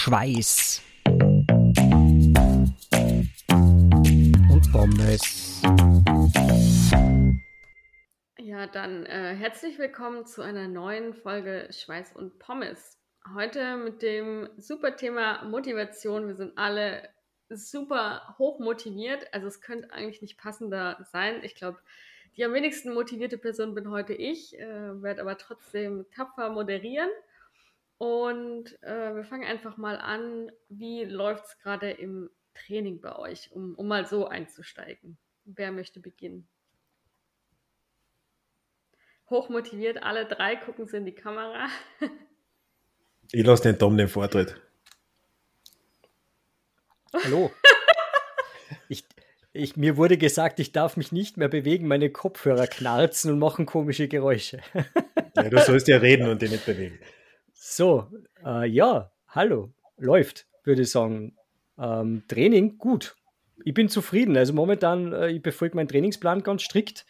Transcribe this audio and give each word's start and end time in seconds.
Schweiß 0.00 0.80
und 4.48 4.62
Pommes. 4.70 5.60
Ja, 8.38 8.68
dann 8.68 9.04
äh, 9.06 9.34
herzlich 9.34 9.80
willkommen 9.80 10.24
zu 10.24 10.42
einer 10.42 10.68
neuen 10.68 11.14
Folge 11.14 11.68
Schweiß 11.72 12.12
und 12.14 12.38
Pommes. 12.38 12.96
Heute 13.34 13.76
mit 13.76 14.02
dem 14.02 14.48
super 14.56 14.94
Thema 14.94 15.42
Motivation. 15.42 16.28
Wir 16.28 16.36
sind 16.36 16.56
alle 16.56 17.08
super 17.50 18.36
hoch 18.38 18.60
motiviert. 18.60 19.26
Also 19.34 19.48
es 19.48 19.60
könnte 19.60 19.92
eigentlich 19.92 20.22
nicht 20.22 20.38
passender 20.38 21.04
sein. 21.10 21.42
Ich 21.42 21.56
glaube, 21.56 21.80
die 22.36 22.44
am 22.44 22.52
wenigsten 22.52 22.94
motivierte 22.94 23.36
Person 23.36 23.74
bin 23.74 23.90
heute 23.90 24.14
ich, 24.14 24.56
äh, 24.60 25.02
werde 25.02 25.22
aber 25.22 25.36
trotzdem 25.38 26.06
tapfer 26.14 26.50
moderieren. 26.50 27.10
Und 27.98 28.80
äh, 28.82 29.14
wir 29.14 29.24
fangen 29.24 29.44
einfach 29.44 29.76
mal 29.76 29.96
an. 29.96 30.50
Wie 30.68 31.04
läuft 31.04 31.46
es 31.46 31.58
gerade 31.58 31.90
im 31.90 32.30
Training 32.54 33.00
bei 33.00 33.16
euch, 33.16 33.50
um, 33.52 33.74
um 33.74 33.88
mal 33.88 34.06
so 34.06 34.28
einzusteigen? 34.28 35.18
Wer 35.44 35.72
möchte 35.72 36.00
beginnen? 36.00 36.48
Hochmotiviert, 39.30 40.02
alle 40.02 40.26
drei 40.26 40.56
gucken 40.56 40.86
sie 40.86 40.96
in 40.96 41.06
die 41.06 41.14
Kamera. 41.14 41.68
ich 43.32 43.44
lasse 43.44 43.64
den 43.64 43.78
Tom 43.78 43.96
den 43.96 44.08
Vortritt. 44.08 44.56
Hallo. 47.12 47.50
ich, 48.88 49.04
ich, 49.52 49.76
mir 49.76 49.96
wurde 49.96 50.16
gesagt, 50.16 50.60
ich 50.60 50.72
darf 50.72 50.96
mich 50.96 51.10
nicht 51.10 51.36
mehr 51.36 51.48
bewegen, 51.48 51.88
meine 51.88 52.10
Kopfhörer 52.10 52.68
knarzen 52.68 53.32
und 53.32 53.38
machen 53.38 53.66
komische 53.66 54.06
Geräusche. 54.06 54.60
ja, 55.34 55.48
du 55.48 55.58
sollst 55.58 55.88
ja 55.88 55.98
reden 55.98 56.28
und 56.28 56.40
dich 56.40 56.50
nicht 56.50 56.64
bewegen. 56.64 56.98
So, 57.60 58.06
äh, 58.46 58.68
ja, 58.68 59.10
hallo, 59.26 59.72
läuft, 59.96 60.46
würde 60.62 60.82
ich 60.82 60.92
sagen. 60.92 61.36
Ähm, 61.76 62.22
Training, 62.28 62.78
gut. 62.78 63.16
Ich 63.64 63.74
bin 63.74 63.88
zufrieden. 63.88 64.36
Also 64.36 64.52
momentan, 64.52 65.12
äh, 65.12 65.30
ich 65.30 65.42
befolge 65.42 65.74
meinen 65.74 65.88
Trainingsplan 65.88 66.44
ganz 66.44 66.62
strikt. 66.62 67.04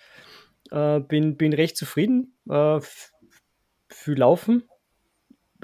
Äh, 0.70 1.00
bin, 1.00 1.36
bin 1.36 1.52
recht 1.52 1.77
zufrieden. 1.77 2.32
Äh, 2.48 2.80
viel 3.90 4.18
Laufen, 4.18 4.64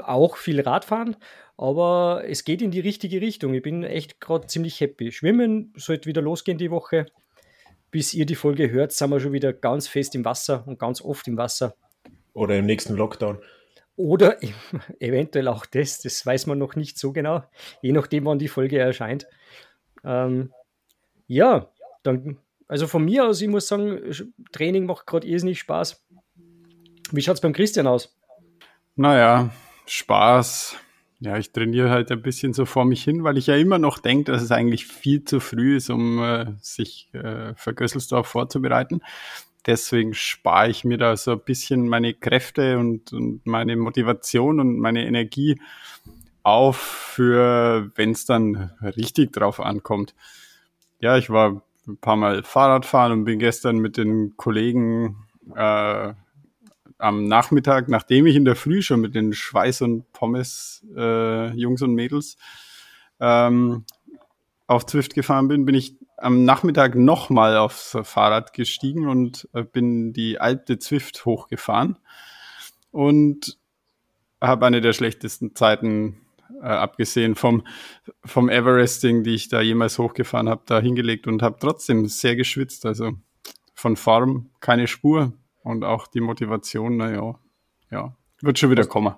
auch 0.03 0.37
viel 0.37 0.61
Radfahren, 0.61 1.17
aber 1.57 2.25
es 2.27 2.45
geht 2.45 2.61
in 2.61 2.71
die 2.71 2.81
richtige 2.81 3.23
Richtung. 3.23 3.55
Ich 3.55 3.63
bin 3.63 3.85
echt 3.85 4.21
gerade 4.21 4.49
ziemlich 4.49 4.79
happy. 4.83 5.13
Schwimmen 5.13 5.73
sollte 5.77 6.07
wieder 6.07 6.21
losgehen 6.21 6.59
die 6.59 6.71
Woche. 6.71 7.07
Bis 7.91 8.13
ihr 8.13 8.27
die 8.27 8.35
Folge 8.35 8.71
hört, 8.71 8.93
sind 8.93 9.09
wir 9.09 9.19
schon 9.21 9.33
wieder 9.33 9.55
ganz 9.55 9.89
fest 9.89 10.15
im 10.15 10.27
Wasser 10.27 10.63
und 10.67 10.79
ganz 10.79 11.01
oft 11.01 11.27
im 11.27 11.39
Wasser. 11.39 11.75
Oder 12.35 12.59
im 12.59 12.67
nächsten 12.67 12.95
Lockdown. 12.97 13.39
Oder 13.97 14.39
eventuell 15.01 15.49
auch 15.49 15.67
das, 15.67 16.01
das 16.01 16.25
weiß 16.25 16.47
man 16.47 16.59
noch 16.59 16.77
nicht 16.77 16.99
so 16.99 17.13
genau, 17.13 17.45
je 17.83 17.93
nachdem, 17.93 18.25
wann 18.27 18.39
die 18.39 18.49
Folge 18.49 18.79
erscheint. 18.79 19.27
Ähm, 20.05 20.53
ja, 21.27 21.71
dann, 22.03 22.39
also 22.69 22.87
von 22.87 23.05
mir 23.05 23.27
aus, 23.27 23.41
ich 23.41 23.49
muss 23.49 23.69
sagen, 23.69 24.01
Training 24.53 24.87
macht 24.87 25.07
gerade 25.07 25.27
irrsinnig 25.27 25.59
Spaß. 25.61 26.05
Wie 27.13 27.23
schaut 27.23 27.37
es 27.37 27.41
beim 27.41 27.53
Christian 27.53 27.87
aus? 27.87 28.17
Naja, 28.97 29.51
Spaß. 29.87 30.77
Ja, 31.21 31.39
ich 31.39 31.53
trainiere 31.53 31.91
halt 31.91 32.11
ein 32.11 32.21
bisschen 32.21 32.53
so 32.53 32.67
vor 32.67 32.85
mich 32.85 33.03
hin, 33.03 33.25
weil 33.25 33.39
ich 33.39 33.47
ja 33.47 33.57
immer 33.57 33.79
noch 33.79 33.99
denke, 33.99 34.33
dass 34.33 34.43
es 34.43 34.51
eigentlich 34.51 34.87
viel 34.87 35.25
zu 35.25 35.41
früh 35.41 35.77
ist, 35.77 35.89
um 35.89 36.23
äh, 36.23 36.53
sich 36.61 37.09
äh, 37.15 37.55
für 37.55 37.73
Gösselsdorf 37.73 38.27
vorzubereiten. 38.27 39.01
Deswegen 39.67 40.15
spare 40.15 40.69
ich 40.69 40.85
mir 40.85 40.99
da 40.99 41.17
so 41.17 41.33
ein 41.33 41.41
bisschen 41.41 41.89
meine 41.89 42.13
Kräfte 42.13 42.79
und, 42.79 43.13
und 43.13 43.47
meine 43.47 43.77
Motivation 43.77 44.61
und 44.61 44.79
meine 44.79 45.07
Energie 45.07 45.59
auf 46.43 46.77
für, 46.77 47.91
wenn 47.95 48.11
es 48.11 48.27
dann 48.27 48.73
richtig 48.83 49.33
drauf 49.33 49.61
ankommt. 49.61 50.15
Ja, 51.01 51.17
ich 51.17 51.31
war 51.31 51.63
ein 51.87 51.97
paar 51.97 52.17
Mal 52.17 52.43
Fahrradfahren 52.43 53.13
und 53.13 53.25
bin 53.25 53.39
gestern 53.39 53.79
mit 53.79 53.97
den 53.97 54.37
Kollegen 54.37 55.17
äh, 55.55 56.13
am 56.99 57.27
Nachmittag, 57.27 57.89
nachdem 57.89 58.27
ich 58.27 58.37
in 58.37 58.45
der 58.45 58.57
Früh 58.57 58.83
schon 58.83 59.01
mit 59.01 59.15
den 59.15 59.33
Schweiß 59.33 59.83
und 59.83 60.13
Pommes 60.13 60.85
äh, 60.97 61.51
Jungs 61.55 61.83
und 61.83 61.95
Mädels 61.95 62.37
ähm, 63.21 63.85
auf 64.67 64.87
Zwift 64.87 65.15
gefahren 65.15 65.49
bin, 65.49 65.65
bin 65.65 65.75
ich 65.75 65.97
am 66.25 66.45
Nachmittag 66.45 66.95
nochmal 66.95 67.57
aufs 67.57 67.97
Fahrrad 68.03 68.53
gestiegen 68.53 69.07
und 69.07 69.49
äh, 69.53 69.63
bin 69.63 70.13
die 70.13 70.41
alte 70.41 70.79
Zwift 70.79 71.25
hochgefahren 71.25 71.99
und 72.91 73.59
habe 74.41 74.67
eine 74.67 74.81
der 74.81 74.93
schlechtesten 74.93 75.55
Zeiten, 75.55 76.21
äh, 76.63 76.67
abgesehen 76.67 77.35
vom, 77.35 77.67
vom 78.25 78.49
Everesting, 78.49 79.23
die 79.23 79.35
ich 79.35 79.49
da 79.49 79.61
jemals 79.61 79.99
hochgefahren 79.99 80.49
habe, 80.49 80.63
da 80.67 80.81
hingelegt 80.81 81.27
und 81.27 81.43
habe 81.43 81.57
trotzdem 81.61 82.07
sehr 82.07 82.37
geschwitzt. 82.37 82.87
Also 82.87 83.13
von 83.75 83.97
Farm 83.97 84.51
keine 84.61 84.87
Spur 84.87 85.33
und 85.63 85.85
auch 85.85 86.07
die 86.07 86.21
Motivation, 86.21 86.97
naja, 86.97 87.39
ja, 87.91 88.17
wird 88.41 88.59
schon 88.59 88.71
wieder 88.71 88.83
hast, 88.83 88.89
kommen. 88.89 89.15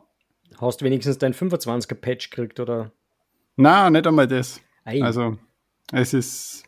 Hast 0.60 0.82
wenigstens 0.82 1.18
dein 1.18 1.34
25er 1.34 1.94
Patch 1.94 2.30
gekriegt, 2.30 2.58
oder? 2.58 2.90
Na, 3.56 3.90
nicht 3.90 4.06
einmal 4.06 4.26
das. 4.26 4.60
Ei. 4.84 5.02
Also 5.02 5.38
es 5.92 6.12
ist 6.12 6.65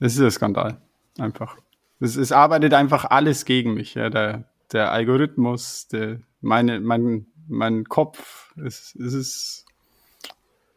es 0.00 0.14
ist 0.14 0.20
ein 0.20 0.30
Skandal. 0.30 0.80
Einfach. 1.18 1.56
Es, 2.00 2.16
es 2.16 2.32
arbeitet 2.32 2.74
einfach 2.74 3.04
alles 3.06 3.44
gegen 3.44 3.74
mich. 3.74 3.94
Ja. 3.94 4.10
Der, 4.10 4.44
der 4.72 4.92
Algorithmus, 4.92 5.88
der, 5.88 6.20
meine, 6.40 6.80
mein, 6.80 7.26
mein 7.48 7.84
Kopf, 7.84 8.54
es, 8.56 8.94
es 8.96 9.14
ist 9.14 9.66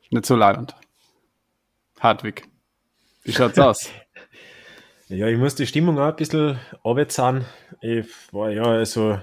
nicht 0.10 0.26
so 0.26 0.36
leidend. 0.36 0.76
Hartwig, 2.00 2.48
wie 3.24 3.34
schaut's 3.34 3.60
aus? 3.60 3.90
Ja, 5.10 5.28
ich 5.28 5.38
muss 5.38 5.56
die 5.56 5.68
Stimmung 5.68 5.98
auch 5.98 6.10
ein 6.10 6.16
bisschen 6.16 6.60
runterzahlen. 6.86 7.46
Ich 7.82 8.08
war 8.32 8.52
ja, 8.52 8.64
also 8.64 9.20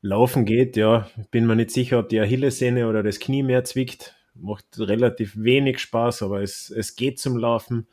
laufen 0.00 0.44
geht, 0.44 0.76
ja. 0.76 1.08
Bin 1.30 1.46
mir 1.46 1.56
nicht 1.56 1.70
sicher, 1.70 1.98
ob 1.98 2.08
die 2.08 2.20
Achillessehne 2.20 2.88
oder 2.88 3.02
das 3.02 3.20
Knie 3.20 3.42
mehr 3.42 3.64
zwickt. 3.64 4.16
Macht 4.34 4.78
relativ 4.78 5.34
wenig 5.36 5.78
Spaß, 5.78 6.22
aber 6.22 6.42
es, 6.42 6.70
es 6.70 6.96
geht 6.96 7.18
zum 7.20 7.36
Laufen. 7.36 7.86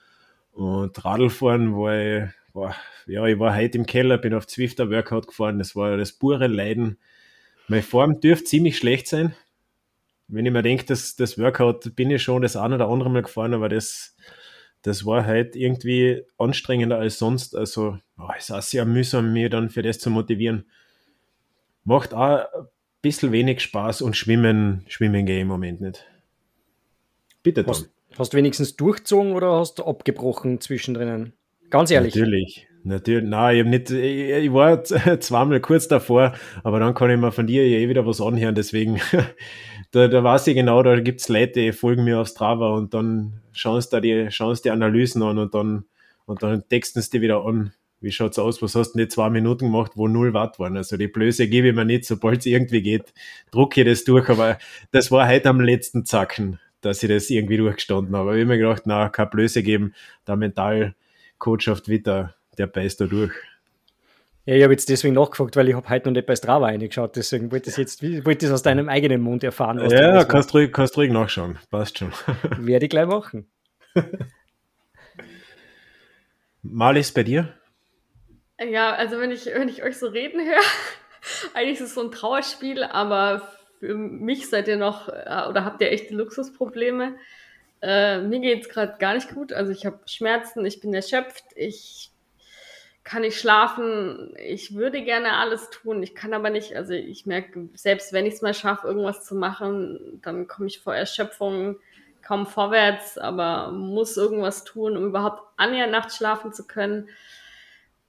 Und 0.52 1.04
Radlfahren 1.04 1.76
war 1.76 2.00
ich, 2.00 2.30
war, 2.54 2.76
ja, 3.08 3.26
ich 3.26 3.40
war 3.40 3.56
heute 3.56 3.78
im 3.78 3.86
Keller, 3.86 4.18
bin 4.18 4.34
auf 4.34 4.48
Zwifter 4.48 4.90
Workout 4.90 5.28
gefahren, 5.28 5.60
das 5.60 5.76
war 5.76 5.98
das 5.98 6.12
pure 6.12 6.48
Leiden. 6.48 6.98
Meine 7.68 7.84
Form 7.84 8.20
dürfte 8.20 8.46
ziemlich 8.46 8.78
schlecht 8.78 9.08
sein. 9.08 9.34
Wenn 10.28 10.46
ich 10.46 10.52
mir 10.52 10.62
denke, 10.62 10.86
dass 10.86 11.16
das 11.16 11.38
Workout 11.38 11.96
bin 11.96 12.10
ich 12.10 12.24
schon 12.24 12.42
das 12.42 12.56
ein 12.56 12.74
oder 12.74 12.88
andere 12.88 13.10
Mal 13.10 13.24
gefahren, 13.24 13.54
aber 13.54 13.70
das, 13.70 14.16
das 14.82 15.06
war 15.06 15.26
halt 15.26 15.56
irgendwie 15.56 16.24
anstrengender 16.38 16.98
als 16.98 17.18
sonst. 17.20 17.56
Also 17.56 17.98
oh, 18.18 18.30
es 18.38 18.46
ist 18.46 18.52
auch 18.52 18.62
sehr 18.62 18.86
mühsam, 18.86 19.34
mir 19.34 19.50
dann 19.50 19.70
für 19.70 19.82
das 19.82 20.00
zu 20.00 20.10
motivieren. 20.10 20.66
Macht 21.84 22.14
auch 22.14 22.46
ein 22.54 22.68
bisschen 23.02 23.32
wenig 23.32 23.62
Spaß 23.62 24.02
und 24.02 24.16
schwimmen, 24.16 24.86
schwimmen 24.88 25.26
gehe 25.26 25.38
ich 25.38 25.42
im 25.42 25.48
Moment 25.48 25.82
nicht. 25.82 26.06
Bitte, 27.44 27.64
Tom. 27.64 27.72
Hast 27.74 27.90
du 28.18 28.38
wenigstens 28.38 28.76
durchgezogen 28.76 29.34
oder 29.34 29.60
hast 29.60 29.80
du 29.80 29.84
abgebrochen 29.84 30.60
zwischendrin? 30.60 31.34
Ganz 31.70 31.92
ehrlich. 31.92 32.16
Natürlich. 32.16 32.68
Natürlich, 32.84 33.30
nein, 33.30 33.58
ich, 33.58 33.66
nicht, 33.66 33.92
ich, 33.92 34.54
war 34.54 34.84
zweimal 35.20 35.60
kurz 35.60 35.88
davor, 35.88 36.34
aber 36.64 36.80
dann 36.80 36.96
kann 36.96 37.12
ich 37.12 37.18
mir 37.18 37.32
von 37.32 37.46
dir 37.46 37.62
eh 37.62 37.88
wieder 37.88 38.08
was 38.08 38.20
anhören, 38.20 38.56
deswegen, 38.56 39.00
da, 39.92 40.08
da 40.08 40.24
weiß 40.24 40.48
ich 40.48 40.56
genau, 40.56 40.82
da 40.82 41.00
gibt's 41.00 41.30
Leute, 41.30 41.60
die 41.60 41.74
folgen 41.74 42.04
mir 42.04 42.20
auf 42.20 42.28
Strava 42.28 42.72
und 42.72 42.94
dann 42.96 43.42
schauen 43.52 43.82
sie 43.82 44.02
die, 44.02 44.30
die 44.30 44.70
Analysen 44.72 45.22
an 45.22 45.38
und 45.38 45.54
dann, 45.54 45.86
und 46.26 46.42
dann 46.42 46.68
texten 46.70 47.02
sie 47.02 47.12
die 47.12 47.22
wieder 47.22 47.46
an. 47.46 47.72
Wie 48.00 48.12
schaut's 48.12 48.40
aus? 48.40 48.64
Was 48.64 48.74
hast 48.74 48.94
du 48.94 48.98
nicht 48.98 49.12
zwei 49.12 49.30
Minuten 49.30 49.66
gemacht, 49.66 49.92
wo 49.94 50.08
null 50.08 50.34
Watt 50.34 50.58
waren? 50.58 50.76
Also 50.76 50.98
die 50.98 51.08
Blöße 51.08 51.48
gebe 51.48 51.68
ich 51.68 51.76
mir 51.76 51.86
nicht, 51.86 52.06
sobald 52.06 52.40
es 52.40 52.48
irgendwie 52.48 52.82
geht, 52.82 53.14
drucke 53.52 53.82
ich 53.82 53.88
das 53.88 54.06
durch, 54.06 54.28
aber 54.28 54.58
das 54.90 55.12
war 55.12 55.28
heute 55.28 55.50
am 55.50 55.62
letzten 55.62 56.04
Zacken 56.04 56.60
dass 56.82 57.02
ich 57.04 57.10
das 57.10 57.30
irgendwie 57.30 57.58
durchgestanden 57.58 58.16
habe. 58.16 58.30
Aber 58.30 58.38
ich 58.38 58.42
habe 58.42 58.54
mir 58.54 58.58
gedacht, 58.58 58.84
na, 58.86 59.10
keine 59.10 59.30
Blöße 59.30 59.64
geben, 59.64 59.94
der 60.28 60.36
Mentalcoach 60.36 61.70
auf 61.70 61.82
Twitter, 61.82 62.36
der 62.58 62.68
beißt 62.68 63.02
da 63.02 63.06
durch. 63.06 63.32
Ja, 64.46 64.56
ich 64.56 64.64
habe 64.64 64.74
jetzt 64.74 64.90
deswegen 64.90 65.14
nachgefragt, 65.14 65.56
weil 65.56 65.70
ich 65.70 65.76
habe 65.76 65.88
heute 65.88 66.10
noch 66.10 66.14
nicht 66.14 66.26
bei 66.26 66.36
Strava 66.36 66.66
reingeschaut, 66.66 67.16
deswegen 67.16 67.52
wollte 67.52 67.70
ich 67.70 67.78
jetzt, 67.78 68.02
wollte 68.26 68.48
ich 68.48 68.52
aus 68.52 68.64
deinem 68.64 68.90
eigenen 68.90 69.22
Mund 69.22 69.44
erfahren. 69.44 69.80
Was 69.80 69.94
ja, 69.94 70.24
kannst 70.24 70.54
ruhig, 70.56 70.72
kannst 70.72 70.98
ruhig 70.98 71.12
nachschauen, 71.12 71.60
passt 71.70 72.00
schon. 72.00 72.12
Werde 72.58 72.86
ich 72.86 72.90
gleich 72.90 73.06
machen. 73.06 73.48
Mal 76.64 76.98
ist 76.98 77.14
bei 77.14 77.24
dir? 77.24 77.54
Ja, 78.70 78.94
also 78.94 79.20
wenn 79.20 79.32
ich, 79.32 79.46
wenn 79.48 79.70
ich 79.70 79.84
euch 79.84 79.98
so 79.98 80.08
reden 80.08 80.42
höre, 80.46 80.62
eigentlich 81.54 81.80
ist 81.80 81.88
es 81.88 81.94
so 81.96 82.02
ein 82.02 82.12
Trauerspiel, 82.12 82.84
aber 82.84 83.48
für 83.82 83.96
mich 83.96 84.48
seid 84.48 84.68
ihr 84.68 84.78
noch 84.78 85.10
äh, 85.10 85.48
oder 85.50 85.66
habt 85.66 85.82
ihr 85.82 85.92
echte 85.92 86.14
Luxusprobleme. 86.14 87.16
Äh, 87.82 88.22
mir 88.22 88.40
geht 88.40 88.62
es 88.62 88.70
gerade 88.70 88.98
gar 89.00 89.16
nicht 89.16 89.34
gut. 89.34 89.52
Also 89.52 89.72
ich 89.72 89.88
habe 89.88 90.00
Schmerzen, 90.06 90.64
ich 90.68 90.82
bin 90.82 90.94
erschöpft, 90.94 91.46
ich 91.56 92.12
kann 93.04 93.24
ich 93.24 93.40
schlafen. 93.40 94.36
Ich 94.38 94.76
würde 94.76 95.02
gerne 95.02 95.34
alles 95.38 95.72
tun. 95.72 96.04
Ich 96.04 96.14
kann 96.14 96.36
aber 96.36 96.52
nicht, 96.52 96.76
also 96.76 96.94
ich 96.94 97.26
merke, 97.26 97.70
selbst 97.74 98.14
wenn 98.14 98.28
ich 98.28 98.36
es 98.36 98.44
mal 98.44 98.54
schaffe, 98.54 98.88
irgendwas 98.88 99.26
zu 99.26 99.34
machen, 99.34 100.20
dann 100.22 100.48
komme 100.48 100.68
ich 100.68 100.80
vor 100.80 100.94
Erschöpfung 100.94 101.78
kaum 102.22 102.46
vorwärts, 102.46 103.18
aber 103.18 103.72
muss 103.72 104.16
irgendwas 104.16 104.64
tun, 104.64 104.96
um 104.96 105.08
überhaupt 105.08 105.42
annähernd 105.58 105.92
nachts 105.92 106.18
schlafen 106.18 106.54
zu 106.54 106.68
können. 106.68 107.10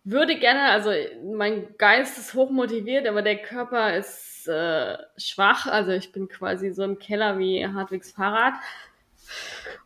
Würde 0.04 0.38
gerne, 0.38 0.64
also 0.64 0.90
mein 1.34 1.78
Geist 1.78 2.18
ist 2.18 2.34
hochmotiviert, 2.34 3.06
aber 3.08 3.22
der 3.22 3.38
Körper 3.38 3.96
ist 3.96 4.31
äh, 4.46 4.98
schwach. 5.16 5.66
Also 5.66 5.92
ich 5.92 6.12
bin 6.12 6.28
quasi 6.28 6.72
so 6.72 6.82
im 6.82 6.98
Keller 6.98 7.38
wie 7.38 7.66
Hartwigs 7.66 8.12
Fahrrad. 8.12 8.54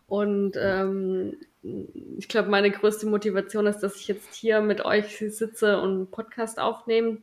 Und 0.06 0.56
ähm, 0.56 1.36
ich 2.18 2.28
glaube, 2.28 2.48
meine 2.48 2.70
größte 2.70 3.06
Motivation 3.06 3.66
ist, 3.66 3.80
dass 3.80 3.96
ich 3.96 4.08
jetzt 4.08 4.34
hier 4.34 4.60
mit 4.60 4.84
euch 4.84 5.18
sitze 5.18 5.80
und 5.80 5.90
einen 5.90 6.10
Podcast 6.10 6.58
aufnehme. 6.58 7.18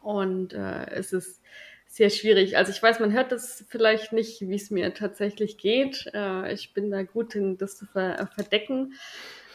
Und 0.00 0.52
äh, 0.52 0.86
es 0.90 1.12
ist 1.12 1.40
sehr 1.86 2.10
schwierig. 2.10 2.56
Also 2.56 2.72
ich 2.72 2.82
weiß, 2.82 2.98
man 2.98 3.12
hört 3.12 3.30
das 3.30 3.64
vielleicht 3.68 4.12
nicht, 4.12 4.40
wie 4.40 4.56
es 4.56 4.70
mir 4.70 4.92
tatsächlich 4.94 5.58
geht. 5.58 6.10
Äh, 6.12 6.52
ich 6.52 6.74
bin 6.74 6.90
da 6.90 7.04
gut 7.04 7.34
in 7.36 7.56
das 7.56 7.76
zu 7.76 7.86
ver 7.86 8.28
verdecken. 8.34 8.94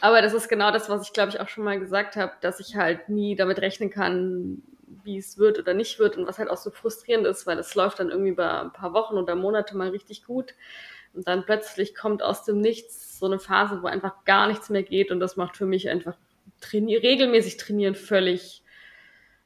Aber 0.00 0.22
das 0.22 0.32
ist 0.32 0.48
genau 0.48 0.70
das, 0.70 0.88
was 0.88 1.06
ich 1.06 1.12
glaube 1.12 1.30
ich 1.30 1.40
auch 1.40 1.48
schon 1.48 1.64
mal 1.64 1.78
gesagt 1.78 2.16
habe, 2.16 2.32
dass 2.40 2.58
ich 2.58 2.76
halt 2.76 3.10
nie 3.10 3.36
damit 3.36 3.60
rechnen 3.60 3.90
kann, 3.90 4.62
wie 5.04 5.18
es 5.18 5.38
wird 5.38 5.58
oder 5.58 5.74
nicht 5.74 5.98
wird 5.98 6.16
und 6.16 6.26
was 6.26 6.38
halt 6.38 6.50
auch 6.50 6.56
so 6.56 6.70
frustrierend 6.70 7.26
ist, 7.26 7.46
weil 7.46 7.58
es 7.58 7.74
läuft 7.74 8.00
dann 8.00 8.10
irgendwie 8.10 8.32
bei 8.32 8.60
ein 8.60 8.72
paar 8.72 8.92
Wochen 8.92 9.16
oder 9.16 9.34
Monate 9.34 9.76
mal 9.76 9.90
richtig 9.90 10.24
gut 10.24 10.54
und 11.12 11.26
dann 11.26 11.44
plötzlich 11.44 11.94
kommt 11.94 12.22
aus 12.22 12.44
dem 12.44 12.60
Nichts 12.60 13.18
so 13.18 13.26
eine 13.26 13.38
Phase, 13.38 13.82
wo 13.82 13.86
einfach 13.86 14.24
gar 14.24 14.48
nichts 14.48 14.70
mehr 14.70 14.82
geht 14.82 15.10
und 15.10 15.20
das 15.20 15.36
macht 15.36 15.56
für 15.56 15.66
mich 15.66 15.88
einfach 15.88 16.16
traini 16.60 16.96
regelmäßig 16.96 17.56
trainieren 17.56 17.94
völlig 17.94 18.62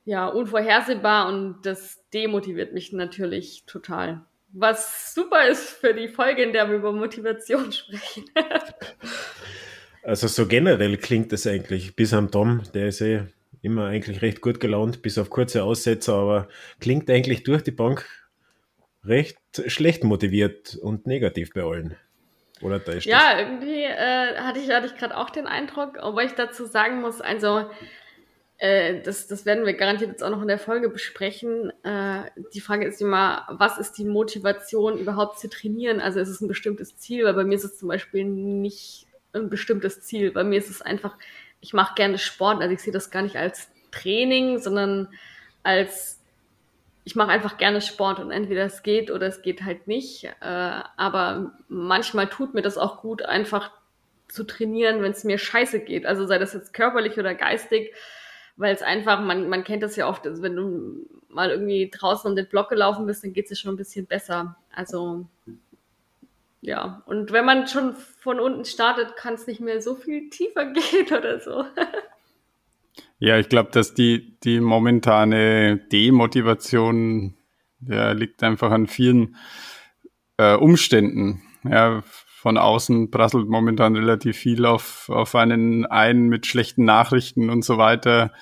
ja, 0.05 0.27
unvorhersehbar 0.27 1.29
und 1.29 1.63
das 1.63 2.05
demotiviert 2.13 2.75
mich 2.75 2.93
natürlich 2.93 3.65
total. 3.67 4.23
Was 4.53 5.15
super 5.15 5.49
ist 5.49 5.71
für 5.71 5.95
die 5.95 6.09
Folge, 6.09 6.43
in 6.43 6.53
der 6.53 6.69
wir 6.69 6.77
über 6.77 6.93
Motivation 6.93 7.73
sprechen. 7.73 8.25
also 10.03 10.29
so 10.29 10.47
generell 10.47 10.97
klingt 10.99 11.33
das 11.33 11.47
eigentlich, 11.47 11.97
bis 11.97 12.13
am 12.13 12.31
Tom, 12.31 12.63
der 12.75 12.89
ist 12.89 13.01
eh 13.01 13.27
immer 13.65 13.87
eigentlich 13.87 14.23
recht 14.23 14.41
gut 14.41 14.61
gelaunt, 14.61 15.03
bis 15.03 15.19
auf 15.19 15.31
kurze 15.31 15.65
Aussetzer, 15.65 16.15
aber 16.15 16.49
klingt 16.81 17.11
eigentlich 17.11 17.43
durch 17.43 17.63
die 17.63 17.71
Bank 17.71 18.07
recht 19.05 19.39
schlecht 19.67 20.05
motiviert 20.05 20.77
und 20.77 21.07
negativ 21.07 21.53
bei 21.53 21.63
allen. 21.63 21.97
Oder 22.63 22.83
täuscht 22.83 23.07
Ja, 23.07 23.33
das? 23.33 23.41
irgendwie 23.41 23.83
äh, 23.83 24.37
hatte 24.37 24.61
ich, 24.61 24.71
hatte 24.71 24.87
ich 24.87 24.97
gerade 24.97 25.17
auch 25.17 25.31
den 25.31 25.47
Eindruck, 25.47 25.99
obwohl 26.01 26.23
ich 26.23 26.33
dazu 26.33 26.65
sagen 26.65 27.01
muss, 27.01 27.21
also 27.21 27.69
äh, 28.59 29.03
das, 29.03 29.27
das 29.27 29.45
werden 29.45 29.67
wir 29.67 29.75
garantiert 29.75 30.11
jetzt 30.11 30.23
auch 30.23 30.31
noch 30.31 30.43
in 30.43 30.49
der 30.49 30.59
Folge 30.59 30.89
besprechen. 30.89 31.73
Äh, 31.83 32.31
die 32.55 32.61
Frage 32.61 32.87
ist 32.87 33.03
immer, 33.03 33.47
was 33.51 33.79
ist 33.79 33.99
die 33.99 34.05
Motivation 34.05 34.99
überhaupt 34.99 35.39
zu 35.39 35.49
trainieren? 35.49 36.01
Also 36.01 36.21
ist 36.21 36.29
es 36.29 36.41
ein 36.41 36.49
bestimmtes 36.49 36.97
Ziel? 36.97 37.25
Weil 37.25 37.35
bei 37.35 37.45
mir 37.45 37.57
ist 37.57 37.65
es 37.65 37.79
zum 37.79 37.89
Beispiel 37.89 38.25
nicht 38.25 39.07
ein 39.33 39.51
bestimmtes 39.51 40.01
Ziel. 40.03 40.31
Bei 40.31 40.45
mir 40.45 40.59
ist 40.59 40.71
es 40.71 40.81
einfach, 40.81 41.19
ich 41.65 41.73
mache 41.73 41.95
gerne 41.95 42.19
Sport. 42.19 42.61
Also 42.61 42.75
ich 42.75 42.83
sehe 42.83 42.93
das 42.93 43.11
gar 43.11 43.23
nicht 43.23 43.37
als 43.37 43.71
Training, 43.91 44.59
sondern 44.59 45.09
als 45.63 46.21
ich 47.05 47.17
mache 47.17 47.31
einfach 47.31 47.57
gerne 47.57 47.81
Sport 47.81 48.21
und 48.21 48.31
entweder 48.31 48.65
es 48.65 48.83
geht 48.83 49.11
oder 49.11 49.27
es 49.27 49.41
geht 49.41 49.63
halt 49.63 49.89
nicht. 49.89 50.25
Äh, 50.25 50.35
aber 50.41 51.53
manchmal 51.69 52.29
tut 52.29 52.53
mir 52.53 52.63
das 52.63 52.77
auch 52.77 53.01
gut, 53.01 53.23
einfach 53.23 53.71
zu 54.29 54.45
trainieren, 54.45 55.03
wenn 55.03 55.13
es 55.13 55.25
mir 55.25 55.39
scheiße 55.39 55.81
geht. 55.81 56.05
Also 56.05 56.27
sei 56.27 56.39
das 56.39 56.53
jetzt 56.53 56.75
körperlich 56.75 57.19
oder 57.19 57.35
geistig 57.35 57.95
weil 58.57 58.75
es 58.75 58.83
einfach, 58.83 59.21
man, 59.21 59.49
man 59.49 59.65
kennt 59.65 59.83
das 59.83 59.97
ja 59.97 60.09
oft, 60.09 60.27
also 60.27 60.43
wenn 60.43 60.55
du 60.55 61.07
mal 61.29 61.51
irgendwie 61.51 61.91
draußen 61.91 62.31
um 62.31 62.37
den 62.37 62.49
Block 62.49 62.69
gelaufen 62.69 63.07
bist, 63.07 63.25
dann 63.25 63.33
geht 63.33 63.47
es 63.47 63.51
dir 63.51 63.57
schon 63.57 63.75
ein 63.75 63.79
bisschen 63.79 64.07
besser. 64.07 64.57
Also 64.73 65.27
ja, 66.67 67.03
und 67.05 67.31
wenn 67.31 67.45
man 67.45 67.67
schon 67.67 67.95
von 67.95 68.41
unten 68.41 68.65
startet, 68.65 69.17
kann 69.17 69.35
es 69.35 69.47
nicht 69.47 69.61
mehr 69.61 69.83
so 69.83 69.97
viel 69.97 70.31
tiefer 70.31 70.65
gehen 70.73 71.07
oder 71.07 71.39
so. 71.39 71.65
ja, 73.19 73.39
ich 73.39 73.51
glaube, 73.51 73.71
dass 73.71 73.93
die, 73.93 74.39
die 74.41 74.61
momentane 74.61 75.77
Demotivation 75.93 77.35
ja, 77.87 78.13
liegt 78.13 78.43
einfach 78.43 78.71
an 78.71 78.87
vielen 78.87 79.37
äh, 80.39 80.55
Umständen. 80.55 81.43
Ja, 81.65 82.03
von 82.45 82.57
außen 82.57 83.11
prasselt 83.11 83.47
momentan 83.47 83.95
relativ 83.95 84.39
viel 84.39 84.65
auf, 84.65 85.11
auf 85.11 85.35
einen 85.35 85.85
ein 85.85 86.29
mit 86.29 86.47
schlechten 86.47 86.85
Nachrichten 86.85 87.51
und 87.51 87.63
so 87.63 87.77
weiter. 87.77 88.33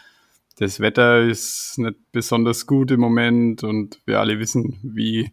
Das 0.59 0.79
Wetter 0.79 1.23
ist 1.23 1.79
nicht 1.79 1.97
besonders 2.13 2.69
gut 2.69 2.93
im 2.93 3.01
Moment 3.01 3.65
und 3.65 4.01
wir 4.07 4.21
alle 4.21 4.39
wissen, 4.39 4.79
wie, 4.83 5.33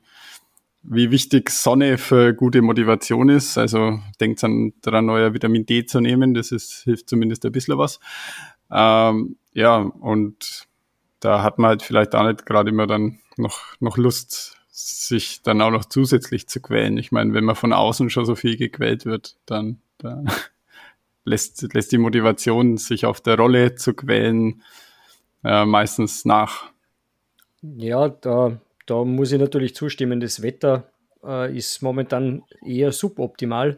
wie 0.82 1.12
wichtig 1.12 1.50
Sonne 1.50 1.98
für 1.98 2.34
gute 2.34 2.62
Motivation 2.62 3.30
ist. 3.30 3.58
Also 3.58 4.00
denkt 4.20 4.44
an 4.44 4.74
daran, 4.82 5.10
euer 5.10 5.34
Vitamin 5.34 5.66
D 5.66 5.86
zu 5.86 6.00
nehmen. 6.00 6.34
Das 6.34 6.52
ist, 6.52 6.84
hilft 6.84 7.10
zumindest 7.10 7.46
ein 7.46 7.52
bisschen 7.52 7.78
was. 7.78 8.00
Ähm, 8.72 9.38
ja, 9.54 9.78
und 9.78 10.68
da 11.20 11.44
hat 11.44 11.60
man 11.60 11.70
halt 11.70 11.84
vielleicht 11.84 12.16
auch 12.16 12.26
nicht 12.26 12.46
gerade 12.46 12.70
immer 12.70 12.88
dann 12.88 13.20
noch, 13.38 13.60
noch 13.80 13.98
Lust, 13.98 14.58
sich 14.70 15.42
dann 15.42 15.62
auch 15.62 15.72
noch 15.72 15.86
zusätzlich 15.86 16.48
zu 16.48 16.62
quälen. 16.62 16.98
Ich 16.98 17.12
meine, 17.12 17.34
wenn 17.34 17.44
man 17.44 17.56
von 17.56 17.74
außen 17.74 18.10
schon 18.10 18.26
so 18.26 18.36
viel 18.36 18.56
gequält 18.56 19.06
wird, 19.06 19.36
dann 19.46 19.82
da 19.98 20.24
lässt, 21.26 21.74
lässt 21.74 21.92
die 21.92 21.98
Motivation, 21.98 22.78
sich 22.78 23.06
auf 23.06 23.20
der 23.20 23.38
Rolle 23.38 23.76
zu 23.76 23.94
quälen, 23.94 24.64
äh, 25.44 25.66
meistens 25.66 26.24
nach. 26.24 26.72
Ja, 27.62 28.08
da, 28.08 28.60
da 28.90 29.04
muss 29.04 29.32
ich 29.32 29.40
natürlich 29.40 29.76
zustimmen. 29.76 30.20
Das 30.20 30.42
Wetter 30.42 30.92
äh, 31.24 31.56
ist 31.56 31.82
momentan 31.82 32.44
eher 32.66 32.92
suboptimal. 32.92 33.78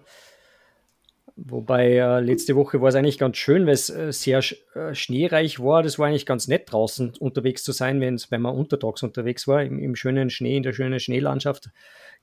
Wobei 1.35 1.93
äh, 1.93 2.19
letzte 2.19 2.55
Woche 2.55 2.81
war 2.81 2.89
es 2.89 2.95
eigentlich 2.95 3.17
ganz 3.17 3.37
schön, 3.37 3.65
weil 3.65 3.73
es 3.73 3.89
äh, 3.89 4.11
sehr 4.11 4.41
sch 4.41 4.55
äh, 4.75 4.93
schneereich 4.93 5.59
war. 5.59 5.81
Das 5.81 5.97
war 5.97 6.07
eigentlich 6.07 6.25
ganz 6.25 6.47
nett 6.47 6.71
draußen 6.71 7.13
unterwegs 7.19 7.63
zu 7.63 7.71
sein, 7.71 7.99
wenn 8.01 8.41
man 8.41 8.55
untertags 8.55 9.01
unterwegs 9.01 9.47
war, 9.47 9.63
im, 9.63 9.79
im, 9.79 9.95
schönen 9.95 10.29
Schnee, 10.29 10.57
in 10.57 10.63
der 10.63 10.73
schönen 10.73 10.99
Schneelandschaft. 10.99 11.69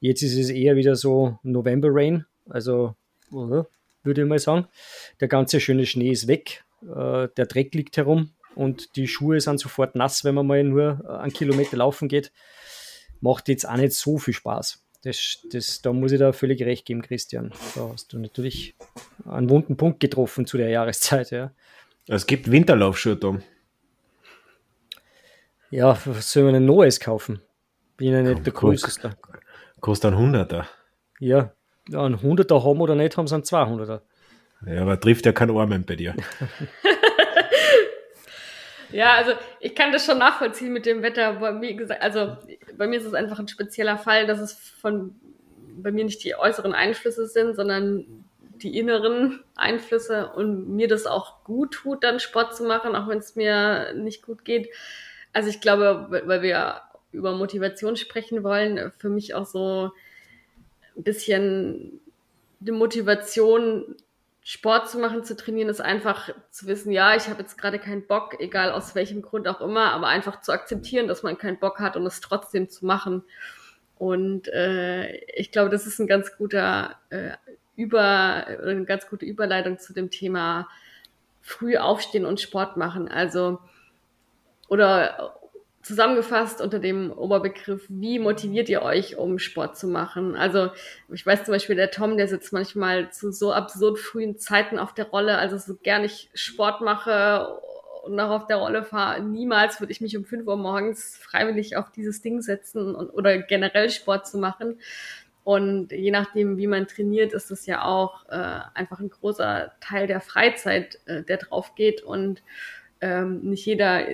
Jetzt 0.01 0.23
ist 0.23 0.39
es 0.39 0.51
eher 0.51 0.77
wieder 0.77 0.95
so 0.95 1.39
November 1.43 1.89
Rain, 1.91 2.27
also 2.49 2.95
uh, 3.33 3.65
würde 4.05 4.23
ich 4.23 4.29
mal 4.29 4.39
sagen. 4.39 4.67
Der 5.21 5.29
ganze 5.29 5.59
schöne 5.59 5.87
Schnee 5.87 6.11
ist 6.11 6.29
weg, 6.29 6.65
äh, 6.83 7.29
der 7.37 7.47
Dreck 7.47 7.75
liegt 7.75 7.97
herum 7.97 8.31
und 8.55 8.95
die 8.97 9.09
Schuhe 9.09 9.41
sind 9.41 9.59
sofort 9.59 9.97
nass, 9.97 10.25
wenn 10.25 10.35
man 10.35 10.47
mal 10.47 10.63
nur 10.63 11.01
äh, 11.05 11.13
einen 11.23 11.33
Kilometer 11.33 11.77
laufen 11.77 12.09
geht. 12.09 12.31
Macht 13.21 13.49
jetzt 13.49 13.69
auch 13.69 13.77
nicht 13.77 13.93
so 13.93 14.19
viel 14.19 14.35
Spaß. 14.35 14.85
Das, 15.03 15.39
das, 15.53 15.81
da 15.83 15.93
muss 15.93 16.13
ich 16.13 16.19
da 16.19 16.33
völlig 16.33 16.61
recht 16.63 16.85
geben, 16.85 17.03
Christian. 17.03 17.53
Da 17.75 17.91
hast 17.93 18.13
du 18.13 18.19
natürlich 18.19 18.75
einen 19.25 19.49
wunden 19.49 19.77
Punkt 19.77 20.01
getroffen 20.01 20.47
zu 20.47 20.57
der 20.57 20.71
Jahreszeit, 20.71 21.31
ja. 21.31 21.53
Es 22.09 22.27
gibt 22.27 22.51
Winterlaufschuhe, 22.51 23.19
Tom. 23.19 23.43
Ja, 25.71 25.99
was 26.05 26.33
soll 26.33 26.45
man 26.45 26.55
ein 26.55 26.65
neues 26.65 26.99
kaufen? 26.99 27.41
Bin 27.97 28.13
ja 28.13 28.23
nicht 28.23 28.47
der 28.47 28.53
Größte. 28.53 29.17
Kostet 29.81 30.13
ein 30.13 30.19
Hunderter. 30.19 30.67
Ja, 31.21 31.53
ja, 31.89 32.05
ein 32.05 32.21
Hunderter 32.23 32.65
haben 32.65 32.81
oder 32.81 32.95
nicht 32.95 33.17
haben, 33.17 33.27
sind 33.27 33.45
200er. 33.45 34.01
Ja, 34.67 34.83
aber 34.83 34.99
trifft 34.99 35.27
ja 35.27 35.33
kein 35.33 35.51
Armen 35.51 35.85
bei 35.85 35.97
dir. 35.97 36.15
Ja, 38.91 39.15
also 39.15 39.33
ich 39.61 39.75
kann 39.75 39.93
das 39.93 40.07
schon 40.07 40.19
nachvollziehen 40.19 40.73
mit 40.73 40.87
dem 40.87 41.03
Wetter. 41.03 41.41
Wie 41.61 41.77
gesagt, 41.77 42.03
also 42.03 42.37
bei 42.77 42.87
mir 42.87 42.99
ist 42.99 43.05
es 43.05 43.15
einfach 43.15 43.39
ein 43.39 43.49
spezieller 43.49 43.99
Fall, 43.99 44.27
dass 44.27 44.41
es 44.41 44.53
von 44.53 45.15
bei 45.81 45.93
mir 45.93 46.05
nicht 46.05 46.25
die 46.25 46.35
äußeren 46.35 46.75
Einflüsse 46.75 47.27
sind, 47.27 47.55
sondern 47.55 48.25
die 48.57 48.77
inneren 48.77 49.45
Einflüsse 49.55 50.33
und 50.35 50.69
mir 50.75 50.89
das 50.89 51.07
auch 51.07 51.45
gut 51.45 51.73
tut, 51.73 52.03
dann 52.03 52.19
Sport 52.19 52.57
zu 52.57 52.65
machen, 52.65 52.97
auch 52.97 53.09
wenn 53.09 53.19
es 53.19 53.37
mir 53.37 53.93
nicht 53.95 54.23
gut 54.23 54.45
geht. 54.45 54.69
Also 55.33 55.49
ich 55.49 55.61
glaube, 55.61 56.09
weil 56.25 56.43
wir 56.43 56.83
über 57.13 57.33
Motivation 57.33 57.97
sprechen 57.97 58.43
wollen, 58.43 58.93
für 58.99 59.09
mich 59.09 59.35
auch 59.35 59.47
so 59.47 59.93
ein 60.97 61.03
bisschen 61.05 62.01
die 62.61 62.73
Motivation 62.73 63.97
Sport 64.51 64.89
zu 64.89 64.99
machen, 64.99 65.25
zu 65.25 65.37
trainieren, 65.37 65.69
ist 65.69 65.83
einfach 65.83 66.31
zu 66.51 66.67
wissen, 66.69 66.91
ja, 66.91 67.15
ich 67.15 67.29
habe 67.29 67.43
jetzt 67.43 67.59
gerade 67.59 67.79
keinen 67.79 68.07
Bock, 68.07 68.41
egal 68.41 68.73
aus 68.73 68.95
welchem 68.95 69.21
Grund 69.21 69.47
auch 69.47 69.61
immer, 69.61 69.93
aber 69.93 70.07
einfach 70.07 70.41
zu 70.41 70.53
akzeptieren, 70.53 71.07
dass 71.07 71.23
man 71.23 71.37
keinen 71.37 71.59
Bock 71.59 71.81
hat 71.81 71.99
und 71.99 72.07
es 72.07 72.21
trotzdem 72.21 72.71
zu 72.71 72.87
machen. 72.87 73.25
Und 73.99 74.49
äh, 74.49 75.19
ich 75.37 75.53
glaube, 75.53 75.69
das 75.69 75.87
ist 75.87 75.99
ein 75.99 76.07
ganz 76.07 76.35
guter 76.39 76.97
äh, 77.11 77.33
über 77.77 78.47
eine 78.47 78.87
ganz 78.87 79.07
gute 79.11 79.27
Überleitung 79.27 79.79
zu 79.79 79.93
dem 79.93 80.09
Thema 80.09 80.67
früh 81.43 81.77
aufstehen 81.77 82.25
und 82.25 82.41
Sport 82.41 82.79
machen. 82.79 83.07
Also 83.07 83.59
oder 84.69 85.38
zusammengefasst 85.83 86.61
unter 86.61 86.79
dem 86.79 87.11
Oberbegriff, 87.13 87.87
wie 87.89 88.19
motiviert 88.19 88.69
ihr 88.69 88.83
euch, 88.83 89.17
um 89.17 89.39
Sport 89.39 89.77
zu 89.77 89.87
machen? 89.87 90.37
Also 90.37 90.71
ich 91.13 91.25
weiß 91.25 91.45
zum 91.45 91.53
Beispiel, 91.53 91.77
der 91.77 91.91
Tom, 91.91 92.17
der 92.17 92.29
sitzt 92.29 92.53
manchmal 92.53 93.11
zu 93.11 93.31
so 93.31 93.53
absurd 93.53 93.99
frühen 93.99 94.39
Zeiten 94.39 94.79
auf 94.79 94.93
der 94.93 95.07
Rolle, 95.07 95.39
also 95.39 95.57
so 95.57 95.77
gern 95.77 96.05
ich 96.05 96.31
Sport 96.35 96.81
mache 96.81 97.61
noch 98.09 98.31
auf 98.31 98.47
der 98.47 98.57
Rolle 98.57 98.85
fahre, 98.85 99.23
niemals 99.23 99.81
würde 99.81 99.93
ich 99.93 100.01
mich 100.01 100.17
um 100.17 100.25
5 100.25 100.47
Uhr 100.47 100.57
morgens 100.57 101.17
freiwillig 101.19 101.77
auf 101.77 101.91
dieses 101.91 102.23
Ding 102.23 102.41
setzen 102.41 102.95
und, 102.95 103.11
oder 103.11 103.39
generell 103.39 103.91
Sport 103.91 104.27
zu 104.27 104.39
machen. 104.39 104.79
Und 105.45 105.93
je 105.93 106.11
nachdem, 106.11 106.59
wie 106.59 106.67
man 106.67 106.87
trainiert, 106.87 107.33
ist 107.33 107.51
es 107.51 107.65
ja 107.65 107.83
auch 107.83 108.29
äh, 108.29 108.61
einfach 108.75 109.01
ein 109.01 109.09
großer 109.09 109.73
Teil 109.81 110.07
der 110.07 110.21
Freizeit, 110.21 110.99
äh, 111.07 111.23
der 111.23 111.39
drauf 111.39 111.75
geht. 111.75 112.03
Und 112.03 112.43
ähm, 113.01 113.41
nicht 113.43 113.67
jeder 113.67 114.05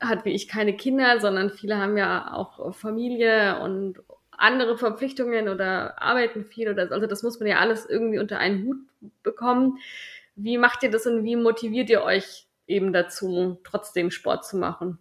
hat 0.00 0.24
wie 0.24 0.32
ich 0.32 0.48
keine 0.48 0.76
Kinder, 0.76 1.20
sondern 1.20 1.50
viele 1.50 1.78
haben 1.78 1.96
ja 1.96 2.32
auch 2.32 2.74
Familie 2.74 3.60
und 3.60 4.02
andere 4.30 4.76
Verpflichtungen 4.76 5.48
oder 5.48 6.00
arbeiten 6.02 6.44
viel 6.44 6.68
oder 6.68 6.90
also 6.90 7.06
das 7.06 7.22
muss 7.22 7.38
man 7.38 7.48
ja 7.48 7.58
alles 7.58 7.86
irgendwie 7.86 8.18
unter 8.18 8.38
einen 8.38 8.64
Hut 8.64 8.76
bekommen. 9.22 9.78
Wie 10.36 10.58
macht 10.58 10.82
ihr 10.82 10.90
das 10.90 11.06
und 11.06 11.24
wie 11.24 11.36
motiviert 11.36 11.90
ihr 11.90 12.02
euch 12.02 12.46
eben 12.66 12.92
dazu, 12.92 13.60
trotzdem 13.64 14.10
Sport 14.10 14.44
zu 14.44 14.56
machen? 14.56 14.98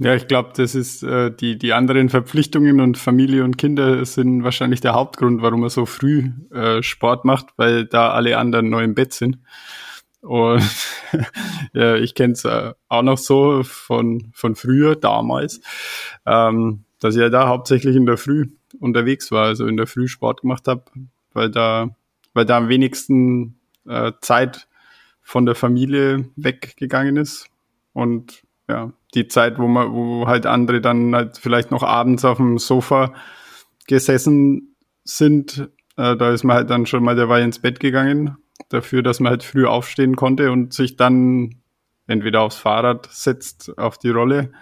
Ja, 0.00 0.14
ich 0.14 0.28
glaube, 0.28 0.52
das 0.54 0.76
ist 0.76 1.02
äh, 1.02 1.32
die, 1.32 1.58
die 1.58 1.72
anderen 1.72 2.08
Verpflichtungen 2.08 2.80
und 2.80 2.96
Familie 2.96 3.42
und 3.42 3.58
Kinder 3.58 4.04
sind 4.04 4.44
wahrscheinlich 4.44 4.80
der 4.80 4.94
Hauptgrund, 4.94 5.42
warum 5.42 5.60
man 5.60 5.70
so 5.70 5.86
früh 5.86 6.30
äh, 6.52 6.84
Sport 6.84 7.24
macht, 7.24 7.46
weil 7.56 7.84
da 7.84 8.10
alle 8.10 8.38
anderen 8.38 8.70
neu 8.70 8.84
im 8.84 8.94
Bett 8.94 9.12
sind. 9.12 9.38
Und 10.20 10.62
ja, 11.72 11.94
ich 11.96 12.14
kenne 12.14 12.32
es 12.32 12.44
äh, 12.44 12.72
auch 12.88 13.02
noch 13.02 13.18
so 13.18 13.62
von, 13.62 14.30
von 14.34 14.56
früher, 14.56 14.96
damals, 14.96 15.60
ähm, 16.26 16.84
dass 17.00 17.14
ich 17.14 17.20
ja 17.20 17.28
da 17.28 17.48
hauptsächlich 17.48 17.96
in 17.96 18.06
der 18.06 18.16
Früh 18.16 18.48
unterwegs 18.80 19.30
war, 19.30 19.46
also 19.46 19.66
in 19.66 19.76
der 19.76 19.86
Früh 19.86 20.08
Sport 20.08 20.42
gemacht 20.42 20.66
habe, 20.68 20.84
weil 21.32 21.50
da, 21.50 21.90
weil 22.34 22.44
da 22.44 22.56
am 22.56 22.68
wenigsten 22.68 23.58
äh, 23.86 24.12
Zeit 24.20 24.68
von 25.22 25.46
der 25.46 25.54
Familie 25.54 26.28
weggegangen 26.36 27.16
ist. 27.16 27.48
Und 27.92 28.42
ja, 28.68 28.92
die 29.14 29.28
Zeit, 29.28 29.58
wo 29.58 29.68
man, 29.68 29.92
wo 29.92 30.26
halt 30.26 30.46
andere 30.46 30.80
dann 30.80 31.14
halt 31.14 31.38
vielleicht 31.38 31.70
noch 31.70 31.82
abends 31.82 32.24
auf 32.24 32.38
dem 32.38 32.58
Sofa 32.58 33.14
gesessen 33.86 34.74
sind, 35.04 35.70
äh, 35.96 36.16
da 36.16 36.30
ist 36.32 36.44
man 36.44 36.56
halt 36.56 36.70
dann 36.70 36.86
schon 36.86 37.04
mal 37.04 37.16
derweil 37.16 37.42
ins 37.42 37.60
Bett 37.60 37.80
gegangen 37.80 38.36
dafür, 38.68 39.02
dass 39.02 39.20
man 39.20 39.30
halt 39.30 39.42
früh 39.42 39.66
aufstehen 39.66 40.16
konnte 40.16 40.50
und 40.52 40.74
sich 40.74 40.96
dann 40.96 41.62
entweder 42.06 42.42
aufs 42.42 42.56
Fahrrad 42.56 43.08
setzt, 43.10 43.76
auf 43.78 43.98
die 43.98 44.10
Rolle 44.10 44.52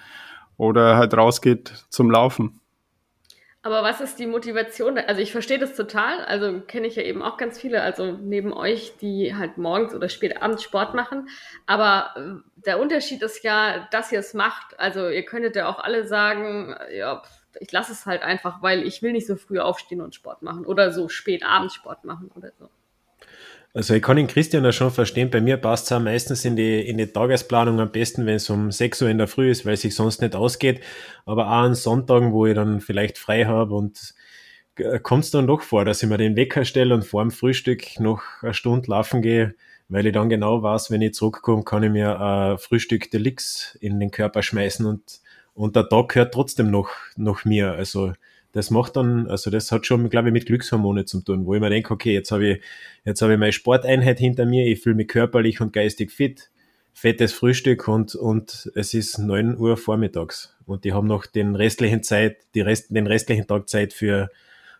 oder 0.56 0.96
halt 0.96 1.14
rausgeht 1.14 1.86
zum 1.90 2.10
Laufen. 2.10 2.60
Aber 3.66 3.82
was 3.82 4.00
ist 4.00 4.20
die 4.20 4.28
Motivation? 4.28 4.96
Also 4.96 5.20
ich 5.20 5.32
verstehe 5.32 5.58
das 5.58 5.74
total. 5.74 6.24
Also 6.26 6.60
kenne 6.60 6.86
ich 6.86 6.94
ja 6.94 7.02
eben 7.02 7.20
auch 7.20 7.36
ganz 7.36 7.60
viele, 7.60 7.82
also 7.82 8.12
neben 8.12 8.52
euch, 8.52 8.96
die 9.00 9.34
halt 9.34 9.58
morgens 9.58 9.92
oder 9.92 10.08
spät 10.08 10.40
abends 10.40 10.62
Sport 10.62 10.94
machen. 10.94 11.28
Aber 11.66 12.14
äh, 12.14 12.62
der 12.64 12.78
Unterschied 12.78 13.22
ist 13.22 13.42
ja, 13.42 13.88
dass 13.90 14.12
ihr 14.12 14.20
es 14.20 14.34
macht. 14.34 14.78
Also 14.78 15.08
ihr 15.08 15.24
könntet 15.24 15.56
ja 15.56 15.68
auch 15.68 15.80
alle 15.80 16.06
sagen, 16.06 16.76
ja, 16.96 17.22
ich 17.58 17.72
lasse 17.72 17.90
es 17.90 18.06
halt 18.06 18.22
einfach, 18.22 18.62
weil 18.62 18.86
ich 18.86 19.02
will 19.02 19.10
nicht 19.10 19.26
so 19.26 19.34
früh 19.34 19.58
aufstehen 19.58 20.00
und 20.00 20.14
Sport 20.14 20.42
machen 20.42 20.64
oder 20.64 20.92
so 20.92 21.08
spät 21.08 21.44
abends 21.44 21.74
Sport 21.74 22.04
machen 22.04 22.30
oder 22.36 22.52
so. 22.60 22.70
Also 23.76 23.92
ich 23.92 24.02
kann 24.02 24.16
den 24.16 24.26
Christian 24.26 24.64
ja 24.64 24.72
schon 24.72 24.90
verstehen, 24.90 25.28
bei 25.28 25.42
mir 25.42 25.58
passt 25.58 25.84
es 25.84 25.92
auch 25.92 26.00
meistens 26.00 26.46
in 26.46 26.56
die, 26.56 26.80
in 26.80 26.96
die 26.96 27.08
Tagesplanung 27.08 27.78
am 27.78 27.92
besten, 27.92 28.24
wenn 28.24 28.36
es 28.36 28.48
um 28.48 28.72
6 28.72 29.02
Uhr 29.02 29.10
in 29.10 29.18
der 29.18 29.28
Früh 29.28 29.50
ist, 29.50 29.66
weil 29.66 29.74
es 29.74 29.82
sich 29.82 29.94
sonst 29.94 30.22
nicht 30.22 30.34
ausgeht. 30.34 30.80
Aber 31.26 31.48
auch 31.48 31.64
an 31.64 31.74
Sonntagen, 31.74 32.32
wo 32.32 32.46
ich 32.46 32.54
dann 32.54 32.80
vielleicht 32.80 33.18
frei 33.18 33.44
habe 33.44 33.74
und 33.74 34.14
äh, 34.76 34.98
kommt 34.98 35.24
es 35.24 35.30
dann 35.30 35.46
doch 35.46 35.60
vor, 35.60 35.84
dass 35.84 36.02
ich 36.02 36.08
mir 36.08 36.16
den 36.16 36.36
Wecker 36.36 36.64
stelle 36.64 36.94
und 36.94 37.04
vor 37.04 37.20
dem 37.20 37.30
Frühstück 37.30 38.00
noch 38.00 38.22
eine 38.40 38.54
Stunde 38.54 38.90
laufen 38.90 39.20
gehe, 39.20 39.54
weil 39.90 40.06
ich 40.06 40.14
dann 40.14 40.30
genau 40.30 40.62
weiß, 40.62 40.90
wenn 40.90 41.02
ich 41.02 41.12
zurückkomme, 41.12 41.62
kann 41.62 41.82
ich 41.82 41.90
mir 41.90 42.18
ein 42.18 42.56
Frühstück 42.56 43.10
Deluxe 43.10 43.76
in 43.80 44.00
den 44.00 44.10
Körper 44.10 44.42
schmeißen 44.42 44.86
und, 44.86 45.20
und 45.52 45.76
der 45.76 45.86
Tag 45.90 46.08
gehört 46.08 46.32
trotzdem 46.32 46.70
noch, 46.70 46.88
noch 47.18 47.44
mir. 47.44 47.72
Also 47.72 48.14
das 48.56 48.70
macht 48.70 48.96
dann, 48.96 49.26
also 49.26 49.50
das 49.50 49.70
hat 49.70 49.86
schon, 49.86 50.08
glaube 50.08 50.28
ich, 50.28 50.32
mit 50.32 50.46
Glückshormone 50.46 51.04
zu 51.04 51.20
tun, 51.20 51.44
wo 51.44 51.54
ich 51.54 51.60
mir 51.60 51.68
denke, 51.68 51.92
okay, 51.92 52.14
jetzt 52.14 52.32
habe 52.32 52.52
ich, 52.52 52.62
jetzt 53.04 53.20
habe 53.20 53.34
ich 53.34 53.38
meine 53.38 53.52
Sporteinheit 53.52 54.18
hinter 54.18 54.46
mir, 54.46 54.66
ich 54.66 54.80
fühle 54.80 54.96
mich 54.96 55.08
körperlich 55.08 55.60
und 55.60 55.74
geistig 55.74 56.10
fit, 56.10 56.50
fettes 56.94 57.34
Frühstück 57.34 57.86
und, 57.86 58.14
und 58.14 58.70
es 58.74 58.94
ist 58.94 59.18
neun 59.18 59.58
Uhr 59.58 59.76
vormittags 59.76 60.56
und 60.64 60.84
die 60.84 60.94
haben 60.94 61.06
noch 61.06 61.26
den 61.26 61.54
restlichen 61.54 62.02
Zeit, 62.02 62.38
die 62.54 62.62
Rest, 62.62 62.86
den 62.88 63.06
restlichen 63.06 63.46
Tag 63.46 63.68
Zeit 63.68 63.92
für, 63.92 64.30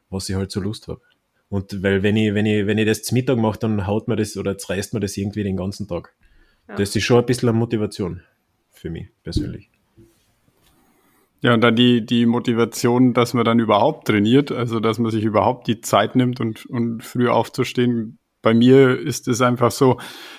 was 0.08 0.30
ich 0.30 0.36
halt 0.36 0.50
so 0.50 0.60
Lust 0.60 0.88
habe. 0.88 1.02
Und 1.50 1.82
weil 1.82 2.02
wenn 2.02 2.16
ich, 2.16 2.32
wenn 2.32 2.46
ich, 2.46 2.66
wenn 2.66 2.78
ich 2.78 2.86
das 2.86 3.02
zum 3.02 3.16
Mittag 3.16 3.36
mache, 3.36 3.58
dann 3.58 3.86
haut 3.86 4.08
mir 4.08 4.16
das 4.16 4.38
oder 4.38 4.56
zerreißt 4.56 4.94
mir 4.94 5.00
das 5.00 5.18
irgendwie 5.18 5.44
den 5.44 5.58
ganzen 5.58 5.86
Tag. 5.86 6.14
Ja. 6.66 6.76
Das 6.76 6.96
ist 6.96 7.04
schon 7.04 7.18
ein 7.18 7.26
bisschen 7.26 7.50
eine 7.50 7.58
Motivation 7.58 8.22
für 8.70 8.88
mich 8.88 9.08
persönlich. 9.22 9.68
Ja, 11.46 11.54
und 11.54 11.60
dann 11.60 11.76
die, 11.76 12.04
die 12.04 12.26
Motivation, 12.26 13.14
dass 13.14 13.32
man 13.32 13.44
dann 13.44 13.60
überhaupt 13.60 14.08
trainiert, 14.08 14.50
also 14.50 14.80
dass 14.80 14.98
man 14.98 15.12
sich 15.12 15.22
überhaupt 15.22 15.68
die 15.68 15.80
Zeit 15.80 16.16
nimmt 16.16 16.40
und, 16.40 16.66
und 16.66 17.04
früh 17.04 17.28
aufzustehen. 17.28 18.18
Bei 18.42 18.52
mir 18.52 18.98
ist 18.98 19.28
es 19.28 19.40
einfach 19.40 19.70
so, 19.70 19.98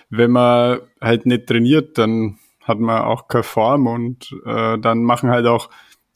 wenn 0.09 0.31
man 0.31 0.81
halt 0.99 1.25
nicht 1.25 1.47
trainiert, 1.47 1.97
dann 1.97 2.39
hat 2.61 2.79
man 2.79 3.03
auch 3.03 3.29
keine 3.29 3.43
Form 3.43 3.87
und 3.87 4.35
äh, 4.45 4.77
dann 4.79 5.01
machen 5.01 5.29
halt 5.29 5.45
auch 5.45 5.69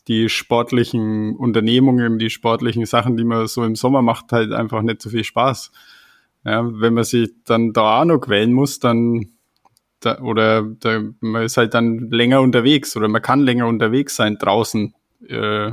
die 0.10 0.28
sportlichen 0.28 1.38
Unternehmungen, 1.38 2.20
die 2.20 2.30
sportlichen 2.30 2.86
Sachen, 2.86 3.16
die 3.16 3.24
man 3.24 3.48
so 3.48 3.64
im 3.64 3.76
Sommer 3.76 4.02
macht, 4.02 4.34
halt 4.34 4.52
einfach 4.52 4.82
nicht 4.82 5.02
so 5.02 5.10
viel 5.10 5.24
Spaß. 5.24 5.72
Ja, 6.44 6.70
wenn 6.70 6.96
man 6.96 7.06
sich 7.06 7.30
dann 7.46 7.72
da 7.72 8.02
auch 8.02 8.06
noch 8.06 8.20
quälen 8.20 8.52
muss, 8.52 8.80
dann 8.80 9.38
da, 10.02 10.20
oder 10.20 10.64
da, 10.64 11.02
man 11.20 11.44
ist 11.44 11.58
halt 11.58 11.74
dann 11.74 12.10
länger 12.10 12.42
unterwegs 12.42 12.98
oder 12.98 13.08
man 13.08 13.22
kann 13.22 13.42
länger 13.42 13.68
unterwegs 13.68 14.16
sein 14.16 14.38
draußen 14.38 14.94
äh, 15.28 15.72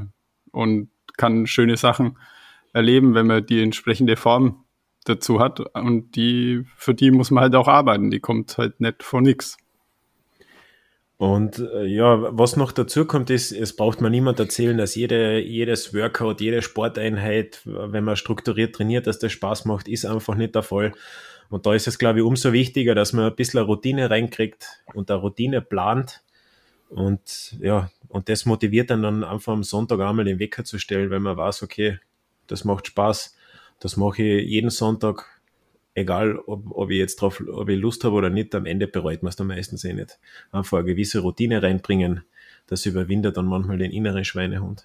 und 0.52 0.90
kann 1.16 1.46
schöne 1.46 1.76
Sachen 1.76 2.16
erleben, 2.72 3.14
wenn 3.14 3.26
man 3.26 3.44
die 3.44 3.62
entsprechende 3.62 4.16
Form 4.16 4.64
dazu 5.04 5.40
hat. 5.40 5.60
Und 5.74 6.14
die, 6.14 6.64
für 6.76 6.94
die 6.94 7.10
muss 7.10 7.30
man 7.30 7.42
halt 7.42 7.54
auch 7.54 7.68
arbeiten. 7.68 8.10
Die 8.10 8.20
kommt 8.20 8.56
halt 8.58 8.80
nicht 8.80 9.02
von 9.02 9.24
nix. 9.24 9.56
Und 11.16 11.58
äh, 11.58 11.84
ja, 11.84 12.28
was 12.38 12.56
noch 12.56 12.70
dazu 12.70 13.04
kommt, 13.04 13.28
ist, 13.30 13.50
es 13.50 13.74
braucht 13.74 14.00
man 14.00 14.12
niemand 14.12 14.38
erzählen, 14.38 14.78
dass 14.78 14.94
jede, 14.94 15.40
jedes 15.40 15.92
Workout, 15.92 16.40
jede 16.40 16.62
Sporteinheit, 16.62 17.60
wenn 17.64 18.04
man 18.04 18.14
strukturiert 18.14 18.76
trainiert, 18.76 19.08
dass 19.08 19.18
das 19.18 19.32
Spaß 19.32 19.64
macht, 19.64 19.88
ist 19.88 20.06
einfach 20.06 20.36
nicht 20.36 20.54
der 20.54 20.62
Fall. 20.62 20.92
Und 21.50 21.66
da 21.66 21.74
ist 21.74 21.86
es, 21.86 21.98
glaube 21.98 22.18
ich, 22.18 22.24
umso 22.24 22.52
wichtiger, 22.52 22.94
dass 22.94 23.12
man 23.12 23.24
ein 23.24 23.36
bisschen 23.36 23.58
eine 23.58 23.66
Routine 23.66 24.10
reinkriegt 24.10 24.82
und 24.94 25.10
eine 25.10 25.20
Routine 25.20 25.62
plant. 25.62 26.22
Und 26.90 27.56
ja, 27.60 27.90
und 28.08 28.28
das 28.28 28.46
motiviert 28.46 28.90
dann, 28.90 29.02
dann 29.02 29.24
einfach 29.24 29.52
am 29.52 29.62
Sonntag 29.62 30.00
einmal 30.00 30.24
den 30.24 30.38
Wecker 30.38 30.64
zu 30.64 30.78
stellen, 30.78 31.10
weil 31.10 31.20
man 31.20 31.36
weiß, 31.36 31.62
okay, 31.62 31.98
das 32.46 32.64
macht 32.64 32.86
Spaß. 32.86 33.36
Das 33.80 33.96
mache 33.96 34.22
ich 34.22 34.48
jeden 34.48 34.70
Sonntag, 34.70 35.26
egal 35.94 36.38
ob, 36.38 36.64
ob 36.70 36.90
ich 36.90 36.98
jetzt 36.98 37.16
drauf, 37.20 37.42
ob 37.48 37.68
ich 37.68 37.78
Lust 37.78 38.04
habe 38.04 38.14
oder 38.14 38.30
nicht, 38.30 38.54
am 38.54 38.66
Ende 38.66 38.88
bereut 38.88 39.22
man 39.22 39.30
es 39.30 39.36
dann 39.36 39.46
meistens 39.46 39.84
eh 39.84 39.92
nicht. 39.92 40.18
Einfach 40.50 40.78
eine 40.78 40.86
gewisse 40.86 41.20
Routine 41.20 41.62
reinbringen, 41.62 42.24
das 42.66 42.86
überwindet 42.86 43.36
dann 43.36 43.46
manchmal 43.46 43.78
den 43.78 43.92
inneren 43.92 44.24
Schweinehund. 44.24 44.84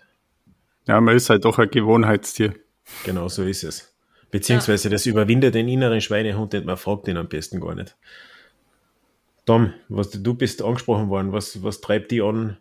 Ja, 0.88 1.00
man 1.00 1.16
ist 1.16 1.30
halt 1.30 1.46
doch 1.46 1.60
ein 1.60 1.70
Gewohnheitstier. 1.70 2.56
Genau, 3.06 3.30
so 3.30 3.44
ist 3.44 3.64
es. 3.64 3.93
Beziehungsweise 4.34 4.90
das 4.90 5.06
überwindet 5.06 5.54
den 5.54 5.68
inneren 5.68 6.02
Schweinehund 6.02 6.54
nicht, 6.54 6.66
man 6.66 6.76
fragt 6.76 7.08
ihn 7.08 7.18
am 7.18 7.28
besten 7.30 7.60
gar 7.60 7.76
nicht. 7.76 7.96
Tom, 9.46 9.76
was, 9.90 10.10
du 10.10 10.34
bist 10.34 10.64
angesprochen 10.64 11.08
worden, 11.10 11.32
was, 11.32 11.62
was 11.62 11.82
treibt 11.82 12.10
die 12.10 12.24
an, 12.24 12.58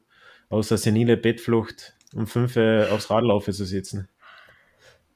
außer 0.51 0.77
senile 0.77 1.17
Bettflucht 1.17 1.95
um 2.15 2.27
fünf 2.27 2.57
äh, 2.57 2.85
aufs 2.89 3.09
Radlaufe 3.09 3.53
zu 3.53 3.65
sitzen? 3.65 4.11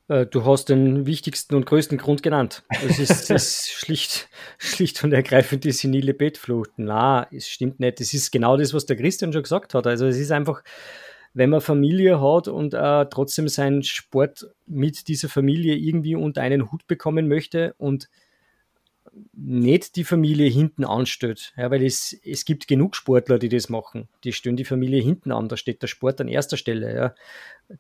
Äh, 0.08 0.25
du 0.25 0.46
hast 0.46 0.70
den 0.70 1.04
wichtigsten 1.04 1.56
und 1.56 1.66
größten 1.66 1.98
Grund 1.98 2.22
genannt. 2.22 2.62
Es 2.70 2.98
ist, 2.98 3.28
das 3.28 3.68
schlicht, 3.70 4.30
schlicht 4.56 5.04
und 5.04 5.12
ergreifend 5.12 5.64
die 5.64 5.72
senile 5.72 6.14
Bettflucht. 6.14 6.70
Na, 6.78 7.26
es 7.30 7.50
stimmt 7.50 7.80
nicht. 7.80 8.00
Es 8.00 8.14
ist 8.14 8.32
genau 8.32 8.56
das, 8.56 8.72
was 8.72 8.86
der 8.86 8.96
Christian 8.96 9.34
schon 9.34 9.42
gesagt 9.42 9.75
hat. 9.75 9.86
Also 9.86 10.06
es 10.06 10.16
ist 10.16 10.32
einfach, 10.32 10.62
wenn 11.37 11.50
man 11.50 11.61
Familie 11.61 12.19
hat 12.19 12.49
und 12.49 12.73
äh, 12.73 13.07
trotzdem 13.11 13.47
seinen 13.49 13.83
Sport 13.83 14.47
mit 14.64 15.07
dieser 15.07 15.28
Familie 15.28 15.75
irgendwie 15.75 16.14
unter 16.14 16.40
einen 16.40 16.73
Hut 16.73 16.87
bekommen 16.87 17.28
möchte 17.28 17.75
und 17.76 18.09
nicht 19.32 19.96
die 19.96 20.04
Familie 20.04 20.49
hinten 20.49 20.85
anstellt. 20.85 21.52
Ja, 21.56 21.70
weil 21.70 21.85
es, 21.85 22.16
es 22.25 22.44
gibt 22.44 22.68
genug 22.68 22.96
Sportler, 22.96 23.38
die 23.38 23.49
das 23.49 23.68
machen. 23.68 24.08
Die 24.25 24.32
stellen 24.32 24.56
die 24.56 24.64
Familie 24.64 25.02
hinten 25.02 25.32
an, 25.32 25.49
da 25.49 25.56
steht 25.56 25.82
der 25.82 25.87
Sport 25.87 26.20
an 26.20 26.28
erster 26.28 26.56
Stelle. 26.56 26.94
Ja. 26.94 27.14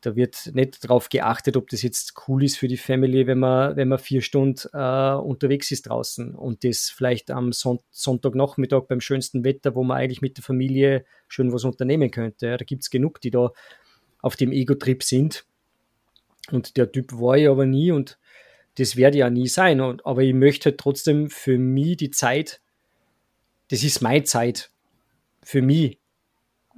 Da 0.00 0.16
wird 0.16 0.50
nicht 0.54 0.82
darauf 0.84 1.08
geachtet, 1.08 1.56
ob 1.56 1.68
das 1.68 1.82
jetzt 1.82 2.14
cool 2.26 2.42
ist 2.42 2.56
für 2.56 2.68
die 2.68 2.76
Family, 2.76 3.26
wenn 3.26 3.38
man, 3.38 3.76
wenn 3.76 3.88
man 3.88 3.98
vier 3.98 4.20
Stunden 4.20 4.68
äh, 4.72 5.14
unterwegs 5.14 5.70
ist 5.70 5.88
draußen 5.88 6.34
und 6.34 6.64
das 6.64 6.90
vielleicht 6.90 7.30
am 7.30 7.52
Son 7.52 7.78
Sonntagnachmittag 7.90 8.82
beim 8.88 9.00
schönsten 9.00 9.44
Wetter, 9.44 9.74
wo 9.74 9.84
man 9.84 9.98
eigentlich 9.98 10.22
mit 10.22 10.36
der 10.38 10.44
Familie 10.44 11.04
schön 11.28 11.52
was 11.52 11.64
unternehmen 11.64 12.10
könnte. 12.10 12.46
Ja. 12.46 12.56
Da 12.56 12.64
gibt 12.64 12.82
es 12.82 12.90
genug, 12.90 13.20
die 13.20 13.30
da 13.30 13.52
auf 14.20 14.36
dem 14.36 14.52
Ego-Trip 14.52 15.02
sind. 15.02 15.44
Und 16.50 16.76
der 16.76 16.90
Typ 16.90 17.12
war 17.12 17.36
ich 17.36 17.48
aber 17.48 17.66
nie 17.66 17.90
und 17.90 18.18
das 18.76 18.96
werde 18.96 19.18
ja 19.18 19.30
nie 19.30 19.48
sein. 19.48 19.80
Und, 19.80 20.06
aber 20.06 20.22
ich 20.22 20.34
möchte 20.34 20.76
trotzdem 20.76 21.30
für 21.30 21.58
mich 21.58 21.96
die 21.96 22.10
Zeit 22.10 22.60
das 23.68 23.82
ist 23.82 24.00
meine 24.00 24.24
Zeit 24.24 24.70
für 25.42 25.62
mich. 25.62 25.98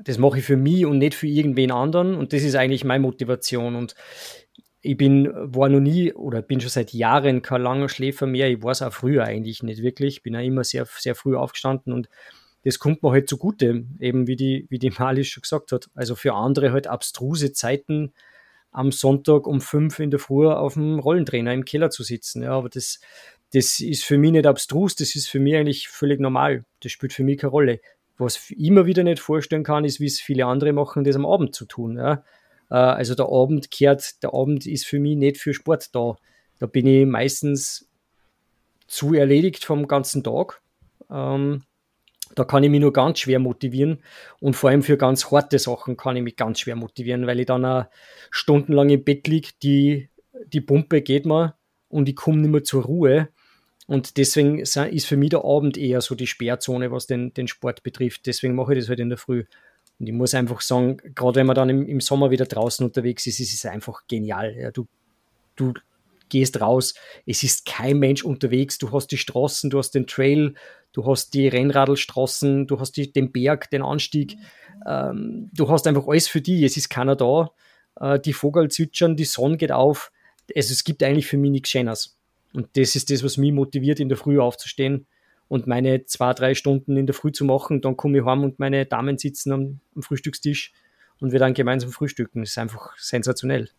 Das 0.04 0.18
mache 0.18 0.38
ich 0.38 0.44
für 0.44 0.56
mich 0.56 0.86
und 0.86 0.98
nicht 0.98 1.14
für 1.14 1.26
irgendwen 1.26 1.70
anderen. 1.70 2.14
Und 2.14 2.32
das 2.32 2.42
ist 2.42 2.54
eigentlich 2.54 2.84
meine 2.84 3.02
Motivation. 3.02 3.74
Und 3.74 3.94
ich 4.80 4.96
bin, 4.96 5.28
war 5.34 5.68
noch 5.68 5.80
nie 5.80 6.12
oder 6.12 6.40
bin 6.40 6.60
schon 6.60 6.70
seit 6.70 6.92
Jahren 6.92 7.42
kein 7.42 7.62
langer 7.62 7.88
Schläfer 7.88 8.26
mehr. 8.26 8.48
Ich 8.48 8.62
war 8.62 8.70
es 8.70 8.82
auch 8.82 8.92
früher 8.92 9.24
eigentlich 9.24 9.62
nicht 9.62 9.82
wirklich. 9.82 10.22
Bin 10.22 10.34
ja 10.34 10.40
immer 10.40 10.64
sehr, 10.64 10.86
sehr 10.86 11.14
früh 11.14 11.36
aufgestanden 11.36 11.92
und 11.92 12.08
das 12.64 12.78
kommt 12.78 13.02
mir 13.02 13.12
halt 13.12 13.28
zugute, 13.28 13.84
eben 14.00 14.26
wie 14.26 14.36
die, 14.36 14.66
wie 14.68 14.78
die 14.78 14.90
Malis 14.98 15.28
schon 15.28 15.42
gesagt 15.42 15.72
hat. 15.72 15.88
Also 15.94 16.14
für 16.14 16.34
andere 16.34 16.72
halt 16.72 16.86
abstruse 16.86 17.52
Zeiten 17.52 18.12
am 18.70 18.92
Sonntag 18.92 19.46
um 19.46 19.60
fünf 19.60 19.98
in 19.98 20.10
der 20.10 20.20
Früh 20.20 20.46
auf 20.46 20.74
dem 20.74 20.98
Rollentrainer 20.98 21.52
im 21.52 21.64
Keller 21.64 21.90
zu 21.90 22.02
sitzen. 22.02 22.42
Ja, 22.42 22.52
aber 22.52 22.68
das, 22.68 23.00
das 23.52 23.80
ist 23.80 24.04
für 24.04 24.18
mich 24.18 24.32
nicht 24.32 24.46
abstrus, 24.46 24.94
das 24.94 25.14
ist 25.14 25.28
für 25.28 25.40
mich 25.40 25.56
eigentlich 25.56 25.88
völlig 25.88 26.20
normal. 26.20 26.64
Das 26.80 26.92
spielt 26.92 27.12
für 27.12 27.24
mich 27.24 27.38
keine 27.38 27.50
Rolle. 27.50 27.80
Was 28.18 28.50
ich 28.50 28.58
immer 28.58 28.86
wieder 28.86 29.04
nicht 29.04 29.20
vorstellen 29.20 29.64
kann, 29.64 29.84
ist, 29.84 30.00
wie 30.00 30.06
es 30.06 30.20
viele 30.20 30.46
andere 30.46 30.72
machen, 30.72 31.04
das 31.04 31.16
am 31.16 31.26
Abend 31.26 31.54
zu 31.54 31.64
tun. 31.64 31.96
Ja. 31.96 32.24
Äh, 32.70 32.74
also 32.74 33.14
der 33.14 33.26
Abend 33.26 33.70
kehrt, 33.70 34.22
der 34.22 34.34
Abend 34.34 34.66
ist 34.66 34.86
für 34.86 34.98
mich 34.98 35.16
nicht 35.16 35.38
für 35.38 35.54
Sport 35.54 35.94
da. 35.94 36.16
Da 36.58 36.66
bin 36.66 36.86
ich 36.86 37.06
meistens 37.06 37.88
zu 38.86 39.14
erledigt 39.14 39.64
vom 39.64 39.86
ganzen 39.86 40.24
Tag. 40.24 40.60
Ähm, 41.10 41.62
da 42.38 42.44
kann 42.44 42.62
ich 42.62 42.70
mich 42.70 42.80
nur 42.80 42.92
ganz 42.92 43.18
schwer 43.18 43.38
motivieren 43.38 43.98
und 44.40 44.54
vor 44.54 44.70
allem 44.70 44.82
für 44.82 44.96
ganz 44.96 45.30
harte 45.30 45.58
Sachen 45.58 45.96
kann 45.96 46.16
ich 46.16 46.22
mich 46.22 46.36
ganz 46.36 46.60
schwer 46.60 46.76
motivieren, 46.76 47.26
weil 47.26 47.40
ich 47.40 47.46
dann 47.46 47.64
auch 47.64 47.86
stundenlang 48.30 48.90
im 48.90 49.02
Bett 49.02 49.26
liege, 49.26 49.48
die, 49.62 50.08
die 50.46 50.60
Pumpe 50.60 51.02
geht 51.02 51.26
mir 51.26 51.54
und 51.88 52.08
ich 52.08 52.16
komme 52.16 52.38
nicht 52.38 52.50
mehr 52.50 52.62
zur 52.62 52.84
Ruhe. 52.84 53.28
Und 53.86 54.18
deswegen 54.18 54.58
ist 54.58 55.06
für 55.06 55.16
mich 55.16 55.30
der 55.30 55.44
Abend 55.44 55.78
eher 55.78 56.00
so 56.00 56.14
die 56.14 56.26
Sperrzone, 56.26 56.92
was 56.92 57.06
den, 57.06 57.32
den 57.32 57.48
Sport 57.48 57.82
betrifft. 57.82 58.26
Deswegen 58.26 58.54
mache 58.54 58.74
ich 58.74 58.80
das 58.80 58.88
halt 58.90 59.00
in 59.00 59.08
der 59.08 59.16
Früh. 59.16 59.44
Und 59.98 60.06
ich 60.06 60.12
muss 60.12 60.34
einfach 60.34 60.60
sagen, 60.60 60.98
gerade 61.14 61.36
wenn 61.36 61.46
man 61.46 61.56
dann 61.56 61.70
im, 61.70 61.86
im 61.86 62.00
Sommer 62.00 62.30
wieder 62.30 62.44
draußen 62.44 62.84
unterwegs 62.84 63.26
ist, 63.26 63.40
ist 63.40 63.54
es 63.54 63.64
einfach 63.64 64.02
genial. 64.06 64.54
Ja, 64.56 64.70
du, 64.70 64.86
du 65.56 65.72
gehst 66.28 66.60
raus, 66.60 66.94
es 67.26 67.42
ist 67.42 67.64
kein 67.64 67.98
Mensch 67.98 68.22
unterwegs, 68.22 68.78
du 68.78 68.92
hast 68.92 69.08
die 69.08 69.16
Straßen, 69.16 69.70
du 69.70 69.78
hast 69.78 69.92
den 69.92 70.06
Trail, 70.06 70.54
du 70.92 71.06
hast 71.06 71.34
die 71.34 71.48
Rennradlstraßen, 71.48 72.66
du 72.66 72.80
hast 72.80 72.92
die, 72.92 73.12
den 73.12 73.32
Berg, 73.32 73.70
den 73.70 73.82
Anstieg, 73.82 74.36
ähm, 74.86 75.50
du 75.52 75.68
hast 75.68 75.86
einfach 75.86 76.06
alles 76.06 76.28
für 76.28 76.40
die, 76.40 76.64
es 76.64 76.76
ist 76.76 76.88
keiner 76.88 77.16
da, 77.16 77.50
äh, 78.00 78.18
die 78.18 78.32
Vogel 78.32 78.70
zwitschern, 78.70 79.16
die 79.16 79.24
Sonne 79.24 79.56
geht 79.56 79.72
auf, 79.72 80.12
also 80.54 80.72
es 80.72 80.84
gibt 80.84 81.02
eigentlich 81.02 81.26
für 81.26 81.36
mich 81.36 81.50
nichts 81.50 81.70
Schöneres. 81.70 82.16
Und 82.54 82.68
das 82.76 82.96
ist 82.96 83.10
das, 83.10 83.22
was 83.22 83.36
mich 83.36 83.52
motiviert, 83.52 84.00
in 84.00 84.08
der 84.08 84.16
Früh 84.16 84.38
aufzustehen 84.38 85.06
und 85.48 85.66
meine 85.66 86.04
zwei, 86.06 86.32
drei 86.32 86.54
Stunden 86.54 86.96
in 86.96 87.06
der 87.06 87.14
Früh 87.14 87.32
zu 87.32 87.44
machen. 87.44 87.80
Dann 87.80 87.96
komme 87.96 88.18
ich 88.18 88.24
heim 88.24 88.42
und 88.42 88.58
meine 88.58 88.86
Damen 88.86 89.18
sitzen 89.18 89.52
am, 89.52 89.80
am 89.94 90.02
Frühstückstisch 90.02 90.72
und 91.20 91.32
wir 91.32 91.38
dann 91.38 91.54
gemeinsam 91.54 91.90
frühstücken. 91.90 92.40
Das 92.40 92.50
ist 92.50 92.58
einfach 92.58 92.96
sensationell. 92.98 93.70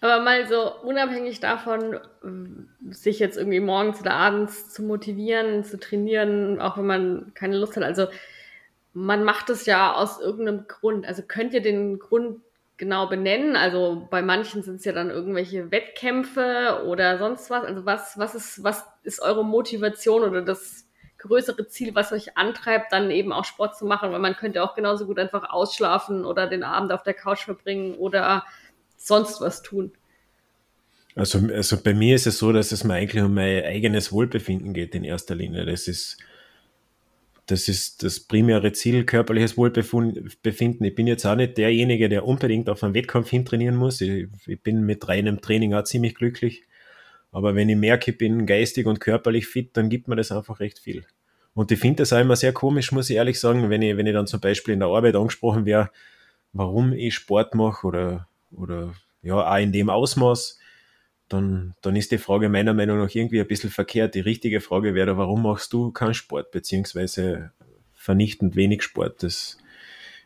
Aber 0.00 0.20
mal 0.20 0.46
so 0.46 0.72
unabhängig 0.82 1.40
davon, 1.40 1.98
sich 2.90 3.18
jetzt 3.18 3.36
irgendwie 3.36 3.60
morgens 3.60 4.00
oder 4.00 4.12
abends 4.12 4.72
zu 4.72 4.82
motivieren, 4.82 5.64
zu 5.64 5.78
trainieren, 5.78 6.60
auch 6.60 6.76
wenn 6.76 6.86
man 6.86 7.32
keine 7.34 7.56
Lust 7.58 7.76
hat. 7.76 7.82
Also 7.82 8.06
man 8.92 9.24
macht 9.24 9.50
es 9.50 9.66
ja 9.66 9.94
aus 9.94 10.20
irgendeinem 10.20 10.66
Grund. 10.68 11.06
Also 11.06 11.22
könnt 11.22 11.52
ihr 11.52 11.62
den 11.62 11.98
Grund 11.98 12.40
genau 12.76 13.08
benennen? 13.08 13.56
Also 13.56 14.06
bei 14.08 14.22
manchen 14.22 14.62
sind 14.62 14.76
es 14.76 14.84
ja 14.84 14.92
dann 14.92 15.10
irgendwelche 15.10 15.70
Wettkämpfe 15.70 16.82
oder 16.86 17.18
sonst 17.18 17.50
was. 17.50 17.64
Also 17.64 17.84
was, 17.84 18.18
was 18.18 18.34
ist, 18.36 18.62
was 18.62 18.84
ist 19.02 19.20
eure 19.20 19.44
Motivation 19.44 20.22
oder 20.22 20.42
das 20.42 20.86
größere 21.18 21.66
Ziel, 21.66 21.96
was 21.96 22.12
euch 22.12 22.38
antreibt, 22.38 22.92
dann 22.92 23.10
eben 23.10 23.32
auch 23.32 23.44
Sport 23.44 23.76
zu 23.76 23.84
machen? 23.84 24.12
Weil 24.12 24.20
man 24.20 24.36
könnte 24.36 24.62
auch 24.62 24.74
genauso 24.76 25.06
gut 25.06 25.18
einfach 25.18 25.50
ausschlafen 25.50 26.24
oder 26.24 26.46
den 26.46 26.62
Abend 26.62 26.92
auf 26.92 27.02
der 27.02 27.14
Couch 27.14 27.44
verbringen 27.44 27.96
oder 27.96 28.44
sonst 28.98 29.40
was 29.40 29.62
tun. 29.62 29.92
Also, 31.14 31.40
also 31.52 31.82
bei 31.82 31.94
mir 31.94 32.14
ist 32.14 32.26
es 32.26 32.38
so, 32.38 32.52
dass 32.52 32.70
es 32.70 32.84
mir 32.84 32.94
eigentlich 32.94 33.22
um 33.22 33.34
mein 33.34 33.64
eigenes 33.64 34.12
Wohlbefinden 34.12 34.72
geht 34.74 34.94
in 34.94 35.04
erster 35.04 35.34
Linie. 35.34 35.64
Das 35.64 35.88
ist 35.88 36.18
das 37.48 37.66
ist 37.66 38.02
das 38.02 38.20
primäre 38.20 38.72
Ziel, 38.72 39.04
körperliches 39.04 39.56
Wohlbefinden. 39.56 40.84
Ich 40.84 40.94
bin 40.94 41.06
jetzt 41.06 41.24
auch 41.24 41.34
nicht 41.34 41.56
derjenige, 41.56 42.10
der 42.10 42.26
unbedingt 42.26 42.68
auf 42.68 42.84
einen 42.84 42.92
Wettkampf 42.92 43.30
hintrainieren 43.30 43.74
muss. 43.74 44.02
Ich, 44.02 44.28
ich 44.46 44.62
bin 44.62 44.84
mit 44.84 45.08
reinem 45.08 45.40
Training 45.40 45.72
auch 45.72 45.84
ziemlich 45.84 46.14
glücklich. 46.14 46.64
Aber 47.32 47.54
wenn 47.54 47.70
ich 47.70 47.76
merke, 47.76 48.10
ich 48.10 48.18
bin 48.18 48.44
geistig 48.44 48.86
und 48.86 49.00
körperlich 49.00 49.46
fit, 49.46 49.70
dann 49.78 49.88
gibt 49.88 50.08
mir 50.08 50.16
das 50.16 50.30
einfach 50.30 50.60
recht 50.60 50.78
viel. 50.78 51.06
Und 51.54 51.72
ich 51.72 51.78
finde 51.78 52.02
das 52.02 52.12
auch 52.12 52.20
immer 52.20 52.36
sehr 52.36 52.52
komisch, 52.52 52.92
muss 52.92 53.08
ich 53.08 53.16
ehrlich 53.16 53.40
sagen, 53.40 53.70
wenn 53.70 53.80
ich, 53.80 53.96
wenn 53.96 54.06
ich 54.06 54.12
dann 54.12 54.26
zum 54.26 54.40
Beispiel 54.40 54.74
in 54.74 54.80
der 54.80 54.88
Arbeit 54.88 55.16
angesprochen 55.16 55.64
wäre, 55.64 55.90
warum 56.52 56.92
ich 56.92 57.14
Sport 57.14 57.54
mache 57.54 57.86
oder, 57.86 58.28
oder 58.52 58.94
ja, 59.22 59.34
auch 59.34 59.58
in 59.58 59.72
dem 59.72 59.90
Ausmaß 59.90 60.58
dann, 61.28 61.74
dann 61.82 61.96
ist 61.96 62.10
die 62.10 62.18
Frage 62.18 62.48
meiner 62.48 62.74
Meinung 62.74 62.98
nach 62.98 63.14
irgendwie 63.14 63.40
ein 63.40 63.46
bisschen 63.46 63.70
verkehrt. 63.70 64.14
Die 64.14 64.20
richtige 64.20 64.60
Frage 64.60 64.94
wäre, 64.94 65.16
warum 65.18 65.42
machst 65.42 65.72
du 65.72 65.90
keinen 65.92 66.14
Sport, 66.14 66.50
beziehungsweise 66.50 67.52
vernichtend 67.94 68.56
wenig 68.56 68.82
Sport? 68.82 69.22
Das, 69.22 69.58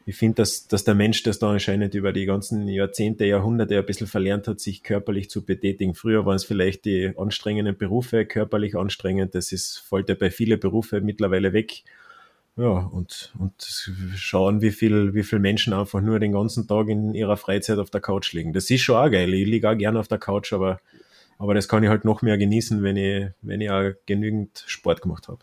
ich 0.06 0.16
finde, 0.16 0.36
dass, 0.36 0.68
dass 0.68 0.84
der 0.84 0.94
Mensch 0.94 1.22
das 1.24 1.38
da 1.38 1.50
anscheinend 1.50 1.94
über 1.94 2.12
die 2.12 2.24
ganzen 2.24 2.68
Jahrzehnte, 2.68 3.24
Jahrhunderte 3.24 3.78
ein 3.78 3.86
bisschen 3.86 4.06
verlernt 4.06 4.46
hat, 4.46 4.60
sich 4.60 4.82
körperlich 4.82 5.28
zu 5.28 5.44
betätigen. 5.44 5.94
Früher 5.94 6.24
waren 6.24 6.36
es 6.36 6.44
vielleicht 6.44 6.84
die 6.84 7.12
anstrengenden 7.16 7.76
Berufe, 7.76 8.24
körperlich 8.24 8.76
anstrengend. 8.76 9.34
Das 9.34 9.50
ist, 9.50 9.78
fällt 9.78 10.08
ja 10.08 10.14
bei 10.14 10.30
vielen 10.30 10.60
Berufen 10.60 11.04
mittlerweile 11.04 11.52
weg. 11.52 11.82
Ja, 12.56 12.90
und, 12.92 13.32
und 13.38 13.54
schauen, 14.14 14.60
wie 14.60 14.72
viel, 14.72 15.14
wie 15.14 15.22
viel 15.22 15.38
Menschen 15.38 15.72
einfach 15.72 16.02
nur 16.02 16.20
den 16.20 16.32
ganzen 16.32 16.68
Tag 16.68 16.88
in 16.88 17.14
ihrer 17.14 17.38
Freizeit 17.38 17.78
auf 17.78 17.90
der 17.90 18.02
Couch 18.02 18.32
liegen. 18.34 18.52
Das 18.52 18.68
ist 18.68 18.82
schon 18.82 18.96
auch 18.96 19.10
geil. 19.10 19.32
Ich 19.32 19.46
liege 19.46 19.70
auch 19.70 19.76
gerne 19.76 19.98
auf 19.98 20.08
der 20.08 20.18
Couch, 20.18 20.52
aber, 20.52 20.78
aber 21.38 21.54
das 21.54 21.66
kann 21.66 21.82
ich 21.82 21.88
halt 21.88 22.04
noch 22.04 22.20
mehr 22.20 22.36
genießen, 22.36 22.82
wenn 22.82 22.96
ich, 22.96 23.28
wenn 23.40 23.62
ich 23.62 23.70
auch 23.70 23.92
genügend 24.04 24.64
Sport 24.66 25.00
gemacht 25.00 25.28
habe. 25.28 25.40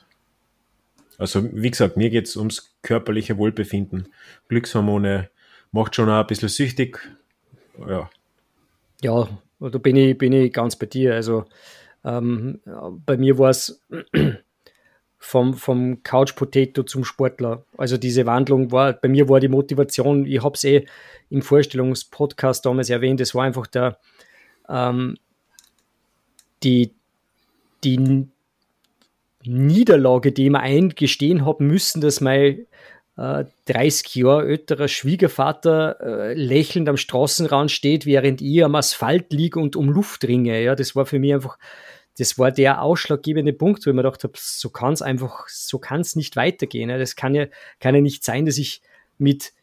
Also, 1.17 1.43
wie 1.51 1.71
gesagt, 1.71 1.97
mir 1.97 2.11
geht's 2.11 2.37
ums 2.37 2.75
körperliche 2.83 3.37
Wohlbefinden. 3.37 4.07
Glückshormone 4.47 5.29
macht 5.71 5.95
schon 5.95 6.09
auch 6.09 6.21
ein 6.21 6.27
bisschen 6.27 6.49
süchtig. 6.49 6.99
Ja. 7.87 8.09
Ja, 9.01 9.27
da 9.59 9.77
bin 9.79 9.95
ich, 9.95 10.17
bin 10.17 10.31
ich 10.31 10.53
ganz 10.53 10.75
bei 10.75 10.85
dir. 10.85 11.15
Also, 11.15 11.45
ähm, 12.05 12.59
bei 13.05 13.17
mir 13.17 13.37
war 13.39 13.49
es 13.49 13.83
vom, 15.19 15.53
vom 15.53 16.01
Couch 16.01 16.35
Potato 16.35 16.83
zum 16.83 17.03
Sportler. 17.03 17.65
Also 17.77 17.97
diese 17.97 18.25
Wandlung 18.25 18.71
war, 18.71 18.93
bei 18.93 19.09
mir 19.09 19.27
war 19.27 19.41
die 19.41 19.49
Motivation, 19.49 20.25
ich 20.25 20.41
habe 20.41 20.55
es 20.55 20.63
eh 20.63 20.85
im 21.29 21.41
Vorstellungspodcast 21.41 22.65
damals 22.65 22.89
erwähnt, 22.89 23.19
es 23.21 23.35
war 23.35 23.43
einfach 23.43 23.67
der, 23.67 23.99
ähm, 24.69 25.17
die, 26.63 26.93
die 27.83 28.27
Niederlage, 29.43 30.31
die 30.31 30.45
ich 30.45 30.51
mir 30.51 30.61
eingestehen 30.61 31.45
habe 31.45 31.63
müssen, 31.63 32.01
dass 32.01 32.21
mein 32.21 32.65
äh, 33.17 33.45
30 33.65 34.15
Jahre 34.15 34.47
älterer 34.47 34.87
Schwiegervater 34.87 35.97
äh, 36.01 36.33
lächelnd 36.33 36.87
am 36.87 36.97
Straßenrand 36.97 37.71
steht, 37.71 38.05
während 38.05 38.41
ich 38.41 38.63
am 38.63 38.75
Asphalt 38.75 39.33
liege 39.33 39.59
und 39.59 39.75
um 39.75 39.89
Luft 39.89 40.25
ringe. 40.25 40.61
Ja, 40.61 40.75
das 40.75 40.95
war 40.95 41.05
für 41.05 41.19
mich 41.19 41.33
einfach 41.33 41.57
das 42.19 42.37
war 42.37 42.51
der 42.51 42.81
ausschlaggebende 42.81 43.53
Punkt, 43.53 43.85
wo 43.85 43.89
ich 43.89 43.95
mir 43.95 44.03
gedacht 44.03 44.23
habe, 44.25 44.33
so 44.35 44.69
kann 44.69 44.91
es 44.91 45.01
einfach, 45.01 45.47
so 45.47 45.79
kann 45.79 46.01
es 46.01 46.17
nicht 46.17 46.35
weitergehen. 46.35 46.89
Das 46.89 47.15
kann 47.15 47.33
ja, 47.33 47.47
kann 47.79 47.95
ja 47.95 48.01
nicht 48.01 48.25
sein, 48.25 48.45
dass 48.45 48.57
ich 48.57 48.81
mit 49.17 49.53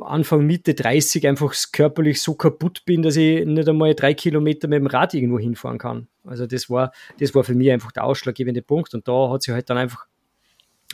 Anfang, 0.00 0.46
Mitte 0.46 0.74
30 0.74 1.26
einfach 1.26 1.54
körperlich 1.72 2.22
so 2.22 2.34
kaputt 2.34 2.84
bin, 2.86 3.02
dass 3.02 3.16
ich 3.16 3.44
nicht 3.44 3.68
einmal 3.68 3.94
drei 3.94 4.14
Kilometer 4.14 4.68
mit 4.68 4.78
dem 4.78 4.86
Rad 4.86 5.12
irgendwo 5.12 5.40
hinfahren 5.40 5.78
kann. 5.78 6.06
Also 6.24 6.46
das 6.46 6.70
war, 6.70 6.92
das 7.18 7.34
war 7.34 7.42
für 7.42 7.54
mich 7.54 7.70
einfach 7.70 7.90
der 7.90 8.04
ausschlaggebende 8.04 8.62
Punkt 8.62 8.94
und 8.94 9.06
da 9.08 9.30
hat 9.30 9.42
sich 9.42 9.52
halt 9.52 9.68
dann 9.68 9.76
einfach, 9.76 10.06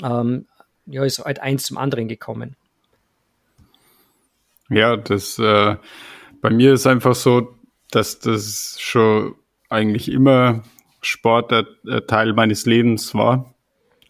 ähm, 0.03 0.47
ja, 0.87 1.05
ist 1.05 1.19
halt 1.19 1.41
eins 1.41 1.65
zum 1.65 1.77
anderen 1.77 2.09
gekommen. 2.09 2.57
Ja, 4.71 4.97
das, 4.97 5.39
äh, 5.39 5.77
bei 6.41 6.51
mir 6.51 6.73
ist 6.73 6.87
einfach 6.87 7.15
so, 7.15 7.55
dass 7.91 8.19
das 8.19 8.77
schon 8.81 9.35
eigentlich 9.69 10.11
immer 10.11 10.63
Sport 11.07 11.51
der, 11.51 11.67
der 11.85 12.07
Teil 12.07 12.33
meines 12.33 12.67
Lebens 12.67 13.15
war. 13.15 13.55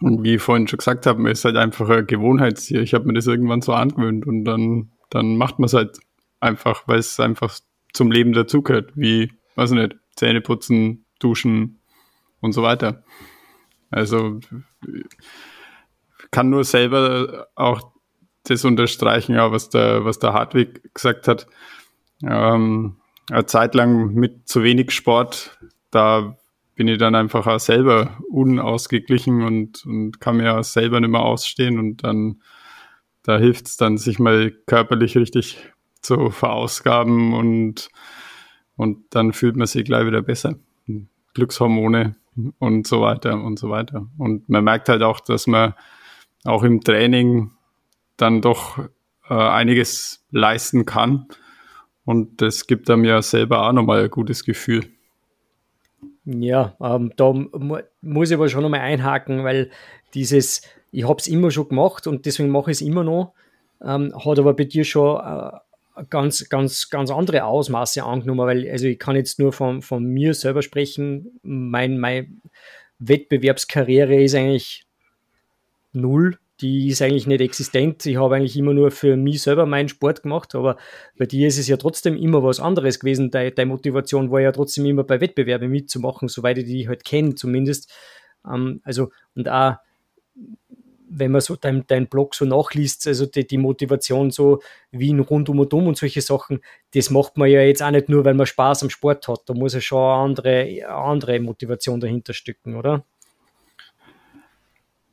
Und 0.00 0.22
wie 0.22 0.34
ich 0.34 0.42
vorhin 0.42 0.68
schon 0.68 0.78
gesagt 0.78 1.06
habe, 1.06 1.30
ist 1.30 1.44
halt 1.44 1.56
einfach 1.56 1.88
ein 1.88 2.06
Gewohnheitstier. 2.06 2.82
Ich 2.82 2.94
habe 2.94 3.06
mir 3.06 3.14
das 3.14 3.26
irgendwann 3.26 3.62
so 3.62 3.72
angewöhnt 3.72 4.26
und 4.26 4.44
dann, 4.44 4.90
dann 5.10 5.36
macht 5.36 5.58
man 5.58 5.66
es 5.66 5.74
halt 5.74 5.98
einfach, 6.40 6.86
weil 6.86 6.98
es 6.98 7.18
einfach 7.20 7.58
zum 7.92 8.10
Leben 8.10 8.32
dazugehört, 8.32 8.92
wie, 8.96 9.32
weiß 9.54 9.70
ich 9.70 9.78
nicht, 9.78 9.96
Zähne 10.16 10.40
putzen, 10.40 11.06
duschen 11.20 11.80
und 12.40 12.52
so 12.52 12.62
weiter. 12.62 13.02
Also 13.90 14.40
kann 16.30 16.50
nur 16.50 16.64
selber 16.64 17.48
auch 17.54 17.92
das 18.44 18.64
unterstreichen, 18.64 19.34
ja, 19.34 19.52
was 19.52 19.70
der, 19.70 20.04
was 20.04 20.18
der 20.18 20.32
Hartwig 20.32 20.92
gesagt 20.92 21.28
hat. 21.28 21.46
Ähm, 22.22 22.96
eine 23.30 23.46
Zeit 23.46 23.74
lang 23.74 24.12
mit 24.12 24.48
zu 24.48 24.62
wenig 24.62 24.90
Sport, 24.90 25.58
da 25.90 26.36
bin 26.74 26.88
ich 26.88 26.98
dann 26.98 27.14
einfach 27.14 27.46
auch 27.46 27.60
selber 27.60 28.18
unausgeglichen 28.28 29.42
und, 29.42 29.84
und 29.86 30.20
kann 30.20 30.38
mir 30.38 30.58
auch 30.58 30.64
selber 30.64 31.00
nicht 31.00 31.10
mehr 31.10 31.22
ausstehen 31.22 31.78
und 31.78 32.04
dann 32.04 32.40
da 33.24 33.38
hilft 33.38 33.66
es 33.66 33.76
dann, 33.76 33.96
sich 33.96 34.18
mal 34.18 34.52
körperlich 34.66 35.16
richtig 35.16 35.58
zu 36.02 36.30
verausgaben 36.30 37.32
und, 37.32 37.88
und 38.76 38.98
dann 39.10 39.32
fühlt 39.32 39.56
man 39.56 39.66
sich 39.66 39.84
gleich 39.84 40.06
wieder 40.06 40.22
besser. 40.22 40.56
Glückshormone 41.32 42.16
und 42.58 42.86
so 42.86 43.00
weiter 43.00 43.42
und 43.42 43.58
so 43.58 43.70
weiter. 43.70 44.06
Und 44.18 44.48
man 44.48 44.62
merkt 44.62 44.88
halt 44.88 45.02
auch, 45.02 45.20
dass 45.20 45.46
man 45.46 45.74
auch 46.44 46.62
im 46.62 46.82
Training 46.82 47.50
dann 48.16 48.42
doch 48.42 48.78
äh, 49.28 49.34
einiges 49.34 50.24
leisten 50.30 50.84
kann. 50.84 51.26
Und 52.04 52.42
das 52.42 52.66
gibt 52.66 52.90
einem 52.90 53.04
ja 53.04 53.22
selber 53.22 53.66
auch 53.66 53.72
nochmal 53.72 54.04
ein 54.04 54.10
gutes 54.10 54.44
Gefühl. 54.44 54.93
Ja, 56.26 56.74
ähm, 56.80 57.12
da 57.16 57.32
muss 58.00 58.30
ich 58.30 58.34
aber 58.34 58.48
schon 58.48 58.62
nochmal 58.62 58.80
einhaken, 58.80 59.44
weil 59.44 59.70
dieses, 60.14 60.62
ich 60.90 61.06
habe 61.06 61.18
es 61.18 61.26
immer 61.26 61.50
schon 61.50 61.68
gemacht 61.68 62.06
und 62.06 62.24
deswegen 62.24 62.48
mache 62.48 62.70
ich 62.70 62.78
es 62.78 62.80
immer 62.80 63.04
noch, 63.04 63.34
ähm, 63.82 64.14
hat 64.24 64.38
aber 64.38 64.54
bei 64.54 64.64
dir 64.64 64.84
schon 64.84 65.20
äh, 65.20 66.04
ganz, 66.08 66.48
ganz, 66.48 66.88
ganz 66.88 67.10
andere 67.10 67.44
Ausmaße 67.44 68.02
angenommen, 68.02 68.46
weil 68.46 68.70
also 68.70 68.86
ich 68.86 68.98
kann 68.98 69.16
jetzt 69.16 69.38
nur 69.38 69.52
von, 69.52 69.82
von 69.82 70.02
mir 70.04 70.32
selber 70.34 70.62
sprechen, 70.62 71.38
mein, 71.42 71.98
mein 71.98 72.40
Wettbewerbskarriere 72.98 74.22
ist 74.22 74.34
eigentlich 74.34 74.86
null 75.92 76.38
die 76.64 76.88
ist 76.88 77.02
eigentlich 77.02 77.26
nicht 77.26 77.42
existent. 77.42 78.06
Ich 78.06 78.16
habe 78.16 78.36
eigentlich 78.36 78.56
immer 78.56 78.72
nur 78.72 78.90
für 78.90 79.18
mich 79.18 79.42
selber 79.42 79.66
meinen 79.66 79.90
Sport 79.90 80.22
gemacht, 80.22 80.54
aber 80.54 80.78
bei 81.18 81.26
dir 81.26 81.46
ist 81.46 81.58
es 81.58 81.68
ja 81.68 81.76
trotzdem 81.76 82.16
immer 82.16 82.42
was 82.42 82.58
anderes 82.58 82.98
gewesen. 82.98 83.30
Deine, 83.30 83.52
deine 83.52 83.68
Motivation 83.70 84.30
war 84.30 84.40
ja 84.40 84.50
trotzdem 84.50 84.86
immer 84.86 85.04
bei 85.04 85.20
Wettbewerben 85.20 85.70
mitzumachen, 85.70 86.28
soweit 86.28 86.56
ich 86.56 86.64
die 86.64 86.88
halt 86.88 87.04
kenne 87.04 87.34
zumindest. 87.34 87.92
Ähm, 88.50 88.80
also, 88.82 89.10
und 89.34 89.46
auch, 89.46 89.74
wenn 91.06 91.32
man 91.32 91.42
so 91.42 91.54
dein, 91.54 91.84
dein 91.86 92.06
Blog 92.08 92.34
so 92.34 92.46
nachliest, 92.46 93.06
also 93.08 93.26
die, 93.26 93.46
die 93.46 93.58
Motivation 93.58 94.30
so 94.30 94.62
Wien 94.90 95.20
rundum 95.20 95.58
und 95.58 95.74
um 95.74 95.86
und 95.86 95.98
solche 95.98 96.22
Sachen, 96.22 96.60
das 96.94 97.10
macht 97.10 97.36
man 97.36 97.50
ja 97.50 97.60
jetzt 97.60 97.82
auch 97.82 97.90
nicht 97.90 98.08
nur, 98.08 98.24
weil 98.24 98.32
man 98.32 98.46
Spaß 98.46 98.84
am 98.84 98.90
Sport 98.90 99.28
hat. 99.28 99.42
Da 99.44 99.52
muss 99.52 99.74
ja 99.74 99.82
schon 99.82 99.98
eine 99.98 100.22
andere, 100.22 100.60
eine 100.60 100.88
andere 100.88 101.40
Motivation 101.40 102.00
dahinter 102.00 102.32
stecken, 102.32 102.74
oder? 102.74 103.04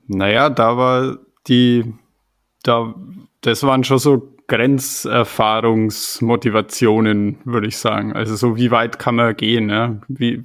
Naja, 0.08 0.50
da 0.50 0.78
war 0.78 1.20
die, 1.48 1.94
da, 2.64 2.94
das 3.42 3.64
waren 3.64 3.84
schon 3.84 4.00
so 4.00 4.36
Grenzerfahrungsmotivationen, 4.48 7.38
würde 7.46 7.68
ich 7.68 7.78
sagen. 7.78 8.14
Also 8.14 8.36
so, 8.36 8.58
wie 8.58 8.72
weit 8.72 8.98
kann 9.00 9.16
man 9.16 9.36
gehen, 9.36 9.70
ja? 9.70 9.98
Wie, 10.10 10.44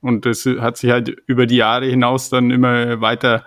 und 0.00 0.26
das 0.26 0.46
hat 0.46 0.76
sich 0.76 0.90
halt 0.90 1.08
über 1.26 1.46
die 1.46 1.56
Jahre 1.56 1.86
hinaus 1.86 2.28
dann 2.28 2.50
immer 2.50 3.00
weiter, 3.00 3.44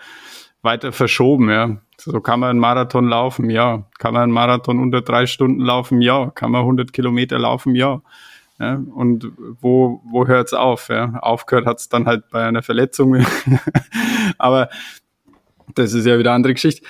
weiter 0.61 0.93
verschoben, 0.93 1.49
ja. 1.49 1.81
So 1.99 2.21
kann 2.21 2.39
man 2.39 2.51
einen 2.51 2.59
Marathon 2.59 3.09
laufen, 3.09 3.49
ja. 3.49 3.83
Kann 3.99 4.13
man 4.13 4.23
einen 4.23 4.31
Marathon 4.31 4.79
unter 4.79 5.01
drei 5.01 5.25
Stunden 5.25 5.59
laufen, 5.61 6.01
ja. 6.01 6.31
Kann 6.31 6.51
man 6.51 6.61
100 6.61 6.93
Kilometer 6.93 7.37
laufen, 7.37 7.75
ja. 7.75 8.01
ja. 8.59 8.81
Und 8.95 9.29
wo, 9.59 10.01
wo 10.05 10.25
hört's 10.27 10.53
auf? 10.53 10.87
Ja? 10.89 11.19
Aufgehört 11.19 11.65
hat's 11.65 11.89
dann 11.89 12.05
halt 12.05 12.29
bei 12.31 12.45
einer 12.45 12.61
Verletzung. 12.61 13.25
Aber 14.37 14.69
das 15.75 15.93
ist 15.93 16.05
ja 16.05 16.17
wieder 16.17 16.31
eine 16.31 16.37
andere 16.37 16.53
Geschichte. 16.53 16.85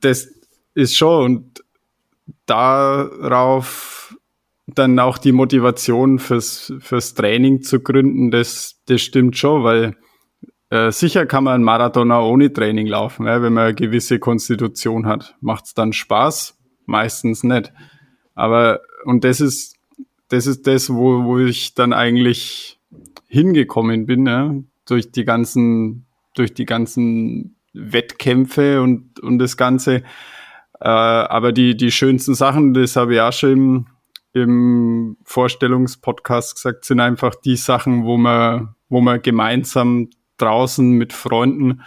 Das 0.00 0.28
ist 0.74 0.96
schon 0.96 1.24
und 1.24 1.64
darauf 2.46 4.16
dann 4.66 4.98
auch 4.98 5.18
die 5.18 5.32
Motivation 5.32 6.18
fürs, 6.18 6.72
fürs 6.80 7.14
Training 7.14 7.62
zu 7.62 7.80
gründen, 7.80 8.30
das, 8.30 8.80
das 8.86 9.00
stimmt 9.00 9.36
schon, 9.36 9.64
weil 9.64 9.96
äh, 10.70 10.92
sicher 10.92 11.24
kann 11.24 11.44
man 11.44 11.54
einen 11.54 11.64
Marathon 11.64 12.12
auch 12.12 12.30
ohne 12.30 12.52
Training 12.52 12.86
laufen, 12.86 13.26
ja, 13.26 13.40
wenn 13.40 13.54
man 13.54 13.64
eine 13.64 13.74
gewisse 13.74 14.18
Konstitution 14.18 15.06
hat. 15.06 15.36
Macht 15.40 15.66
es 15.66 15.74
dann 15.74 15.92
Spaß? 15.94 16.58
Meistens 16.84 17.42
nicht. 17.42 17.72
Aber, 18.34 18.80
und 19.04 19.24
das 19.24 19.40
ist, 19.40 19.76
das 20.28 20.46
ist 20.46 20.66
das, 20.66 20.90
wo, 20.90 21.24
wo 21.24 21.38
ich 21.38 21.74
dann 21.74 21.92
eigentlich 21.92 22.78
hingekommen 23.28 24.06
bin, 24.06 24.26
ja, 24.26 24.54
durch 24.86 25.10
die 25.10 25.24
ganzen, 25.24 26.06
durch 26.34 26.52
die 26.52 26.66
ganzen 26.66 27.57
Wettkämpfe 27.72 28.82
und, 28.82 29.20
und 29.20 29.38
das 29.38 29.56
Ganze. 29.56 30.02
Äh, 30.80 30.88
aber 30.88 31.52
die, 31.52 31.76
die 31.76 31.90
schönsten 31.90 32.34
Sachen, 32.34 32.74
das 32.74 32.96
habe 32.96 33.14
ich 33.14 33.20
auch 33.20 33.32
schon 33.32 33.50
im, 33.50 33.86
im 34.32 35.16
Vorstellungspodcast 35.24 36.56
gesagt, 36.56 36.84
sind 36.84 37.00
einfach 37.00 37.34
die 37.34 37.56
Sachen, 37.56 38.04
wo 38.04 38.16
man, 38.16 38.74
wo 38.88 39.00
man 39.00 39.22
gemeinsam 39.22 40.10
draußen 40.38 40.90
mit 40.90 41.12
Freunden 41.12 41.82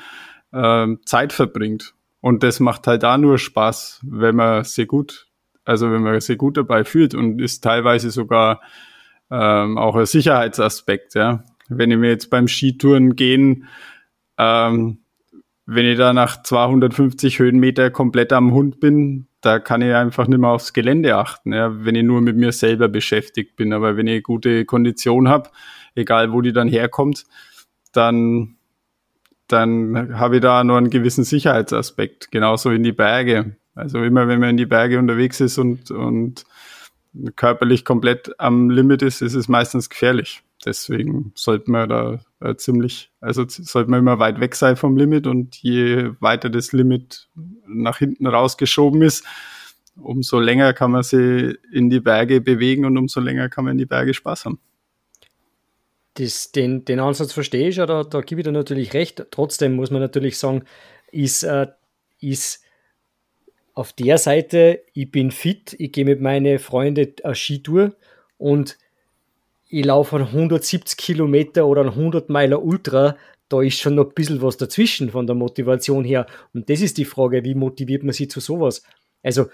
äh, 0.52 0.88
Zeit 1.06 1.34
verbringt. 1.34 1.94
Und 2.20 2.44
das 2.44 2.60
macht 2.60 2.86
halt 2.88 3.04
da 3.04 3.18
nur 3.18 3.40
Spaß, 3.40 4.02
wenn 4.04 4.36
man 4.36 4.64
sehr 4.64 4.86
gut, 4.86 5.28
also 5.66 5.92
wenn 5.92 6.04
man 6.04 6.20
sehr 6.22 6.36
gut 6.36 6.58
dabei 6.58 6.84
fühlt 6.84 7.16
und 7.16 7.42
ist 7.42 7.64
teilweise 7.64 8.12
sogar 8.12 8.62
ähm, 9.32 9.78
auch 9.78 9.96
ein 9.96 10.06
Sicherheitsaspekt, 10.06 11.16
ja. 11.16 11.44
Wenn 11.70 11.90
ich 11.90 11.98
mir 11.98 12.10
jetzt 12.10 12.30
beim 12.30 12.50
Skitouren 12.50 13.16
gehen 13.16 13.66
ähm, 14.38 15.00
wenn 15.74 15.86
ich 15.86 15.98
da 15.98 16.12
nach 16.12 16.44
250 16.44 17.40
Höhenmeter 17.40 17.92
komplett 17.92 18.34
am 18.34 18.52
Hund 18.52 18.82
bin, 18.82 19.28
da 19.40 19.58
kann 19.58 19.82
ich 19.82 19.94
einfach 19.94 20.28
nicht 20.28 20.40
mehr 20.40 20.50
aufs 20.50 20.74
Gelände 20.74 21.16
achten, 21.16 21.54
ja, 21.54 21.86
wenn 21.86 21.96
ich 21.96 22.04
nur 22.04 22.20
mit 22.20 22.36
mir 22.36 22.52
selber 22.52 22.90
beschäftigt 22.90 23.56
bin. 23.56 23.72
Aber 23.72 23.96
wenn 23.96 24.06
ich 24.06 24.22
gute 24.22 24.66
Kondition 24.66 25.30
habe, 25.30 25.50
egal 25.96 26.34
wo 26.34 26.42
die 26.42 26.52
dann 26.52 26.68
herkommt, 26.68 27.24
dann, 27.94 28.58
dann 29.48 30.20
habe 30.20 30.36
ich 30.36 30.42
da 30.42 30.62
nur 30.66 30.78
einen 30.78 30.90
gewissen 30.90 31.24
Sicherheitsaspekt, 31.24 32.32
genauso 32.32 32.72
in 32.72 32.84
die 32.84 32.92
Berge. 32.92 33.56
Also 33.74 34.04
immer 34.04 34.28
wenn 34.28 34.42
man 34.42 34.50
in 34.50 34.58
die 34.58 34.66
Berge 34.66 35.00
unterwegs 35.00 35.40
ist 35.40 35.58
und, 35.58 35.90
und 35.90 36.44
körperlich 37.38 37.86
komplett 37.86 38.38
am 38.40 38.70
Limit 38.70 39.04
ist, 39.04 39.22
ist 39.22 39.36
es 39.36 39.48
meistens 39.48 39.90
gefährlich 39.90 40.44
deswegen 40.66 41.32
sollte 41.36 41.72
man 41.72 41.90
da 41.90 42.20
äh, 42.40 42.56
ziemlich, 42.56 43.12
also 43.20 43.46
sollte 43.48 43.90
man 43.90 44.00
immer 44.00 44.20
weit 44.20 44.40
weg 44.40 44.56
sein 44.56 44.76
vom 44.76 44.98
Limit 44.98 45.28
und 45.28 45.56
je 45.58 46.12
weiter 46.20 46.50
das 46.50 46.72
Limit 46.72 47.30
nach 47.68 47.98
hinten 47.98 48.28
rausgeschoben 48.28 49.02
ist, 49.02 49.26
umso 49.96 50.40
länger 50.40 50.74
kann 50.74 50.92
man 50.92 51.04
sie 51.04 51.58
in 51.72 51.90
die 51.90 52.00
Berge 52.00 52.42
bewegen 52.42 52.86
und 52.86 52.98
umso 52.98 53.20
länger 53.20 53.50
kann 53.50 53.66
man 53.66 53.74
in 53.74 53.78
die 53.80 53.86
Berge 53.86 54.14
Spaß 54.14 54.46
haben. 54.46 54.60
Das, 56.16 56.52
den, 56.52 56.84
den 56.86 57.00
Ansatz 57.00 57.32
verstehe 57.32 57.70
ich, 57.70 57.78
da, 57.78 58.04
da 58.04 58.22
gebe 58.22 58.42
ich 58.42 58.46
dir 58.46 58.52
natürlich 58.52 58.94
recht. 58.94 59.26
Trotzdem 59.32 59.76
muss 59.76 59.92
man 59.92 60.02
natürlich 60.02 60.38
sagen, 60.38 60.64
ist, 61.12 61.44
äh, 61.44 61.68
ist 62.20 62.64
auf 63.74 63.94
der 63.94 64.18
Seite, 64.18 64.84
ich 64.94 65.10
bin 65.10 65.32
fit, 65.32 65.76
ich 65.80 65.94
gehe 65.94 66.06
mit 66.06 66.22
meinen 66.22 66.60
Freunden 66.60 67.14
eine 67.24 67.36
Skitour 67.36 67.96
und 68.38 68.78
ich 69.72 69.86
laufe 69.86 70.18
170 70.18 70.98
Kilometer 70.98 71.66
oder 71.66 71.82
ein 71.82 71.90
100 71.90 72.30
Meiler 72.30 72.62
Ultra, 72.62 73.16
da 73.48 73.62
ist 73.62 73.80
schon 73.80 73.96
noch 73.96 74.10
ein 74.10 74.14
bisschen 74.14 74.42
was 74.42 74.58
dazwischen 74.58 75.10
von 75.10 75.26
der 75.26 75.36
Motivation 75.36 76.04
her. 76.04 76.28
Und 76.54 76.70
das 76.70 76.82
ist 76.82 76.98
die 76.98 77.06
Frage, 77.06 77.44
wie 77.46 77.56
motiviert 77.56 78.04
man 78.04 78.14
sich 78.14 78.30
zu 78.30 78.42
sowas? 78.42 78.84
Also, 79.24 79.48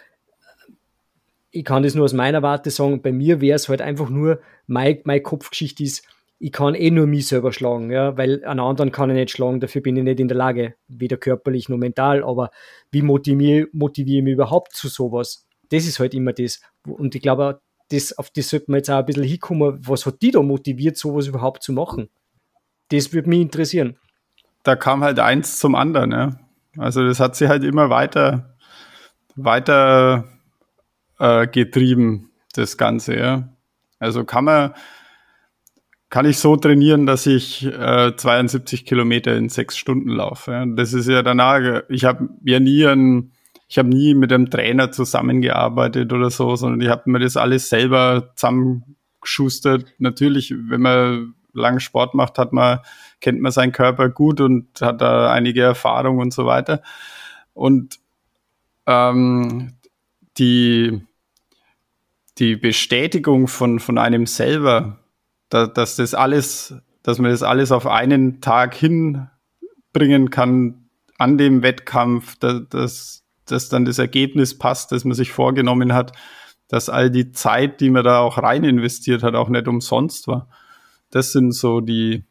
ich 1.51 1.63
kann 1.63 1.83
das 1.83 1.93
nur 1.93 2.05
aus 2.05 2.13
meiner 2.13 2.41
Warte 2.41 2.71
sagen, 2.71 3.01
bei 3.01 3.11
mir 3.11 3.41
wäre 3.41 3.55
es 3.55 3.69
halt 3.69 3.81
einfach 3.81 4.09
nur, 4.09 4.39
meine, 4.65 4.99
meine 5.03 5.21
Kopfgeschichte 5.21 5.83
ist, 5.83 6.03
ich 6.39 6.51
kann 6.51 6.75
eh 6.75 6.91
nur 6.91 7.07
mich 7.07 7.27
selber 7.27 7.51
schlagen, 7.51 7.91
ja, 7.91 8.17
weil 8.17 8.43
einen 8.43 8.59
anderen 8.59 8.91
kann 8.91 9.09
ich 9.11 9.15
nicht 9.15 9.31
schlagen, 9.31 9.59
dafür 9.59 9.81
bin 9.81 9.97
ich 9.97 10.03
nicht 10.03 10.19
in 10.19 10.27
der 10.27 10.37
Lage, 10.37 10.75
weder 10.87 11.17
körperlich 11.17 11.69
noch 11.69 11.77
mental, 11.77 12.23
aber 12.23 12.51
wie 12.91 13.01
motiviere, 13.03 13.67
motiviere 13.71 14.17
ich 14.19 14.23
mich 14.23 14.33
überhaupt 14.33 14.75
zu 14.75 14.87
sowas? 14.87 15.47
Das 15.69 15.85
ist 15.85 15.99
halt 15.99 16.13
immer 16.13 16.33
das. 16.33 16.61
Und 16.85 17.15
ich 17.15 17.21
glaube, 17.21 17.61
das, 17.89 18.17
auf 18.17 18.29
das 18.29 18.49
sollte 18.49 18.69
man 18.69 18.79
jetzt 18.79 18.89
auch 18.89 18.99
ein 18.99 19.05
bisschen 19.05 19.23
hinkommen. 19.23 19.79
Was 19.87 20.05
hat 20.05 20.21
die 20.21 20.31
da 20.31 20.41
motiviert, 20.41 20.97
sowas 20.97 21.27
überhaupt 21.27 21.63
zu 21.63 21.73
machen? 21.73 22.09
Das 22.89 23.13
würde 23.13 23.29
mich 23.29 23.41
interessieren. 23.41 23.97
Da 24.63 24.75
kam 24.75 25.03
halt 25.03 25.19
eins 25.19 25.59
zum 25.59 25.75
anderen, 25.75 26.11
ja. 26.11 26.39
Also 26.77 27.05
das 27.05 27.19
hat 27.19 27.35
sie 27.35 27.47
halt 27.47 27.63
immer 27.63 27.89
weiter, 27.89 28.55
weiter 29.35 30.25
äh, 31.19 31.47
getrieben, 31.47 32.31
das 32.53 32.77
Ganze, 32.77 33.17
ja. 33.17 33.49
Also 33.99 34.25
kann 34.25 34.45
man, 34.45 34.73
kann 36.09 36.25
ich 36.25 36.37
so 36.37 36.55
trainieren, 36.55 37.05
dass 37.05 37.25
ich 37.25 37.65
äh, 37.65 38.15
72 38.15 38.85
Kilometer 38.85 39.35
in 39.35 39.49
sechs 39.49 39.77
Stunden 39.77 40.09
laufe. 40.09 40.51
Ja. 40.51 40.65
Das 40.65 40.93
ist 40.93 41.07
ja 41.07 41.23
danach, 41.23 41.83
ich 41.89 42.05
habe 42.05 42.29
ja 42.43 42.59
nie 42.59 42.85
einen 42.85 43.31
ich 43.67 43.77
habe 43.77 43.89
nie 43.89 44.13
mit 44.13 44.31
einem 44.31 44.49
Trainer 44.49 44.91
zusammengearbeitet 44.91 46.13
oder 46.13 46.29
so, 46.29 46.55
sondern 46.55 46.81
ich 46.81 46.89
habe 46.89 47.09
mir 47.09 47.19
das 47.19 47.37
alles 47.37 47.69
selber 47.69 48.33
zusammengeschustert. 48.35 49.85
Natürlich, 49.97 50.53
wenn 50.57 50.81
man 50.81 51.33
lang 51.53 51.79
Sport 51.79 52.13
macht, 52.13 52.37
hat 52.37 52.53
man, 52.53 52.79
kennt 53.19 53.41
man 53.41 53.51
seinen 53.51 53.71
Körper 53.71 54.09
gut 54.09 54.39
und 54.39 54.81
hat 54.81 55.01
da 55.01 55.31
einige 55.31 55.63
Erfahrung 55.63 56.19
und 56.19 56.33
so 56.33 56.45
weiter. 56.45 56.81
Und 57.53 57.99
ähm, 58.85 59.73
die, 60.37 61.01
die 62.37 62.55
Bestätigung 62.55 63.47
von, 63.47 63.79
von 63.79 63.97
einem 63.97 64.27
selber, 64.27 64.99
da, 65.49 65.67
dass 65.67 65.95
das 65.95 66.13
alles 66.13 66.75
dass 67.07 67.19
man 67.19 67.31
das 67.31 67.41
alles 67.41 67.71
auf 67.71 67.87
einen 67.87 68.41
Tag 68.41 68.75
hinbringen 68.75 70.29
kann 70.29 70.89
an 71.17 71.37
dem 71.37 71.63
Wettkampf, 71.63 72.35
dass, 72.35 72.67
dass, 72.67 73.23
dass 73.51 73.69
dann 73.69 73.85
das 73.85 73.99
Ergebnis 73.99 74.57
passt, 74.57 74.91
das 74.91 75.05
man 75.05 75.15
sich 75.15 75.31
vorgenommen 75.31 75.93
hat, 75.93 76.13
dass 76.67 76.89
all 76.89 77.09
die 77.09 77.31
Zeit, 77.31 77.79
die 77.81 77.89
man 77.89 78.03
da 78.03 78.19
auch 78.19 78.37
rein 78.37 78.63
investiert 78.63 79.23
hat, 79.23 79.35
auch 79.35 79.49
nicht 79.49 79.67
umsonst 79.67 80.27
war. 80.27 80.49
Das 81.09 81.31
sind 81.31 81.53
so 81.53 81.79
die, 81.79 82.25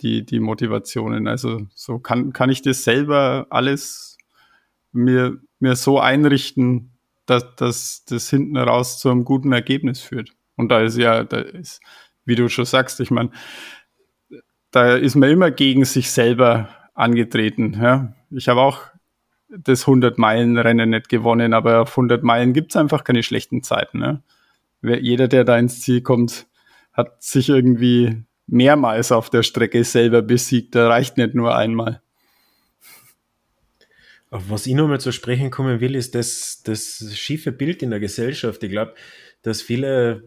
die, 0.00 0.24
die 0.24 0.40
Motivationen. 0.40 1.28
Also 1.28 1.66
so 1.74 1.98
kann, 1.98 2.32
kann 2.32 2.50
ich 2.50 2.62
das 2.62 2.84
selber 2.84 3.46
alles 3.50 4.16
mir, 4.92 5.38
mir 5.58 5.76
so 5.76 6.00
einrichten, 6.00 6.92
dass, 7.26 7.56
dass 7.56 8.04
das 8.06 8.30
hinten 8.30 8.56
raus 8.56 8.98
zu 8.98 9.10
einem 9.10 9.24
guten 9.24 9.52
Ergebnis 9.52 10.00
führt. 10.00 10.30
Und 10.56 10.68
da 10.70 10.80
ist 10.80 10.96
ja, 10.96 11.24
da 11.24 11.38
ist, 11.38 11.80
wie 12.24 12.36
du 12.36 12.48
schon 12.48 12.64
sagst, 12.64 13.00
ich 13.00 13.10
meine, 13.10 13.30
da 14.70 14.96
ist 14.96 15.14
man 15.14 15.30
immer 15.30 15.50
gegen 15.50 15.84
sich 15.84 16.10
selber 16.10 16.68
angetreten. 16.94 17.78
Ja? 17.80 18.14
Ich 18.30 18.48
habe 18.48 18.60
auch 18.60 18.82
das 19.48 19.86
100-Meilen-Rennen 19.86 20.90
nicht 20.90 21.08
gewonnen, 21.08 21.54
aber 21.54 21.82
auf 21.82 21.90
100 21.90 22.22
Meilen 22.22 22.52
gibt 22.52 22.72
es 22.72 22.76
einfach 22.76 23.04
keine 23.04 23.22
schlechten 23.22 23.62
Zeiten. 23.62 23.98
Ne? 23.98 24.22
Jeder, 24.82 25.28
der 25.28 25.44
da 25.44 25.58
ins 25.58 25.80
Ziel 25.80 26.00
kommt, 26.02 26.46
hat 26.92 27.22
sich 27.22 27.48
irgendwie 27.48 28.24
mehrmals 28.46 29.12
auf 29.12 29.30
der 29.30 29.42
Strecke 29.42 29.84
selber 29.84 30.22
besiegt. 30.22 30.74
Da 30.74 30.88
reicht 30.88 31.16
nicht 31.16 31.34
nur 31.34 31.56
einmal. 31.56 32.00
Auf 34.30 34.50
was 34.50 34.66
ich 34.66 34.74
nochmal 34.74 35.00
zu 35.00 35.12
sprechen 35.12 35.50
kommen 35.50 35.80
will, 35.80 35.94
ist 35.94 36.14
das, 36.14 36.62
das 36.64 37.08
schiefe 37.16 37.52
Bild 37.52 37.82
in 37.82 37.90
der 37.90 38.00
Gesellschaft. 38.00 38.62
Ich 38.64 38.70
glaube, 38.70 38.94
dass 39.42 39.62
viele 39.62 40.24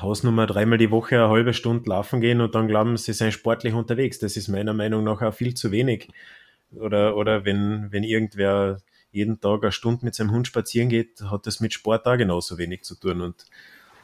Hausnummer 0.00 0.46
dreimal 0.46 0.78
die 0.78 0.92
Woche 0.92 1.16
eine 1.16 1.28
halbe 1.28 1.52
Stunde 1.52 1.90
laufen 1.90 2.20
gehen 2.20 2.40
und 2.40 2.54
dann 2.54 2.68
glauben, 2.68 2.96
sie 2.96 3.12
seien 3.12 3.32
sportlich 3.32 3.74
unterwegs. 3.74 4.18
Das 4.20 4.36
ist 4.36 4.48
meiner 4.48 4.72
Meinung 4.72 5.02
nach 5.02 5.20
auch 5.20 5.34
viel 5.34 5.54
zu 5.54 5.72
wenig. 5.72 6.08
Oder, 6.72 7.16
oder 7.16 7.44
wenn, 7.44 7.90
wenn 7.90 8.04
irgendwer 8.04 8.78
jeden 9.10 9.40
Tag 9.40 9.62
eine 9.62 9.72
Stunde 9.72 10.04
mit 10.04 10.14
seinem 10.14 10.32
Hund 10.32 10.46
spazieren 10.46 10.88
geht, 10.88 11.22
hat 11.22 11.46
das 11.46 11.60
mit 11.60 11.72
Sport 11.72 12.06
auch 12.06 12.16
genauso 12.16 12.58
wenig 12.58 12.82
zu 12.82 12.94
tun. 12.94 13.20
Und, 13.20 13.46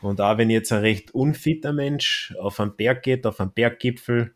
und 0.01 0.21
auch 0.21 0.39
wenn 0.39 0.51
jetzt 0.51 0.73
ein 0.73 0.81
recht 0.81 1.15
unfitter 1.15 1.73
Mensch 1.73 2.35
auf 2.39 2.61
einen 2.61 2.77
Berg 2.77 3.03
geht, 3.03 3.27
auf 3.27 3.41
einen 3.41 3.53
Berggipfel, 3.53 4.35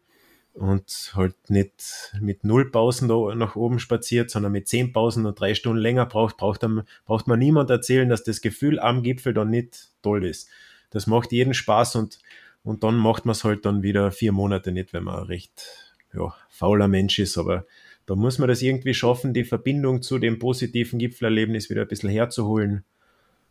und 0.59 1.13
halt 1.15 1.37
nicht 1.51 2.13
mit 2.21 2.43
null 2.43 2.71
Pausen 2.71 3.09
da 3.09 3.35
nach 3.35 3.55
oben 3.55 3.79
spaziert, 3.79 4.31
sondern 4.31 4.53
mit 4.53 4.67
zehn 4.67 4.93
Pausen 4.93 5.25
und 5.25 5.39
drei 5.39 5.55
Stunden 5.55 5.81
länger 5.81 6.07
braucht, 6.07 6.37
braucht, 6.37 6.63
man, 6.63 6.83
braucht 7.07 7.29
man 7.29 7.39
niemand 7.39 7.71
erzählen, 7.71 8.09
dass 8.09 8.25
das 8.25 8.41
Gefühl 8.41 8.81
am 8.81 9.03
Gipfel 9.03 9.33
dann 9.33 9.51
nicht 9.51 9.91
toll 10.03 10.25
ist. 10.25 10.49
Das 10.91 11.07
macht 11.07 11.31
jeden 11.33 11.55
Spaß 11.55 11.97
und, 11.97 12.19
und 12.65 12.83
dann 12.83 12.97
macht 12.97 13.25
man 13.25 13.33
es 13.33 13.45
halt 13.45 13.65
dann 13.67 13.83
wieder 13.83 14.11
vier 14.11 14.33
Monate 14.33 14.73
nicht, 14.73 14.93
wenn 14.93 15.05
man 15.05 15.21
ein 15.21 15.27
recht 15.27 15.95
ja, 16.13 16.35
fauler 16.49 16.89
Mensch 16.89 17.21
ist. 17.21 17.39
Aber 17.39 17.65
da 18.09 18.15
muss 18.15 18.39
man 18.39 18.49
das 18.49 18.63
irgendwie 18.63 18.95
schaffen, 18.95 19.35
die 19.35 19.45
Verbindung 19.45 20.01
zu 20.01 20.19
dem 20.19 20.39
positiven 20.39 20.99
Gipfelerlebnis 20.99 21.69
wieder 21.69 21.83
ein 21.83 21.89
bisschen 21.89 22.09
herzuholen. 22.09 22.83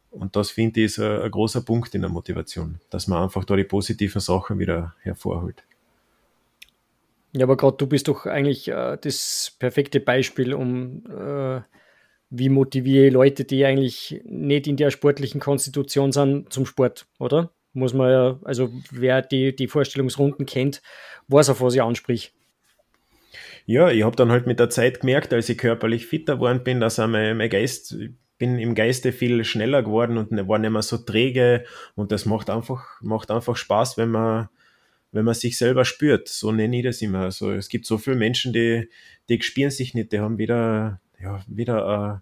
Und 0.10 0.36
das 0.36 0.50
finde 0.50 0.80
ich 0.80 0.88
ist 0.88 1.00
ein, 1.00 1.22
ein 1.22 1.30
großer 1.30 1.62
Punkt 1.62 1.94
in 1.94 2.02
der 2.02 2.10
Motivation, 2.10 2.80
dass 2.90 3.08
man 3.08 3.22
einfach 3.22 3.46
da 3.46 3.56
die 3.56 3.66
positiven 3.66 4.20
Sachen 4.20 4.58
wieder 4.58 4.96
hervorholt. 5.02 5.64
Ja, 7.34 7.44
aber 7.44 7.56
gerade 7.56 7.78
du 7.78 7.86
bist 7.86 8.08
doch 8.08 8.26
eigentlich 8.26 8.70
äh, 8.70 8.98
das 9.00 9.56
perfekte 9.60 10.00
Beispiel, 10.00 10.56
um 10.56 11.04
äh, 11.06 11.62
wie 12.32 12.50
motiviere 12.50 13.06
ich 13.06 13.14
Leute, 13.14 13.46
die 13.46 13.64
eigentlich 13.64 14.20
nicht 14.26 14.66
in 14.66 14.76
der 14.76 14.90
sportlichen 14.90 15.40
Konstitution 15.40 16.12
sind, 16.12 16.52
zum 16.52 16.66
Sport, 16.66 17.06
oder? 17.20 17.52
Muss 17.74 17.94
man 17.94 18.10
ja, 18.10 18.40
also 18.44 18.72
wer 18.90 19.22
die, 19.22 19.56
die 19.56 19.68
Vorstellungsrunden 19.68 20.48
kennt, 20.48 20.82
weiß 21.28 21.52
auf 21.52 21.62
was 21.62 21.76
ich 21.76 21.84
ansprich. 21.84 22.34
Ja, 23.68 23.92
ich 23.92 24.04
habe 24.04 24.16
dann 24.16 24.32
halt 24.32 24.48
mit 24.48 24.60
der 24.60 24.70
Zeit 24.70 25.02
gemerkt, 25.02 25.34
als 25.34 25.50
ich 25.50 25.58
körperlich 25.58 26.08
fitter 26.08 26.36
geworden 26.36 26.64
bin, 26.64 26.80
dass 26.80 27.00
auch 27.00 27.08
mein, 27.08 27.36
mein 27.38 27.50
Geist, 27.50 27.98
bin 28.38 28.58
im 28.60 28.76
Geiste 28.76 29.12
viel 29.12 29.44
schneller 29.44 29.84
geworden 29.84 30.18
und 30.18 30.32
war 30.48 30.58
nicht 30.58 30.72
mehr 30.72 30.82
so 30.82 30.98
träge 30.98 31.66
und 31.96 32.12
das 32.12 32.26
macht 32.26 32.50
einfach, 32.50 33.02
macht 33.02 33.30
einfach 33.30 33.58
Spaß, 33.58 33.98
wenn 33.98 34.10
man 34.10 34.50
wenn 35.12 35.26
man 35.26 35.34
sich 35.34 35.58
selber 35.58 35.86
spürt. 35.86 36.28
So 36.28 36.52
nenne 36.52 36.78
ich 36.78 36.84
das 36.84 37.02
immer. 37.02 37.22
Also 37.22 37.52
es 37.52 37.70
gibt 37.70 37.86
so 37.86 37.98
viele 37.98 38.18
Menschen, 38.18 38.54
die, 38.54 38.90
die 39.30 39.42
spüren 39.42 39.72
sich 39.72 39.94
nicht, 39.94 40.12
die 40.12 40.20
haben 40.20 40.38
wieder, 40.38 41.00
ja, 41.20 41.42
wieder 41.48 41.88
ein, 41.88 42.22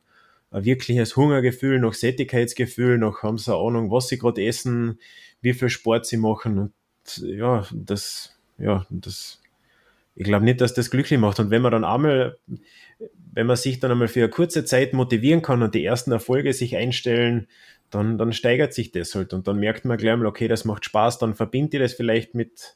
ein 0.58 0.66
wirkliches 0.66 1.16
Hungergefühl, 1.16 1.80
noch 1.80 1.94
Sättigkeitsgefühl, 1.94 2.98
noch 2.98 3.24
haben 3.24 3.38
sie 3.38 3.54
eine 3.54 3.62
Ahnung, 3.62 3.92
was 3.92 4.08
sie 4.08 4.18
gerade 4.18 4.46
essen, 4.46 5.00
wie 5.42 5.54
viel 5.54 5.70
Sport 5.70 6.06
sie 6.06 6.18
machen 6.18 6.58
und 6.58 6.74
ja, 7.18 7.68
das, 7.74 8.38
ja, 8.58 8.86
das, 8.90 9.42
ich 10.16 10.24
glaube 10.24 10.46
nicht, 10.46 10.62
dass 10.62 10.74
das 10.74 10.90
glücklich 10.90 11.20
macht. 11.20 11.40
Und 11.40 11.50
wenn 11.50 11.62
man 11.62 11.72
dann 11.72 11.84
einmal, 11.84 12.38
wenn 13.34 13.48
man 13.48 13.58
sich 13.58 13.80
dann 13.80 13.92
einmal 13.92 14.08
für 14.08 14.22
eine 14.22 14.30
kurze 14.30 14.64
Zeit 14.64 14.94
motivieren 14.94 15.42
kann 15.42 15.62
und 15.62 15.76
die 15.76 15.84
ersten 15.84 16.12
Erfolge 16.12 16.54
sich 16.54 16.78
einstellen, 16.78 17.48
dann, 17.90 18.18
dann 18.18 18.34
steigert 18.34 18.74
sich 18.74 18.92
das 18.92 19.14
halt 19.14 19.34
und 19.34 19.48
dann 19.48 19.60
merkt 19.60 19.86
man 19.86 19.98
gleich 19.98 20.18
mal, 20.18 20.26
okay, 20.26 20.48
das 20.48 20.66
macht 20.66 20.86
Spaß, 20.86 21.20
dann 21.20 21.36
verbindet 21.36 21.76
ihr 21.76 21.80
das 21.82 21.94
vielleicht 21.94 22.34
mit, 22.34 22.74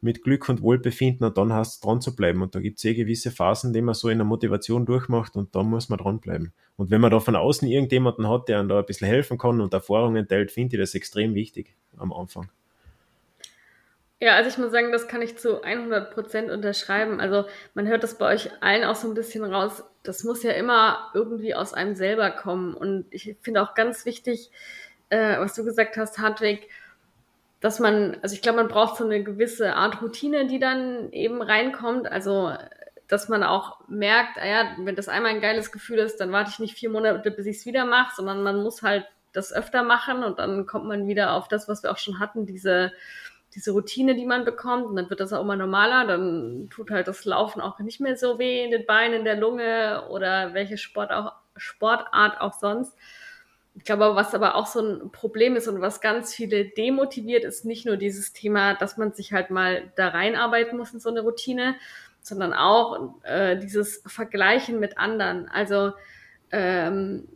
mit 0.00 0.22
Glück 0.22 0.48
und 0.48 0.62
Wohlbefinden 0.62 1.26
und 1.26 1.36
dann 1.36 1.52
hast 1.52 1.84
dran 1.84 2.00
zu 2.00 2.16
bleiben. 2.16 2.42
Und 2.42 2.54
da 2.54 2.60
gibt 2.60 2.78
es 2.78 2.84
eh 2.84 2.94
gewisse 2.94 3.30
Phasen, 3.30 3.72
die 3.72 3.82
man 3.82 3.94
so 3.94 4.08
in 4.08 4.18
der 4.18 4.24
Motivation 4.24 4.86
durchmacht 4.86 5.36
und 5.36 5.54
da 5.54 5.62
muss 5.62 5.90
man 5.90 5.98
dranbleiben. 5.98 6.52
Und 6.76 6.90
wenn 6.90 7.02
man 7.02 7.10
da 7.10 7.20
von 7.20 7.36
außen 7.36 7.68
irgendjemanden 7.68 8.26
hat, 8.26 8.48
der 8.48 8.58
einem 8.58 8.70
da 8.70 8.78
ein 8.78 8.86
bisschen 8.86 9.06
helfen 9.06 9.36
kann 9.36 9.60
und 9.60 9.74
Erfahrungen 9.74 10.26
teilt, 10.26 10.50
finde 10.50 10.76
ich 10.76 10.80
das 10.80 10.94
extrem 10.94 11.34
wichtig 11.34 11.76
am 11.98 12.12
Anfang. 12.12 12.48
Ja, 14.20 14.34
also 14.36 14.50
ich 14.50 14.58
muss 14.58 14.70
sagen, 14.70 14.92
das 14.92 15.08
kann 15.08 15.22
ich 15.22 15.38
zu 15.38 15.62
100 15.62 16.12
Prozent 16.12 16.50
unterschreiben. 16.50 17.20
Also 17.20 17.46
man 17.72 17.88
hört 17.88 18.02
das 18.02 18.18
bei 18.18 18.34
euch 18.34 18.50
allen 18.60 18.84
auch 18.84 18.94
so 18.94 19.08
ein 19.08 19.14
bisschen 19.14 19.44
raus. 19.44 19.82
Das 20.02 20.24
muss 20.24 20.42
ja 20.42 20.52
immer 20.52 21.10
irgendwie 21.14 21.54
aus 21.54 21.72
einem 21.72 21.94
selber 21.94 22.30
kommen. 22.30 22.74
Und 22.74 23.06
ich 23.10 23.36
finde 23.40 23.62
auch 23.62 23.74
ganz 23.74 24.04
wichtig, 24.04 24.50
äh, 25.08 25.38
was 25.38 25.54
du 25.54 25.64
gesagt 25.64 25.96
hast, 25.96 26.18
Hartwig, 26.18 26.68
dass 27.60 27.78
man, 27.80 28.18
also 28.22 28.34
ich 28.34 28.42
glaube, 28.42 28.58
man 28.58 28.68
braucht 28.68 28.96
so 28.98 29.04
eine 29.04 29.22
gewisse 29.24 29.74
Art 29.74 30.02
Routine, 30.02 30.46
die 30.46 30.58
dann 30.58 31.10
eben 31.12 31.40
reinkommt. 31.40 32.06
Also 32.10 32.52
dass 33.08 33.28
man 33.28 33.42
auch 33.42 33.80
merkt, 33.88 34.38
ah 34.38 34.46
ja, 34.46 34.76
wenn 34.78 34.94
das 34.96 35.08
einmal 35.08 35.32
ein 35.32 35.40
geiles 35.40 35.72
Gefühl 35.72 35.98
ist, 35.98 36.18
dann 36.20 36.30
warte 36.30 36.50
ich 36.50 36.58
nicht 36.60 36.74
vier 36.78 36.90
Monate, 36.90 37.30
bis 37.30 37.46
ich 37.46 37.56
es 37.56 37.66
wieder 37.66 37.84
mache, 37.84 38.14
sondern 38.14 38.42
man 38.42 38.62
muss 38.62 38.82
halt 38.82 39.04
das 39.32 39.52
öfter 39.52 39.82
machen 39.82 40.22
und 40.22 40.38
dann 40.38 40.66
kommt 40.66 40.86
man 40.86 41.08
wieder 41.08 41.32
auf 41.32 41.48
das, 41.48 41.68
was 41.68 41.82
wir 41.82 41.90
auch 41.90 41.98
schon 41.98 42.20
hatten, 42.20 42.46
diese 42.46 42.92
diese 43.54 43.72
Routine, 43.72 44.14
die 44.14 44.26
man 44.26 44.44
bekommt, 44.44 44.86
und 44.86 44.96
dann 44.96 45.10
wird 45.10 45.20
das 45.20 45.32
auch 45.32 45.42
immer 45.42 45.56
normaler, 45.56 46.06
dann 46.06 46.68
tut 46.70 46.90
halt 46.90 47.08
das 47.08 47.24
Laufen 47.24 47.60
auch 47.60 47.78
nicht 47.80 48.00
mehr 48.00 48.16
so 48.16 48.38
weh 48.38 48.64
in 48.64 48.70
den 48.70 48.86
Beinen, 48.86 49.20
in 49.20 49.24
der 49.24 49.36
Lunge 49.36 50.04
oder 50.08 50.54
welche 50.54 50.78
Sport 50.78 51.10
auch, 51.10 51.32
Sportart 51.56 52.40
auch 52.40 52.52
sonst. 52.52 52.96
Ich 53.74 53.84
glaube, 53.84 54.14
was 54.14 54.34
aber 54.34 54.56
auch 54.56 54.66
so 54.66 54.80
ein 54.80 55.10
Problem 55.10 55.56
ist 55.56 55.68
und 55.68 55.80
was 55.80 56.00
ganz 56.00 56.34
viele 56.34 56.66
demotiviert, 56.66 57.44
ist 57.44 57.64
nicht 57.64 57.86
nur 57.86 57.96
dieses 57.96 58.32
Thema, 58.32 58.74
dass 58.74 58.96
man 58.96 59.12
sich 59.12 59.32
halt 59.32 59.50
mal 59.50 59.90
da 59.96 60.08
reinarbeiten 60.08 60.78
muss 60.78 60.92
in 60.92 61.00
so 61.00 61.08
eine 61.08 61.20
Routine, 61.20 61.76
sondern 62.20 62.52
auch 62.52 63.14
äh, 63.22 63.56
dieses 63.56 64.02
Vergleichen 64.06 64.80
mit 64.80 64.98
anderen. 64.98 65.48
Also 65.48 65.92
ähm, 66.50 67.28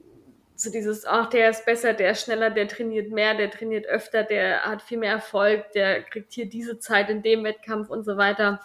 so 0.65 0.71
dieses, 0.71 1.07
ach, 1.07 1.29
der 1.29 1.51
ist 1.51 1.65
besser, 1.65 1.93
der 1.93 2.13
ist 2.13 2.25
schneller, 2.25 2.51
der 2.51 2.69
trainiert 2.69 3.11
mehr, 3.11 3.35
der 3.35 3.51
trainiert 3.51 3.87
öfter, 3.87 4.23
der 4.23 4.65
hat 4.65 4.83
viel 4.83 4.99
mehr 4.99 5.13
Erfolg, 5.13 5.73
der 5.73 6.03
kriegt 6.03 6.33
hier 6.33 6.47
diese 6.47 6.79
Zeit 6.79 7.11
in 7.11 7.23
dem 7.23 7.45
Wettkampf 7.45 7.91
und 7.91 8.05
so 8.05 8.17
weiter. 8.17 8.61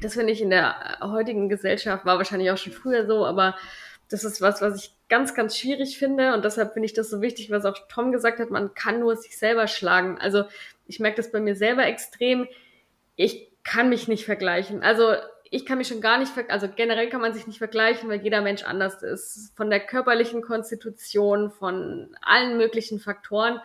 Das 0.00 0.14
finde 0.14 0.32
ich 0.32 0.40
in 0.40 0.50
der 0.50 0.98
heutigen 1.00 1.48
Gesellschaft, 1.48 2.04
war 2.04 2.18
wahrscheinlich 2.18 2.50
auch 2.50 2.56
schon 2.56 2.72
früher 2.72 3.06
so, 3.06 3.26
aber 3.26 3.56
das 4.08 4.24
ist 4.24 4.40
was, 4.40 4.62
was 4.62 4.84
ich 4.84 4.94
ganz, 5.08 5.34
ganz 5.34 5.56
schwierig 5.56 5.98
finde 5.98 6.34
und 6.34 6.44
deshalb 6.44 6.72
finde 6.72 6.86
ich 6.86 6.92
das 6.94 7.10
so 7.10 7.20
wichtig, 7.20 7.50
was 7.50 7.64
auch 7.64 7.76
Tom 7.88 8.12
gesagt 8.12 8.38
hat, 8.38 8.50
man 8.50 8.74
kann 8.74 9.00
nur 9.00 9.16
sich 9.16 9.36
selber 9.36 9.66
schlagen. 9.66 10.18
Also 10.18 10.44
ich 10.86 11.00
merke 11.00 11.16
das 11.16 11.30
bei 11.30 11.40
mir 11.40 11.56
selber 11.56 11.86
extrem. 11.86 12.48
Ich 13.16 13.48
kann 13.62 13.88
mich 13.88 14.08
nicht 14.08 14.24
vergleichen. 14.24 14.82
Also 14.82 15.14
ich 15.52 15.66
kann 15.66 15.78
mich 15.78 15.88
schon 15.88 16.00
gar 16.00 16.18
nicht, 16.18 16.32
also 16.48 16.68
generell 16.74 17.08
kann 17.08 17.20
man 17.20 17.34
sich 17.34 17.48
nicht 17.48 17.58
vergleichen, 17.58 18.08
weil 18.08 18.22
jeder 18.22 18.40
Mensch 18.40 18.62
anders 18.62 19.02
ist. 19.02 19.52
Von 19.56 19.68
der 19.68 19.80
körperlichen 19.80 20.42
Konstitution, 20.42 21.50
von 21.50 22.16
allen 22.22 22.56
möglichen 22.56 23.00
Faktoren. 23.00 23.60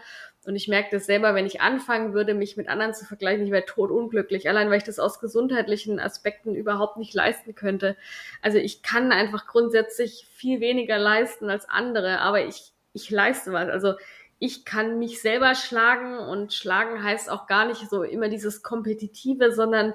Und 0.47 0.55
ich 0.55 0.67
merke 0.67 0.89
das 0.91 1.05
selber, 1.05 1.35
wenn 1.35 1.45
ich 1.45 1.61
anfangen 1.61 2.13
würde, 2.13 2.33
mich 2.33 2.57
mit 2.57 2.69
anderen 2.69 2.95
zu 2.95 3.05
vergleichen, 3.05 3.45
ich 3.45 3.51
wäre 3.51 3.65
totunglücklich. 3.65 4.49
Allein 4.49 4.71
weil 4.71 4.79
ich 4.79 4.83
das 4.83 4.97
aus 4.97 5.19
gesundheitlichen 5.19 5.99
Aspekten 5.99 6.55
überhaupt 6.55 6.97
nicht 6.97 7.13
leisten 7.13 7.53
könnte. 7.53 7.95
Also 8.41 8.57
ich 8.57 8.81
kann 8.81 9.11
einfach 9.11 9.45
grundsätzlich 9.45 10.27
viel 10.33 10.61
weniger 10.61 10.97
leisten 10.97 11.51
als 11.51 11.69
andere, 11.69 12.19
aber 12.19 12.45
ich, 12.45 12.73
ich 12.93 13.11
leiste 13.11 13.53
was. 13.53 13.69
Also 13.69 13.93
ich 14.39 14.65
kann 14.65 14.97
mich 14.97 15.21
selber 15.21 15.53
schlagen 15.53 16.17
und 16.17 16.51
schlagen 16.51 17.03
heißt 17.03 17.29
auch 17.29 17.45
gar 17.45 17.65
nicht 17.65 17.89
so 17.89 18.01
immer 18.01 18.27
dieses 18.27 18.63
Kompetitive, 18.63 19.51
sondern 19.51 19.93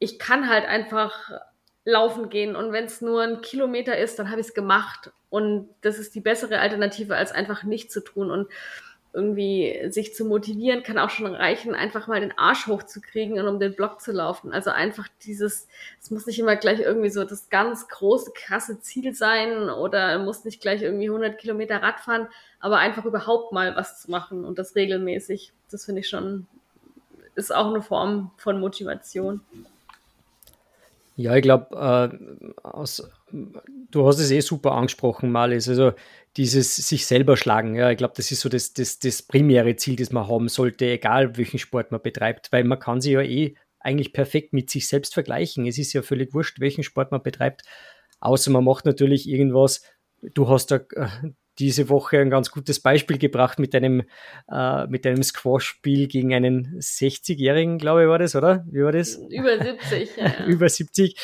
ich 0.00 0.18
kann 0.18 0.48
halt 0.48 0.66
einfach 0.66 1.30
laufen 1.84 2.28
gehen 2.28 2.56
und 2.56 2.72
wenn 2.72 2.86
es 2.86 3.00
nur 3.00 3.22
ein 3.22 3.40
Kilometer 3.40 3.96
ist, 3.96 4.18
dann 4.18 4.30
habe 4.30 4.40
ich 4.40 4.48
es 4.48 4.54
gemacht 4.54 5.12
und 5.28 5.68
das 5.82 5.98
ist 5.98 6.14
die 6.14 6.20
bessere 6.20 6.58
Alternative 6.58 7.16
als 7.16 7.32
einfach 7.32 7.62
nicht 7.62 7.92
zu 7.92 8.00
tun 8.00 8.30
und 8.30 8.48
irgendwie 9.12 9.88
sich 9.88 10.14
zu 10.14 10.24
motivieren, 10.24 10.84
kann 10.84 10.98
auch 10.98 11.10
schon 11.10 11.34
reichen, 11.34 11.74
einfach 11.74 12.06
mal 12.06 12.20
den 12.20 12.36
Arsch 12.38 12.68
hochzukriegen 12.68 13.40
und 13.40 13.48
um 13.48 13.58
den 13.58 13.74
Block 13.74 14.00
zu 14.00 14.12
laufen. 14.12 14.52
Also 14.52 14.70
einfach 14.70 15.08
dieses, 15.24 15.66
es 16.00 16.10
muss 16.12 16.26
nicht 16.26 16.38
immer 16.38 16.54
gleich 16.54 16.80
irgendwie 16.80 17.10
so 17.10 17.24
das 17.24 17.48
ganz 17.48 17.88
große, 17.88 18.30
krasse 18.34 18.80
Ziel 18.80 19.12
sein 19.12 19.68
oder 19.68 20.18
muss 20.20 20.44
nicht 20.44 20.60
gleich 20.60 20.82
irgendwie 20.82 21.08
100 21.08 21.38
Kilometer 21.38 21.82
Rad 21.82 21.98
fahren, 22.00 22.28
aber 22.60 22.78
einfach 22.78 23.04
überhaupt 23.04 23.52
mal 23.52 23.74
was 23.74 24.00
zu 24.00 24.10
machen 24.10 24.44
und 24.44 24.58
das 24.60 24.76
regelmäßig. 24.76 25.52
Das 25.70 25.86
finde 25.86 26.02
ich 26.02 26.08
schon, 26.08 26.46
ist 27.34 27.52
auch 27.52 27.66
eine 27.66 27.82
Form 27.82 28.30
von 28.36 28.60
Motivation. 28.60 29.40
Ja, 31.20 31.36
ich 31.36 31.42
glaube, 31.42 31.76
äh, 31.76 32.16
du 33.90 34.06
hast 34.06 34.18
es 34.20 34.30
eh 34.30 34.40
super 34.40 34.72
angesprochen, 34.72 35.30
Malis. 35.30 35.68
Also 35.68 35.92
dieses 36.38 36.76
sich 36.76 37.04
selber 37.04 37.36
schlagen, 37.36 37.74
ja, 37.74 37.90
ich 37.90 37.98
glaube, 37.98 38.14
das 38.16 38.32
ist 38.32 38.40
so 38.40 38.48
das, 38.48 38.72
das, 38.72 39.00
das 39.00 39.20
primäre 39.22 39.76
Ziel, 39.76 39.96
das 39.96 40.12
man 40.12 40.28
haben 40.28 40.48
sollte, 40.48 40.86
egal 40.86 41.36
welchen 41.36 41.58
Sport 41.58 41.90
man 41.92 42.00
betreibt, 42.00 42.50
weil 42.52 42.64
man 42.64 42.78
kann 42.78 43.02
sich 43.02 43.12
ja 43.12 43.20
eh 43.20 43.54
eigentlich 43.80 44.14
perfekt 44.14 44.54
mit 44.54 44.70
sich 44.70 44.88
selbst 44.88 45.12
vergleichen. 45.12 45.66
Es 45.66 45.76
ist 45.76 45.92
ja 45.92 46.00
völlig 46.00 46.32
wurscht, 46.32 46.58
welchen 46.58 46.84
Sport 46.84 47.10
man 47.10 47.22
betreibt, 47.22 47.64
außer 48.20 48.50
man 48.50 48.64
macht 48.64 48.86
natürlich 48.86 49.28
irgendwas. 49.28 49.82
Du 50.22 50.48
hast 50.48 50.70
da 50.70 50.76
äh, 50.76 51.08
diese 51.60 51.88
Woche 51.88 52.18
ein 52.18 52.30
ganz 52.30 52.50
gutes 52.50 52.80
Beispiel 52.80 53.18
gebracht 53.18 53.58
mit 53.58 53.74
einem, 53.74 54.02
äh, 54.50 54.86
mit 54.86 55.06
einem 55.06 55.22
Squash-Spiel 55.22 56.08
gegen 56.08 56.34
einen 56.34 56.80
60-Jährigen, 56.80 57.78
glaube 57.78 58.02
ich, 58.02 58.08
war 58.08 58.18
das, 58.18 58.34
oder? 58.34 58.64
Wie 58.70 58.82
war 58.82 58.92
das? 58.92 59.16
Über 59.16 59.62
70. 59.62 60.16
Ja, 60.16 60.44
Über 60.46 60.68
70. 60.68 61.16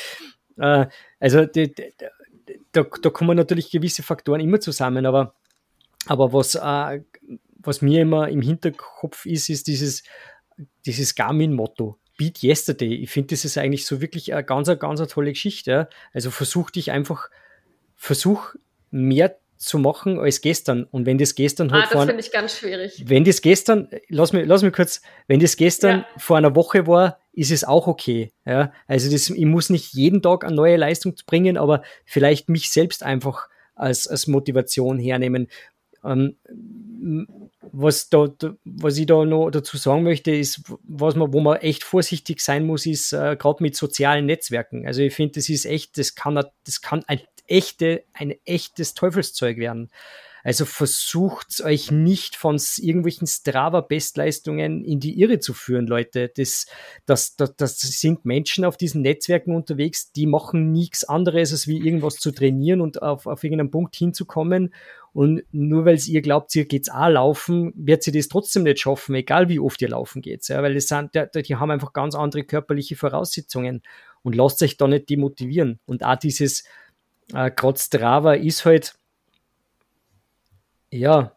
Äh, 0.59 0.87
also 1.19 1.47
die, 1.47 1.75
die, 1.75 1.93
da, 2.73 2.85
da 2.85 3.11
kommen 3.11 3.37
natürlich 3.37 3.71
gewisse 3.71 4.03
Faktoren 4.03 4.41
immer 4.41 4.61
zusammen, 4.61 5.07
aber, 5.07 5.35
aber 6.07 6.33
was, 6.33 6.55
äh, 6.55 7.01
was 7.59 7.83
mir 7.83 8.03
immer 8.03 8.29
im 8.29 8.43
Hinterkopf 8.43 9.27
ist, 9.27 9.49
ist 9.49 9.67
dieses, 9.67 10.05
dieses 10.85 11.15
Garmin-Motto. 11.15 11.99
Beat 12.19 12.43
Yesterday. 12.43 12.95
Ich 12.95 13.11
finde, 13.11 13.35
das 13.35 13.45
ist 13.45 13.59
eigentlich 13.59 13.85
so 13.85 14.01
wirklich 14.01 14.33
eine 14.33 14.45
ganz, 14.45 14.69
ganz 14.79 15.01
eine 15.01 15.09
tolle 15.09 15.33
Geschichte. 15.33 15.89
Also 16.15 16.31
versuch 16.31 16.71
dich 16.71 16.91
einfach, 16.91 17.31
versuch 17.95 18.55
mehr 18.91 19.37
zu 19.57 19.79
machen 19.79 20.19
als 20.19 20.41
gestern. 20.41 20.85
Und 20.85 21.07
wenn 21.07 21.19
das 21.19 21.35
gestern 21.35 21.73
halt. 21.73 21.87
Ah, 21.91 21.95
das 21.95 22.05
finde 22.07 22.21
ich 22.21 22.33
ganz 22.33 22.59
schwierig. 22.59 23.05
Wenn 23.07 23.25
das 23.25 23.41
gestern, 23.41 23.89
lass 24.09 24.33
mich, 24.33 24.47
lass 24.47 24.63
mich 24.63 24.73
kurz, 24.73 25.01
wenn 25.27 25.41
das 25.41 25.57
gestern 25.57 26.01
ja. 26.01 26.07
vor 26.19 26.37
einer 26.37 26.55
Woche 26.55 26.87
war, 26.87 27.19
ist 27.33 27.51
es 27.51 27.65
auch 27.65 27.87
okay. 27.87 28.33
Ja? 28.45 28.73
Also 28.87 29.11
das, 29.11 29.31
ich 29.31 29.45
muss 29.45 29.71
nicht 29.71 29.93
jeden 29.95 30.23
Tag 30.23 30.45
eine 30.45 30.55
neue 30.55 30.77
Leistung 30.77 31.15
bringen, 31.27 31.57
aber 31.57 31.83
vielleicht 32.05 32.49
mich 32.49 32.71
selbst 32.71 33.03
einfach 33.03 33.49
als, 33.75 34.09
als 34.09 34.27
Motivation 34.27 34.99
hernehmen. 34.99 35.49
Ähm, 36.05 36.37
was, 37.73 38.09
da, 38.09 38.29
was 38.65 38.97
ich 38.97 39.07
da 39.07 39.25
noch 39.25 39.51
dazu 39.51 39.77
sagen 39.77 40.03
möchte, 40.03 40.35
ist, 40.35 40.63
was 40.83 41.15
man, 41.15 41.33
wo 41.33 41.41
man 41.41 41.59
echt 41.59 41.85
vorsichtig 41.85 42.41
sein 42.41 42.65
muss, 42.65 42.87
ist 42.87 43.13
äh, 43.13 43.37
gerade 43.37 43.63
mit 43.63 43.77
sozialen 43.77 44.27
Netzwerken. 44.27 44.87
Also 44.87 45.03
ich 45.03 45.15
finde, 45.15 45.35
das 45.35 45.49
ist 45.49 45.67
echt, 45.67 45.99
das 45.99 46.15
kann, 46.15 46.35
das 46.35 46.81
kann 46.81 47.05
ein 47.07 47.21
echte, 47.49 48.05
ein 48.13 48.35
echtes 48.45 48.95
Teufelszeug 48.95 49.59
werden. 49.59 49.91
Also 50.47 50.65
versucht 50.65 51.61
euch 51.65 51.91
nicht 51.91 52.37
von 52.37 52.57
irgendwelchen 52.79 53.27
Strava-Bestleistungen 53.27 54.85
in 54.85 55.01
die 55.01 55.21
Irre 55.21 55.41
zu 55.41 55.55
führen, 55.55 55.89
Leute. 55.89 56.31
Das, 56.37 56.67
das, 57.05 57.35
das, 57.35 57.57
das 57.57 57.81
sind 57.81 58.25
Menschen 58.25 58.65
auf 58.65 58.77
diesen 58.77 59.03
Netzwerken 59.03 59.57
unterwegs, 59.57 60.13
die 60.13 60.29
machen 60.29 60.71
nichts 60.71 61.03
anderes, 61.03 61.51
als 61.51 61.67
wie 61.67 61.79
irgendwas 61.79 62.19
zu 62.19 62.31
trainieren 62.31 62.81
und 62.81 63.03
auf, 63.03 63.27
auf 63.27 63.43
irgendeinen 63.43 63.73
Punkt 63.73 63.97
hinzukommen. 63.97 64.73
Und 65.13 65.43
nur 65.51 65.85
weil 65.85 65.99
ihr 65.99 66.23
glaubt, 66.23 66.55
ihr 66.55 66.67
geht's 66.67 66.91
auch 66.91 67.09
laufen, 67.09 67.73
wird 67.75 68.05
sie 68.05 68.13
das 68.13 68.29
trotzdem 68.29 68.63
nicht 68.63 68.79
schaffen, 68.79 69.17
egal 69.17 69.49
wie 69.49 69.59
oft 69.59 69.83
ihr 69.83 69.89
laufen 69.89 70.23
geht. 70.23 70.47
Ja, 70.47 70.63
weil 70.63 70.75
das 70.75 70.87
sind, 70.87 71.11
die 71.15 71.57
haben 71.57 71.73
einfach 71.73 71.93
ganz 71.93 72.15
andere 72.15 72.45
körperliche 72.45 72.95
Voraussetzungen. 72.95 73.83
Und 74.23 74.37
lasst 74.37 74.63
euch 74.63 74.77
da 74.77 74.87
nicht 74.87 75.11
demotivieren. 75.11 75.81
Und 75.87 76.05
auch 76.05 76.17
dieses, 76.17 76.65
äh, 77.33 77.51
gerade 77.51 77.79
Strava 77.79 78.35
ist 78.35 78.65
halt, 78.65 78.95
ja, 80.91 81.37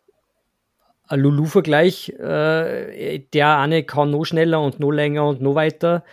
ein 1.07 1.19
Lulu-Vergleich, 1.19 2.09
äh, 2.19 3.19
der 3.33 3.57
eine 3.57 3.83
kann 3.83 4.11
noch 4.11 4.25
schneller 4.25 4.61
und 4.61 4.79
noch 4.79 4.91
länger 4.91 5.27
und 5.27 5.41
noch 5.41 5.55
weiter. 5.55 6.03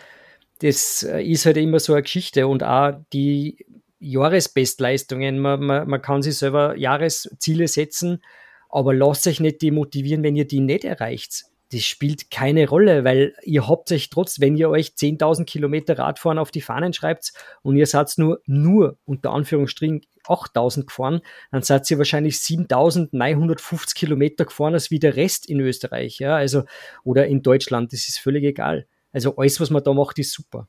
Das 0.60 1.02
äh, 1.02 1.22
ist 1.22 1.44
halt 1.44 1.58
immer 1.58 1.80
so 1.80 1.92
eine 1.92 2.02
Geschichte 2.02 2.46
und 2.46 2.62
auch 2.62 2.94
die 3.12 3.66
Jahresbestleistungen. 3.98 5.38
Man, 5.38 5.64
man, 5.64 5.88
man 5.88 6.00
kann 6.00 6.22
sich 6.22 6.38
selber 6.38 6.76
Jahresziele 6.76 7.68
setzen, 7.68 8.22
aber 8.70 8.94
lasst 8.94 9.26
euch 9.26 9.40
nicht 9.40 9.60
demotivieren, 9.60 10.22
wenn 10.22 10.36
ihr 10.36 10.46
die 10.46 10.60
nicht 10.60 10.84
erreicht. 10.84 11.44
Das 11.72 11.82
spielt 11.82 12.30
keine 12.30 12.68
Rolle, 12.68 13.04
weil 13.04 13.34
ihr 13.42 13.68
habt 13.68 13.90
euch 13.90 14.08
trotz, 14.08 14.40
wenn 14.40 14.56
ihr 14.56 14.70
euch 14.70 14.90
10.000 14.90 15.44
Kilometer 15.44 15.98
Radfahren 15.98 16.38
auf 16.38 16.50
die 16.52 16.60
Fahnen 16.60 16.92
schreibt 16.92 17.32
und 17.62 17.76
ihr 17.76 17.86
seid 17.86 18.12
nur, 18.18 18.40
nur 18.46 18.98
unter 19.04 19.32
Anführungsstrichen 19.32 20.02
8000 20.28 20.86
gefahren, 20.86 21.20
dann 21.50 21.62
seid 21.62 21.90
ihr 21.90 21.98
wahrscheinlich 21.98 22.38
7950 22.40 23.96
Kilometer 23.96 24.44
gefahren 24.44 24.74
als 24.74 24.90
wie 24.90 24.98
der 24.98 25.16
Rest 25.16 25.48
in 25.48 25.60
Österreich, 25.60 26.18
ja, 26.18 26.36
also, 26.36 26.64
oder 27.04 27.26
in 27.26 27.42
Deutschland, 27.42 27.92
das 27.92 28.08
ist 28.08 28.18
völlig 28.18 28.44
egal. 28.44 28.86
Also 29.12 29.36
alles, 29.36 29.60
was 29.60 29.70
man 29.70 29.82
da 29.82 29.92
macht, 29.92 30.18
ist 30.18 30.32
super. 30.32 30.68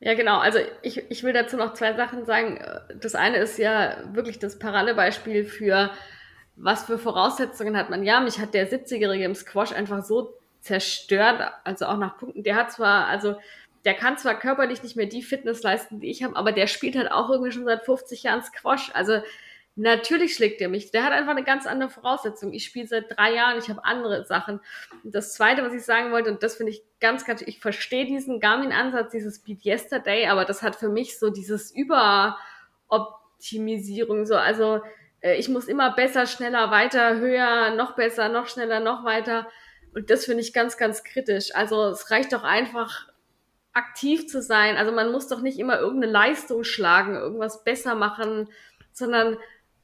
Ja, 0.00 0.14
genau. 0.14 0.38
Also 0.38 0.58
ich, 0.82 1.10
ich 1.10 1.22
will 1.22 1.34
dazu 1.34 1.56
noch 1.58 1.74
zwei 1.74 1.94
Sachen 1.94 2.24
sagen. 2.24 2.58
Das 3.00 3.14
eine 3.14 3.36
ist 3.36 3.58
ja 3.58 4.02
wirklich 4.14 4.38
das 4.38 4.58
Paradebeispiel 4.58 5.44
für, 5.44 5.90
was 6.62 6.84
für 6.84 6.98
Voraussetzungen 6.98 7.76
hat 7.76 7.90
man. 7.90 8.04
Ja, 8.04 8.20
mich 8.20 8.38
hat 8.38 8.54
der 8.54 8.70
70-Jährige 8.70 9.24
im 9.24 9.34
Squash 9.34 9.72
einfach 9.72 10.02
so 10.02 10.34
zerstört, 10.60 11.40
also 11.64 11.86
auch 11.86 11.96
nach 11.96 12.18
Punkten. 12.18 12.42
Der 12.42 12.54
hat 12.54 12.70
zwar, 12.70 13.06
also 13.06 13.36
der 13.86 13.94
kann 13.94 14.18
zwar 14.18 14.38
körperlich 14.38 14.82
nicht 14.82 14.94
mehr 14.94 15.06
die 15.06 15.22
Fitness 15.22 15.62
leisten, 15.62 16.00
die 16.00 16.10
ich 16.10 16.22
habe, 16.22 16.36
aber 16.36 16.52
der 16.52 16.66
spielt 16.66 16.96
halt 16.96 17.10
auch 17.10 17.30
irgendwie 17.30 17.52
schon 17.52 17.64
seit 17.64 17.86
50 17.86 18.24
Jahren 18.24 18.42
Squash. 18.42 18.90
Also 18.92 19.22
natürlich 19.74 20.34
schlägt 20.34 20.60
er 20.60 20.68
mich. 20.68 20.90
Der 20.90 21.02
hat 21.02 21.12
einfach 21.12 21.30
eine 21.30 21.44
ganz 21.44 21.66
andere 21.66 21.88
Voraussetzung. 21.88 22.52
Ich 22.52 22.66
spiele 22.66 22.86
seit 22.86 23.16
drei 23.16 23.32
Jahren, 23.32 23.58
ich 23.58 23.70
habe 23.70 23.82
andere 23.84 24.26
Sachen. 24.26 24.60
Und 25.02 25.14
das 25.14 25.32
Zweite, 25.32 25.64
was 25.64 25.72
ich 25.72 25.82
sagen 25.82 26.12
wollte, 26.12 26.30
und 26.30 26.42
das 26.42 26.56
finde 26.56 26.72
ich 26.72 26.82
ganz, 27.00 27.24
ganz, 27.24 27.40
ich 27.40 27.58
verstehe 27.58 28.04
diesen 28.04 28.38
Garmin-Ansatz, 28.38 29.12
dieses 29.12 29.38
Beat 29.38 29.64
Yesterday, 29.64 30.26
aber 30.26 30.44
das 30.44 30.62
hat 30.62 30.76
für 30.76 30.90
mich 30.90 31.18
so 31.18 31.30
dieses 31.30 31.74
Überoptimisierung, 31.74 34.26
so, 34.26 34.36
also 34.36 34.82
äh, 35.20 35.36
ich 35.36 35.48
muss 35.48 35.66
immer 35.66 35.94
besser, 35.94 36.26
schneller, 36.26 36.70
weiter, 36.70 37.18
höher, 37.18 37.74
noch 37.74 37.96
besser, 37.96 38.28
noch 38.28 38.46
schneller, 38.46 38.80
noch 38.80 39.04
weiter. 39.04 39.46
Und 39.94 40.10
das 40.10 40.24
finde 40.24 40.42
ich 40.42 40.52
ganz, 40.52 40.76
ganz 40.76 41.02
kritisch. 41.02 41.54
Also 41.54 41.88
es 41.88 42.10
reicht 42.10 42.32
doch 42.32 42.44
einfach, 42.44 43.10
aktiv 43.72 44.26
zu 44.26 44.42
sein. 44.42 44.76
Also 44.76 44.92
man 44.92 45.12
muss 45.12 45.28
doch 45.28 45.42
nicht 45.42 45.58
immer 45.58 45.78
irgendeine 45.78 46.12
Leistung 46.12 46.64
schlagen, 46.64 47.14
irgendwas 47.14 47.64
besser 47.64 47.94
machen, 47.94 48.48
sondern 48.92 49.36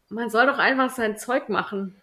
man 0.08 0.30
soll 0.30 0.46
doch 0.46 0.58
einfach 0.58 0.90
sein 0.90 1.16
Zeug 1.16 1.48
machen. 1.48 1.96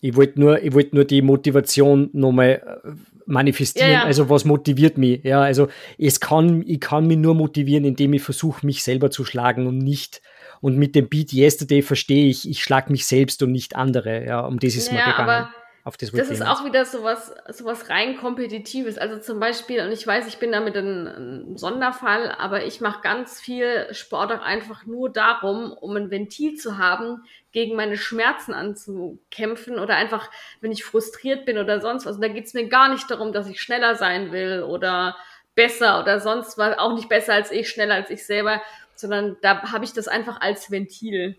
Ich 0.00 0.16
wollte 0.16 0.40
nur, 0.40 0.62
ich 0.62 0.72
wollte 0.72 0.94
nur 0.94 1.04
die 1.04 1.22
Motivation 1.22 2.08
nochmal 2.12 2.80
äh, 2.84 2.90
manifestieren. 3.26 3.90
Ja, 3.90 3.98
ja. 3.98 4.04
Also 4.04 4.30
was 4.30 4.44
motiviert 4.44 4.96
mich? 4.96 5.22
Ja, 5.24 5.42
also 5.42 5.68
es 5.98 6.20
kann, 6.20 6.62
ich 6.66 6.80
kann 6.80 7.06
mich 7.06 7.18
nur 7.18 7.34
motivieren, 7.34 7.84
indem 7.84 8.14
ich 8.14 8.22
versuche, 8.22 8.64
mich 8.64 8.82
selber 8.82 9.10
zu 9.10 9.24
schlagen 9.24 9.66
und 9.66 9.78
nicht. 9.78 10.22
Und 10.60 10.76
mit 10.76 10.94
dem 10.94 11.08
Beat 11.08 11.32
Yesterday 11.32 11.82
verstehe 11.82 12.28
ich, 12.28 12.48
ich 12.48 12.62
schlage 12.62 12.92
mich 12.92 13.06
selbst 13.06 13.42
und 13.42 13.52
nicht 13.52 13.76
andere. 13.76 14.24
Ja, 14.24 14.40
um 14.40 14.58
das 14.58 14.74
ist 14.74 14.88
ja, 14.88 14.94
mir 14.94 15.04
gegangen. 15.04 15.28
Aber 15.28 15.54
auf 15.82 15.96
das 15.96 16.12
Das 16.12 16.28
ist 16.28 16.46
auch 16.46 16.66
wieder 16.66 16.84
sowas, 16.84 17.34
sowas 17.48 17.88
rein 17.88 18.18
kompetitives. 18.18 18.98
Also 18.98 19.18
zum 19.18 19.40
Beispiel, 19.40 19.80
und 19.80 19.92
ich 19.92 20.06
weiß, 20.06 20.26
ich 20.28 20.38
bin 20.38 20.52
damit 20.52 20.76
ein, 20.76 21.06
ein 21.06 21.56
Sonderfall, 21.56 22.30
aber 22.38 22.66
ich 22.66 22.82
mache 22.82 23.00
ganz 23.00 23.40
viel 23.40 23.86
Sport 23.92 24.30
auch 24.30 24.42
einfach 24.42 24.84
nur 24.84 25.10
darum, 25.10 25.72
um 25.72 25.96
ein 25.96 26.10
Ventil 26.10 26.56
zu 26.56 26.76
haben, 26.76 27.24
gegen 27.52 27.76
meine 27.76 27.96
Schmerzen 27.96 28.52
anzukämpfen 28.52 29.78
oder 29.78 29.96
einfach, 29.96 30.30
wenn 30.60 30.70
ich 30.70 30.84
frustriert 30.84 31.46
bin 31.46 31.56
oder 31.56 31.80
sonst 31.80 32.04
was. 32.04 32.16
Und 32.16 32.22
da 32.22 32.28
geht 32.28 32.44
es 32.44 32.52
mir 32.52 32.68
gar 32.68 32.90
nicht 32.90 33.10
darum, 33.10 33.32
dass 33.32 33.48
ich 33.48 33.62
schneller 33.62 33.94
sein 33.94 34.32
will 34.32 34.62
oder 34.62 35.16
besser 35.54 36.00
oder 36.00 36.20
sonst 36.20 36.58
was, 36.58 36.78
auch 36.78 36.94
nicht 36.94 37.08
besser 37.08 37.34
als 37.34 37.50
ich, 37.50 37.68
schneller 37.68 37.94
als 37.94 38.10
ich 38.10 38.24
selber, 38.24 38.60
sondern 39.00 39.36
da 39.42 39.72
habe 39.72 39.84
ich 39.84 39.92
das 39.92 40.08
einfach 40.08 40.40
als 40.40 40.70
Ventil 40.70 41.36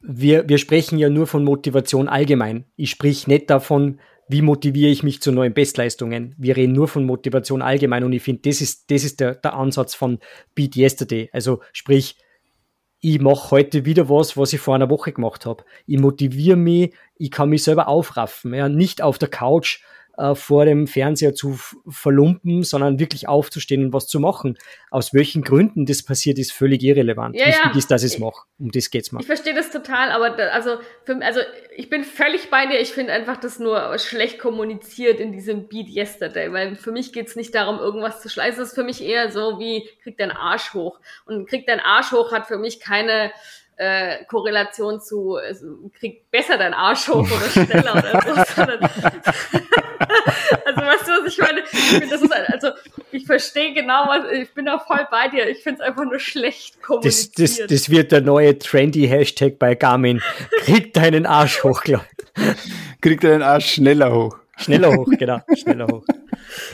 wir, 0.00 0.48
wir 0.48 0.58
sprechen 0.58 0.98
ja 0.98 1.08
nur 1.08 1.26
von 1.26 1.44
Motivation 1.44 2.08
allgemein. 2.08 2.64
Ich 2.76 2.90
sprich 2.90 3.26
nicht 3.26 3.50
davon, 3.50 4.00
wie 4.28 4.42
motiviere 4.42 4.90
ich 4.90 5.02
mich 5.02 5.22
zu 5.22 5.32
neuen 5.32 5.54
Bestleistungen. 5.54 6.34
Wir 6.38 6.56
reden 6.56 6.72
nur 6.72 6.88
von 6.88 7.04
Motivation 7.04 7.62
allgemein 7.62 8.04
und 8.04 8.12
ich 8.12 8.22
finde, 8.22 8.42
das 8.44 8.60
ist, 8.60 8.90
das 8.90 9.04
ist 9.04 9.20
der, 9.20 9.34
der 9.34 9.54
Ansatz 9.54 9.94
von 9.94 10.18
Beat 10.54 10.76
Yesterday. 10.76 11.30
Also 11.32 11.60
sprich, 11.72 12.16
ich 13.00 13.20
mache 13.20 13.50
heute 13.50 13.84
wieder 13.84 14.08
was, 14.08 14.36
was 14.36 14.52
ich 14.52 14.60
vor 14.60 14.74
einer 14.74 14.90
Woche 14.90 15.12
gemacht 15.12 15.46
habe. 15.46 15.64
Ich 15.86 15.98
motiviere 15.98 16.56
mich, 16.56 16.92
ich 17.16 17.30
kann 17.30 17.48
mich 17.48 17.62
selber 17.62 17.88
aufraffen. 17.88 18.54
Ja, 18.54 18.68
nicht 18.68 19.02
auf 19.02 19.18
der 19.18 19.28
Couch 19.28 19.80
äh, 20.18 20.34
vor 20.34 20.64
dem 20.64 20.88
Fernseher 20.88 21.32
zu 21.32 21.58
verlumpen, 21.88 22.64
sondern 22.64 22.98
wirklich 22.98 23.28
aufzustehen 23.28 23.86
und 23.86 23.92
was 23.92 24.08
zu 24.08 24.18
machen. 24.18 24.58
Aus 24.90 25.14
welchen 25.14 25.42
Gründen 25.42 25.86
das 25.86 26.02
passiert, 26.02 26.38
ist 26.38 26.52
völlig 26.52 26.82
irrelevant. 26.82 27.36
Ja, 27.36 27.46
Wichtig 27.46 27.70
ja. 27.72 27.78
ist, 27.78 27.90
dass 27.90 28.02
ich 28.02 28.14
es 28.14 28.18
mache. 28.18 28.46
Um 28.58 28.72
das 28.72 28.90
geht's 28.90 29.12
mir. 29.12 29.20
Ich 29.20 29.26
verstehe 29.26 29.54
das 29.54 29.70
total, 29.70 30.10
aber 30.10 30.30
da, 30.30 30.48
also, 30.48 30.78
für, 31.04 31.22
also 31.22 31.40
ich 31.76 31.88
bin 31.88 32.02
völlig 32.02 32.50
bei 32.50 32.66
dir. 32.66 32.80
Ich 32.80 32.92
finde 32.92 33.12
einfach 33.12 33.36
das 33.36 33.60
nur 33.60 33.96
schlecht 33.98 34.40
kommuniziert 34.40 35.20
in 35.20 35.30
diesem 35.30 35.68
Beat 35.68 35.88
Yesterday, 35.88 36.52
weil 36.52 36.74
für 36.74 36.90
mich 36.90 37.12
geht's 37.12 37.36
nicht 37.36 37.54
darum, 37.54 37.78
irgendwas 37.78 38.20
zu 38.20 38.28
schleißen. 38.28 38.60
Es 38.60 38.70
ist 38.70 38.74
für 38.74 38.84
mich 38.84 39.02
eher 39.04 39.30
so 39.30 39.60
wie 39.60 39.88
krieg 40.02 40.18
deinen 40.18 40.32
Arsch 40.32 40.74
hoch. 40.74 40.98
Und 41.26 41.48
krieg 41.48 41.66
deinen 41.66 41.80
Arsch 41.80 42.10
hoch 42.10 42.32
hat 42.32 42.48
für 42.48 42.58
mich 42.58 42.80
keine 42.80 43.30
äh, 43.78 44.24
Korrelation 44.24 45.00
zu 45.00 45.36
also, 45.36 45.90
krieg 45.98 46.30
besser 46.30 46.58
deinen 46.58 46.74
Arsch 46.74 47.08
hoch 47.08 47.26
oder 47.30 47.64
schneller 47.64 47.92
oder 47.92 48.20
so, 48.22 48.54
sondern 48.56 48.90
also 50.64 50.80
weißt 50.80 51.06
du, 51.08 51.12
was 51.24 51.32
ich 51.32 51.38
meine? 51.38 51.60
Ich 51.60 51.78
finde, 51.78 52.06
das 52.08 52.22
ist 52.22 52.32
ein- 52.32 52.46
also 52.52 52.68
ich 53.12 53.26
verstehe 53.26 53.74
genau 53.74 54.04
was, 54.08 54.30
ich 54.32 54.52
bin 54.54 54.66
da 54.66 54.78
voll 54.78 55.06
bei 55.10 55.28
dir. 55.28 55.48
Ich 55.48 55.62
finde 55.62 55.82
es 55.82 55.88
einfach 55.88 56.04
nur 56.04 56.18
schlecht 56.18 56.74
Das, 56.76 56.82
kommuniziert. 56.86 57.38
das, 57.38 57.66
das 57.66 57.90
wird 57.90 58.12
der 58.12 58.20
neue 58.20 58.58
trendy 58.58 59.06
Hashtag 59.08 59.58
bei 59.58 59.74
Garmin. 59.74 60.20
Krieg 60.60 60.92
deinen 60.94 61.26
Arsch 61.26 61.62
hoch, 61.64 61.82
glaub 61.82 62.04
er 63.02 63.16
den 63.16 63.42
Arsch 63.42 63.74
schneller 63.74 64.12
hoch. 64.12 64.36
Schneller 64.56 64.92
hoch, 64.96 65.06
genau. 65.18 65.40
Schneller 65.56 65.86
hoch. 65.86 66.04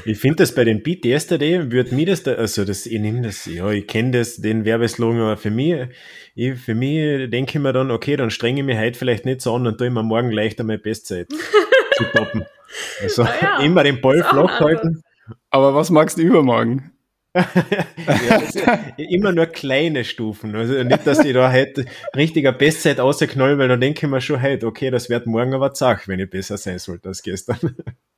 Ich 0.06 0.18
finde 0.18 0.36
das 0.36 0.54
bei 0.54 0.64
den 0.64 0.82
Beat 0.82 1.04
Yesterday, 1.04 1.70
würde 1.70 1.94
mir 1.94 2.06
das 2.06 2.22
da, 2.22 2.32
also 2.34 2.64
das, 2.64 2.86
ich 2.86 2.98
nehme 2.98 3.20
das, 3.22 3.44
ja, 3.44 3.70
ich 3.70 3.86
kenne 3.86 4.12
das, 4.12 4.36
den 4.36 4.64
Werbeslogan, 4.64 5.20
aber 5.20 5.36
für 5.36 5.50
mich, 5.50 5.74
ich, 6.34 6.54
für 6.58 6.74
mich 6.74 7.28
denke 7.30 7.58
ich 7.58 7.62
mir 7.62 7.72
dann, 7.74 7.90
okay, 7.90 8.16
dann 8.16 8.30
strenge 8.30 8.60
ich 8.60 8.66
mich 8.66 8.78
heute 8.78 8.98
vielleicht 8.98 9.26
nicht 9.26 9.42
so 9.42 9.54
an 9.54 9.66
und 9.66 9.76
tue 9.78 9.88
ich 9.88 9.92
mir 9.92 10.02
morgen 10.02 10.30
leichter 10.30 10.64
meine 10.64 10.78
Bestzeit 10.78 11.28
zu 11.96 12.04
toppen. 12.04 12.46
Also 13.02 13.22
ja, 13.22 13.60
immer 13.60 13.84
den 13.84 14.00
Ball 14.00 14.22
flach 14.22 14.60
halten. 14.60 15.02
Aber 15.50 15.74
was 15.74 15.90
magst 15.90 16.18
du 16.18 16.22
übermorgen? 16.22 16.92
Ja, 17.34 18.36
ist 18.36 18.62
immer 18.96 19.32
nur 19.32 19.46
kleine 19.46 20.04
Stufen. 20.04 20.54
Also 20.54 20.82
nicht, 20.84 21.06
dass 21.06 21.24
ich 21.24 21.32
da 21.32 21.50
heute 21.50 21.84
richtiger 22.14 22.52
Bestzeit 22.52 23.00
ausknall, 23.00 23.58
weil 23.58 23.68
dann 23.68 23.80
denke 23.80 24.06
ich 24.06 24.10
mir 24.10 24.20
schon 24.20 24.40
heute, 24.40 24.66
okay, 24.66 24.90
das 24.90 25.08
wird 25.08 25.26
morgen 25.26 25.54
aber 25.54 25.74
zach, 25.74 26.06
wenn 26.06 26.20
ich 26.20 26.30
besser 26.30 26.56
sein 26.56 26.78
sollte 26.78 27.08
als 27.08 27.22
gestern. 27.22 27.58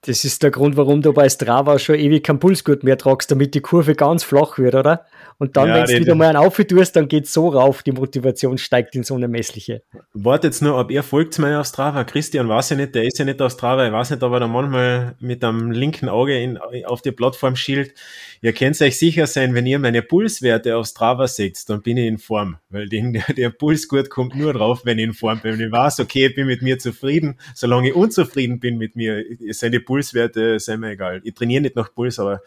Das 0.07 0.25
ist 0.25 0.43
der 0.45 0.53
Grund, 0.53 0.77
warum 0.77 1.03
du 1.03 1.13
bei 1.13 1.29
Strava 1.29 1.81
schon 1.81 1.97
ewig 1.97 2.23
kein 2.23 2.39
Pulsgurt 2.39 2.85
mehr 2.85 2.97
tragst, 2.97 3.31
damit 3.31 3.55
die 3.55 3.61
Kurve 3.61 3.97
ganz 3.97 4.23
flach 4.23 4.57
wird, 4.57 4.77
oder? 4.77 5.05
Und 5.39 5.57
dann, 5.57 5.69
Ja, 5.69 5.75
wenn 5.75 5.87
du 5.87 6.01
wieder 6.01 6.15
mal 6.15 6.29
einen 6.29 6.39
auftust, 6.39 6.97
dann 6.97 7.09
geht's 7.09 7.33
so 7.33 7.49
rauf, 7.49 7.83
die 7.83 7.93
Motivation 7.93 8.57
steigt 8.57 8.95
ins 8.95 9.11
Unermessliche. 9.11 9.83
Warte 10.15 10.47
jetzt 10.47 10.63
nur, 10.63 10.79
ob 10.79 10.91
ihr 10.91 11.03
folgt 11.03 11.39
mir 11.39 11.61
auf 11.61 11.67
Strava. 11.67 12.05
Christian 12.05 12.49
weiß 12.49 12.71
ja 12.71 12.77
nicht, 12.77 12.95
der 12.95 13.05
ist 13.05 13.19
ja 13.19 13.25
nicht 13.25 13.43
auf 13.43 13.53
Strava, 13.53 13.85
ich 13.85 13.93
weiß 13.93 14.11
nicht, 14.11 14.23
ob 14.23 14.33
er 14.33 14.41
da 14.41 14.47
manchmal 14.47 15.17
mit 15.19 15.45
einem 15.45 15.73
linken 15.73 16.09
Auge 16.09 16.41
in, 16.41 16.57
auf 16.87 17.03
die 17.03 17.13
Plattform 17.13 17.57
schielt. 17.57 17.93
Ihr 18.41 18.53
könnt 18.53 18.81
euch 18.81 18.99
sicher 18.99 19.27
sein, 19.27 19.55
wenn 19.55 19.67
ihr 19.67 19.79
meine 19.79 20.03
Pulswerte 20.03 20.77
auf 20.77 20.87
Strava 20.87 21.27
seht, 21.27 21.69
dann 21.69 21.83
bin 21.83 21.97
ich 21.97 22.07
in 22.07 22.19
Form, 22.19 22.57
weil 22.71 22.89
den, 22.89 23.13
der, 23.13 23.25
der 23.37 23.51
Pulsgurt 23.51 24.09
kommt 24.09 24.37
nur 24.37 24.53
drauf, 24.53 24.83
wenn 24.85 24.99
ich 24.99 25.05
in 25.05 25.15
Form 25.15 25.41
bin. 25.41 25.59
Wenn 25.59 25.67
ich 25.67 25.73
weiß, 25.73 26.01
okay, 26.01 26.27
ich 26.27 26.35
bin 26.35 26.47
mit 26.47 26.63
mir 26.63 26.79
zufrieden, 26.79 27.39
solange 27.55 27.89
ich 27.89 27.95
unzufrieden 27.95 28.61
bin 28.61 28.79
mit 28.79 28.97
mir, 28.97 29.23
sind 29.51 29.73
die 29.73 29.81
Pulswerte, 29.97 30.61
sind 30.61 30.81
mir 30.81 30.91
egal. 30.91 31.23
Ich 31.25 31.33
trainiere 31.33 31.63
nicht 31.63 31.75
nach 31.75 31.95
Puls, 31.95 32.19
aber 32.19 32.43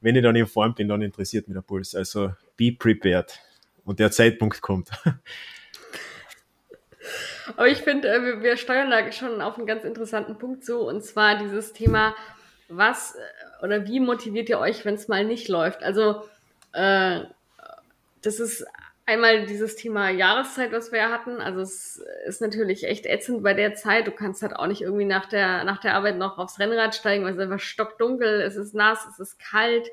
wenn 0.00 0.14
ich 0.14 0.22
dann 0.22 0.36
in 0.36 0.46
Form 0.46 0.72
bin, 0.72 0.86
dann 0.86 1.02
interessiert 1.02 1.48
mich 1.48 1.56
der 1.56 1.62
Puls. 1.62 1.96
Also 1.96 2.32
be 2.56 2.70
prepared. 2.70 3.40
Und 3.84 3.98
der 3.98 4.12
Zeitpunkt 4.12 4.60
kommt. 4.60 4.90
Aber 7.56 7.66
ich 7.66 7.78
finde, 7.78 8.08
äh, 8.08 8.40
wir, 8.40 8.56
steuern 8.56 8.88
da 8.88 9.10
schon 9.10 9.40
auf 9.42 9.58
einen 9.58 9.66
ganz 9.66 9.82
interessanten 9.82 10.38
Punkt 10.38 10.64
zu, 10.64 10.78
und 10.78 11.04
zwar 11.04 11.36
dieses 11.36 11.72
Thema, 11.72 12.14
was 12.68 13.16
äh, 13.16 13.64
oder 13.64 13.84
wie 13.88 13.98
motiviert 13.98 14.48
ihr 14.48 14.60
euch, 14.60 14.84
wenn 14.84 14.94
es 14.94 15.08
mal 15.08 15.24
nicht 15.24 15.48
läuft? 15.48 15.82
Also, 15.82 16.22
äh, 16.72 17.22
das 18.22 18.38
ist 18.38 18.64
einmal 19.06 19.46
dieses 19.46 19.76
Thema 19.76 20.10
Jahreszeit, 20.10 20.72
was 20.72 20.92
wir 20.92 21.00
ja 21.00 21.10
hatten. 21.10 21.40
Also 21.40 21.60
es 21.60 22.02
ist 22.26 22.40
natürlich 22.40 22.84
echt 22.84 23.06
ätzend 23.06 23.42
bei 23.42 23.54
der 23.54 23.74
Zeit. 23.74 24.06
Du 24.06 24.12
kannst 24.12 24.42
halt 24.42 24.56
auch 24.56 24.66
nicht 24.66 24.82
irgendwie 24.82 25.04
nach 25.04 25.26
der, 25.26 25.64
nach 25.64 25.80
der 25.80 25.94
Arbeit 25.94 26.16
noch 26.18 26.38
aufs 26.38 26.58
Rennrad 26.58 26.94
steigen, 26.94 27.24
weil 27.24 27.32
es 27.32 27.38
einfach 27.38 27.60
stockdunkel, 27.60 28.40
es 28.40 28.56
ist 28.56 28.74
nass, 28.74 29.06
es 29.10 29.18
ist 29.18 29.38
kalt. 29.38 29.88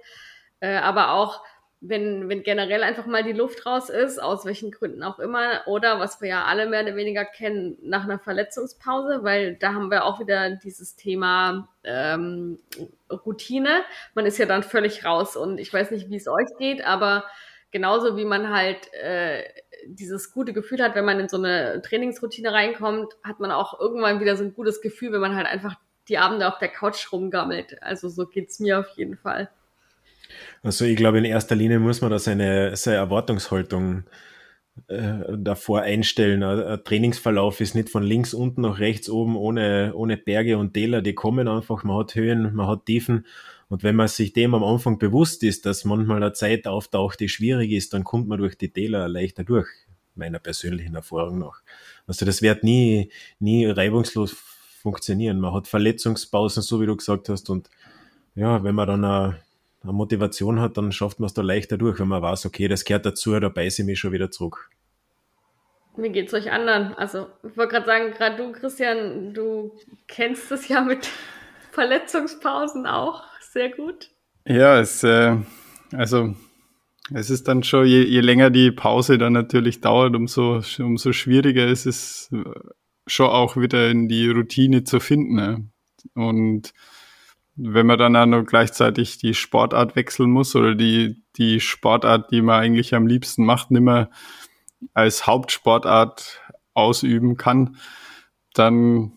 Äh, 0.59 0.75
aber 0.77 1.11
auch 1.11 1.41
wenn, 1.81 2.27
wenn 2.27 2.43
generell 2.43 2.83
einfach 2.83 3.05
mal 3.05 3.23
die 3.23 3.31
Luft 3.31 3.65
raus 3.65 3.89
ist, 3.89 4.21
aus 4.21 4.45
welchen 4.45 4.69
Gründen 4.69 5.01
auch 5.01 5.17
immer, 5.17 5.61
oder 5.65 5.99
was 5.99 6.19
wir 6.21 6.27
ja 6.27 6.43
alle 6.43 6.67
mehr 6.67 6.83
oder 6.83 6.95
weniger 6.95 7.23
kennen, 7.23 7.77
nach 7.81 8.03
einer 8.03 8.19
Verletzungspause, 8.19 9.23
weil 9.23 9.55
da 9.55 9.73
haben 9.73 9.89
wir 9.89 10.03
auch 10.03 10.19
wieder 10.19 10.51
dieses 10.57 10.97
Thema 10.97 11.69
ähm, 11.85 12.59
Routine. 13.09 13.83
Man 14.13 14.25
ist 14.25 14.37
ja 14.37 14.45
dann 14.45 14.63
völlig 14.63 15.05
raus 15.05 15.37
und 15.37 15.57
ich 15.57 15.73
weiß 15.73 15.91
nicht, 15.91 16.09
wie 16.09 16.17
es 16.17 16.27
euch 16.27 16.49
geht, 16.57 16.85
aber 16.85 17.23
genauso 17.71 18.17
wie 18.17 18.25
man 18.25 18.49
halt 18.49 18.91
äh, 18.93 19.43
dieses 19.87 20.31
gute 20.31 20.53
Gefühl 20.53 20.81
hat, 20.81 20.95
wenn 20.95 21.05
man 21.05 21.19
in 21.19 21.29
so 21.29 21.37
eine 21.37 21.81
Trainingsroutine 21.81 22.51
reinkommt, 22.51 23.13
hat 23.23 23.39
man 23.39 23.51
auch 23.51 23.79
irgendwann 23.79 24.19
wieder 24.19 24.35
so 24.35 24.43
ein 24.43 24.53
gutes 24.53 24.81
Gefühl, 24.81 25.11
wenn 25.11 25.21
man 25.21 25.35
halt 25.35 25.47
einfach 25.47 25.75
die 26.07 26.17
Abende 26.17 26.47
auf 26.47 26.57
der 26.57 26.69
Couch 26.69 27.11
rumgammelt. 27.11 27.81
Also 27.81 28.09
so 28.09 28.25
geht's 28.25 28.59
mir 28.59 28.79
auf 28.79 28.89
jeden 28.95 29.17
Fall. 29.17 29.49
Also 30.63 30.85
ich 30.85 30.97
glaube, 30.97 31.19
in 31.19 31.25
erster 31.25 31.55
Linie 31.55 31.79
muss 31.79 32.01
man 32.01 32.11
da 32.11 32.19
seine, 32.19 32.75
seine 32.75 32.97
Erwartungshaltung 32.97 34.03
äh, 34.87 35.37
davor 35.37 35.81
einstellen. 35.81 36.43
Ein, 36.43 36.63
ein 36.63 36.83
Trainingsverlauf 36.83 37.61
ist 37.61 37.75
nicht 37.75 37.89
von 37.89 38.03
links 38.03 38.33
unten 38.33 38.61
nach 38.61 38.79
rechts 38.79 39.09
oben 39.09 39.35
ohne, 39.35 39.93
ohne 39.95 40.17
Berge 40.17 40.57
und 40.57 40.73
Täler. 40.73 41.01
Die 41.01 41.15
kommen 41.15 41.47
einfach, 41.47 41.83
man 41.83 41.97
hat 41.97 42.15
Höhen, 42.15 42.53
man 42.55 42.67
hat 42.67 42.85
Tiefen. 42.85 43.25
Und 43.69 43.83
wenn 43.83 43.95
man 43.95 44.07
sich 44.07 44.33
dem 44.33 44.55
am 44.55 44.63
Anfang 44.63 44.97
bewusst 44.97 45.43
ist, 45.43 45.65
dass 45.65 45.85
manchmal 45.85 46.17
eine 46.17 46.33
Zeit 46.33 46.67
auftaucht, 46.67 47.19
die 47.19 47.29
schwierig 47.29 47.71
ist, 47.71 47.93
dann 47.93 48.03
kommt 48.03 48.27
man 48.27 48.39
durch 48.39 48.57
die 48.57 48.73
Täler 48.73 49.07
leichter 49.07 49.43
durch, 49.43 49.67
meiner 50.15 50.39
persönlichen 50.39 50.95
Erfahrung 50.95 51.37
nach. 51.37 51.61
Also 52.07 52.25
das 52.25 52.41
wird 52.41 52.63
nie, 52.63 53.11
nie 53.39 53.67
reibungslos 53.67 54.35
funktionieren. 54.81 55.39
Man 55.39 55.53
hat 55.53 55.67
Verletzungspausen, 55.67 56.63
so 56.63 56.81
wie 56.81 56.87
du 56.87 56.97
gesagt 56.97 57.29
hast. 57.29 57.51
Und 57.51 57.69
ja, 58.33 58.63
wenn 58.63 58.73
man 58.73 58.87
dann 58.87 59.05
eine, 59.05 59.39
eine 59.83 59.93
Motivation 59.93 60.59
hat, 60.59 60.75
dann 60.75 60.91
schafft 60.91 61.19
man 61.19 61.27
es 61.27 61.35
da 61.35 61.43
leichter 61.43 61.77
durch, 61.77 61.99
wenn 61.99 62.07
man 62.07 62.23
weiß, 62.23 62.47
okay, 62.47 62.67
das 62.67 62.85
gehört 62.85 63.05
dazu, 63.05 63.39
da 63.39 63.49
beiße 63.49 63.83
ich 63.83 63.85
mich 63.85 63.99
schon 63.99 64.11
wieder 64.11 64.31
zurück. 64.31 64.71
Wie 65.95 66.09
geht's 66.09 66.33
euch 66.33 66.51
anderen? 66.51 66.93
Also, 66.95 67.27
ich 67.43 67.55
wollte 67.55 67.73
gerade 67.73 67.85
sagen, 67.85 68.11
gerade 68.11 68.37
du, 68.37 68.51
Christian, 68.51 69.33
du 69.33 69.77
kennst 70.07 70.51
es 70.51 70.67
ja 70.69 70.81
mit 70.81 71.07
Verletzungspausen 71.71 72.87
auch 72.87 73.28
sehr 73.51 73.69
gut. 73.69 74.11
Ja, 74.45 74.79
es, 74.79 75.03
äh, 75.03 75.37
also 75.91 76.35
es 77.13 77.29
ist 77.29 77.47
dann 77.47 77.63
schon, 77.63 77.85
je, 77.85 78.03
je 78.03 78.21
länger 78.21 78.49
die 78.49 78.71
Pause 78.71 79.17
dann 79.17 79.33
natürlich 79.33 79.81
dauert, 79.81 80.15
umso, 80.15 80.61
umso 80.79 81.13
schwieriger 81.13 81.67
ist 81.67 81.85
es 81.85 82.29
äh, 82.31 82.43
schon 83.07 83.27
auch 83.27 83.57
wieder 83.57 83.89
in 83.89 84.07
die 84.07 84.29
Routine 84.29 84.83
zu 84.83 84.99
finden. 84.99 85.35
Ne? 85.35 85.69
Und 86.13 86.73
wenn 87.55 87.87
man 87.87 87.97
dann 87.97 88.15
auch 88.15 88.25
noch 88.25 88.45
gleichzeitig 88.45 89.17
die 89.17 89.33
Sportart 89.33 89.95
wechseln 89.95 90.29
muss 90.29 90.55
oder 90.55 90.75
die, 90.75 91.23
die 91.37 91.59
Sportart, 91.59 92.31
die 92.31 92.41
man 92.41 92.61
eigentlich 92.61 92.93
am 92.93 93.07
liebsten 93.07 93.45
macht, 93.45 93.71
nicht 93.71 93.81
mehr 93.81 94.09
als 94.93 95.27
Hauptsportart 95.27 96.39
ausüben 96.73 97.35
kann, 97.35 97.77
dann 98.53 99.13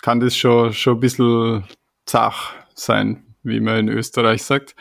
kann 0.00 0.20
das 0.20 0.36
schon, 0.36 0.72
schon 0.72 0.96
ein 0.96 1.00
bisschen 1.00 1.64
zach 2.06 2.54
sein, 2.74 3.31
wie 3.42 3.60
man 3.60 3.78
in 3.78 3.88
Österreich 3.88 4.42
sagt. 4.42 4.74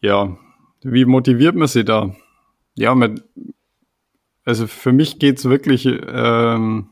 Ja, 0.00 0.36
wie 0.82 1.04
motiviert 1.04 1.54
man 1.54 1.68
sie 1.68 1.84
da? 1.84 2.14
Ja, 2.74 2.94
man, 2.94 3.22
also 4.44 4.66
für 4.66 4.92
mich 4.92 5.18
geht's 5.18 5.46
wirklich 5.46 5.86
ähm, 5.86 6.90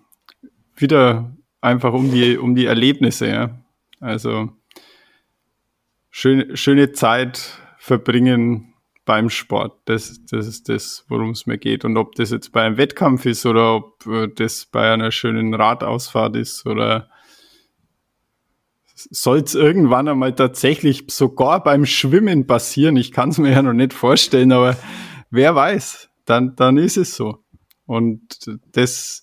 wieder 0.76 1.36
einfach 1.61 1.93
um 1.93 2.11
die, 2.11 2.38
um 2.38 2.55
die 2.55 2.66
Erlebnisse. 2.66 3.28
Ja? 3.28 3.62
Also 4.01 4.51
schöne, 6.11 6.57
schöne 6.57 6.93
Zeit 6.93 7.59
verbringen 7.78 8.74
beim 9.05 9.30
Sport. 9.30 9.80
Das, 9.86 10.24
das 10.26 10.47
ist 10.47 10.68
das, 10.68 11.05
worum 11.09 11.30
es 11.30 11.47
mir 11.47 11.59
geht. 11.59 11.84
Und 11.84 11.97
ob 11.97 12.14
das 12.14 12.30
jetzt 12.30 12.53
bei 12.53 12.62
einem 12.62 12.76
Wettkampf 12.76 13.26
ist 13.26 13.45
oder 13.47 13.74
ob 13.74 14.07
äh, 14.07 14.28
das 14.28 14.66
bei 14.66 14.93
einer 14.93 15.11
schönen 15.11 15.55
Radausfahrt 15.55 16.36
ist 16.36 16.66
oder 16.66 17.11
soll 19.11 19.38
es 19.38 19.55
irgendwann 19.55 20.09
einmal 20.09 20.34
tatsächlich 20.34 21.05
sogar 21.09 21.62
beim 21.62 21.86
Schwimmen 21.86 22.46
passieren. 22.46 22.96
Ich 22.96 23.12
kann 23.12 23.30
es 23.30 23.38
mir 23.38 23.50
ja 23.50 23.62
noch 23.62 23.72
nicht 23.72 23.94
vorstellen, 23.94 24.53
aber 24.53 24.76
wer 25.30 25.55
weiß, 25.55 26.09
dann, 26.24 26.57
dann 26.57 26.78
ist 26.78 26.96
es 26.96 27.14
so. 27.14 27.38
Und 27.86 28.22
das, 28.72 29.22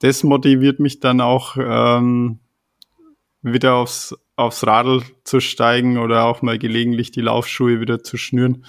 das 0.00 0.24
motiviert 0.24 0.80
mich 0.80 1.00
dann 1.00 1.20
auch, 1.20 1.56
ähm, 1.58 2.40
wieder 3.42 3.76
aufs, 3.76 4.14
aufs 4.34 4.66
Radl 4.66 5.02
zu 5.24 5.40
steigen 5.40 5.98
oder 5.98 6.24
auch 6.24 6.42
mal 6.42 6.58
gelegentlich 6.58 7.10
die 7.10 7.20
Laufschuhe 7.20 7.80
wieder 7.80 8.02
zu 8.02 8.16
schnüren, 8.16 8.66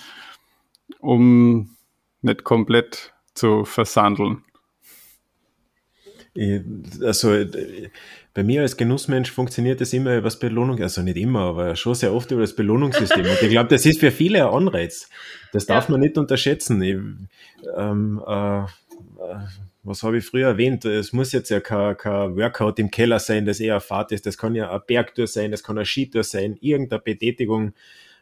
um 1.00 1.76
nicht 2.22 2.44
komplett 2.44 3.14
zu 3.34 3.66
versandeln. 3.66 4.44
also 6.36 7.46
bei 8.38 8.44
mir 8.44 8.62
als 8.62 8.78
Genussmensch 8.78 9.32
funktioniert 9.32 9.82
das 9.82 9.94
immer 9.94 10.14
über 10.14 10.26
das 10.26 10.38
Belohnung, 10.38 10.80
also 10.80 11.02
nicht 11.02 11.18
immer, 11.18 11.40
aber 11.40 11.76
schon 11.76 11.96
sehr 11.96 12.14
oft 12.14 12.30
über 12.30 12.42
das 12.42 12.56
Belohnungssystem. 12.56 13.26
Und 13.26 13.42
ich 13.42 13.50
glaube, 13.50 13.70
das 13.70 13.84
ist 13.84 14.00
für 14.00 14.12
viele 14.12 14.46
ein 14.48 14.54
Anreiz. 14.54 15.10
Das 15.54 15.66
darf 15.66 15.86
ja. 15.86 15.94
man 15.94 16.02
nicht 16.02 16.20
unterschätzen. 16.20 16.80
Ich, 16.84 16.98
ähm, 17.76 18.22
äh, 18.28 18.62
was 19.82 20.04
habe 20.04 20.20
ich 20.20 20.26
früher 20.26 20.50
erwähnt? 20.50 20.86
Es 20.86 21.14
muss 21.14 21.32
jetzt 21.32 21.50
ja 21.50 21.60
kein, 21.62 21.98
kein 21.98 22.36
Workout 22.36 22.78
im 22.78 22.92
Keller 22.92 23.18
sein, 23.18 23.48
das 23.48 23.60
eher 23.60 23.80
Fahrt 23.80 24.12
ist. 24.12 24.28
Das 24.28 24.38
kann 24.38 24.54
ja 24.54 24.72
ein 24.72 24.82
Bergtour 24.86 25.26
sein, 25.26 25.50
das 25.50 25.64
kann 25.64 25.80
ein 25.80 25.86
Skitour 25.86 26.24
sein, 26.24 26.60
irgendeine 26.62 27.02
Betätigung, 27.02 27.74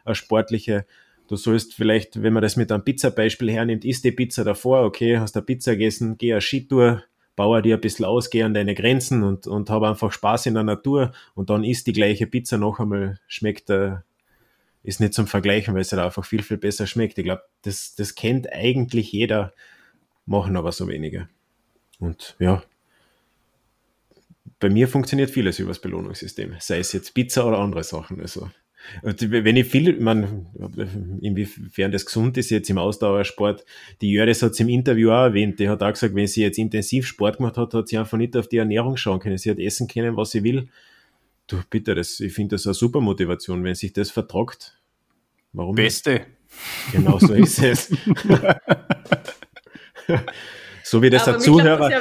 eine 0.06 0.14
sportliche. 0.14 0.86
Du 1.28 1.36
sollst 1.36 1.74
vielleicht, 1.74 2.22
wenn 2.22 2.32
man 2.32 2.42
das 2.42 2.56
mit 2.56 2.72
einem 2.72 2.84
Pizza-Beispiel 2.84 3.52
hernimmt, 3.52 3.84
isst 3.84 4.02
die 4.02 4.12
Pizza 4.12 4.44
davor, 4.44 4.84
okay, 4.86 5.18
hast 5.18 5.36
eine 5.36 5.44
Pizza 5.44 5.72
gegessen, 5.72 6.16
geh 6.16 6.32
eine 6.32 6.40
Skitour, 6.40 7.02
baue 7.36 7.62
dir 7.62 7.76
ein 7.76 7.80
bisschen 7.80 8.06
aus, 8.06 8.30
geh 8.30 8.42
an 8.42 8.54
deine 8.54 8.74
Grenzen 8.74 9.22
und, 9.22 9.46
und 9.46 9.70
habe 9.70 9.88
einfach 9.88 10.10
Spaß 10.10 10.46
in 10.46 10.54
der 10.54 10.62
Natur 10.62 11.12
und 11.34 11.50
dann 11.50 11.62
isst 11.64 11.86
die 11.86 11.92
gleiche 11.92 12.26
Pizza 12.26 12.56
noch 12.58 12.80
einmal, 12.80 13.20
schmeckt, 13.28 13.70
äh, 13.70 13.96
ist 14.82 15.00
nicht 15.00 15.14
zum 15.14 15.26
Vergleichen, 15.26 15.74
weil 15.74 15.82
es 15.82 15.92
halt 15.92 16.02
einfach 16.02 16.24
viel, 16.24 16.42
viel 16.42 16.56
besser 16.56 16.86
schmeckt. 16.86 17.18
Ich 17.18 17.24
glaube, 17.24 17.42
das, 17.62 17.94
das 17.94 18.14
kennt 18.14 18.52
eigentlich 18.52 19.12
jeder, 19.12 19.52
machen 20.24 20.56
aber 20.56 20.72
so 20.72 20.88
wenige. 20.88 21.28
Und 21.98 22.36
ja, 22.38 22.62
bei 24.58 24.70
mir 24.70 24.88
funktioniert 24.88 25.30
vieles 25.30 25.58
über 25.58 25.70
das 25.70 25.80
Belohnungssystem, 25.80 26.56
sei 26.60 26.78
es 26.78 26.92
jetzt 26.92 27.14
Pizza 27.14 27.46
oder 27.46 27.58
andere 27.58 27.84
Sachen. 27.84 28.20
Also, 28.20 28.50
wenn 29.02 29.56
ich 29.56 29.66
viel, 29.66 29.98
man, 30.00 30.46
inwiefern 31.20 31.92
das 31.92 32.06
gesund 32.06 32.36
ist 32.38 32.50
jetzt 32.50 32.70
im 32.70 32.78
Ausdauersport, 32.78 33.64
die 34.00 34.12
Jöres 34.12 34.42
hat 34.42 34.52
es 34.52 34.60
im 34.60 34.68
Interview 34.68 35.10
auch 35.10 35.24
erwähnt, 35.24 35.58
die 35.58 35.68
hat 35.68 35.82
auch 35.82 35.92
gesagt, 35.92 36.14
wenn 36.14 36.26
sie 36.26 36.42
jetzt 36.42 36.58
intensiv 36.58 37.06
Sport 37.06 37.38
gemacht 37.38 37.56
hat, 37.56 37.74
hat 37.74 37.88
sie 37.88 37.98
einfach 37.98 38.18
nicht 38.18 38.36
auf 38.36 38.48
die 38.48 38.58
Ernährung 38.58 38.96
schauen 38.96 39.20
können. 39.20 39.38
Sie 39.38 39.50
hat 39.50 39.58
essen 39.58 39.88
können, 39.88 40.16
was 40.16 40.30
sie 40.30 40.42
will. 40.42 40.68
Du, 41.46 41.58
bitte, 41.70 41.94
das, 41.94 42.20
ich 42.20 42.32
finde 42.32 42.56
das 42.56 42.66
eine 42.66 42.74
super 42.74 43.00
Motivation, 43.00 43.62
wenn 43.62 43.74
sich 43.74 43.92
das 43.92 44.10
vertragt. 44.10 44.78
Warum? 45.52 45.76
Beste. 45.76 46.26
Genau 46.92 47.18
so 47.18 47.34
ist 47.34 47.62
es. 47.62 47.92
So 50.88 51.02
wie 51.02 51.10
das 51.10 51.26
ein 51.26 51.40
Zuhörer, 51.40 51.90
ja 51.90 51.98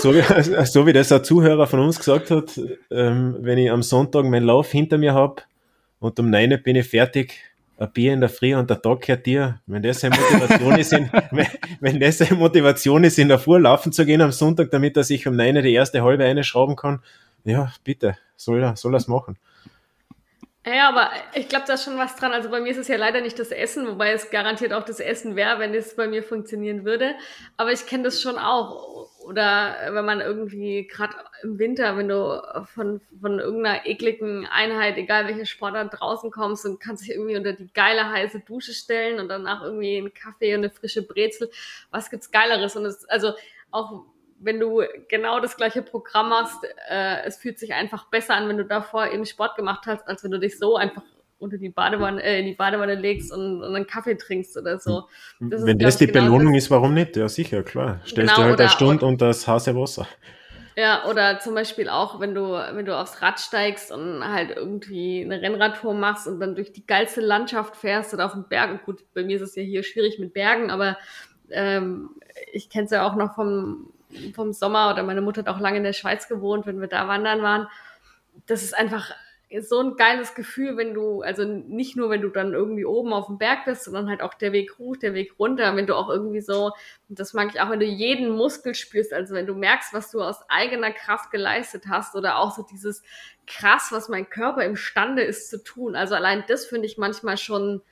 so, 0.00 0.14
wie, 0.14 0.64
so 0.64 0.86
wie 0.86 0.92
das 0.92 1.10
ein 1.10 1.24
Zuhörer 1.24 1.66
von 1.66 1.80
uns 1.80 1.98
gesagt 1.98 2.30
hat, 2.30 2.56
ähm, 2.88 3.36
wenn 3.40 3.58
ich 3.58 3.68
am 3.68 3.82
Sonntag 3.82 4.26
meinen 4.26 4.46
Lauf 4.46 4.70
hinter 4.70 4.96
mir 4.96 5.12
habe 5.12 5.42
und 6.00 6.18
um 6.18 6.30
neun 6.30 6.60
bin 6.62 6.76
ich 6.76 6.88
fertig, 6.88 7.34
ein 7.78 7.90
Bier 7.92 8.12
in 8.12 8.20
der 8.20 8.28
Früh 8.28 8.54
und 8.54 8.68
der 8.68 8.80
Tag 8.82 9.00
gehört 9.00 9.24
dir. 9.24 9.60
Wenn 9.66 9.82
das 9.82 10.04
eine 10.04 10.16
Motivation 10.16 10.78
ist, 10.78 10.92
in, 10.92 11.10
wenn, 11.80 12.00
das 12.00 12.20
eine 12.20 12.36
Motivation 12.36 13.04
ist, 13.04 13.18
in 13.18 13.28
der 13.28 13.38
Früh 13.38 13.58
laufen 13.58 13.92
zu 13.92 14.04
gehen 14.04 14.20
am 14.20 14.32
Sonntag, 14.32 14.70
damit 14.70 14.96
er 14.96 15.04
sich 15.04 15.26
um 15.26 15.36
neun 15.36 15.54
die 15.62 15.72
erste 15.72 16.02
halbe 16.02 16.24
eine 16.24 16.44
schrauben 16.44 16.76
kann, 16.76 17.02
ja, 17.44 17.72
bitte, 17.84 18.18
soll 18.36 18.62
er, 18.62 18.76
soll 18.76 18.94
er 18.94 18.98
es 18.98 19.08
machen. 19.08 19.38
Ja, 20.66 20.90
aber 20.90 21.10
ich 21.34 21.48
glaube, 21.48 21.64
da 21.66 21.74
ist 21.74 21.84
schon 21.84 21.96
was 21.96 22.16
dran. 22.16 22.32
Also 22.32 22.50
bei 22.50 22.60
mir 22.60 22.70
ist 22.70 22.76
es 22.76 22.88
ja 22.88 22.96
leider 22.96 23.22
nicht 23.22 23.38
das 23.38 23.50
Essen, 23.50 23.86
wobei 23.86 24.12
es 24.12 24.30
garantiert 24.30 24.74
auch 24.74 24.84
das 24.84 25.00
Essen 25.00 25.34
wäre, 25.34 25.58
wenn 25.58 25.72
es 25.72 25.96
bei 25.96 26.06
mir 26.06 26.22
funktionieren 26.22 26.84
würde. 26.84 27.14
Aber 27.56 27.72
ich 27.72 27.86
kenne 27.86 28.04
das 28.04 28.20
schon 28.20 28.36
auch. 28.36 29.08
Oder 29.24 29.76
wenn 29.92 30.04
man 30.04 30.20
irgendwie 30.20 30.86
gerade 30.86 31.14
im 31.42 31.58
Winter, 31.58 31.96
wenn 31.96 32.08
du 32.08 32.42
von, 32.74 33.00
von 33.20 33.38
irgendeiner 33.38 33.86
ekligen 33.86 34.46
Einheit, 34.46 34.96
egal 34.96 35.26
welche 35.26 35.44
Sportart, 35.44 36.00
draußen 36.00 36.30
kommst 36.30 36.64
und 36.64 36.80
kannst 36.80 37.04
dich 37.04 37.14
irgendwie 37.14 37.36
unter 37.36 37.52
die 37.52 37.70
geile 37.72 38.10
heiße 38.10 38.40
Dusche 38.40 38.72
stellen 38.72 39.20
und 39.20 39.28
danach 39.28 39.62
irgendwie 39.62 39.98
einen 39.98 40.14
Kaffee 40.14 40.54
und 40.54 40.60
eine 40.60 40.70
frische 40.70 41.06
Brezel. 41.06 41.50
Was 41.90 42.10
gibt's 42.10 42.30
Geileres? 42.30 42.76
Und 42.76 42.86
es, 42.86 43.04
also 43.08 43.34
auch 43.70 44.04
wenn 44.40 44.58
du 44.58 44.82
genau 45.08 45.38
das 45.38 45.56
gleiche 45.56 45.82
Programm 45.82 46.32
hast, 46.32 46.64
äh, 46.88 47.22
es 47.24 47.36
fühlt 47.36 47.58
sich 47.58 47.74
einfach 47.74 48.06
besser 48.06 48.34
an, 48.34 48.48
wenn 48.48 48.56
du 48.56 48.64
davor 48.64 49.08
eben 49.08 49.26
Sport 49.26 49.54
gemacht 49.56 49.86
hast, 49.86 50.08
als 50.08 50.24
wenn 50.24 50.30
du 50.30 50.40
dich 50.40 50.58
so 50.58 50.76
einfach 50.76 51.02
unter 51.40 51.58
die 51.58 51.70
Badewanne, 51.70 52.22
äh, 52.22 52.40
in 52.40 52.46
die 52.46 52.54
Badewanne 52.54 52.94
legst 52.94 53.32
und, 53.32 53.62
und 53.62 53.74
einen 53.74 53.86
Kaffee 53.86 54.16
trinkst 54.16 54.56
oder 54.56 54.78
so. 54.78 55.08
Das 55.40 55.64
wenn 55.64 55.78
ist, 55.78 55.84
das 55.84 55.96
die 55.98 56.06
genau 56.06 56.24
Belohnung 56.24 56.54
das, 56.54 56.64
ist, 56.64 56.70
warum 56.70 56.94
nicht? 56.94 57.16
Ja, 57.16 57.28
sicher, 57.28 57.62
klar. 57.62 58.00
Stellst 58.06 58.34
genau, 58.34 58.44
du 58.44 58.50
halt 58.50 58.60
eine 58.60 58.68
Stunde 58.68 59.06
und 59.06 59.20
das 59.20 59.48
heiße 59.48 59.74
Wasser. 59.74 60.06
Ja, 60.76 61.04
oder 61.06 61.40
zum 61.40 61.54
Beispiel 61.54 61.88
auch, 61.88 62.20
wenn 62.20 62.34
du, 62.34 62.52
wenn 62.52 62.86
du 62.86 62.96
aufs 62.96 63.20
Rad 63.20 63.40
steigst 63.40 63.90
und 63.90 64.24
halt 64.24 64.56
irgendwie 64.56 65.22
eine 65.22 65.42
Rennradtour 65.42 65.94
machst 65.94 66.26
und 66.26 66.40
dann 66.40 66.54
durch 66.54 66.72
die 66.72 66.86
geilste 66.86 67.20
Landschaft 67.20 67.76
fährst 67.76 68.14
oder 68.14 68.26
auf 68.26 68.32
den 68.32 68.48
Berg. 68.48 68.70
Und 68.70 68.84
gut, 68.84 69.04
bei 69.12 69.22
mir 69.22 69.36
ist 69.36 69.42
es 69.42 69.56
ja 69.56 69.62
hier 69.62 69.82
schwierig 69.82 70.18
mit 70.18 70.32
Bergen, 70.32 70.70
aber 70.70 70.96
ähm, 71.50 72.10
ich 72.52 72.70
kenne 72.70 72.84
es 72.84 72.92
ja 72.92 73.06
auch 73.06 73.16
noch 73.16 73.34
vom 73.34 73.92
vom 74.34 74.52
Sommer 74.52 74.90
oder 74.92 75.02
meine 75.02 75.20
Mutter 75.20 75.40
hat 75.40 75.48
auch 75.48 75.60
lange 75.60 75.78
in 75.78 75.84
der 75.84 75.92
Schweiz 75.92 76.28
gewohnt, 76.28 76.66
wenn 76.66 76.80
wir 76.80 76.88
da 76.88 77.08
wandern 77.08 77.42
waren. 77.42 77.68
Das 78.46 78.62
ist 78.62 78.76
einfach 78.76 79.12
so 79.58 79.80
ein 79.80 79.96
geiles 79.96 80.34
Gefühl, 80.34 80.76
wenn 80.76 80.94
du, 80.94 81.22
also 81.22 81.44
nicht 81.44 81.96
nur, 81.96 82.08
wenn 82.08 82.20
du 82.20 82.28
dann 82.28 82.54
irgendwie 82.54 82.84
oben 82.84 83.12
auf 83.12 83.26
dem 83.26 83.38
Berg 83.38 83.64
bist, 83.64 83.84
sondern 83.84 84.08
halt 84.08 84.22
auch 84.22 84.34
der 84.34 84.52
Weg 84.52 84.78
hoch, 84.78 84.96
der 84.96 85.12
Weg 85.12 85.40
runter, 85.40 85.74
wenn 85.74 85.88
du 85.88 85.96
auch 85.96 86.08
irgendwie 86.08 86.40
so, 86.40 86.70
das 87.08 87.34
mag 87.34 87.48
ich 87.52 87.60
auch, 87.60 87.68
wenn 87.68 87.80
du 87.80 87.86
jeden 87.86 88.30
Muskel 88.30 88.76
spürst, 88.76 89.12
also 89.12 89.34
wenn 89.34 89.46
du 89.46 89.54
merkst, 89.54 89.92
was 89.92 90.12
du 90.12 90.22
aus 90.22 90.48
eigener 90.48 90.92
Kraft 90.92 91.32
geleistet 91.32 91.84
hast 91.88 92.14
oder 92.14 92.38
auch 92.38 92.54
so 92.54 92.62
dieses 92.62 93.02
krass, 93.48 93.88
was 93.90 94.08
mein 94.08 94.30
Körper 94.30 94.64
imstande 94.64 95.22
ist 95.22 95.50
zu 95.50 95.62
tun. 95.62 95.96
Also 95.96 96.14
allein 96.14 96.44
das 96.46 96.66
finde 96.66 96.86
ich 96.86 96.96
manchmal 96.96 97.36
schon, 97.36 97.82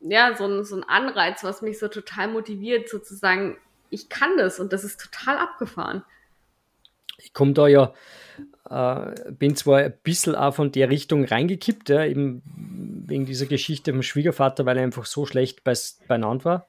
ja, 0.00 0.34
so 0.34 0.46
ein, 0.46 0.64
so 0.64 0.74
ein 0.74 0.84
Anreiz, 0.84 1.44
was 1.44 1.62
mich 1.62 1.78
so 1.78 1.86
total 1.86 2.26
motiviert, 2.28 2.88
sozusagen, 2.88 3.58
ich 3.90 4.08
kann 4.08 4.36
das 4.36 4.58
und 4.58 4.72
das 4.72 4.82
ist 4.82 5.00
total 5.00 5.38
abgefahren. 5.38 6.04
Ich 7.18 7.32
komme 7.32 7.52
da 7.52 7.68
ja, 7.68 7.94
äh, 8.68 9.32
bin 9.32 9.56
zwar 9.56 9.78
ein 9.78 9.94
bisschen 10.02 10.34
auch 10.34 10.54
von 10.54 10.72
der 10.72 10.90
Richtung 10.90 11.24
reingekippt, 11.24 11.88
ja, 11.88 12.04
eben 12.04 12.42
wegen 13.06 13.26
dieser 13.26 13.46
Geschichte 13.46 13.92
vom 13.92 14.02
Schwiegervater, 14.02 14.66
weil 14.66 14.76
er 14.78 14.84
einfach 14.84 15.06
so 15.06 15.26
schlecht 15.26 15.62
beieinander 15.64 16.44
war. 16.44 16.68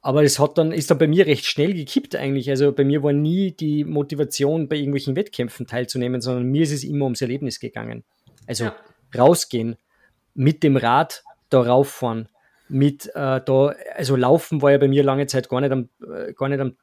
Aber 0.00 0.22
es 0.22 0.38
hat 0.38 0.58
dann, 0.58 0.70
ist 0.72 0.90
dann 0.90 0.98
bei 0.98 1.06
mir 1.06 1.26
recht 1.26 1.46
schnell 1.46 1.72
gekippt 1.72 2.14
eigentlich. 2.14 2.50
Also 2.50 2.72
bei 2.72 2.84
mir 2.84 3.02
war 3.02 3.14
nie 3.14 3.52
die 3.52 3.84
Motivation, 3.84 4.68
bei 4.68 4.76
irgendwelchen 4.76 5.16
Wettkämpfen 5.16 5.66
teilzunehmen, 5.66 6.20
sondern 6.20 6.44
mir 6.44 6.62
ist 6.62 6.72
es 6.72 6.84
immer 6.84 7.04
ums 7.04 7.22
Erlebnis 7.22 7.58
gegangen. 7.58 8.04
Also 8.46 8.64
ja. 8.64 8.76
rausgehen, 9.16 9.76
mit 10.34 10.62
dem 10.62 10.76
Rad 10.76 11.24
da 11.48 11.62
rauffahren, 11.62 12.28
mit 12.68 13.06
äh, 13.14 13.40
da, 13.40 13.74
also 13.94 14.16
Laufen 14.16 14.60
war 14.60 14.72
ja 14.72 14.78
bei 14.78 14.88
mir 14.88 15.02
lange 15.02 15.26
Zeit 15.26 15.48
gar 15.48 15.62
nicht 15.62 15.72
am, 15.72 15.88
äh, 16.06 16.34
gar 16.34 16.50
nicht 16.50 16.60
am 16.60 16.76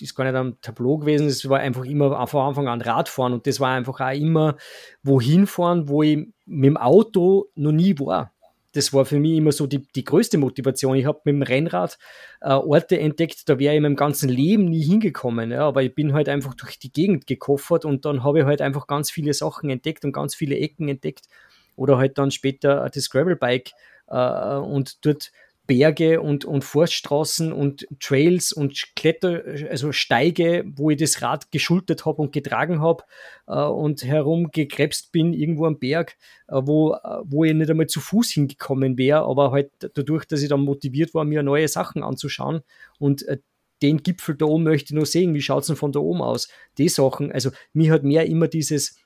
ist 0.00 0.14
gar 0.14 0.24
nicht 0.24 0.34
am 0.34 0.60
Tableau 0.60 0.98
gewesen, 0.98 1.26
es 1.26 1.48
war 1.48 1.60
einfach 1.60 1.84
immer 1.84 2.26
von 2.26 2.40
Anfang 2.40 2.68
an 2.68 2.80
Radfahren 2.80 3.32
und 3.32 3.46
das 3.46 3.60
war 3.60 3.70
einfach 3.70 4.00
auch 4.00 4.14
immer 4.14 4.56
wohin 5.02 5.46
fahren, 5.46 5.88
wo 5.88 6.02
ich 6.02 6.16
mit 6.44 6.68
dem 6.68 6.76
Auto 6.76 7.46
noch 7.54 7.72
nie 7.72 7.98
war. 7.98 8.32
Das 8.72 8.92
war 8.92 9.06
für 9.06 9.18
mich 9.18 9.38
immer 9.38 9.52
so 9.52 9.66
die, 9.66 9.86
die 9.94 10.04
größte 10.04 10.36
Motivation. 10.36 10.96
Ich 10.96 11.06
habe 11.06 11.22
mit 11.24 11.34
dem 11.34 11.42
Rennrad 11.42 11.96
äh, 12.42 12.50
Orte 12.50 13.00
entdeckt, 13.00 13.48
da 13.48 13.58
wäre 13.58 13.72
ich 13.72 13.78
in 13.78 13.82
meinem 13.82 13.96
ganzen 13.96 14.28
Leben 14.28 14.66
nie 14.66 14.82
hingekommen. 14.82 15.50
Ja, 15.50 15.66
aber 15.66 15.82
ich 15.82 15.94
bin 15.94 16.12
halt 16.12 16.28
einfach 16.28 16.52
durch 16.52 16.78
die 16.78 16.92
Gegend 16.92 17.26
gekoffert 17.26 17.86
und 17.86 18.04
dann 18.04 18.22
habe 18.22 18.40
ich 18.40 18.44
halt 18.44 18.60
einfach 18.60 18.86
ganz 18.86 19.10
viele 19.10 19.32
Sachen 19.32 19.70
entdeckt 19.70 20.04
und 20.04 20.12
ganz 20.12 20.34
viele 20.34 20.58
Ecken 20.58 20.88
entdeckt. 20.88 21.26
Oder 21.74 21.96
halt 21.96 22.18
dann 22.18 22.30
später 22.30 22.90
das 22.92 23.08
Gravelbike 23.08 23.72
äh, 24.08 24.56
und 24.56 25.06
dort 25.06 25.32
Berge 25.66 26.20
und, 26.20 26.44
und 26.44 26.64
Forststraßen 26.64 27.52
und 27.52 27.86
Trails 28.00 28.52
und 28.52 28.94
Kletter, 28.94 29.42
also 29.70 29.92
Steige, 29.92 30.64
wo 30.66 30.90
ich 30.90 30.98
das 30.98 31.22
Rad 31.22 31.50
geschultert 31.50 32.04
habe 32.06 32.22
und 32.22 32.32
getragen 32.32 32.80
habe 32.80 33.04
äh, 33.46 33.60
und 33.62 34.04
herumgekrebst 34.04 35.12
bin 35.12 35.32
irgendwo 35.32 35.66
am 35.66 35.78
Berg, 35.78 36.16
äh, 36.48 36.60
wo, 36.62 36.94
äh, 36.94 36.98
wo 37.24 37.44
ich 37.44 37.54
nicht 37.54 37.70
einmal 37.70 37.86
zu 37.86 38.00
Fuß 38.00 38.30
hingekommen 38.30 38.96
wäre, 38.98 39.22
aber 39.22 39.50
halt 39.52 39.70
dadurch, 39.94 40.24
dass 40.24 40.42
ich 40.42 40.48
dann 40.48 40.60
motiviert 40.60 41.14
war, 41.14 41.24
mir 41.24 41.42
neue 41.42 41.68
Sachen 41.68 42.02
anzuschauen 42.02 42.62
und 42.98 43.26
äh, 43.26 43.38
den 43.82 44.02
Gipfel 44.02 44.36
da 44.36 44.46
oben 44.46 44.64
möchte 44.64 44.92
ich 44.92 44.96
nur 44.96 45.06
sehen, 45.06 45.34
wie 45.34 45.42
schaut 45.42 45.62
es 45.62 45.66
denn 45.66 45.76
von 45.76 45.92
da 45.92 46.00
oben 46.00 46.22
aus? 46.22 46.48
Die 46.78 46.88
Sachen, 46.88 47.30
also 47.30 47.50
mir 47.72 47.92
hat 47.92 48.04
mehr 48.04 48.26
immer 48.26 48.48
dieses 48.48 48.98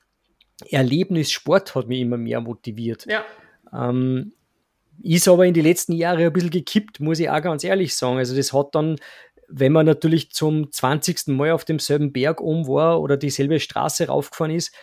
Erlebnis 0.69 1.31
Sport 1.31 1.75
hat 1.75 1.87
mich 1.87 2.01
immer 2.01 2.17
mehr 2.17 2.39
motiviert. 2.39 3.05
Ja. 3.09 3.25
Ähm, 3.73 4.33
ist 5.03 5.27
aber 5.27 5.45
in 5.45 5.53
die 5.53 5.61
letzten 5.61 5.93
Jahre 5.93 6.25
ein 6.25 6.33
bisschen 6.33 6.49
gekippt, 6.49 6.99
muss 6.99 7.19
ich 7.19 7.29
auch 7.29 7.41
ganz 7.41 7.63
ehrlich 7.63 7.95
sagen. 7.95 8.17
Also 8.17 8.35
das 8.35 8.53
hat 8.53 8.73
dann, 8.73 8.97
wenn 9.47 9.71
man 9.71 9.85
natürlich 9.85 10.31
zum 10.31 10.71
20. 10.71 11.27
Mal 11.27 11.51
auf 11.51 11.65
demselben 11.65 12.13
Berg 12.13 12.41
um 12.41 12.67
war 12.67 13.01
oder 13.01 13.17
dieselbe 13.17 13.59
Straße 13.59 14.07
raufgefahren 14.07 14.55
ist, 14.55 14.73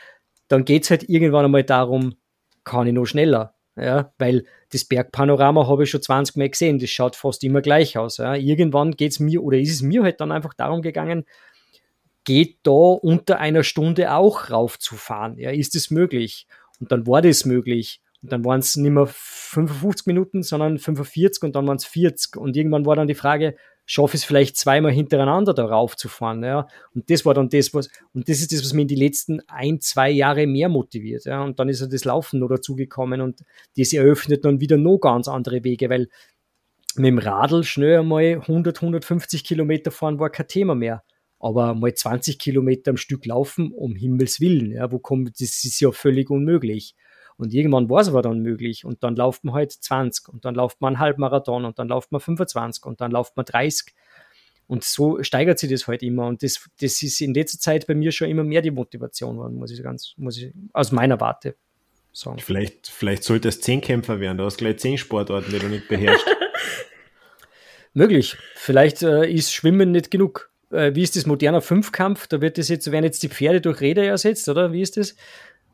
dann 0.49 0.65
geht 0.65 0.85
es 0.85 0.91
halt 0.91 1.09
irgendwann 1.09 1.45
einmal 1.45 1.65
darum, 1.65 2.15
kann 2.65 2.87
ich 2.87 2.93
noch 2.93 3.07
schneller. 3.07 3.55
Ja, 3.77 4.13
weil 4.19 4.45
das 4.71 4.85
Bergpanorama 4.85 5.69
habe 5.69 5.85
ich 5.85 5.91
schon 5.91 6.03
20 6.03 6.37
Mal 6.37 6.51
gesehen, 6.51 6.81
das 6.81 6.91
schaut 6.91 7.15
fast 7.15 7.45
immer 7.45 7.61
gleich 7.61 7.97
aus. 7.97 8.17
Ja. 8.17 8.35
Irgendwann 8.35 8.97
geht 8.97 9.13
es 9.13 9.21
mir 9.21 9.43
oder 9.43 9.57
ist 9.57 9.71
es 9.71 9.83
mir 9.83 10.03
halt 10.03 10.21
dann 10.21 10.33
einfach 10.33 10.53
darum 10.55 10.83
gegangen, 10.83 11.25
geht 12.25 12.59
da 12.65 12.73
unter 12.73 13.39
einer 13.39 13.63
Stunde 13.63 14.13
auch 14.13 14.51
raufzufahren? 14.51 15.39
Ja, 15.39 15.51
ist 15.51 15.77
es 15.77 15.91
möglich? 15.91 16.49
Und 16.81 16.91
dann 16.91 17.07
war 17.07 17.23
das 17.23 17.45
möglich. 17.45 18.01
Und 18.23 18.33
dann 18.33 18.45
waren 18.45 18.61
es 18.61 18.77
nicht 18.77 18.91
mehr 18.91 19.07
55 19.07 20.07
Minuten, 20.07 20.43
sondern 20.43 20.79
45 20.79 21.45
und 21.45 21.55
dann 21.55 21.67
waren 21.67 21.77
es 21.77 21.85
40. 21.85 22.37
Und 22.37 22.57
irgendwann 22.57 22.85
war 22.85 22.97
dann 22.97 23.07
die 23.07 23.15
Frage, 23.15 23.55
schaffe 23.87 24.17
ich 24.17 24.23
es 24.23 24.25
vielleicht 24.27 24.57
zweimal 24.57 24.93
hintereinander 24.93 25.55
da 25.55 25.65
raufzufahren. 25.65 26.43
Ja. 26.43 26.67
Und 26.95 27.09
das 27.11 27.25
war 27.25 27.33
dann 27.33 27.49
das, 27.49 27.73
was, 27.73 27.89
und 28.13 28.29
das 28.29 28.41
ist 28.41 28.53
das, 28.53 28.63
was 28.63 28.73
mich 28.75 28.83
in 28.83 28.89
die 28.89 28.97
letzten 28.97 29.41
ein, 29.49 29.81
zwei 29.81 30.11
Jahre 30.11 30.47
mehr 30.47 30.69
motiviert. 30.69 31.25
Ja. 31.25 31.43
Und 31.43 31.59
dann 31.59 31.69
ist 31.69 31.81
ja 31.81 31.87
das 31.87 32.05
Laufen 32.05 32.41
noch 32.41 32.49
dazugekommen 32.49 33.21
und 33.21 33.45
das 33.77 33.93
eröffnet 33.93 34.45
dann 34.45 34.61
wieder 34.61 34.77
noch 34.77 34.99
ganz 34.99 35.27
andere 35.27 35.65
Wege, 35.65 35.89
weil 35.89 36.09
mit 36.97 37.07
dem 37.07 37.19
Radl 37.19 37.65
schnell 37.65 38.01
einmal 38.01 38.25
100, 38.25 38.77
150 38.79 39.45
Kilometer 39.45 39.91
fahren 39.91 40.19
war 40.19 40.31
kein 40.31 40.49
Thema 40.49 40.75
mehr. 40.75 41.03
Aber 41.39 41.75
mal 41.75 41.95
20 41.95 42.39
Kilometer 42.39 42.91
am 42.91 42.97
Stück 42.97 43.25
laufen, 43.25 43.73
um 43.73 43.95
Himmels 43.95 44.41
Willen, 44.41 44.73
ja, 44.73 44.91
wo 44.91 44.99
kommt, 44.99 45.41
das 45.41 45.65
ist 45.65 45.81
ja 45.81 45.93
völlig 45.93 46.31
unmöglich. 46.31 46.95
Und 47.39 47.55
irgendwann 47.55 47.89
war 47.89 48.01
es 48.01 48.09
aber 48.09 48.21
dann 48.21 48.41
möglich. 48.41 48.85
Und 48.85 49.03
dann 49.05 49.17
lauft 49.17 49.45
man 49.45 49.55
halt 49.55 49.73
20 49.73 50.29
und 50.29 50.45
dann 50.45 50.57
lauft 50.57 50.81
man 50.81 50.95
einen 50.95 51.01
Halbmarathon 51.01 51.65
und 51.65 51.79
dann 51.79 51.89
lauft 51.89 52.11
man 52.11 52.21
25 52.21 52.85
und 52.85 53.01
dann 53.01 53.13
lauft 53.13 53.37
man 53.37 53.47
30. 53.47 53.95
Und 54.67 54.85
so 54.85 55.23
steigert 55.23 55.59
sich 55.59 55.71
das 55.71 55.87
halt 55.87 56.03
immer. 56.03 56.27
Und 56.27 56.43
das, 56.43 56.69
das 56.81 57.01
ist 57.03 57.21
in 57.21 57.33
letzter 57.33 57.59
Zeit 57.59 57.87
bei 57.87 57.95
mir 57.95 58.13
schon 58.13 58.29
immer 58.29 58.45
mehr 58.45 58.61
die 58.61 58.73
Motivation 58.73 59.37
geworden, 59.37 59.57
muss 59.57 59.71
ich 59.71 59.83
ganz, 59.83 60.15
muss 60.17 60.37
ich 60.37 60.53
aus 60.73 60.93
meiner 60.93 61.21
Warte 61.21 61.55
sagen. 62.13 62.39
Vielleicht, 62.41 62.89
vielleicht 62.89 63.23
sollte 63.23 63.49
es 63.49 63.61
Zehnkämpfer 63.61 64.21
werden. 64.21 64.37
Du 64.37 64.45
hast 64.45 64.59
gleich 64.59 64.79
zehn 64.79 64.99
Sportarten, 64.99 65.53
die 65.53 65.59
du 65.59 65.69
nicht 65.69 65.89
beherrschst. 65.89 66.27
Möglich. 67.95 68.37
Vielleicht 68.55 69.03
äh, 69.03 69.31
ist 69.31 69.55
Schwimmen 69.55 69.93
nicht 69.93 70.11
genug. 70.11 70.51
Äh, 70.71 70.95
wie 70.95 71.03
ist 71.03 71.17
das 71.17 71.25
moderner 71.25 71.63
Fünfkampf? 71.63 72.27
Da 72.27 72.41
wird 72.41 72.59
das 72.59 72.69
jetzt, 72.69 72.91
werden 72.91 73.05
jetzt 73.05 73.23
die 73.23 73.29
Pferde 73.29 73.61
durch 73.61 73.81
Räder 73.81 74.05
ersetzt, 74.05 74.49
oder? 74.49 74.73
Wie 74.73 74.83
ist 74.83 74.97
das? 74.97 75.17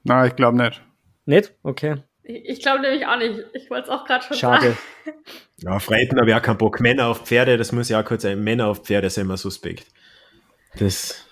Nein, 0.04 0.28
ich 0.28 0.36
glaube 0.36 0.58
nicht. 0.58 0.80
Nicht? 1.26 1.54
Okay. 1.62 1.96
Ich, 2.22 2.44
ich 2.44 2.62
glaube 2.62 2.80
nämlich 2.80 3.06
auch 3.06 3.18
nicht. 3.18 3.44
Ich 3.52 3.70
wollte 3.70 3.84
es 3.84 3.88
auch 3.90 4.04
gerade 4.04 4.24
schon 4.24 4.36
Schade. 4.36 4.76
sagen. 5.04 5.18
Ja, 5.58 5.76
auf 5.76 5.90
Reiten 5.90 6.18
habe 6.18 6.30
ich 6.30 6.36
auch 6.36 6.42
keinen 6.42 6.58
Bock. 6.58 6.80
Männer 6.80 7.06
auf 7.08 7.22
Pferde, 7.22 7.56
das 7.56 7.72
muss 7.72 7.88
ja 7.88 8.00
auch 8.00 8.04
kurz 8.04 8.22
sein. 8.22 8.42
Männer 8.42 8.66
auf 8.68 8.80
Pferde 8.80 9.08
sind 9.10 9.24
immer 9.24 9.36
suspekt. 9.36 9.86
Das. 10.78 11.26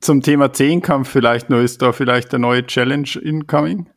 Zum 0.00 0.22
Thema 0.22 0.52
Zehnkampf 0.52 1.10
vielleicht 1.10 1.50
nur, 1.50 1.60
ist 1.60 1.82
da 1.82 1.92
vielleicht 1.92 2.32
eine 2.32 2.42
neue 2.42 2.64
Challenge 2.64 3.08
incoming? 3.20 3.90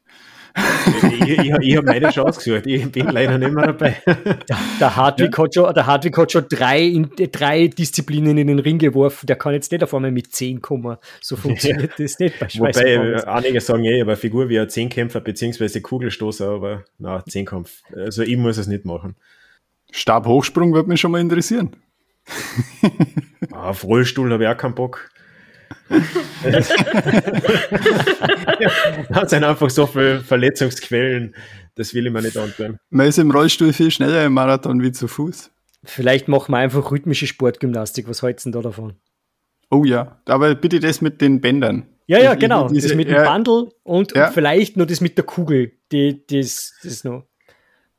Ich 0.56 1.30
ich, 1.30 1.54
ich 1.62 1.78
habe 1.78 1.86
meine 1.86 2.10
Chance 2.10 2.40
gesucht. 2.44 2.68
Ich 2.68 2.92
bin 2.92 3.08
leider 3.08 3.38
nicht 3.38 3.54
mehr 3.54 3.68
dabei. 3.68 3.98
Der, 4.06 4.58
der, 4.80 4.96
Hartwig, 4.96 5.38
hat 5.38 5.54
schon, 5.54 5.74
der 5.74 5.86
Hartwig 5.86 6.18
hat 6.18 6.32
schon 6.32 6.46
drei, 6.50 6.84
in, 6.84 7.10
drei 7.32 7.68
Disziplinen 7.68 8.38
in 8.38 8.48
den 8.48 8.60
Ring 8.60 8.78
geworfen. 8.78 9.28
Der 9.28 9.36
kann 9.36 9.54
jetzt 9.54 9.72
nicht 9.72 9.84
auf 9.84 9.94
einmal 9.94 10.12
mit 10.12 10.34
10 10.34 10.62
kommen. 10.62 10.98
So 11.22 11.36
funktioniert 11.36 11.94
das 11.98 12.20
nicht 12.20 12.40
bei 12.40 12.48
Wobei 12.56 12.74
Schweiß. 12.74 13.24
äh, 13.24 13.26
einige 13.28 13.62
sagen, 13.62 13.86
eh, 13.86 14.02
aber 14.02 14.16
Figur 14.18 14.50
wie 14.50 14.60
ein 14.60 14.70
Zehnkämpfer 14.70 15.22
bzw. 15.22 15.80
Kugelstoßer, 15.80 16.50
aber 16.50 16.84
na, 16.98 17.24
Zehnkampf. 17.26 17.82
Also 17.96 18.24
ich 18.24 18.38
muss 18.38 18.58
es 18.58 18.68
nicht 18.68 18.86
machen. 18.86 19.16
Stabhochsprung 19.92 20.74
würde 20.74 20.90
mich 20.90 21.00
schon 21.00 21.12
mal 21.12 21.22
interessieren. 21.22 21.76
Ah, 23.52 23.70
Auf 23.70 23.84
Rollstuhl 23.84 24.32
habe 24.32 24.44
ich 24.44 24.50
auch 24.50 24.58
keinen 24.58 24.76
Bock. 24.76 25.10
da 29.10 29.28
sind 29.28 29.44
einfach 29.44 29.70
so 29.70 29.86
viele 29.88 30.22
Verletzungsquellen, 30.22 31.36
das 31.76 31.94
will 31.94 32.08
ich 32.08 32.14
mir 32.14 32.22
nicht 32.22 32.38
antun. 32.38 32.78
Man 32.90 33.08
ist 33.08 33.18
im 33.20 33.32
Rollstuhl 33.32 33.74
viel 33.74 33.92
schneller 33.92 34.26
im 34.26 34.34
Marathon 34.34 34.82
wie 34.82 34.92
zu 34.92 35.08
Fuß. 35.08 35.52
Vielleicht 35.84 36.28
machen 36.28 36.52
wir 36.54 36.58
einfach 36.60 36.92
rhythmische 36.92 37.28
Sportgymnastik. 37.28 38.08
Was 38.08 38.22
halten 38.24 38.40
Sie 38.40 38.52
denn 38.52 38.62
da 38.62 38.70
davon? 38.70 38.94
Oh 39.70 39.84
ja, 39.86 40.22
aber 40.26 40.54
bitte 40.56 40.80
das 40.80 41.02
mit 41.02 41.22
den 41.22 41.42
Bändern. 41.42 41.88
Ja, 42.08 42.20
ja, 42.20 42.36
genau. 42.36 42.68
diese- 42.68 42.90
das 42.90 42.98
mit 42.98 43.08
dem 43.08 43.16
ja. 43.16 43.32
Bundle 43.32 43.70
und, 43.84 44.16
Ja. 44.16 44.28
und 44.28 44.34
vielleicht 44.34 44.78
nur 44.78 44.86
das 44.86 45.02
mit 45.02 45.18
der 45.18 45.26
Kugel. 45.26 45.72
Die, 45.92 46.26
das, 46.28 46.74
das 46.84 47.04
noch. 47.04 47.26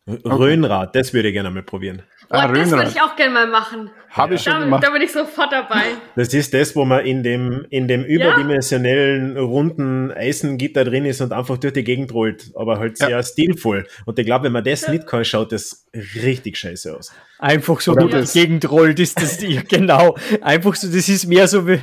Röhnrad, 0.07 0.95
das 0.97 1.15
würde 1.15 1.29
ich 1.29 1.35
gerne 1.35 1.51
mal 1.51 1.63
probieren. 1.63 2.03
Oh, 2.35 2.39
Ah, 2.39 2.49
das 2.49 2.71
würde 2.71 2.89
ich 2.89 2.99
auch 3.03 3.15
gerne 3.15 3.35
mal 3.35 3.47
machen. 3.47 3.91
Habe 4.09 4.35
ich 4.37 4.43
schon 4.43 4.55
Da, 4.55 4.61
gemacht. 4.61 4.83
da 4.85 4.91
bin 4.91 5.03
ich 5.03 5.13
sofort 5.13 5.53
dabei. 5.53 5.83
Das 6.17 6.33
ist 6.33 6.55
das, 6.55 6.75
wo 6.75 6.87
man 6.87 7.05
in 7.05 7.23
dem, 7.23 7.67
in 7.69 7.89
dem 7.89 8.05
überdimensionellen, 8.05 9.37
runden 9.37 10.11
Eisengitter 10.11 10.85
drin 10.85 11.05
ist 11.05 11.21
und 11.21 11.33
einfach 11.33 11.59
durch 11.59 11.75
die 11.75 11.85
Gegend 11.85 12.15
rollt, 12.15 12.51
aber 12.55 12.79
halt 12.79 12.99
Ja. 13.01 13.07
sehr 13.09 13.23
stilvoll. 13.23 13.87
Und 14.07 14.19
ich 14.19 14.25
glaube, 14.25 14.47
wenn 14.47 14.53
man 14.53 14.65
das 14.65 14.89
nicht 14.89 15.07
kann, 15.07 15.25
schaut 15.27 15.53
das 15.53 15.87
richtig 16.23 16.57
scheiße 16.57 16.97
aus. 16.97 17.13
Einfach 17.39 17.81
so 17.83 17.93
Oder 17.93 18.01
durch 18.03 18.13
das- 18.13 18.33
die 18.33 18.41
Gegend 18.41 18.71
rollt, 18.71 18.99
ist 18.99 19.21
das, 19.21 19.43
ja, 19.43 19.61
genau. 19.69 20.17
Einfach 20.41 20.75
so, 20.75 20.87
das 20.89 21.11
ist 21.11 21.27
mehr 21.27 21.47
so 21.49 21.69
wie, 21.69 21.81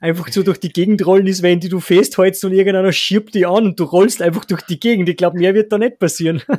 einfach 0.00 0.28
so 0.28 0.44
durch 0.44 0.58
die 0.60 0.72
Gegend 0.72 1.04
rollen 1.04 1.26
ist, 1.26 1.42
wenn 1.42 1.58
die 1.58 1.68
du 1.68 1.80
festhältst 1.80 2.44
und 2.44 2.52
irgendeiner 2.52 2.92
schiebt 2.92 3.34
die 3.34 3.44
an 3.44 3.66
und 3.66 3.80
du 3.80 3.84
rollst 3.84 4.22
einfach 4.22 4.44
durch 4.44 4.62
die 4.62 4.78
Gegend. 4.78 5.08
Ich 5.08 5.16
glaube, 5.16 5.36
mehr 5.38 5.52
wird 5.54 5.72
da 5.72 5.78
nicht 5.78 5.98
passieren. 5.98 6.42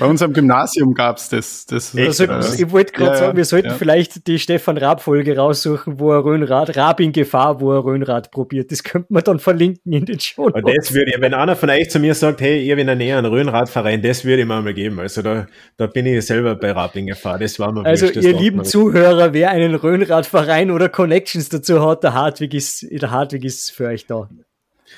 Bei 0.00 0.06
uns 0.06 0.22
am 0.22 0.32
Gymnasium 0.32 0.94
gab 0.94 1.18
es 1.18 1.28
das. 1.28 1.66
das? 1.66 1.96
Also, 1.96 2.24
ich 2.24 2.70
wollte 2.70 2.92
gerade 2.92 3.12
ja, 3.12 3.16
sagen, 3.16 3.36
wir 3.36 3.44
sollten 3.44 3.68
ja. 3.68 3.74
vielleicht 3.74 4.26
die 4.26 4.38
Stefan 4.38 4.78
Raab-Folge 4.78 5.36
raussuchen, 5.36 5.98
wo 5.98 6.12
er 6.12 6.24
Röhnrad, 6.24 6.76
Raab 6.76 7.00
in 7.00 7.12
Gefahr, 7.12 7.60
wo 7.60 7.72
er 7.72 7.84
Röhnrad 7.84 8.30
probiert. 8.30 8.72
Das 8.72 8.82
könnte 8.82 9.12
man 9.12 9.22
dann 9.22 9.38
verlinken 9.38 9.92
in 9.92 10.06
den 10.06 10.18
Show. 10.20 10.44
Und 10.44 10.66
das 10.66 10.94
würde 10.94 11.12
ich, 11.14 11.20
wenn 11.20 11.34
einer 11.34 11.56
von 11.56 11.70
euch 11.70 11.90
zu 11.90 11.98
mir 11.98 12.14
sagt, 12.14 12.40
hey, 12.40 12.60
ich 12.60 12.70
habe 12.70 12.80
in 12.80 12.86
der 12.86 12.96
Nähe 12.96 13.16
einen 13.16 13.26
Röhnradverein, 13.26 14.02
das 14.02 14.24
würde 14.24 14.42
ich 14.42 14.48
mir 14.48 14.60
mal 14.60 14.74
geben. 14.74 14.98
Also 15.00 15.22
da, 15.22 15.46
da 15.76 15.86
bin 15.86 16.06
ich 16.06 16.24
selber 16.24 16.54
bei 16.54 16.72
Raping 16.72 17.06
gefahren. 17.06 17.40
Das 17.40 17.58
war 17.58 17.72
mir 17.72 17.84
Also, 17.84 18.06
ihr 18.06 18.32
lieben 18.32 18.64
Zuhörer, 18.64 19.32
wer 19.32 19.50
einen 19.50 19.74
Röhnradverein 19.74 20.70
oder 20.70 20.88
Connections 20.88 21.48
dazu 21.48 21.86
hat, 21.86 22.02
der 22.02 22.14
Hartwig 22.14 22.54
ist, 22.54 22.86
der 22.90 23.10
Hartwig 23.10 23.44
ist 23.44 23.70
für 23.72 23.86
euch 23.86 24.06
da. 24.06 24.28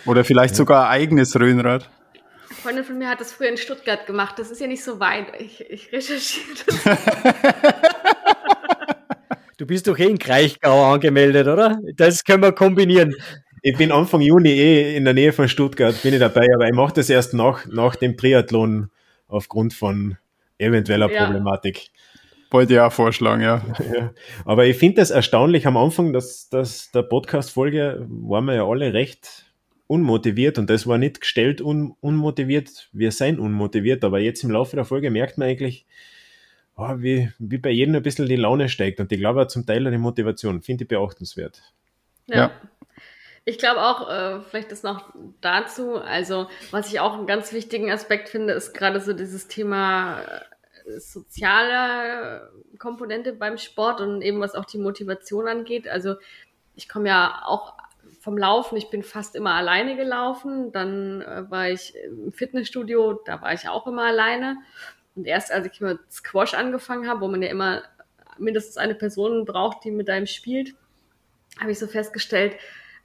Oder 0.07 0.25
vielleicht 0.25 0.57
sogar 0.57 0.89
ein 0.89 1.01
eigenes 1.01 1.39
Röhnrad. 1.39 1.89
Eine 2.49 2.57
Freundin 2.63 2.85
von 2.85 2.99
mir 2.99 3.09
hat 3.09 3.21
das 3.21 3.33
früher 3.33 3.49
in 3.49 3.57
Stuttgart 3.57 4.07
gemacht. 4.07 4.39
Das 4.39 4.51
ist 4.51 4.61
ja 4.61 4.67
nicht 4.67 4.85
so 4.85 5.01
weit. 5.01 5.27
Ich, 5.39 5.61
ich 5.71 5.93
recherchiere 5.93 6.47
das. 6.67 6.99
Du 9.57 9.67
bist 9.67 9.87
doch 9.87 9.97
eh 9.99 10.07
in 10.07 10.19
Kraichgau 10.19 10.93
angemeldet, 10.93 11.47
oder? 11.47 11.79
Das 11.97 12.25
können 12.25 12.43
wir 12.43 12.53
kombinieren. 12.53 13.15
Ich 13.63 13.77
bin 13.77 13.93
Anfang 13.93 14.21
Juni 14.21 14.51
eh 14.51 14.97
in 14.97 15.05
der 15.05 15.15
Nähe 15.15 15.33
von 15.33 15.49
Stuttgart, 15.49 15.95
bin 16.03 16.13
ich 16.13 16.21
dabei, 16.21 16.49
aber 16.55 16.67
ich 16.67 16.75
mache 16.75 16.95
das 16.95 17.09
erst 17.09 17.35
nach, 17.35 17.65
nach 17.67 17.95
dem 17.95 18.17
Triathlon 18.17 18.91
aufgrund 19.29 19.73
von 19.73 20.19
eventueller 20.59 21.11
Ja. 21.11 21.25
Problematik. 21.25 21.91
Wollte 22.51 22.75
ich 22.75 22.81
auch 22.81 22.93
vorschlagen, 22.93 23.43
ja. 23.43 23.63
Ja. 23.95 24.13
Aber 24.45 24.67
ich 24.67 24.77
finde 24.77 24.97
das 24.97 25.11
erstaunlich 25.11 25.67
am 25.67 25.77
Anfang, 25.77 26.13
dass, 26.13 26.49
dass 26.49 26.91
der 26.91 27.03
Podcast-Folge 27.03 28.05
waren 28.09 28.45
wir 28.47 28.55
ja 28.55 28.67
alle 28.67 28.93
recht 28.93 29.47
unmotiviert 29.87 30.59
und 30.59 30.71
das 30.71 30.87
war 30.87 30.99
nicht 30.99 31.21
gestellt 31.21 31.61
un, 31.61 31.95
unmotiviert, 32.01 32.89
wir 32.93 33.13
seien 33.13 33.39
unmotiviert, 33.39 34.05
aber 34.05 34.19
jetzt 34.19 34.43
im 34.43 34.51
Laufe 34.51 34.77
der 34.77 34.85
Folge 34.85 35.11
merkt 35.11 35.39
man 35.39 35.49
eigentlich, 35.49 35.87
oh, 36.77 36.95
wie, 36.99 37.31
wie 37.39 37.59
bei 37.59 37.71
jedem 37.71 37.95
ein 37.95 38.03
bisschen 38.03 38.27
die 38.27 38.37
Laune 38.37 38.69
steigt 38.69 39.01
und 39.01 39.13
ich 39.13 39.19
glaube 39.19 39.43
auch 39.43 39.49
zum 39.49 39.67
Teil 39.67 39.87
eine 39.87 39.99
Motivation, 39.99 40.63
finde 40.63 40.85
ich 40.85 40.89
beachtenswert. 40.89 41.63
Ja. 42.27 42.37
Ja. 42.37 42.51
Ich 43.47 43.59
glaube 43.59 43.83
auch, 43.83 44.09
äh, 44.09 44.41
vielleicht 44.41 44.73
das 44.73 44.83
noch 44.83 45.13
dazu, 45.43 45.97
also 45.97 46.49
was 46.71 46.91
ich 46.91 47.01
auch 47.01 47.13
einen 47.13 47.27
ganz 47.27 47.53
wichtigen 47.53 47.91
Aspekt 47.91 48.31
finde, 48.31 48.55
ist 48.55 48.73
gerade 48.73 49.01
so 49.01 49.13
dieses 49.13 49.49
Thema 49.49 50.23
äh, 50.23 50.99
soziale 50.99 52.51
Komponente 52.79 53.35
beim 53.35 53.59
Sport 53.59 54.01
und 54.01 54.23
eben 54.23 54.41
was 54.41 54.55
auch 54.55 54.65
die 54.65 54.79
Motivation 54.79 55.47
angeht. 55.47 55.89
Also 55.89 56.15
ich 56.75 56.89
komme 56.89 57.09
ja 57.09 57.43
auch 57.45 57.75
vom 58.25 58.39
Laufen, 58.39 58.77
ich 58.79 58.89
bin 58.89 59.03
fast 59.03 59.37
immer 59.37 59.53
alleine 59.53 59.97
gelaufen, 59.97 60.73
dann 60.73 61.21
äh, 61.21 61.51
war 61.51 61.69
ich 61.69 61.95
im 61.95 62.33
Fitnessstudio, 62.33 63.21
da 63.27 63.43
war 63.43 63.53
ich 63.53 63.69
auch 63.69 63.87
immer 63.87 64.05
alleine. 64.05 64.57
Und 65.15 65.27
erst 65.27 65.53
als 65.53 65.67
ich 65.67 65.81
mit 65.83 66.01
Squash 66.11 66.55
angefangen 66.55 67.07
habe, 67.07 67.21
wo 67.21 67.29
man 67.29 67.43
ja 67.43 67.51
immer 67.51 67.83
mindestens 68.39 68.79
eine 68.79 68.95
Person 68.95 69.45
braucht, 69.45 69.85
die 69.85 69.91
mit 69.91 70.09
einem 70.09 70.27
spielt, 70.27 70.75
habe 71.61 71.71
ich 71.71 71.79
so 71.79 71.87
festgestellt, 71.87 72.57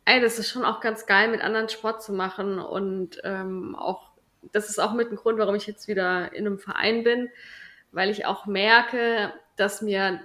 ey, 0.05 0.21
das 0.21 0.39
ist 0.39 0.49
schon 0.49 0.63
auch 0.63 0.79
ganz 0.79 1.05
geil, 1.05 1.27
mit 1.27 1.41
anderen 1.41 1.67
Sport 1.67 2.01
zu 2.01 2.13
machen. 2.13 2.57
Und 2.57 3.19
ähm, 3.25 3.75
auch, 3.75 4.11
das 4.53 4.69
ist 4.69 4.79
auch 4.79 4.93
mit 4.93 5.11
ein 5.11 5.17
Grund, 5.17 5.37
warum 5.37 5.55
ich 5.55 5.67
jetzt 5.67 5.89
wieder 5.89 6.33
in 6.33 6.47
einem 6.47 6.59
Verein 6.59 7.03
bin, 7.03 7.29
weil 7.91 8.09
ich 8.09 8.25
auch 8.25 8.45
merke, 8.45 9.33
dass 9.57 9.81
mir 9.81 10.21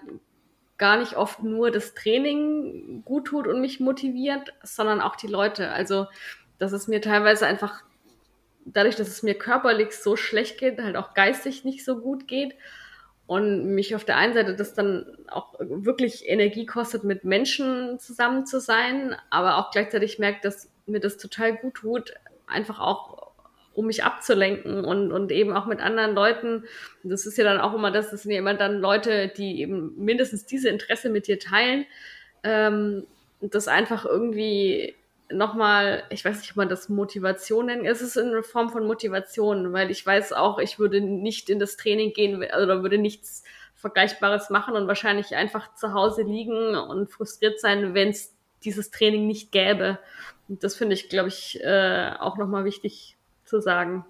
gar 0.85 0.99
nicht 0.99 1.17
oft 1.17 1.43
nur 1.43 1.71
das 1.71 1.95
Training 1.95 3.01
gut 3.07 3.29
tut 3.29 3.47
und 3.47 3.63
mich 3.63 3.81
motiviert, 3.81 4.53
sondern 4.63 5.01
auch 5.01 5.17
die 5.17 5.29
Leute. 5.29 5.71
Also, 5.71 6.09
dass 6.59 6.73
es 6.73 6.89
mir 6.89 7.01
teilweise 7.01 7.47
einfach 7.47 7.83
dadurch, 8.67 8.95
dass 8.95 9.09
es 9.09 9.23
mir 9.23 9.33
körperlich 9.33 9.93
so 9.97 10.15
schlecht 10.15 10.59
geht, 10.59 10.79
halt 10.79 10.97
auch 10.97 11.15
geistig 11.15 11.65
nicht 11.65 11.87
so 11.87 12.03
gut 12.03 12.29
geht 12.29 12.55
und 13.27 13.75
mich 13.75 13.97
auf 13.97 14.05
der 14.05 14.19
einen 14.19 14.35
Seite 14.35 14.55
das 14.57 14.75
dann 14.75 15.07
auch 15.29 15.55
wirklich 15.59 16.29
Energie 16.29 16.67
kostet, 16.67 17.03
mit 17.03 17.25
Menschen 17.25 17.99
zusammen 17.99 18.45
zu 18.45 18.61
sein, 18.61 19.17
aber 19.31 19.57
auch 19.57 19.71
gleichzeitig 19.71 20.19
merkt, 20.19 20.45
dass 20.45 20.71
mir 20.85 21.01
das 21.01 21.17
total 21.17 21.57
gut 21.57 21.77
tut, 21.77 22.13
einfach 22.47 22.79
auch 22.79 23.24
um 23.75 23.87
mich 23.87 24.05
abzulenken 24.05 24.85
und, 24.85 25.13
und 25.13 25.33
eben 25.33 25.53
auch 25.53 25.67
mit 25.67 25.81
anderen 25.81 26.15
Leuten. 26.15 26.65
Das 27.03 27.27
ist 27.27 27.37
ja 27.37 27.45
dann 27.45 27.61
auch 27.61 27.75
immer 27.75 27.91
das, 27.91 28.11
das 28.11 28.23
sind 28.23 28.33
ja 28.33 28.39
immer 28.39 28.55
dann 28.55 28.81
Leute, 28.81 29.29
die 29.29 29.61
eben 29.61 29.95
mindestens 29.97 30.47
diese 30.47 30.69
Interesse 30.69 31.11
mit 31.11 31.27
dir 31.27 31.39
teilen. 31.39 31.87
Ähm, 32.43 33.07
das 33.41 33.69
einfach 33.69 34.05
irgendwie 34.05 34.95
nochmal, 35.31 36.05
ich 36.11 36.25
weiß 36.25 36.39
nicht, 36.39 36.51
ob 36.53 36.57
man 36.57 36.69
das 36.69 36.89
Motivation 36.89 37.67
nennt. 37.67 37.87
Es 37.87 38.01
ist 38.01 38.17
eine 38.17 38.43
Form 38.43 38.71
von 38.71 38.87
Motivation, 38.87 39.73
weil 39.73 39.91
ich 39.91 40.05
weiß 40.05 40.33
auch, 40.33 40.59
ich 40.59 40.79
würde 40.79 41.01
nicht 41.01 41.51
in 41.51 41.59
das 41.59 41.77
Training 41.77 42.13
gehen 42.13 42.37
oder 42.37 42.83
würde 42.83 42.99
nichts 42.99 43.43
Vergleichbares 43.75 44.51
machen 44.51 44.77
und 44.77 44.87
wahrscheinlich 44.87 45.35
einfach 45.35 45.75
zu 45.75 45.93
Hause 45.93 46.23
liegen 46.23 46.77
und 46.77 47.11
frustriert 47.11 47.61
sein, 47.61 47.95
wenn 47.95 48.09
es 48.09 48.35
dieses 48.65 48.91
Training 48.91 49.27
nicht 49.27 49.53
gäbe. 49.53 49.99
Und 50.49 50.65
das 50.65 50.75
finde 50.75 50.95
ich, 50.95 51.09
glaube 51.09 51.29
ich, 51.29 51.63
äh, 51.63 52.13
auch 52.19 52.37
nochmal 52.37 52.65
wichtig 52.65 53.14
zu 53.55 53.61
sagen. 53.61 54.05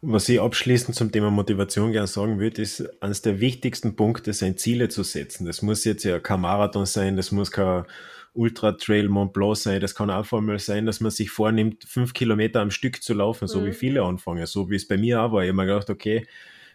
Was 0.00 0.28
ich 0.28 0.40
abschließend 0.40 0.96
zum 0.96 1.12
Thema 1.12 1.30
Motivation 1.30 1.92
gerne 1.92 2.08
sagen 2.08 2.40
würde, 2.40 2.60
ist, 2.60 3.02
eines 3.02 3.22
der 3.22 3.38
wichtigsten 3.38 3.94
Punkte 3.94 4.32
sind 4.32 4.58
Ziele 4.58 4.88
zu 4.88 5.04
setzen. 5.04 5.46
Das 5.46 5.62
muss 5.62 5.84
jetzt 5.84 6.02
ja 6.02 6.18
kein 6.18 6.40
Marathon 6.40 6.86
sein, 6.86 7.16
das 7.16 7.30
muss 7.30 7.52
kein 7.52 7.84
Ultra 8.34 8.72
Trail 8.72 9.08
Mont 9.08 9.32
Blanc 9.32 9.58
sein, 9.58 9.80
das 9.80 9.94
kann 9.94 10.10
auch 10.10 10.32
einmal 10.32 10.58
sein, 10.58 10.86
dass 10.86 11.00
man 11.00 11.12
sich 11.12 11.30
vornimmt, 11.30 11.84
fünf 11.84 12.14
Kilometer 12.14 12.62
am 12.62 12.70
Stück 12.70 13.02
zu 13.02 13.14
laufen, 13.14 13.46
so 13.46 13.60
mhm. 13.60 13.66
wie 13.66 13.72
viele 13.72 14.02
anfangen, 14.02 14.46
so 14.46 14.70
wie 14.70 14.76
es 14.76 14.88
bei 14.88 14.96
mir 14.96 15.22
auch 15.22 15.32
war. 15.32 15.42
Ich 15.42 15.48
habe 15.50 15.56
mir 15.56 15.66
gedacht, 15.66 15.90
okay, 15.90 16.26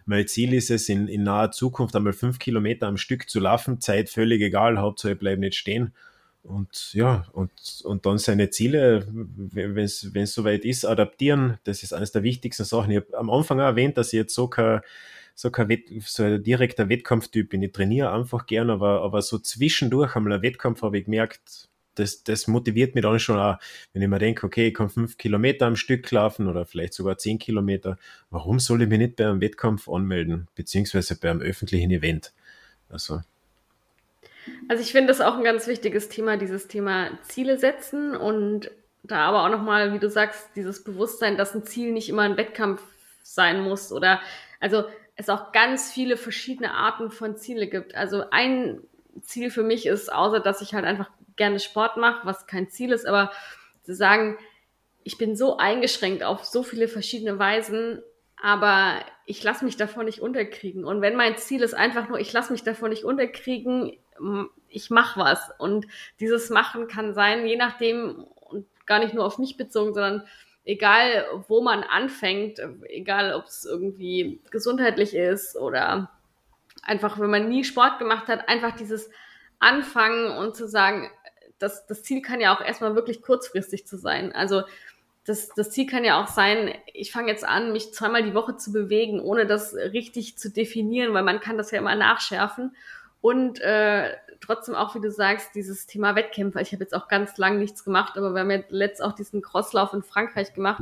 mein 0.06 0.28
Ziel 0.28 0.54
ist 0.54 0.70
es, 0.70 0.88
in, 0.88 1.08
in 1.08 1.24
naher 1.24 1.52
Zukunft 1.52 1.96
einmal 1.96 2.14
fünf 2.14 2.40
Kilometer 2.40 2.88
am 2.88 2.96
Stück 2.96 3.28
zu 3.28 3.40
laufen, 3.40 3.82
Zeit 3.82 4.10
völlig 4.10 4.42
egal, 4.42 4.78
Hauptsache 4.78 5.14
ich 5.14 5.20
bleibe 5.20 5.42
nicht 5.42 5.56
stehen. 5.56 5.94
Und 6.48 6.94
ja, 6.94 7.26
und, 7.34 7.52
und 7.84 8.06
dann 8.06 8.18
seine 8.18 8.50
Ziele, 8.50 9.06
wenn 9.12 9.78
es 9.78 10.34
soweit 10.34 10.64
ist, 10.64 10.86
adaptieren, 10.86 11.58
das 11.66 11.84
ist 11.84 11.92
eines 11.92 12.14
der 12.14 12.24
wichtigsten 12.24 12.64
Sachen. 12.64 12.92
Ich 12.92 12.98
habe 12.98 13.18
am 13.18 13.30
Anfang 13.30 13.60
auch 13.60 13.66
erwähnt, 13.66 13.98
dass 13.98 14.14
ich 14.14 14.18
jetzt 14.18 14.34
so 14.34 14.48
kein, 14.48 14.80
so 15.36 15.52
kein 15.52 15.68
Wett, 15.68 15.90
so 16.04 16.24
ein 16.24 16.42
direkter 16.42 16.88
Wettkampftyp 16.88 17.50
bin. 17.50 17.64
Ich 17.64 17.74
trainiere 17.74 18.14
einfach 18.14 18.46
gern, 18.46 18.70
aber, 18.70 19.02
aber 19.02 19.22
so 19.22 19.40
zwischendurch 19.40 20.16
einmal 20.16 20.34
ein 20.34 20.42
Wettkampf 20.42 20.84
habe 20.84 20.98
ich 21.00 21.06
gemerkt, 21.06 21.68
das, 21.96 22.24
das 22.24 22.48
motiviert 22.48 22.96
mich 22.96 23.02
dann 23.02 23.20
schon 23.20 23.40
auch, 23.40 23.58
wenn 23.92 24.02
ich 24.02 24.08
mir 24.08 24.20
denke, 24.20 24.46
okay, 24.46 24.70
ich 24.70 24.74
kann 24.74 24.90
fünf 24.90 25.18
Kilometer 25.18 25.66
am 25.66 25.76
Stück 25.76 26.10
laufen 26.12 26.48
oder 26.48 26.66
vielleicht 26.66 26.94
sogar 26.94 27.18
zehn 27.18 27.40
Kilometer. 27.40 27.98
Warum 28.30 28.60
soll 28.60 28.84
ich 28.84 28.88
mich 28.88 29.00
nicht 29.00 29.16
bei 29.18 29.26
einem 29.26 29.42
Wettkampf 29.42 29.90
anmelden, 29.90 30.48
beziehungsweise 30.56 31.20
bei 31.20 31.30
einem 31.30 31.42
öffentlichen 31.42 31.92
Event? 31.92 32.34
Also, 32.88 33.22
also 34.68 34.82
ich 34.82 34.92
finde 34.92 35.08
das 35.08 35.22
auch 35.22 35.36
ein 35.38 35.44
ganz 35.44 35.68
wichtiges 35.68 36.10
Thema, 36.10 36.38
dieses 36.38 36.68
Thema 36.68 37.10
Ziele 37.24 37.58
setzen 37.58 38.16
und 38.16 38.72
da 39.04 39.26
aber 39.28 39.44
auch 39.44 39.50
nochmal, 39.50 39.94
wie 39.94 40.00
du 40.00 40.10
sagst, 40.10 40.50
dieses 40.56 40.84
Bewusstsein, 40.84 41.38
dass 41.38 41.56
ein 41.56 41.64
Ziel 41.64 41.92
nicht 41.92 42.10
immer 42.10 42.24
ein 42.24 42.38
Wettkampf 42.38 42.82
sein 43.24 43.62
muss 43.62 43.92
oder 43.92 44.20
also 44.60 44.84
es 45.16 45.30
auch 45.30 45.52
ganz 45.52 45.92
viele 45.92 46.18
verschiedene 46.18 46.74
Arten 46.74 47.10
von 47.10 47.38
Ziele 47.38 47.68
gibt. 47.68 47.96
Also 47.96 48.26
ein 48.32 48.82
Ziel 49.22 49.50
für 49.50 49.64
mich 49.64 49.86
ist, 49.86 50.12
außer 50.12 50.40
dass 50.40 50.62
ich 50.62 50.74
halt 50.74 50.86
einfach 50.86 51.10
gerne 51.36 51.60
Sport 51.60 51.98
mache, 51.98 52.26
was 52.26 52.48
kein 52.48 52.70
Ziel 52.70 52.92
ist, 52.92 53.06
aber 53.06 53.32
zu 53.84 53.96
sagen, 53.96 54.38
ich 55.04 55.18
bin 55.18 55.36
so 55.36 55.58
eingeschränkt 55.58 56.24
auf 56.24 56.44
so 56.44 56.64
viele 56.64 56.88
verschiedene 56.88 57.40
Weisen, 57.40 58.02
aber 58.42 59.00
ich 59.26 59.42
lasse 59.44 59.66
mich 59.66 59.78
davon 59.78 60.06
nicht 60.06 60.22
unterkriegen. 60.22 60.86
Und 60.86 61.02
wenn 61.02 61.16
mein 61.16 61.38
Ziel 61.38 61.62
ist 61.64 61.74
einfach 61.74 62.10
nur, 62.10 62.20
ich 62.20 62.34
lasse 62.34 62.52
mich 62.52 62.64
davon 62.64 62.90
nicht 62.90 63.04
unterkriegen, 63.04 63.98
ich 64.70 64.90
mache 64.90 65.20
was. 65.20 65.52
Und 65.58 65.88
dieses 66.20 66.50
Machen 66.50 66.88
kann 66.88 67.14
sein, 67.14 67.46
je 67.46 67.58
nachdem, 67.58 68.26
und 68.42 68.66
gar 68.86 69.00
nicht 69.00 69.14
nur 69.14 69.26
auf 69.26 69.38
mich 69.38 69.58
bezogen, 69.58 69.94
sondern 69.94 70.24
egal, 70.66 71.26
wo 71.48 71.62
man 71.62 71.84
anfängt, 71.84 72.60
egal, 72.90 73.34
ob 73.34 73.46
es 73.46 73.66
irgendwie 73.66 74.42
gesundheitlich 74.52 75.16
ist 75.16 75.56
oder 75.56 76.12
einfach, 76.84 77.20
wenn 77.20 77.30
man 77.30 77.50
nie 77.50 77.64
Sport 77.64 78.00
gemacht 78.00 78.28
hat, 78.28 78.50
einfach 78.50 78.76
dieses 78.76 79.10
Anfangen 79.60 80.38
und 80.38 80.56
zu 80.56 80.68
sagen, 80.68 81.10
das, 81.60 81.86
das 81.88 82.04
Ziel 82.04 82.22
kann 82.22 82.42
ja 82.42 82.56
auch 82.56 82.62
erstmal 82.62 82.96
wirklich 82.96 83.22
kurzfristig 83.22 83.88
zu 83.88 83.98
sein. 83.98 84.32
Also 84.34 84.64
das, 85.26 85.50
das 85.50 85.72
Ziel 85.72 85.88
kann 85.88 86.06
ja 86.06 86.22
auch 86.22 86.28
sein, 86.28 86.74
ich 86.94 87.12
fange 87.12 87.30
jetzt 87.30 87.44
an, 87.44 87.74
mich 87.74 87.94
zweimal 87.94 88.24
die 88.24 88.34
Woche 88.34 88.56
zu 88.56 88.72
bewegen, 88.72 89.20
ohne 89.20 89.46
das 89.46 89.74
richtig 89.74 90.38
zu 90.38 90.50
definieren, 90.50 91.14
weil 91.14 91.24
man 91.24 91.42
kann 91.42 91.58
das 91.58 91.72
ja 91.72 91.80
immer 91.80 91.96
nachschärfen. 91.96 92.76
Und 93.22 93.60
äh, 93.62 94.16
trotzdem 94.40 94.76
auch, 94.76 94.96
wie 94.96 95.02
du 95.02 95.12
sagst, 95.12 95.56
dieses 95.56 95.88
Thema 95.88 96.16
Wettkämpfe. 96.16 96.62
Ich 96.62 96.72
habe 96.72 96.84
jetzt 96.84 96.94
auch 96.94 97.08
ganz 97.08 97.38
lang 97.38 97.58
nichts 97.58 97.84
gemacht, 97.84 98.18
aber 98.18 98.34
wir 98.34 98.42
haben 98.42 98.52
ja 98.52 98.64
letzt 98.70 99.02
auch 99.02 99.14
diesen 99.14 99.42
Crosslauf 99.42 99.94
in 99.94 100.04
Frankreich 100.04 100.54
gemacht. 100.54 100.82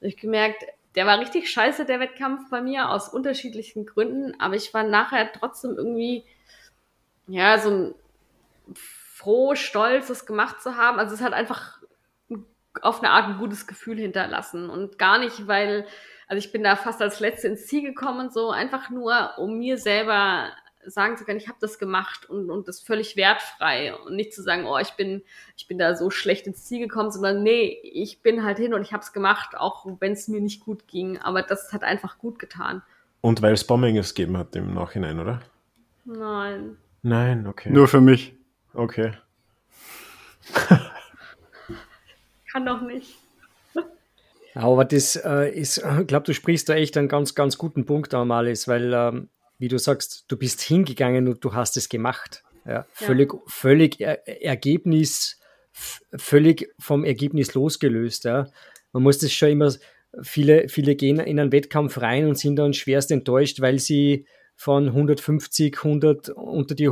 Ich 0.00 0.16
gemerkt, 0.16 0.64
der 0.94 1.06
war 1.06 1.18
richtig 1.18 1.50
scheiße, 1.50 1.84
der 1.84 2.00
Wettkampf 2.00 2.50
bei 2.50 2.60
mir, 2.60 2.90
aus 2.90 3.08
unterschiedlichen 3.08 3.86
Gründen. 3.86 4.38
Aber 4.40 4.54
ich 4.54 4.72
war 4.74 4.84
nachher 4.84 5.32
trotzdem 5.32 5.74
irgendwie, 5.76 6.24
ja, 7.26 7.58
so 7.58 7.94
froh, 8.74 9.54
stolz, 9.54 10.08
das 10.08 10.26
gemacht 10.26 10.62
zu 10.62 10.76
haben. 10.76 10.98
Also 10.98 11.14
es 11.14 11.22
hat 11.22 11.32
einfach 11.32 11.78
auf 12.80 13.00
eine 13.00 13.10
Art 13.10 13.28
ein 13.28 13.38
gutes 13.38 13.66
Gefühl 13.66 13.98
hinterlassen. 13.98 14.70
Und 14.70 14.98
gar 14.98 15.18
nicht, 15.18 15.46
weil, 15.46 15.86
also 16.26 16.38
ich 16.38 16.52
bin 16.52 16.62
da 16.62 16.76
fast 16.76 17.00
als 17.02 17.20
Letzte 17.20 17.48
ins 17.48 17.66
Ziel 17.66 17.82
gekommen 17.82 18.20
und 18.20 18.32
so, 18.32 18.50
einfach 18.50 18.90
nur, 18.90 19.34
um 19.38 19.58
mir 19.58 19.78
selber 19.78 20.50
sagen 20.84 21.16
zu 21.16 21.24
können, 21.24 21.38
ich 21.38 21.48
habe 21.48 21.58
das 21.60 21.78
gemacht 21.78 22.28
und, 22.28 22.50
und 22.50 22.68
das 22.68 22.80
völlig 22.80 23.16
wertfrei 23.16 23.94
und 23.94 24.16
nicht 24.16 24.34
zu 24.34 24.42
sagen, 24.42 24.66
oh, 24.66 24.78
ich 24.78 24.92
bin, 24.92 25.22
ich 25.56 25.66
bin 25.66 25.78
da 25.78 25.94
so 25.94 26.10
schlecht 26.10 26.46
ins 26.46 26.64
Ziel 26.64 26.80
gekommen, 26.80 27.10
sondern 27.10 27.42
nee, 27.42 27.78
ich 27.82 28.22
bin 28.22 28.44
halt 28.44 28.58
hin 28.58 28.74
und 28.74 28.82
ich 28.82 28.92
habe 28.92 29.02
es 29.02 29.12
gemacht, 29.12 29.56
auch 29.56 29.86
wenn 30.00 30.12
es 30.12 30.28
mir 30.28 30.40
nicht 30.40 30.60
gut 30.64 30.86
ging. 30.88 31.18
Aber 31.18 31.42
das 31.42 31.72
hat 31.72 31.84
einfach 31.84 32.18
gut 32.18 32.38
getan. 32.38 32.82
Und 33.20 33.42
weil 33.42 33.52
es 33.54 33.64
Bombings 33.64 34.14
gegeben 34.14 34.36
hat 34.36 34.56
im 34.56 34.74
Nachhinein, 34.74 35.20
oder? 35.20 35.40
Nein. 36.04 36.76
Nein, 37.02 37.46
okay. 37.46 37.70
Nur 37.70 37.88
für 37.88 38.00
mich. 38.00 38.34
Okay. 38.74 39.12
Kann 42.50 42.66
doch 42.66 42.82
nicht. 42.82 43.16
Aber 44.54 44.84
das 44.84 45.16
äh, 45.16 45.50
ist, 45.50 45.78
ich 45.78 46.06
glaube, 46.06 46.26
du 46.26 46.34
sprichst 46.34 46.68
da 46.68 46.74
echt 46.74 46.96
einen 46.96 47.08
ganz, 47.08 47.34
ganz 47.34 47.56
guten 47.56 47.86
Punkt 47.86 48.12
an, 48.12 48.30
Alice, 48.30 48.68
weil 48.68 48.92
ähm, 48.92 49.30
wie 49.62 49.68
du 49.68 49.78
sagst, 49.78 50.24
du 50.26 50.36
bist 50.36 50.60
hingegangen 50.60 51.28
und 51.28 51.44
du 51.44 51.54
hast 51.54 51.76
es 51.76 51.88
gemacht. 51.88 52.42
Ja, 52.66 52.84
völlig, 52.92 53.32
ja. 53.32 53.38
völlig 53.46 54.00
er 54.00 54.42
Ergebnis, 54.42 55.38
völlig 55.70 56.68
vom 56.80 57.04
Ergebnis 57.04 57.54
losgelöst. 57.54 58.24
Ja. 58.24 58.48
Man 58.92 59.04
muss 59.04 59.18
das 59.18 59.32
schon 59.32 59.50
immer, 59.50 59.72
viele, 60.20 60.68
viele 60.68 60.96
gehen 60.96 61.20
in 61.20 61.38
einen 61.38 61.52
Wettkampf 61.52 61.98
rein 61.98 62.26
und 62.26 62.36
sind 62.36 62.56
dann 62.56 62.74
schwerst 62.74 63.12
enttäuscht, 63.12 63.60
weil 63.60 63.78
sie 63.78 64.26
von 64.56 64.88
150, 64.88 65.76
100 65.76 66.30
unter 66.30 66.74
die, 66.74 66.90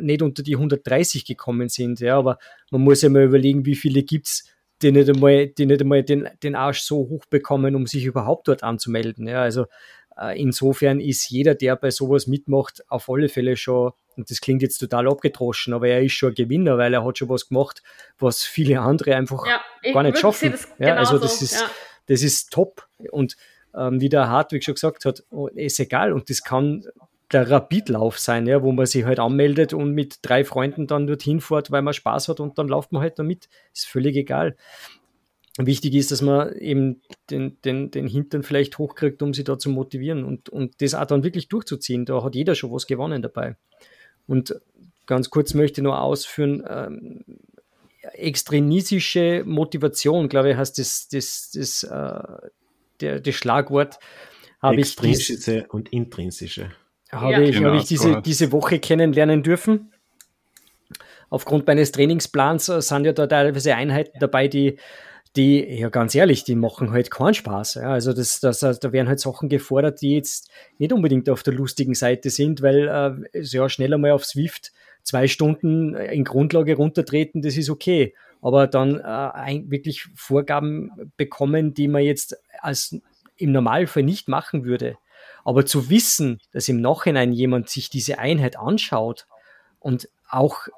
nicht 0.00 0.22
unter 0.22 0.42
die 0.42 0.54
130 0.54 1.26
gekommen 1.26 1.68
sind. 1.68 2.00
Ja, 2.00 2.16
aber 2.16 2.38
man 2.70 2.80
muss 2.80 3.02
ja 3.02 3.10
mal 3.10 3.24
überlegen, 3.24 3.66
wie 3.66 3.76
viele 3.76 4.02
gibt 4.02 4.28
es, 4.28 4.44
die 4.80 4.92
nicht 4.92 5.10
einmal, 5.10 5.48
die 5.48 5.66
nicht 5.66 5.82
einmal 5.82 6.04
den, 6.04 6.26
den 6.42 6.54
Arsch 6.54 6.80
so 6.80 6.96
hoch 6.96 7.26
bekommen, 7.26 7.74
um 7.74 7.86
sich 7.86 8.06
überhaupt 8.06 8.48
dort 8.48 8.62
anzumelden. 8.62 9.28
Ja, 9.28 9.42
also 9.42 9.66
insofern 10.36 11.00
ist 11.00 11.28
jeder, 11.30 11.54
der 11.54 11.76
bei 11.76 11.90
sowas 11.90 12.26
mitmacht, 12.26 12.82
auf 12.88 13.08
alle 13.08 13.28
Fälle 13.28 13.56
schon, 13.56 13.92
und 14.16 14.30
das 14.30 14.40
klingt 14.40 14.62
jetzt 14.62 14.78
total 14.78 15.08
abgedroschen, 15.08 15.72
aber 15.72 15.88
er 15.88 16.02
ist 16.02 16.12
schon 16.12 16.30
ein 16.30 16.34
Gewinner, 16.34 16.76
weil 16.76 16.92
er 16.92 17.04
hat 17.04 17.18
schon 17.18 17.28
was 17.28 17.48
gemacht, 17.48 17.82
was 18.18 18.42
viele 18.42 18.80
andere 18.80 19.14
einfach 19.14 19.46
ja, 19.46 19.92
gar 19.92 20.02
nicht 20.02 20.18
schaffen. 20.18 20.54
Ja, 20.78 20.96
also 20.96 21.18
das 21.18 21.40
ist, 21.40 21.60
ja. 21.60 21.70
das 22.06 22.22
ist 22.22 22.52
top. 22.52 22.88
Und 23.12 23.36
ähm, 23.76 24.00
wie 24.00 24.08
der 24.08 24.28
Hartwig 24.28 24.64
schon 24.64 24.74
gesagt 24.74 25.04
hat, 25.04 25.22
oh, 25.30 25.46
ist 25.48 25.78
egal. 25.78 26.12
Und 26.12 26.30
das 26.30 26.42
kann 26.42 26.84
der 27.30 27.50
Rapidlauf 27.50 28.18
sein, 28.18 28.46
ja, 28.46 28.62
wo 28.62 28.72
man 28.72 28.86
sich 28.86 29.04
halt 29.04 29.20
anmeldet 29.20 29.72
und 29.72 29.92
mit 29.92 30.18
drei 30.22 30.44
Freunden 30.44 30.86
dann 30.86 31.06
dorthin 31.06 31.40
fährt, 31.40 31.70
weil 31.70 31.82
man 31.82 31.94
Spaß 31.94 32.28
hat 32.28 32.40
und 32.40 32.58
dann 32.58 32.68
läuft 32.68 32.90
man 32.90 33.02
halt 33.02 33.18
damit. 33.18 33.48
Ist 33.72 33.86
völlig 33.86 34.16
egal. 34.16 34.56
Wichtig 35.66 35.94
ist, 35.94 36.12
dass 36.12 36.22
man 36.22 36.54
eben 36.56 37.02
den, 37.30 37.60
den, 37.62 37.90
den 37.90 38.06
Hintern 38.06 38.44
vielleicht 38.44 38.78
hochkriegt, 38.78 39.22
um 39.22 39.34
sie 39.34 39.42
da 39.42 39.58
zu 39.58 39.70
motivieren 39.70 40.24
und, 40.24 40.48
und 40.48 40.80
das 40.80 40.94
auch 40.94 41.06
dann 41.06 41.24
wirklich 41.24 41.48
durchzuziehen. 41.48 42.04
Da 42.04 42.22
hat 42.22 42.36
jeder 42.36 42.54
schon 42.54 42.70
was 42.70 42.86
gewonnen 42.86 43.22
dabei. 43.22 43.56
Und 44.28 44.54
ganz 45.06 45.30
kurz 45.30 45.54
möchte 45.54 45.80
ich 45.80 45.84
noch 45.84 45.98
ausführen, 45.98 46.62
ähm, 46.68 47.24
extrinsische 48.12 49.42
Motivation, 49.44 50.28
glaube 50.28 50.50
ich, 50.50 50.56
heißt 50.56 50.78
das, 50.78 51.08
das, 51.08 51.50
das, 51.52 51.82
äh, 51.82 52.48
der, 53.00 53.20
das 53.20 53.34
Schlagwort. 53.34 53.98
Extrinsische 54.62 55.58
ich 55.58 55.70
und 55.72 55.88
intrinsische. 55.92 56.70
Habe 57.10 57.32
ja. 57.32 57.40
ich, 57.40 57.56
genau, 57.56 57.70
hab 57.70 57.80
ich 57.80 57.88
diese, 57.88 58.22
diese 58.22 58.52
Woche 58.52 58.78
kennenlernen 58.78 59.42
dürfen. 59.42 59.92
Aufgrund 61.30 61.66
meines 61.66 61.92
Trainingsplans 61.92 62.68
äh, 62.68 62.80
sind 62.80 63.04
ja 63.04 63.12
da 63.12 63.26
teilweise 63.26 63.74
Einheiten 63.74 64.18
dabei, 64.18 64.48
die 64.48 64.78
die, 65.38 65.64
ja 65.64 65.88
ganz 65.88 66.14
ehrlich, 66.14 66.44
die 66.44 66.56
machen 66.56 66.90
halt 66.90 67.10
keinen 67.10 67.32
Spaß. 67.34 67.74
Ja. 67.74 67.92
Also 67.92 68.12
das, 68.12 68.40
das, 68.40 68.60
da 68.60 68.92
werden 68.92 69.08
halt 69.08 69.20
Sachen 69.20 69.48
gefordert, 69.48 70.02
die 70.02 70.16
jetzt 70.16 70.50
nicht 70.78 70.92
unbedingt 70.92 71.30
auf 71.30 71.42
der 71.42 71.54
lustigen 71.54 71.94
Seite 71.94 72.28
sind, 72.28 72.60
weil 72.60 72.88
äh, 73.32 73.40
ja 73.40 73.68
schneller 73.68 73.96
mal 73.96 74.10
auf 74.10 74.26
Swift 74.26 74.72
zwei 75.02 75.26
Stunden 75.28 75.94
in 75.94 76.24
Grundlage 76.24 76.76
runtertreten, 76.76 77.40
das 77.40 77.56
ist 77.56 77.70
okay. 77.70 78.14
Aber 78.42 78.66
dann 78.66 79.00
äh, 79.00 79.62
wirklich 79.68 80.06
Vorgaben 80.14 80.90
bekommen, 81.16 81.72
die 81.72 81.88
man 81.88 82.02
jetzt 82.02 82.36
als 82.60 82.96
im 83.36 83.52
Normalfall 83.52 84.02
nicht 84.02 84.28
machen 84.28 84.64
würde. 84.64 84.98
Aber 85.44 85.64
zu 85.64 85.88
wissen, 85.88 86.40
dass 86.52 86.68
im 86.68 86.80
Nachhinein 86.80 87.32
jemand 87.32 87.70
sich 87.70 87.88
diese 87.88 88.18
Einheit 88.18 88.58
anschaut 88.58 89.26
und 89.80 90.08
auch 90.28 90.68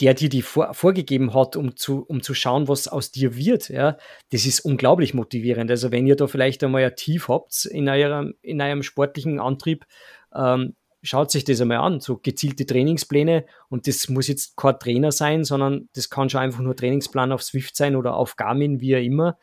der 0.00 0.14
dir 0.14 0.28
die 0.28 0.42
vor, 0.42 0.74
vorgegeben 0.74 1.34
hat, 1.34 1.56
um 1.56 1.76
zu, 1.76 2.04
um 2.06 2.22
zu 2.22 2.34
schauen, 2.34 2.68
was 2.68 2.88
aus 2.88 3.10
dir 3.10 3.36
wird, 3.36 3.68
ja, 3.68 3.96
das 4.30 4.46
ist 4.46 4.60
unglaublich 4.60 5.14
motivierend. 5.14 5.70
Also 5.70 5.92
wenn 5.92 6.06
ihr 6.06 6.16
da 6.16 6.26
vielleicht 6.26 6.62
einmal 6.64 6.84
ein 6.84 6.96
Tief 6.96 7.28
habt 7.28 7.64
in 7.66 7.88
eurem, 7.88 8.34
in 8.42 8.60
eurem 8.60 8.82
sportlichen 8.82 9.40
Antrieb, 9.40 9.86
ähm, 10.34 10.74
schaut 11.02 11.30
sich 11.30 11.44
das 11.44 11.60
einmal 11.60 11.78
an, 11.78 12.00
so 12.00 12.18
gezielte 12.18 12.66
Trainingspläne 12.66 13.44
und 13.68 13.86
das 13.86 14.08
muss 14.08 14.28
jetzt 14.28 14.56
kein 14.56 14.78
Trainer 14.78 15.12
sein, 15.12 15.44
sondern 15.44 15.88
das 15.94 16.10
kann 16.10 16.28
schon 16.28 16.40
einfach 16.40 16.60
nur 16.60 16.76
Trainingsplan 16.76 17.32
auf 17.32 17.42
Swift 17.42 17.76
sein 17.76 17.96
oder 17.96 18.14
auf 18.14 18.36
Garmin, 18.36 18.80
wie 18.80 18.96
auch 18.96 19.02
immer. 19.02 19.38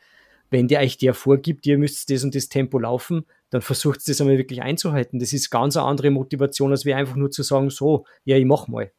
Wenn 0.50 0.68
der 0.68 0.80
euch 0.80 0.98
der 0.98 1.14
vorgibt, 1.14 1.66
ihr 1.66 1.78
müsst 1.78 2.10
das 2.10 2.22
und 2.22 2.34
das 2.34 2.48
Tempo 2.48 2.78
laufen, 2.78 3.24
dann 3.50 3.62
versucht 3.62 4.00
es 4.00 4.04
das 4.04 4.20
einmal 4.20 4.38
wirklich 4.38 4.62
einzuhalten. 4.62 5.18
Das 5.18 5.32
ist 5.32 5.50
ganz 5.50 5.76
eine 5.76 5.86
andere 5.86 6.10
Motivation, 6.10 6.70
als 6.70 6.84
wir 6.84 6.96
einfach 6.96 7.16
nur 7.16 7.30
zu 7.30 7.42
sagen, 7.42 7.70
so, 7.70 8.04
ja, 8.24 8.36
ich 8.36 8.44
mach 8.44 8.68
mal. 8.68 8.92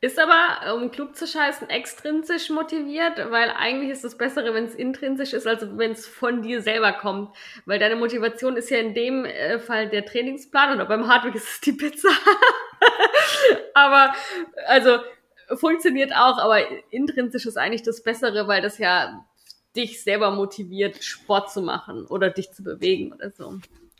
Ist 0.00 0.18
aber, 0.20 0.76
um 0.76 0.92
klug 0.92 1.16
zu 1.16 1.26
scheißen, 1.26 1.70
extrinsisch 1.70 2.50
motiviert, 2.50 3.18
weil 3.30 3.50
eigentlich 3.50 3.90
ist 3.90 4.04
das 4.04 4.16
Bessere, 4.16 4.54
wenn 4.54 4.64
es 4.64 4.76
intrinsisch 4.76 5.32
ist, 5.32 5.44
als 5.44 5.66
wenn 5.76 5.90
es 5.90 6.06
von 6.06 6.42
dir 6.42 6.62
selber 6.62 6.92
kommt. 6.92 7.34
Weil 7.66 7.80
deine 7.80 7.96
Motivation 7.96 8.56
ist 8.56 8.70
ja 8.70 8.78
in 8.78 8.94
dem 8.94 9.24
äh, 9.24 9.58
Fall 9.58 9.88
der 9.88 10.06
Trainingsplan 10.06 10.74
oder 10.74 10.86
beim 10.86 11.08
Hardware 11.08 11.34
ist 11.34 11.48
es 11.48 11.60
die 11.60 11.72
Pizza. 11.72 12.08
aber, 13.74 14.14
also, 14.66 14.98
funktioniert 15.56 16.12
auch, 16.12 16.38
aber 16.38 16.60
intrinsisch 16.92 17.46
ist 17.46 17.56
eigentlich 17.56 17.82
das 17.82 18.04
Bessere, 18.04 18.46
weil 18.46 18.62
das 18.62 18.78
ja 18.78 19.26
dich 19.74 20.02
selber 20.02 20.30
motiviert, 20.30 21.02
Sport 21.02 21.50
zu 21.50 21.60
machen 21.60 22.06
oder 22.06 22.30
dich 22.30 22.52
zu 22.52 22.62
bewegen 22.62 23.12
oder 23.12 23.32
so 23.32 23.58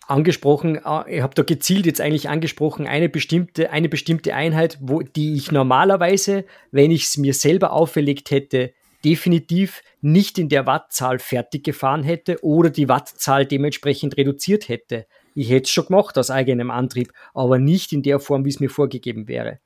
angesprochen, 0.08 0.76
äh, 0.84 1.16
ich 1.16 1.22
habe 1.22 1.34
da 1.34 1.42
gezielt 1.42 1.86
jetzt 1.86 2.00
eigentlich 2.00 2.28
angesprochen, 2.28 2.86
eine 2.86 3.08
bestimmte, 3.08 3.70
eine 3.70 3.88
bestimmte 3.88 4.34
Einheit, 4.34 4.78
wo, 4.80 5.02
die 5.02 5.34
ich 5.34 5.52
normalerweise, 5.52 6.44
wenn 6.70 6.90
ich 6.90 7.04
es 7.04 7.16
mir 7.16 7.34
selber 7.34 7.72
auferlegt 7.72 8.30
hätte, 8.30 8.72
definitiv 9.04 9.82
nicht 10.00 10.38
in 10.38 10.48
der 10.48 10.66
Wattzahl 10.66 11.18
fertig 11.18 11.62
gefahren 11.62 12.02
hätte 12.02 12.42
oder 12.42 12.70
die 12.70 12.88
Wattzahl 12.88 13.46
dementsprechend 13.46 14.16
reduziert 14.16 14.68
hätte. 14.68 15.06
Ich 15.34 15.50
hätte 15.50 15.64
es 15.64 15.70
schon 15.70 15.86
gemacht 15.86 16.18
aus 16.18 16.30
eigenem 16.30 16.70
Antrieb, 16.70 17.12
aber 17.32 17.58
nicht 17.58 17.92
in 17.92 18.02
der 18.02 18.18
Form, 18.18 18.44
wie 18.44 18.48
es 18.48 18.58
mir 18.58 18.70
vorgegeben 18.70 19.28
wäre. 19.28 19.60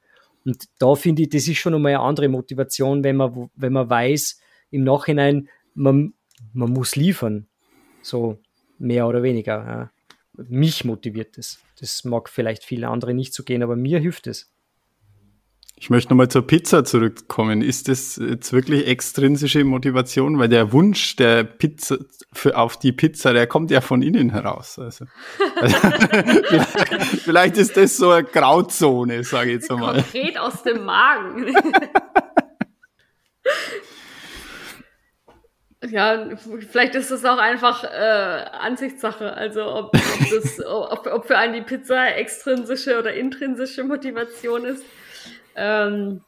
Und 0.44 0.64
da 0.78 0.94
finde 0.96 1.22
ich, 1.22 1.30
das 1.30 1.48
ist 1.48 1.58
schon 1.58 1.74
einmal 1.74 1.94
eine 1.94 2.02
andere 2.02 2.28
Motivation, 2.28 3.04
wenn 3.04 3.16
man, 3.16 3.48
wenn 3.54 3.72
man 3.72 3.88
weiß, 3.88 4.38
im 4.70 4.84
Nachhinein, 4.84 5.48
man, 5.74 6.12
man 6.52 6.70
muss 6.70 6.96
liefern. 6.96 7.46
So 8.02 8.38
mehr 8.78 9.06
oder 9.06 9.22
weniger. 9.22 9.52
Ja 9.52 9.91
mich 10.34 10.84
motiviert 10.84 11.38
es. 11.38 11.60
Das 11.80 12.04
mag 12.04 12.28
vielleicht 12.28 12.64
viele 12.64 12.88
andere 12.88 13.14
nicht 13.14 13.34
so 13.34 13.42
gehen, 13.42 13.62
aber 13.62 13.76
mir 13.76 13.98
hilft 14.00 14.26
es. 14.26 14.52
Ich 15.82 15.90
möchte 15.90 16.10
nochmal 16.10 16.28
zur 16.28 16.46
Pizza 16.46 16.84
zurückkommen. 16.84 17.60
Ist 17.60 17.88
das 17.88 18.14
jetzt 18.16 18.52
wirklich 18.52 18.86
extrinsische 18.86 19.64
Motivation? 19.64 20.38
Weil 20.38 20.48
der 20.48 20.72
Wunsch 20.72 21.16
der 21.16 21.42
Pizza 21.42 21.96
für, 22.32 22.56
auf 22.56 22.76
die 22.76 22.92
Pizza, 22.92 23.32
der 23.32 23.48
kommt 23.48 23.72
ja 23.72 23.80
von 23.80 24.00
innen 24.00 24.30
heraus. 24.30 24.78
Also, 24.78 25.06
also 25.56 25.76
vielleicht, 25.80 27.06
vielleicht, 27.24 27.56
ist 27.56 27.76
das 27.76 27.96
so 27.96 28.10
eine 28.10 28.22
Grauzone, 28.24 29.24
sage 29.24 29.50
ich 29.50 29.54
jetzt 29.54 29.70
mal. 29.72 29.94
Konkret 29.94 30.38
aus 30.38 30.62
dem 30.62 30.84
Magen. 30.84 31.52
ja, 35.90 36.36
vielleicht 36.70 36.94
ist 36.94 37.10
es 37.10 37.24
auch 37.24 37.38
einfach 37.38 37.84
äh, 37.84 37.86
Ansichtssache. 37.86 39.32
Also 39.32 39.64
ob, 39.66 39.94
ob, 39.94 40.30
das, 40.30 40.60
ob, 40.66 41.06
ob 41.06 41.26
für 41.26 41.36
einen 41.36 41.54
die 41.54 41.62
Pizza 41.62 42.16
extrinsische 42.16 42.98
oder 42.98 43.14
intrinsische 43.14 43.84
Motivation 43.84 44.64
ist. 44.64 44.84
Ähm, 45.56 46.22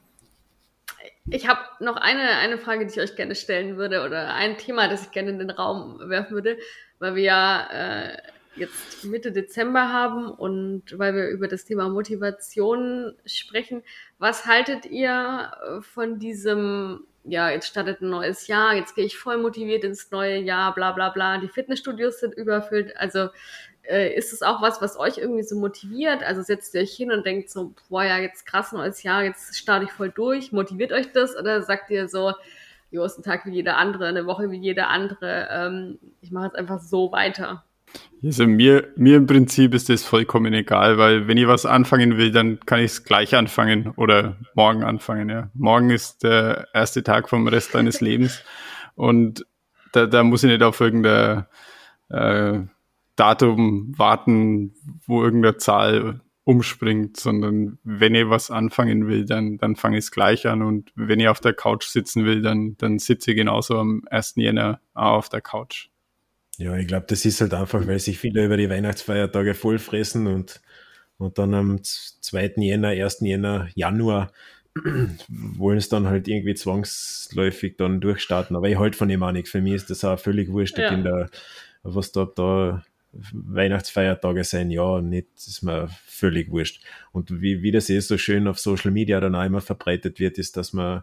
ich 1.29 1.47
habe 1.47 1.61
noch 1.79 1.95
eine, 1.95 2.37
eine 2.37 2.57
Frage, 2.57 2.85
die 2.85 2.91
ich 2.91 2.99
euch 2.99 3.15
gerne 3.15 3.35
stellen 3.35 3.77
würde 3.77 4.03
oder 4.03 4.35
ein 4.35 4.57
Thema, 4.57 4.87
das 4.87 5.03
ich 5.05 5.11
gerne 5.11 5.31
in 5.31 5.39
den 5.39 5.49
Raum 5.49 5.99
werfen 6.09 6.33
würde, 6.33 6.57
weil 6.99 7.15
wir 7.15 7.23
ja 7.23 7.67
äh, 7.71 8.17
jetzt 8.55 9.03
Mitte 9.05 9.31
Dezember 9.31 9.91
haben 9.91 10.29
und 10.29 10.97
weil 10.97 11.15
wir 11.15 11.27
über 11.29 11.47
das 11.47 11.65
Thema 11.65 11.89
Motivation 11.89 13.15
sprechen. 13.25 13.83
Was 14.19 14.45
haltet 14.45 14.85
ihr 14.85 15.51
von 15.81 16.19
diesem 16.19 17.05
ja, 17.25 17.49
jetzt 17.49 17.67
startet 17.67 18.01
ein 18.01 18.09
neues 18.09 18.47
Jahr, 18.47 18.75
jetzt 18.75 18.95
gehe 18.95 19.05
ich 19.05 19.17
voll 19.17 19.37
motiviert 19.37 19.83
ins 19.83 20.11
neue 20.11 20.37
Jahr, 20.37 20.73
bla 20.75 20.91
bla 20.91 21.09
bla. 21.09 21.37
Die 21.39 21.47
Fitnessstudios 21.47 22.19
sind 22.19 22.33
überfüllt. 22.35 22.95
Also 22.97 23.29
äh, 23.83 24.13
ist 24.15 24.33
es 24.33 24.41
auch 24.41 24.61
was, 24.61 24.81
was 24.81 24.97
euch 24.99 25.17
irgendwie 25.17 25.43
so 25.43 25.55
motiviert? 25.55 26.23
Also 26.23 26.41
setzt 26.41 26.75
ihr 26.75 26.81
euch 26.81 26.95
hin 26.95 27.11
und 27.11 27.25
denkt 27.25 27.49
so, 27.49 27.73
boah 27.89 28.03
ja, 28.03 28.17
jetzt 28.19 28.45
krass 28.45 28.71
neues 28.71 29.03
Jahr, 29.03 29.23
jetzt 29.23 29.57
starte 29.57 29.85
ich 29.85 29.91
voll 29.91 30.11
durch. 30.11 30.51
Motiviert 30.51 30.91
euch 30.91 31.11
das? 31.11 31.35
Oder 31.35 31.63
sagt 31.63 31.89
ihr 31.89 32.07
so, 32.07 32.33
jo, 32.91 33.03
ist 33.03 33.17
ein 33.17 33.23
Tag 33.23 33.45
wie 33.45 33.51
jeder 33.51 33.77
andere, 33.77 34.07
eine 34.07 34.25
Woche 34.25 34.51
wie 34.51 34.59
jeder 34.59 34.89
andere, 34.89 35.47
ähm, 35.51 35.99
ich 36.21 36.31
mache 36.31 36.45
jetzt 36.45 36.55
einfach 36.55 36.79
so 36.79 37.11
weiter? 37.11 37.63
Also 38.23 38.47
mir, 38.47 38.87
mir 38.95 39.17
im 39.17 39.27
Prinzip 39.27 39.73
ist 39.73 39.89
das 39.89 40.03
vollkommen 40.03 40.53
egal, 40.53 40.97
weil 40.97 41.27
wenn 41.27 41.37
ich 41.37 41.47
was 41.47 41.65
anfangen 41.65 42.17
will, 42.17 42.31
dann 42.31 42.59
kann 42.65 42.79
ich 42.79 42.85
es 42.85 43.03
gleich 43.03 43.35
anfangen 43.35 43.93
oder 43.97 44.37
morgen 44.55 44.83
anfangen. 44.83 45.29
Ja. 45.29 45.49
Morgen 45.53 45.91
ist 45.91 46.23
der 46.23 46.67
erste 46.73 47.03
Tag 47.03 47.29
vom 47.29 47.47
Rest 47.47 47.75
deines 47.75 48.01
Lebens 48.01 48.43
und 48.95 49.45
da, 49.91 50.07
da 50.07 50.23
muss 50.23 50.43
ich 50.43 50.49
nicht 50.49 50.63
auf 50.63 50.81
irgendein 50.81 51.45
äh, 52.09 52.59
Datum 53.15 53.93
warten, 53.97 54.73
wo 55.05 55.23
irgendeine 55.23 55.57
Zahl 55.57 56.21
umspringt, 56.45 57.17
sondern 57.17 57.79
wenn 57.83 58.13
ich 58.13 58.29
was 58.29 58.51
anfangen 58.51 59.07
will, 59.07 59.25
dann, 59.25 59.57
dann 59.57 59.75
fange 59.75 59.97
ich 59.97 60.05
es 60.05 60.11
gleich 60.11 60.47
an 60.47 60.61
und 60.61 60.91
wenn 60.95 61.19
ich 61.19 61.27
auf 61.27 61.39
der 61.39 61.53
Couch 61.53 61.85
sitzen 61.85 62.25
will, 62.25 62.41
dann, 62.41 62.75
dann 62.77 62.99
sitze 62.99 63.31
ich 63.31 63.37
genauso 63.37 63.79
am 63.79 64.03
1. 64.09 64.35
Jänner 64.37 64.79
auch 64.93 65.13
auf 65.17 65.29
der 65.29 65.41
Couch. 65.41 65.89
Ja, 66.57 66.75
ich 66.77 66.87
glaube, 66.87 67.05
das 67.07 67.25
ist 67.25 67.41
halt 67.41 67.53
einfach, 67.53 67.85
weil 67.85 67.99
sich 67.99 68.17
viele 68.17 68.45
über 68.45 68.57
die 68.57 68.69
Weihnachtsfeiertage 68.69 69.53
vollfressen 69.53 70.27
und, 70.27 70.61
und 71.17 71.37
dann 71.37 71.53
am 71.53 71.83
2. 71.83 72.53
Jänner, 72.57 72.89
1. 72.89 73.19
Jänner, 73.21 73.67
Januar 73.75 74.31
wollen 75.27 75.77
es 75.77 75.89
dann 75.89 76.07
halt 76.07 76.27
irgendwie 76.27 76.53
zwangsläufig 76.53 77.77
dann 77.77 78.01
durchstarten. 78.01 78.55
Aber 78.55 78.69
ich 78.69 78.77
halte 78.77 78.97
von 78.97 79.09
dem 79.09 79.23
auch 79.23 79.31
nicht. 79.31 79.47
Für 79.47 79.61
mich 79.61 79.73
ist 79.73 79.89
das 79.89 80.03
auch 80.03 80.19
völlig 80.19 80.49
wurscht. 80.49 80.77
Ja. 80.77 80.95
Da, 80.95 81.27
was 81.83 82.11
da, 82.11 82.25
da 82.25 82.83
Weihnachtsfeiertage 83.31 84.43
sein, 84.43 84.71
ja, 84.71 85.01
nicht, 85.01 85.27
ist 85.37 85.61
mir 85.61 85.89
völlig 86.05 86.51
wurscht. 86.51 86.83
Und 87.11 87.41
wie, 87.41 87.63
wie 87.63 87.71
das 87.71 87.89
eh 87.89 87.99
so 87.99 88.17
schön 88.17 88.47
auf 88.47 88.59
Social 88.59 88.91
Media 88.91 89.19
dann 89.19 89.35
auch 89.35 89.45
immer 89.45 89.61
verbreitet 89.61 90.19
wird, 90.19 90.37
ist, 90.37 90.57
dass 90.57 90.73
man 90.73 91.01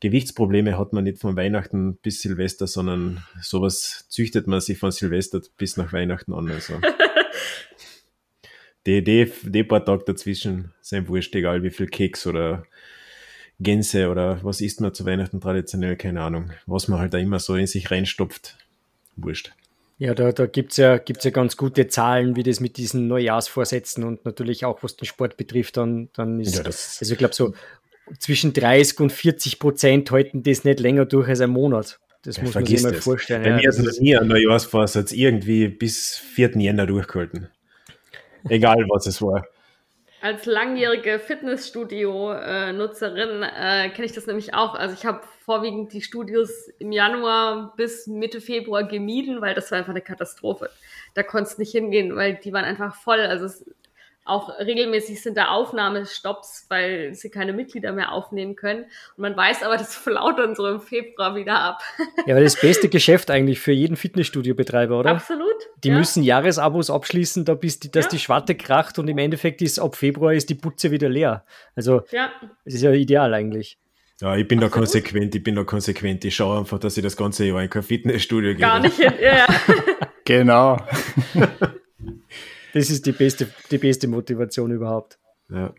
Gewichtsprobleme 0.00 0.78
hat 0.78 0.94
man 0.94 1.04
nicht 1.04 1.18
von 1.18 1.36
Weihnachten 1.36 1.96
bis 1.96 2.22
Silvester, 2.22 2.66
sondern 2.66 3.22
sowas 3.42 4.06
züchtet 4.08 4.46
man 4.46 4.60
sich 4.60 4.78
von 4.78 4.90
Silvester 4.90 5.42
bis 5.58 5.76
nach 5.76 5.92
Weihnachten 5.92 6.32
an. 6.32 6.50
Also. 6.50 6.74
die, 8.86 9.04
die, 9.04 9.30
die 9.44 9.64
paar 9.64 9.84
Tage 9.84 10.04
dazwischen 10.06 10.72
sind 10.80 11.08
wurscht, 11.08 11.34
egal 11.34 11.62
wie 11.62 11.70
viel 11.70 11.86
Keks 11.86 12.26
oder 12.26 12.64
Gänse 13.60 14.08
oder 14.08 14.42
was 14.42 14.62
isst 14.62 14.80
man 14.80 14.94
zu 14.94 15.04
Weihnachten 15.04 15.40
traditionell, 15.40 15.96
keine 15.96 16.22
Ahnung. 16.22 16.50
Was 16.66 16.88
man 16.88 16.98
halt 16.98 17.12
da 17.12 17.18
immer 17.18 17.38
so 17.38 17.54
in 17.56 17.66
sich 17.66 17.90
reinstopft, 17.90 18.56
wurscht. 19.16 19.52
Ja, 19.98 20.14
da, 20.14 20.32
da 20.32 20.46
gibt 20.46 20.70
es 20.70 20.78
ja, 20.78 20.96
gibt's 20.96 21.24
ja 21.24 21.30
ganz 21.30 21.58
gute 21.58 21.86
Zahlen, 21.88 22.34
wie 22.34 22.42
das 22.42 22.58
mit 22.58 22.78
diesen 22.78 23.06
Neujahrsvorsätzen 23.06 24.02
und 24.02 24.24
natürlich 24.24 24.64
auch, 24.64 24.82
was 24.82 24.96
den 24.96 25.04
Sport 25.04 25.36
betrifft, 25.36 25.76
dann, 25.76 26.08
dann 26.14 26.40
ist, 26.40 26.56
ja, 26.56 26.64
also 26.64 27.12
ich 27.12 27.18
glaube 27.18 27.34
so 27.34 27.52
zwischen 28.18 28.52
30 28.52 29.00
und 29.00 29.12
40 29.12 29.58
Prozent 29.58 30.10
halten 30.10 30.42
das 30.42 30.64
nicht 30.64 30.80
länger 30.80 31.06
durch 31.06 31.28
als 31.28 31.40
ein 31.40 31.50
Monat. 31.50 31.98
Das 32.22 32.36
ja, 32.36 32.42
muss 32.42 32.54
man 32.54 32.66
sich 32.66 32.82
mal 32.82 32.92
das. 32.92 33.04
vorstellen. 33.04 33.42
Bei 33.42 33.50
ja, 33.50 33.56
mir 33.56 33.68
ist 33.68 33.78
noch 33.78 34.00
nie 34.00 34.16
ein 34.16 34.28
Neujahrsvorsatz 34.28 35.12
irgendwie 35.12 35.68
bis 35.68 36.16
4. 36.16 36.58
Jänner 36.58 36.86
durchgehalten. 36.86 37.48
Egal, 38.48 38.86
was 38.88 39.06
es 39.06 39.22
war. 39.22 39.46
Als 40.22 40.44
langjährige 40.44 41.18
Fitnessstudio-Nutzerin 41.18 43.42
äh, 43.42 43.88
kenne 43.88 44.04
ich 44.04 44.12
das 44.12 44.26
nämlich 44.26 44.52
auch. 44.52 44.74
Also 44.74 44.94
ich 44.94 45.06
habe 45.06 45.22
vorwiegend 45.46 45.94
die 45.94 46.02
Studios 46.02 46.68
im 46.78 46.92
Januar 46.92 47.72
bis 47.76 48.06
Mitte 48.06 48.42
Februar 48.42 48.84
gemieden, 48.84 49.40
weil 49.40 49.54
das 49.54 49.70
war 49.70 49.78
einfach 49.78 49.92
eine 49.92 50.02
Katastrophe. 50.02 50.68
Da 51.14 51.22
konntest 51.22 51.56
du 51.56 51.62
nicht 51.62 51.72
hingehen, 51.72 52.16
weil 52.16 52.34
die 52.34 52.52
waren 52.52 52.66
einfach 52.66 52.96
voll. 52.96 53.20
Also 53.20 53.46
es 53.46 53.64
auch 54.30 54.58
regelmäßig 54.58 55.22
sind 55.22 55.36
da 55.36 55.48
Aufnahmestopps, 55.48 56.66
weil 56.68 57.14
sie 57.14 57.30
keine 57.30 57.52
Mitglieder 57.52 57.92
mehr 57.92 58.12
aufnehmen 58.12 58.56
können. 58.56 58.84
Und 59.16 59.18
man 59.18 59.36
weiß 59.36 59.62
aber, 59.62 59.76
das 59.76 59.94
flaut 59.94 60.38
dann 60.38 60.54
so 60.54 60.66
im 60.68 60.80
Februar 60.80 61.34
wieder 61.34 61.60
ab. 61.60 61.82
Ja, 62.26 62.34
aber 62.34 62.44
das 62.44 62.60
beste 62.60 62.88
Geschäft 62.88 63.30
eigentlich 63.30 63.60
für 63.60 63.72
jeden 63.72 63.96
Fitnessstudio-Betreiber, 63.96 64.98
oder? 64.98 65.10
Absolut. 65.10 65.54
Die 65.84 65.88
ja. 65.88 65.96
müssen 65.96 66.22
Jahresabos 66.22 66.90
abschließen, 66.90 67.44
da 67.44 67.54
bis 67.54 67.80
die, 67.80 67.90
dass 67.90 68.06
ja. 68.06 68.10
die 68.10 68.18
Schwarte 68.18 68.54
kracht 68.54 68.98
und 68.98 69.08
im 69.08 69.18
Endeffekt 69.18 69.62
ist 69.62 69.78
ab 69.78 69.96
Februar 69.96 70.34
ist 70.34 70.50
die 70.50 70.54
Putze 70.54 70.90
wieder 70.90 71.08
leer. 71.08 71.44
Also, 71.74 72.02
ja. 72.10 72.30
das 72.64 72.74
ist 72.74 72.82
ja 72.82 72.92
ideal 72.92 73.32
eigentlich. 73.32 73.78
Ja, 74.20 74.36
ich 74.36 74.46
bin 74.46 74.58
Absolut. 74.58 74.72
da 74.72 74.78
konsequent, 74.78 75.34
ich 75.34 75.42
bin 75.42 75.54
da 75.54 75.64
konsequent. 75.64 76.24
Ich 76.26 76.36
schaue 76.36 76.58
einfach, 76.58 76.78
dass 76.78 76.96
ich 76.96 77.02
das 77.02 77.16
ganze 77.16 77.46
Jahr 77.46 77.62
in 77.62 77.70
kein 77.70 77.82
Fitnessstudio 77.82 78.50
gehe. 78.50 78.60
Gar 78.60 78.80
nicht 78.80 78.96
hin, 78.96 79.14
ja. 79.20 79.46
genau. 80.24 80.76
Das 82.72 82.90
ist 82.90 83.06
die 83.06 83.12
beste, 83.12 83.48
die 83.70 83.78
beste 83.78 84.08
Motivation 84.08 84.70
überhaupt. 84.70 85.18
Ja. 85.48 85.72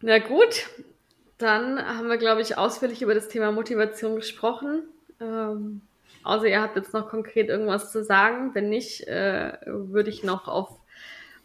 Na 0.00 0.18
gut, 0.18 0.68
dann 1.38 1.78
haben 1.78 2.08
wir, 2.08 2.18
glaube 2.18 2.40
ich, 2.40 2.56
ausführlich 2.58 3.02
über 3.02 3.14
das 3.14 3.28
Thema 3.28 3.52
Motivation 3.52 4.16
gesprochen. 4.16 4.82
Ähm, 5.20 5.82
außer 6.24 6.46
ihr 6.46 6.60
habt 6.62 6.76
jetzt 6.76 6.94
noch 6.94 7.08
konkret 7.08 7.48
irgendwas 7.48 7.92
zu 7.92 8.02
sagen. 8.04 8.54
Wenn 8.54 8.68
nicht, 8.68 9.06
äh, 9.06 9.52
würde 9.66 10.10
ich 10.10 10.24
noch 10.24 10.48
auf 10.48 10.78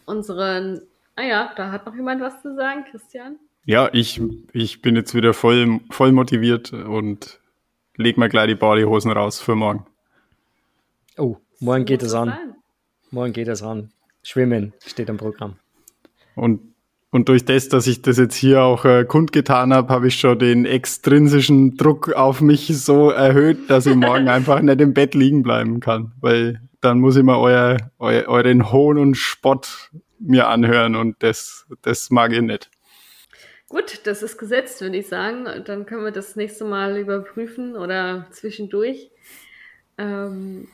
unseren 0.05 0.81
Ah 1.17 1.23
ja, 1.23 1.51
da 1.55 1.71
hat 1.71 1.87
noch 1.87 1.95
jemand 1.95 2.21
was 2.21 2.43
zu 2.43 2.55
sagen, 2.55 2.85
Christian. 2.91 3.39
Ja, 3.65 3.89
ich, 3.91 4.21
ich 4.53 4.83
bin 4.83 4.95
jetzt 4.95 5.15
wieder 5.15 5.33
voll, 5.33 5.79
voll 5.89 6.11
motiviert 6.11 6.71
und 6.73 7.39
leg 7.95 8.17
mal 8.19 8.29
gleich 8.29 8.47
die 8.47 8.55
Badehosen 8.55 9.11
raus 9.11 9.41
für 9.41 9.55
morgen. 9.55 9.87
Oh, 11.17 11.37
morgen 11.59 11.85
geht 11.85 12.03
es 12.03 12.13
an. 12.13 12.55
Morgen 13.09 13.33
geht 13.33 13.47
es 13.47 13.63
an. 13.63 13.91
Schwimmen 14.27 14.73
steht 14.85 15.09
am 15.09 15.15
Programm. 15.15 15.55
Und, 16.35 16.59
und 17.11 17.29
durch 17.29 17.45
das, 17.45 17.69
dass 17.69 17.87
ich 17.87 18.01
das 18.01 18.17
jetzt 18.17 18.35
hier 18.35 18.61
auch 18.61 18.83
äh, 18.83 19.05
kundgetan 19.05 19.73
habe, 19.73 19.87
habe 19.87 20.09
ich 20.09 20.19
schon 20.19 20.37
den 20.37 20.65
extrinsischen 20.65 21.77
Druck 21.77 22.11
auf 22.11 22.41
mich 22.41 22.67
so 22.77 23.09
erhöht, 23.09 23.69
dass 23.69 23.85
ich 23.85 23.95
morgen 23.95 24.27
einfach 24.27 24.59
nicht 24.61 24.81
im 24.81 24.93
Bett 24.93 25.15
liegen 25.15 25.43
bleiben 25.43 25.79
kann. 25.79 26.11
Weil 26.19 26.61
dann 26.81 26.99
muss 26.99 27.15
ich 27.15 27.23
mal 27.23 27.37
euer, 27.37 27.77
euer, 27.99 28.27
euren 28.27 28.69
Hohn 28.69 28.97
und 28.97 29.15
Spott 29.15 29.91
mir 30.19 30.49
anhören 30.49 30.97
und 30.97 31.23
das, 31.23 31.65
das 31.81 32.09
mag 32.09 32.33
ich 32.33 32.41
nicht. 32.41 32.69
Gut, 33.69 34.01
das 34.03 34.23
ist 34.23 34.37
gesetzt, 34.37 34.81
würde 34.81 34.97
ich 34.97 35.07
sagen. 35.07 35.45
Dann 35.63 35.85
können 35.85 36.03
wir 36.03 36.11
das 36.11 36.35
nächste 36.35 36.65
Mal 36.65 36.97
überprüfen 36.97 37.77
oder 37.77 38.27
zwischendurch. 38.31 39.09
Ähm, 39.97 40.67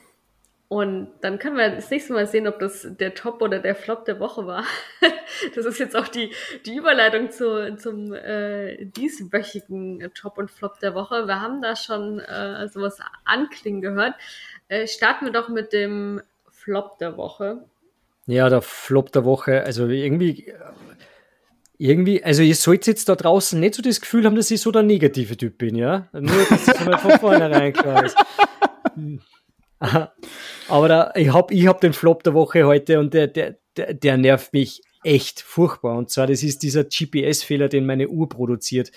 und 0.67 1.09
dann 1.21 1.37
können 1.37 1.55
wir 1.55 1.69
das 1.69 1.91
nächste 1.91 2.13
Mal 2.13 2.25
sehen, 2.25 2.47
ob 2.47 2.57
das 2.57 2.87
der 2.99 3.13
Top 3.13 3.43
oder 3.43 3.59
der 3.59 3.75
Flop 3.75 4.05
der 4.05 4.19
Woche 4.19 4.47
war. 4.47 4.63
das 5.55 5.65
ist 5.65 5.77
jetzt 5.77 5.95
auch 5.95 6.07
die, 6.07 6.31
die 6.65 6.75
Überleitung 6.75 7.29
zu, 7.29 7.75
zum 7.77 8.11
äh, 8.13 8.85
dieswöchigen 8.85 10.11
Top 10.15 10.39
und 10.39 10.49
Flop 10.49 10.79
der 10.79 10.95
Woche. 10.95 11.27
Wir 11.27 11.41
haben 11.41 11.61
da 11.61 11.75
schon 11.75 12.19
äh, 12.19 12.67
sowas 12.69 12.97
anklingen 13.23 13.81
gehört. 13.81 14.15
Äh, 14.67 14.87
starten 14.87 15.25
wir 15.25 15.31
doch 15.31 15.47
mit 15.47 15.73
dem 15.73 16.21
Flop 16.49 16.97
der 16.97 17.17
Woche. 17.17 17.65
Ja, 18.25 18.49
der 18.49 18.61
Flop 18.61 19.11
der 19.11 19.25
Woche. 19.25 19.63
Also 19.63 19.87
irgendwie, 19.87 20.53
irgendwie, 21.77 22.23
also 22.23 22.41
ihr 22.41 22.55
sollt 22.55 22.87
jetzt 22.87 23.09
da 23.09 23.15
draußen 23.15 23.59
nicht 23.59 23.75
so 23.75 23.83
das 23.83 24.01
Gefühl 24.01 24.25
haben, 24.25 24.35
dass 24.35 24.49
ich 24.49 24.61
so 24.61 24.71
der 24.71 24.83
negative 24.83 25.37
Typ 25.37 25.57
bin, 25.59 25.75
ja? 25.75 26.07
Nur, 26.13 26.45
dass 26.49 26.65
das 26.65 26.83
mal 26.83 26.97
von 26.97 27.19
vornherein 27.19 27.73
klar 27.73 28.05
ist. 28.05 28.17
Aber 30.69 30.87
da, 30.87 31.11
ich 31.15 31.33
habe 31.33 31.53
ich 31.53 31.67
hab 31.67 31.81
den 31.81 31.93
Flop 31.93 32.23
der 32.23 32.33
Woche 32.33 32.65
heute 32.65 32.99
und 32.99 33.13
der, 33.13 33.27
der, 33.27 33.57
der, 33.77 33.93
der 33.93 34.17
nervt 34.17 34.53
mich 34.53 34.81
echt 35.03 35.41
furchtbar. 35.41 35.97
Und 35.97 36.09
zwar, 36.09 36.27
das 36.27 36.43
ist 36.43 36.63
dieser 36.63 36.85
GPS-Fehler, 36.85 37.67
den 37.67 37.85
meine 37.85 38.07
Uhr 38.07 38.29
produziert. 38.29 38.91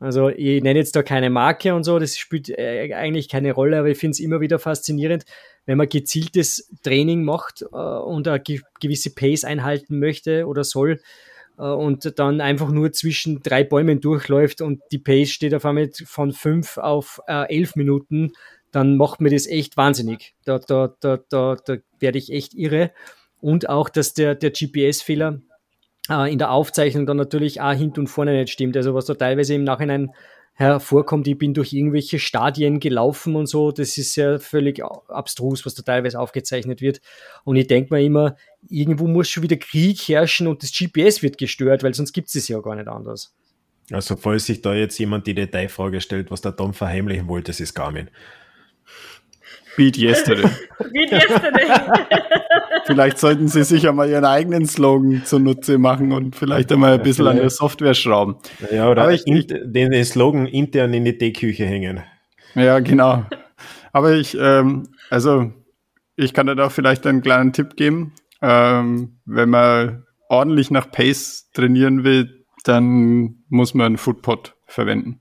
Also 0.00 0.28
ich 0.28 0.62
nenne 0.62 0.78
jetzt 0.78 0.94
da 0.94 1.02
keine 1.02 1.28
Marke 1.28 1.74
und 1.74 1.82
so, 1.82 1.98
das 1.98 2.16
spielt 2.16 2.48
äh, 2.50 2.94
eigentlich 2.94 3.28
keine 3.28 3.52
Rolle, 3.52 3.80
aber 3.80 3.88
ich 3.88 3.98
finde 3.98 4.12
es 4.12 4.20
immer 4.20 4.40
wieder 4.40 4.60
faszinierend, 4.60 5.24
wenn 5.66 5.76
man 5.76 5.88
gezieltes 5.88 6.70
Training 6.84 7.24
macht 7.24 7.62
äh, 7.62 7.76
und 7.76 8.28
eine 8.28 8.40
gewisse 8.80 9.12
Pace 9.12 9.44
einhalten 9.44 9.98
möchte 9.98 10.46
oder 10.46 10.62
soll 10.62 11.00
äh, 11.58 11.62
und 11.62 12.16
dann 12.20 12.40
einfach 12.40 12.70
nur 12.70 12.92
zwischen 12.92 13.42
drei 13.42 13.64
Bäumen 13.64 14.00
durchläuft 14.00 14.60
und 14.60 14.82
die 14.92 15.00
Pace 15.00 15.30
steht 15.30 15.52
auf 15.52 15.64
einmal 15.64 15.90
von 16.04 16.30
fünf 16.30 16.78
auf 16.78 17.20
elf 17.26 17.74
Minuten, 17.74 18.32
dann 18.72 18.96
macht 18.96 19.20
mir 19.20 19.30
das 19.30 19.46
echt 19.46 19.76
wahnsinnig. 19.76 20.34
Da, 20.44 20.58
da, 20.58 20.94
da, 21.00 21.18
da, 21.28 21.56
da 21.64 21.76
werde 21.98 22.18
ich 22.18 22.32
echt 22.32 22.54
irre. 22.54 22.92
Und 23.40 23.68
auch, 23.68 23.88
dass 23.88 24.14
der, 24.14 24.34
der 24.34 24.50
GPS-Fehler 24.50 25.40
äh, 26.08 26.32
in 26.32 26.38
der 26.38 26.50
Aufzeichnung 26.50 27.06
dann 27.06 27.16
natürlich 27.16 27.60
auch 27.60 27.72
hinten 27.72 28.00
und 28.00 28.06
vorne 28.08 28.32
nicht 28.32 28.52
stimmt. 28.52 28.76
Also 28.76 28.94
was 28.94 29.06
da 29.06 29.14
teilweise 29.14 29.54
im 29.54 29.64
Nachhinein 29.64 30.10
hervorkommt, 30.54 31.28
ich 31.28 31.38
bin 31.38 31.54
durch 31.54 31.72
irgendwelche 31.72 32.18
Stadien 32.18 32.80
gelaufen 32.80 33.36
und 33.36 33.46
so, 33.46 33.70
das 33.70 33.96
ist 33.96 34.16
ja 34.16 34.40
völlig 34.40 34.82
abstrus, 34.82 35.64
was 35.64 35.74
da 35.74 35.82
teilweise 35.82 36.18
aufgezeichnet 36.18 36.80
wird. 36.80 37.00
Und 37.44 37.54
ich 37.54 37.68
denke 37.68 37.94
mir 37.94 38.02
immer, 38.02 38.34
irgendwo 38.68 39.06
muss 39.06 39.28
schon 39.28 39.44
wieder 39.44 39.56
Krieg 39.56 40.00
herrschen 40.08 40.48
und 40.48 40.64
das 40.64 40.72
GPS 40.72 41.22
wird 41.22 41.38
gestört, 41.38 41.84
weil 41.84 41.94
sonst 41.94 42.12
gibt 42.12 42.28
es 42.28 42.34
es 42.34 42.48
ja 42.48 42.58
gar 42.58 42.74
nicht 42.74 42.88
anders. 42.88 43.32
Also 43.92 44.16
falls 44.16 44.46
sich 44.46 44.60
da 44.60 44.74
jetzt 44.74 44.98
jemand 44.98 45.28
die 45.28 45.34
Detailfrage 45.34 46.00
stellt, 46.00 46.30
was 46.32 46.40
der 46.40 46.56
Tom 46.56 46.74
verheimlichen 46.74 47.28
wollte, 47.28 47.52
das 47.52 47.60
ist 47.60 47.74
Garmin. 47.74 48.10
Beat 49.78 49.96
yesterday. 49.96 50.42
Beat 50.92 51.12
yesterday. 51.12 51.66
vielleicht 52.86 53.18
sollten 53.18 53.46
Sie 53.46 53.62
sich 53.62 53.84
ja 53.84 53.92
mal 53.92 54.08
Ihren 54.08 54.24
eigenen 54.24 54.66
Slogan 54.66 55.22
zunutze 55.24 55.78
machen 55.78 56.10
und 56.10 56.34
vielleicht 56.34 56.72
einmal 56.72 56.94
ein 56.94 57.02
bisschen 57.02 57.28
an 57.28 57.36
der 57.36 57.48
Software 57.48 57.94
schrauben. 57.94 58.36
Ja, 58.72 58.90
oder 58.90 59.12
ich, 59.12 59.24
in, 59.26 59.46
den, 59.46 59.92
den 59.92 60.04
Slogan 60.04 60.46
intern 60.46 60.92
in 60.94 61.04
die 61.04 61.16
Teeküche 61.16 61.64
hängen. 61.64 62.02
Ja, 62.56 62.80
genau. 62.80 63.24
Aber 63.92 64.14
ich, 64.14 64.36
ähm, 64.38 64.88
also, 65.10 65.52
ich 66.16 66.34
kann 66.34 66.48
da 66.48 66.68
vielleicht 66.70 67.06
einen 67.06 67.22
kleinen 67.22 67.52
Tipp 67.52 67.76
geben. 67.76 68.14
Ähm, 68.42 69.20
wenn 69.26 69.48
man 69.48 70.06
ordentlich 70.28 70.72
nach 70.72 70.90
Pace 70.90 71.50
trainieren 71.54 72.02
will, 72.02 72.44
dann 72.64 73.44
muss 73.48 73.74
man 73.74 73.86
einen 73.86 73.96
Footpod 73.96 74.56
verwenden 74.66 75.20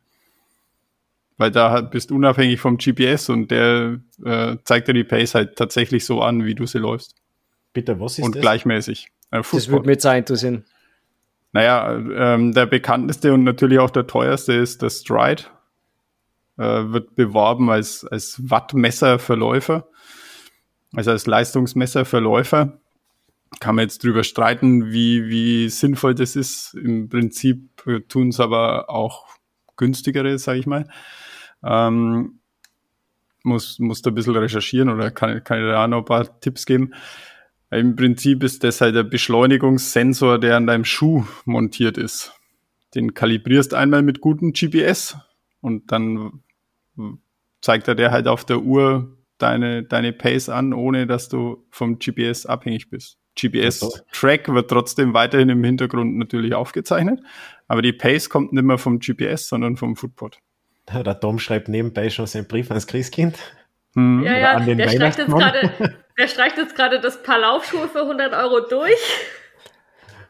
weil 1.37 1.51
da 1.51 1.81
bist 1.81 2.09
du 2.09 2.15
unabhängig 2.15 2.59
vom 2.59 2.77
GPS 2.77 3.29
und 3.29 3.51
der 3.51 3.99
äh, 4.23 4.57
zeigt 4.63 4.87
dir 4.87 4.93
die 4.93 5.03
Pace 5.03 5.35
halt 5.35 5.55
tatsächlich 5.55 6.05
so 6.05 6.21
an, 6.21 6.45
wie 6.45 6.55
du 6.55 6.65
sie 6.65 6.79
läufst. 6.79 7.15
Bitte, 7.73 7.99
was 7.99 8.17
ist 8.17 8.25
und 8.25 8.35
das? 8.35 8.39
Und 8.39 8.41
gleichmäßig. 8.41 9.07
Äh, 9.31 9.41
das 9.51 9.69
würde 9.69 9.87
mir 9.87 9.99
sehr 9.99 10.17
interessieren. 10.17 10.65
Naja, 11.53 11.95
ähm, 11.95 12.53
der 12.53 12.65
bekannteste 12.65 13.33
und 13.33 13.43
natürlich 13.43 13.79
auch 13.79 13.89
der 13.89 14.07
teuerste 14.07 14.53
ist 14.53 14.81
der 14.81 14.89
Stride. 14.89 15.43
Äh, 16.57 16.91
wird 16.91 17.15
beworben 17.15 17.69
als, 17.69 18.03
als 18.03 18.41
Wattmesser 18.49 19.19
für 19.19 19.35
Läufer. 19.35 19.87
Also 20.95 21.11
als 21.11 21.27
Leistungsmesser 21.27 22.05
für 22.05 22.19
Läufer. 22.19 22.79
Kann 23.59 23.75
man 23.75 23.83
jetzt 23.83 24.03
drüber 24.03 24.23
streiten, 24.23 24.91
wie, 24.91 25.29
wie 25.29 25.69
sinnvoll 25.69 26.15
das 26.15 26.35
ist. 26.35 26.73
Im 26.73 27.09
Prinzip 27.09 27.83
tun 28.09 28.29
es 28.29 28.39
aber 28.39 28.89
auch 28.89 29.27
günstigere, 29.77 30.37
sage 30.39 30.59
ich 30.59 30.65
mal. 30.65 30.89
Ähm, 31.63 32.39
muss, 33.43 33.79
muss 33.79 34.01
da 34.01 34.11
ein 34.11 34.15
bisschen 34.15 34.35
recherchieren 34.35 34.89
oder 34.89 35.11
kann, 35.11 35.43
kann 35.43 35.59
ich 35.59 35.69
da 35.69 35.87
noch 35.87 35.99
ein 35.99 36.05
paar 36.05 36.39
Tipps 36.39 36.65
geben. 36.65 36.93
Im 37.69 37.95
Prinzip 37.95 38.43
ist 38.43 38.63
das 38.63 38.81
halt 38.81 38.95
der 38.95 39.03
Beschleunigungssensor, 39.03 40.39
der 40.39 40.55
an 40.55 40.67
deinem 40.67 40.85
Schuh 40.85 41.25
montiert 41.45 41.97
ist. 41.97 42.33
Den 42.95 43.13
kalibrierst 43.13 43.73
einmal 43.73 44.03
mit 44.03 44.21
gutem 44.21 44.53
GPS 44.53 45.17
und 45.61 45.91
dann 45.91 46.43
zeigt 47.61 47.87
er 47.87 47.95
dir 47.95 48.11
halt 48.11 48.27
auf 48.27 48.45
der 48.45 48.61
Uhr 48.61 49.17
deine, 49.37 49.83
deine 49.83 50.13
Pace 50.13 50.49
an, 50.49 50.73
ohne 50.73 51.07
dass 51.07 51.29
du 51.29 51.65
vom 51.69 51.99
GPS 51.99 52.45
abhängig 52.45 52.89
bist. 52.89 53.17
GPS-Track 53.39 54.51
wird 54.53 54.69
trotzdem 54.69 55.13
weiterhin 55.13 55.49
im 55.49 55.63
Hintergrund 55.63 56.17
natürlich 56.17 56.55
aufgezeichnet, 56.55 57.21
aber 57.67 57.81
die 57.81 57.93
Pace 57.93 58.29
kommt 58.29 58.53
nicht 58.53 58.63
mehr 58.63 58.79
vom 58.79 58.99
GPS, 58.99 59.49
sondern 59.49 59.77
vom 59.77 59.95
Footpod. 59.95 60.39
Der 60.93 61.19
Tom 61.19 61.39
schreibt 61.39 61.67
nebenbei 61.67 62.09
schon 62.09 62.27
seinen 62.27 62.47
Brief 62.47 62.69
ans 62.71 62.87
Christkind. 62.87 63.37
Hm. 63.95 64.23
Ja, 64.23 64.37
ja, 64.37 64.59
der 64.59 64.89
streicht, 64.89 65.25
grade, 65.25 65.71
der 66.19 66.27
streicht 66.27 66.57
jetzt 66.57 66.75
gerade 66.75 66.99
das 66.99 67.23
paar 67.23 67.39
Laufschuhe 67.39 67.87
für 67.87 68.01
100 68.01 68.33
Euro 68.33 68.61
durch. 68.67 68.93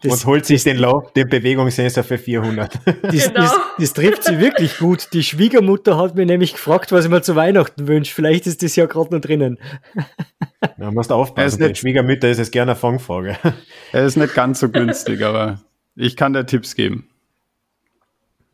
Das, 0.04 0.14
und 0.14 0.26
holt 0.28 0.46
sich 0.46 0.64
den, 0.64 0.78
Lauf, 0.78 1.12
den 1.14 1.28
Bewegungssensor 1.28 2.04
für 2.04 2.18
400. 2.18 2.80
Das, 3.02 3.12
genau. 3.12 3.34
das, 3.34 3.60
das, 3.80 3.94
trifft 3.94 4.24
sie 4.24 4.40
wirklich 4.40 4.78
gut. 4.78 5.10
Die 5.12 5.24
Schwiegermutter 5.24 5.98
hat 5.98 6.16
mir 6.16 6.26
nämlich 6.26 6.54
gefragt, 6.54 6.92
was 6.92 7.06
ich 7.06 7.12
mir 7.12 7.22
zu 7.24 7.36
Weihnachten 7.36 7.88
wünsche. 7.88 8.14
Vielleicht 8.14 8.46
ist 8.46 8.62
das 8.62 8.76
ja 8.76 8.86
gerade 8.86 9.16
noch 9.16 9.22
drinnen. 9.22 9.58
Ja, 10.78 10.92
musst 10.92 11.12
aufpassen. 11.12 11.64
Nicht, 11.64 11.80
Schwiegermütter 11.80 12.30
ist 12.30 12.40
es 12.40 12.52
gerne 12.52 12.72
eine 12.72 12.80
Fangfrage. 12.80 13.38
Er 13.92 14.06
ist 14.06 14.18
nicht 14.18 14.36
ganz 14.36 14.60
so 14.60 14.70
günstig, 14.70 15.24
aber 15.24 15.62
ich 15.96 16.16
kann 16.16 16.34
dir 16.34 16.46
Tipps 16.46 16.76
geben. 16.76 17.10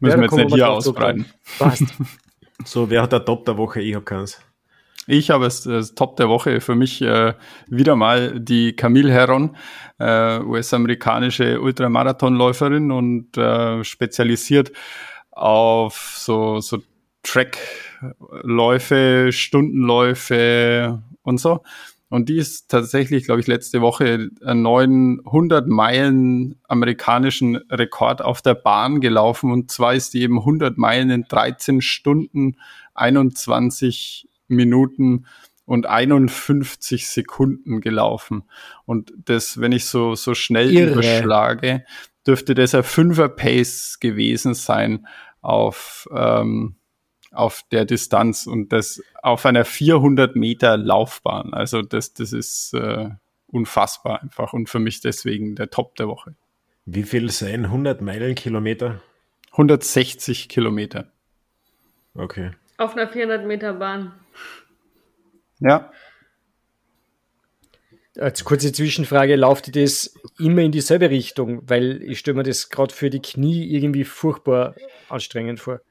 Müssen 0.04 0.22
ja, 0.22 0.30
wir 0.30 0.38
jetzt 0.38 0.46
nicht 0.48 0.56
hier 0.56 0.70
ausbreiten. 0.70 1.26
Passt. 1.58 1.86
so, 2.66 2.90
wer 2.90 3.04
hat 3.04 3.14
der 3.14 3.24
Top 3.24 3.46
der 3.46 3.58
Woche? 3.58 3.80
Ich 3.80 3.96
habe 3.96 4.04
keins. 4.04 4.42
Ich 5.08 5.30
habe 5.30 5.46
es 5.46 5.64
das 5.64 5.96
Top 5.96 6.18
der 6.18 6.28
Woche 6.28 6.60
für 6.60 6.76
mich 6.76 7.02
äh, 7.02 7.36
wieder 7.68 7.96
mal 7.96 8.38
die 8.38 8.76
Camille 8.76 9.14
Herron, 9.14 9.56
äh, 10.00 10.40
US-amerikanische 10.40 11.62
Ultramarathonläuferin 11.62 12.92
und 12.92 13.38
äh, 13.38 13.82
spezialisiert 13.86 14.74
auf 15.32 16.16
so, 16.18 16.60
so 16.60 16.80
Trackläufe, 17.24 19.30
Stundenläufe 19.32 21.02
und 21.22 21.40
so. 21.40 21.64
Und 22.14 22.30
die 22.30 22.38
ist 22.38 22.70
tatsächlich, 22.70 23.26
glaube 23.26 23.42
ich, 23.42 23.48
letzte 23.48 23.82
Woche 23.82 24.30
einen 24.46 24.62
neuen 24.62 25.20
100 25.26 25.68
Meilen 25.68 26.62
amerikanischen 26.68 27.56
Rekord 27.72 28.22
auf 28.22 28.44
der 28.44 28.54
Bahn 28.54 29.02
gelaufen. 29.02 29.52
Und 29.52 29.72
zwar 29.72 29.96
ist 29.96 30.14
die 30.14 30.22
eben 30.22 30.38
100 30.38 30.78
Meilen 30.78 31.10
in 31.10 31.24
13 31.24 31.82
Stunden 31.82 32.58
21 32.94 34.30
Minuten 34.48 35.26
und 35.66 35.88
51 35.88 37.10
Sekunden 37.10 37.82
gelaufen. 37.82 38.44
Und 38.86 39.12
das, 39.18 39.60
wenn 39.60 39.72
ich 39.72 39.86
so, 39.86 40.14
so 40.14 40.36
schnell 40.36 40.72
Irre. 40.72 40.92
überschlage, 40.92 41.84
dürfte 42.28 42.54
das 42.54 42.76
ein 42.76 42.84
Fünfer-Pace 42.84 43.98
gewesen 44.00 44.54
sein 44.54 45.08
auf, 45.42 46.08
ähm, 46.16 46.76
auf 47.34 47.64
der 47.72 47.86
Distanz 47.86 48.48
und 48.48 48.72
das 48.72 49.02
auf 49.22 49.46
einer 49.46 49.66
400 49.66 50.36
Meter 50.36 50.78
Laufbahn. 50.78 51.54
Also 51.54 51.82
das, 51.82 52.14
das 52.14 52.34
ist 52.34 52.74
äh, 52.74 53.10
unfassbar 53.48 54.22
einfach 54.22 54.54
und 54.54 54.70
für 54.70 54.80
mich 54.80 55.02
deswegen 55.02 55.56
der 55.56 55.70
Top 55.70 55.96
der 55.96 56.08
Woche. 56.08 56.36
Wie 56.86 57.04
viel 57.04 57.30
sein 57.32 57.66
100 57.66 58.02
Meilenkilometer? 58.02 59.02
160 59.52 60.50
Kilometer. 60.50 61.12
Okay. 62.16 62.52
Auf 62.78 62.96
einer 62.96 63.08
400 63.08 63.46
Meter 63.46 63.74
Bahn. 63.74 64.14
Ja. 65.60 65.92
Als 68.18 68.44
kurze 68.44 68.72
Zwischenfrage, 68.72 69.36
lauft 69.36 69.76
das 69.76 70.14
immer 70.38 70.62
in 70.62 70.72
dieselbe 70.72 71.10
Richtung? 71.10 71.68
Weil 71.68 72.02
ich 72.04 72.20
stelle 72.20 72.38
mir 72.38 72.44
das 72.44 72.70
gerade 72.70 72.94
für 72.94 73.10
die 73.10 73.22
Knie 73.22 73.66
irgendwie 73.74 74.04
furchtbar 74.04 74.76
anstrengend 75.10 75.60
vor. 75.60 75.82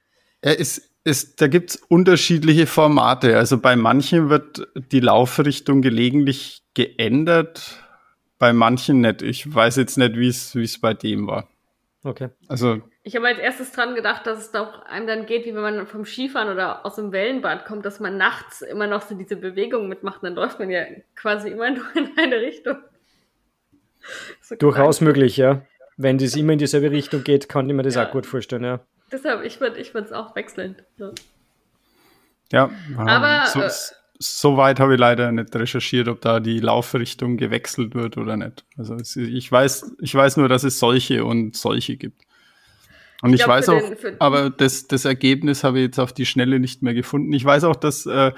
Es, 0.41 0.92
es, 1.05 1.37
da 1.37 1.49
gibt 1.49 1.71
es 1.71 1.77
unterschiedliche 1.77 2.67
Formate. 2.67 3.37
Also 3.37 3.59
bei 3.59 3.77
manchen 3.77 4.29
wird 4.31 4.69
die 4.75 5.01
Laufrichtung 5.01 5.83
gelegentlich 5.83 6.63
geändert, 6.75 7.85
bei 8.39 8.53
manchen 8.53 9.01
nicht. 9.01 9.23
Ich 9.23 9.53
weiß 9.53 9.77
jetzt 9.77 9.99
nicht, 9.99 10.17
wie 10.17 10.29
es 10.29 10.81
bei 10.81 10.95
dem 10.95 11.27
war. 11.27 11.49
Okay. 12.05 12.31
Also 12.49 12.83
ich 13.05 13.17
habe 13.17 13.27
als 13.27 13.39
erstes 13.39 13.73
dran 13.73 13.97
gedacht, 13.97 14.27
dass 14.27 14.39
es 14.39 14.53
doch 14.53 14.83
einem 14.83 15.07
dann 15.09 15.27
geht, 15.27 15.45
wie 15.45 15.55
wenn 15.55 15.63
man 15.63 15.87
vom 15.87 16.05
Skifahren 16.05 16.49
oder 16.49 16.87
aus 16.87 16.97
dem 16.97 17.11
Wellenbad 17.11 17.65
kommt, 17.65 17.85
dass 17.85 17.99
man 17.99 18.17
nachts 18.17 18.63
immer 18.63 18.87
noch 18.87 19.03
so 19.03 19.17
diese 19.17 19.37
Bewegung 19.37 19.89
mitmacht. 19.89 20.23
Dann 20.23 20.35
läuft 20.35 20.61
man 20.61 20.71
ja 20.71 20.85
quasi 21.17 21.49
immer 21.49 21.71
nur 21.75 21.85
in 21.97 22.11
eine 22.17 22.37
Richtung. 22.37 22.77
So 24.41 24.55
Durchaus 24.57 24.99
krank. 24.99 25.09
möglich, 25.09 25.37
ja. 25.37 25.63
Wenn 25.97 26.19
das 26.19 26.37
immer 26.37 26.53
in 26.53 26.59
dieselbe 26.59 26.91
Richtung 26.91 27.25
geht, 27.25 27.49
kann 27.49 27.69
ich 27.69 27.75
mir 27.75 27.83
das 27.83 27.97
ja. 27.97 28.07
auch 28.07 28.13
gut 28.13 28.27
vorstellen, 28.27 28.65
ja. 28.65 28.81
Deshalb, 29.13 29.45
ich 29.45 29.61
würde 29.61 29.79
ich 29.79 29.95
es 29.95 30.13
auch 30.13 30.35
wechseln. 30.35 30.77
Ja, 30.99 31.13
ja 32.51 32.71
aber 32.97 33.47
so, 33.47 33.61
äh, 33.61 33.71
so 34.19 34.57
weit 34.57 34.81
habe 34.81 34.95
ich 34.95 35.01
leider 35.01 35.31
nicht 35.33 35.55
recherchiert, 35.55 36.09
ob 36.09 36.21
da 36.21 36.41
die 36.41 36.61
Laufrichtung 36.61 37.37
gewechselt 37.37 37.95
wird 37.95 38.17
oder 38.17 38.37
nicht. 38.37 38.65
Also 38.77 38.97
ich 38.97 39.53
weiß, 39.53 39.97
ich 40.01 40.15
weiß 40.15 40.39
nur, 40.39 40.49
dass 40.49 40.65
es 40.65 40.79
solche 40.79 41.25
und 41.25 41.57
solche 41.57 41.97
gibt. 41.97 42.23
Und 43.23 43.31
ich, 43.31 43.41
ich 43.41 43.45
glaub, 43.45 43.57
weiß 43.57 43.69
auch, 43.69 43.81
den, 43.81 44.21
aber 44.21 44.51
das, 44.51 44.89
das 44.89 45.05
Ergebnis 45.05 45.63
habe 45.63 45.79
ich 45.79 45.85
jetzt 45.87 46.01
auf 46.01 46.13
die 46.13 46.27
Schnelle 46.27 46.59
nicht 46.59 46.83
mehr 46.83 46.95
gefunden. 46.95 47.33
Ich 47.33 47.45
weiß 47.45 47.65
auch, 47.65 47.77
dass 47.77 48.07
äh, 48.07 48.33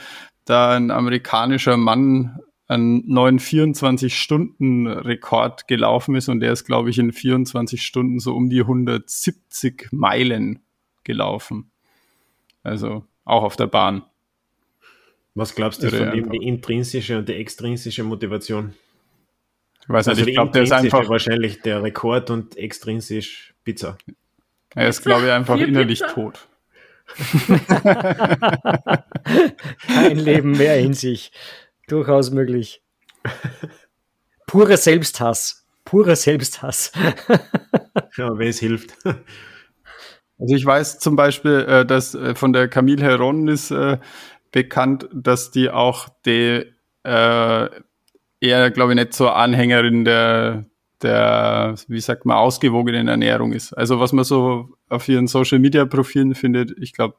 da 0.45 0.77
ein 0.77 0.91
amerikanischer 0.91 1.77
Mann 1.77 2.39
einen 2.67 3.07
neuen 3.07 3.39
24-Stunden-Rekord 3.39 5.69
gelaufen 5.69 6.15
ist 6.15 6.29
und 6.29 6.41
der 6.41 6.53
ist, 6.53 6.65
glaube 6.65 6.89
ich, 6.91 6.99
in 6.99 7.13
24 7.13 7.83
Stunden 7.83 8.19
so 8.19 8.35
um 8.35 8.49
die 8.49 8.61
170 8.61 9.89
Meilen 9.93 10.61
gelaufen. 11.05 11.71
Also 12.63 13.05
auch 13.25 13.43
auf 13.43 13.57
der 13.57 13.67
Bahn. 13.67 14.03
Was 15.35 15.55
glaubst 15.55 15.83
du 15.83 15.91
von 15.91 16.15
ihm, 16.15 16.31
die 16.31 16.47
intrinsische 16.47 17.19
und 17.19 17.29
die 17.29 17.35
extrinsische 17.35 18.05
Motivation? 18.05 18.75
Ich 19.83 19.89
weiß 19.89 20.07
nicht, 20.07 20.17
also 20.17 20.29
ich 20.29 20.35
glaube, 20.35 20.53
der 20.53 20.63
ist 20.63 20.73
einfach 20.73 21.09
wahrscheinlich 21.09 21.61
der 21.61 21.83
Rekord 21.83 22.31
und 22.31 22.57
extrinsisch 22.57 23.53
Pizza. 23.65 23.99
Er 24.75 24.89
ist, 24.89 25.03
glaube 25.03 25.27
ich, 25.27 25.33
einfach 25.33 25.59
innerlich 25.59 26.01
Pizza? 26.01 26.15
tot. 26.15 26.49
Kein 29.87 30.17
Leben 30.17 30.53
mehr 30.53 30.79
in 30.79 30.95
sich. 30.95 31.33
Durchaus 31.89 32.31
möglich. 32.31 32.83
Purer 34.47 34.77
Selbsthass. 34.77 35.67
Purer 35.85 36.17
Selbsthass. 36.17 36.93
ja, 38.17 38.39
wer 38.39 38.49
es 38.49 38.59
hilft. 38.59 38.97
Also 39.05 40.55
ich 40.55 40.65
weiß 40.65 40.99
zum 40.99 41.17
Beispiel, 41.17 41.61
äh, 41.69 41.87
dass 41.87 42.15
äh, 42.15 42.35
von 42.35 42.53
der 42.53 42.69
Camille 42.69 43.05
Heron 43.05 43.49
ist 43.49 43.71
äh, 43.71 43.99
bekannt, 44.53 45.09
dass 45.13 45.51
die 45.51 45.71
auch 45.71 46.09
die 46.25 46.73
eher, 47.07 48.71
glaube 48.71 48.93
ich, 48.93 48.97
nicht 48.97 49.13
so 49.13 49.29
Anhängerin 49.29 50.07
der 50.07 50.65
der, 51.05 51.75
wie 51.87 52.01
sagt 52.01 52.25
man, 52.25 52.37
ausgewogenen 52.39 53.09
Ernährung 53.09 53.53
ist. 53.53 53.75
Also 53.75 54.01
was 54.01 54.13
man 54.13 54.25
so 54.25 54.71
auf 54.89 55.09
ihren 55.09 55.27
Social 55.27 55.59
Media 55.59 55.85
Profilen 55.85 56.35
findet, 56.35 56.73
ich 56.79 56.95
glaube, 56.95 57.17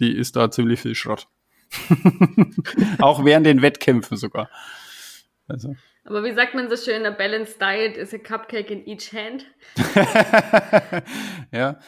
die 0.00 0.14
ist 0.16 0.36
da 0.36 0.50
ziemlich 0.50 0.80
viel 0.80 0.94
Schrott. 0.94 1.28
Auch 2.98 3.24
während 3.24 3.46
den 3.46 3.62
Wettkämpfen 3.62 4.16
sogar. 4.16 4.50
Also. 5.48 5.76
Aber 6.04 6.24
wie 6.24 6.32
sagt 6.32 6.54
man 6.54 6.68
so 6.68 6.76
schön, 6.76 7.06
a 7.06 7.10
balanced 7.10 7.60
diet 7.60 7.96
is 7.96 8.14
a 8.14 8.18
cupcake 8.18 8.70
in 8.70 8.86
each 8.86 9.12
hand. 9.12 9.46
ja. 11.52 11.78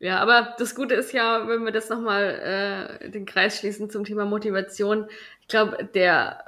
Ja, 0.00 0.18
aber 0.18 0.54
das 0.58 0.74
Gute 0.74 0.94
ist 0.94 1.12
ja, 1.12 1.48
wenn 1.48 1.64
wir 1.64 1.72
das 1.72 1.88
nochmal 1.88 3.00
äh, 3.00 3.10
den 3.10 3.24
Kreis 3.24 3.58
schließen 3.58 3.88
zum 3.88 4.04
Thema 4.04 4.26
Motivation, 4.26 5.08
ich 5.40 5.48
glaube, 5.48 5.84
der 5.94 6.44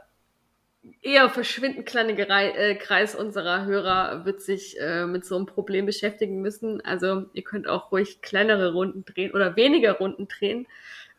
eher 1.02 1.30
verschwindend 1.30 1.86
kleine 1.86 2.12
äh, 2.12 2.74
Kreis 2.74 3.14
unserer 3.14 3.64
Hörer 3.64 4.24
wird 4.24 4.42
sich 4.42 4.78
äh, 4.80 5.06
mit 5.06 5.24
so 5.24 5.36
einem 5.36 5.46
Problem 5.46 5.86
beschäftigen 5.86 6.42
müssen. 6.42 6.84
Also 6.84 7.26
ihr 7.32 7.42
könnt 7.42 7.68
auch 7.68 7.92
ruhig 7.92 8.20
kleinere 8.22 8.72
Runden 8.72 9.04
drehen 9.04 9.32
oder 9.32 9.56
weniger 9.56 9.92
Runden 9.92 10.28
drehen, 10.28 10.66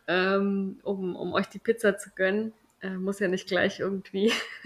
ähm, 0.07 0.79
um, 0.83 1.15
um 1.15 1.33
euch 1.33 1.47
die 1.47 1.59
Pizza 1.59 1.97
zu 1.97 2.11
gönnen. 2.15 2.53
Äh, 2.81 2.91
muss 2.91 3.19
ja 3.19 3.27
nicht 3.27 3.47
gleich 3.47 3.79
irgendwie 3.79 4.31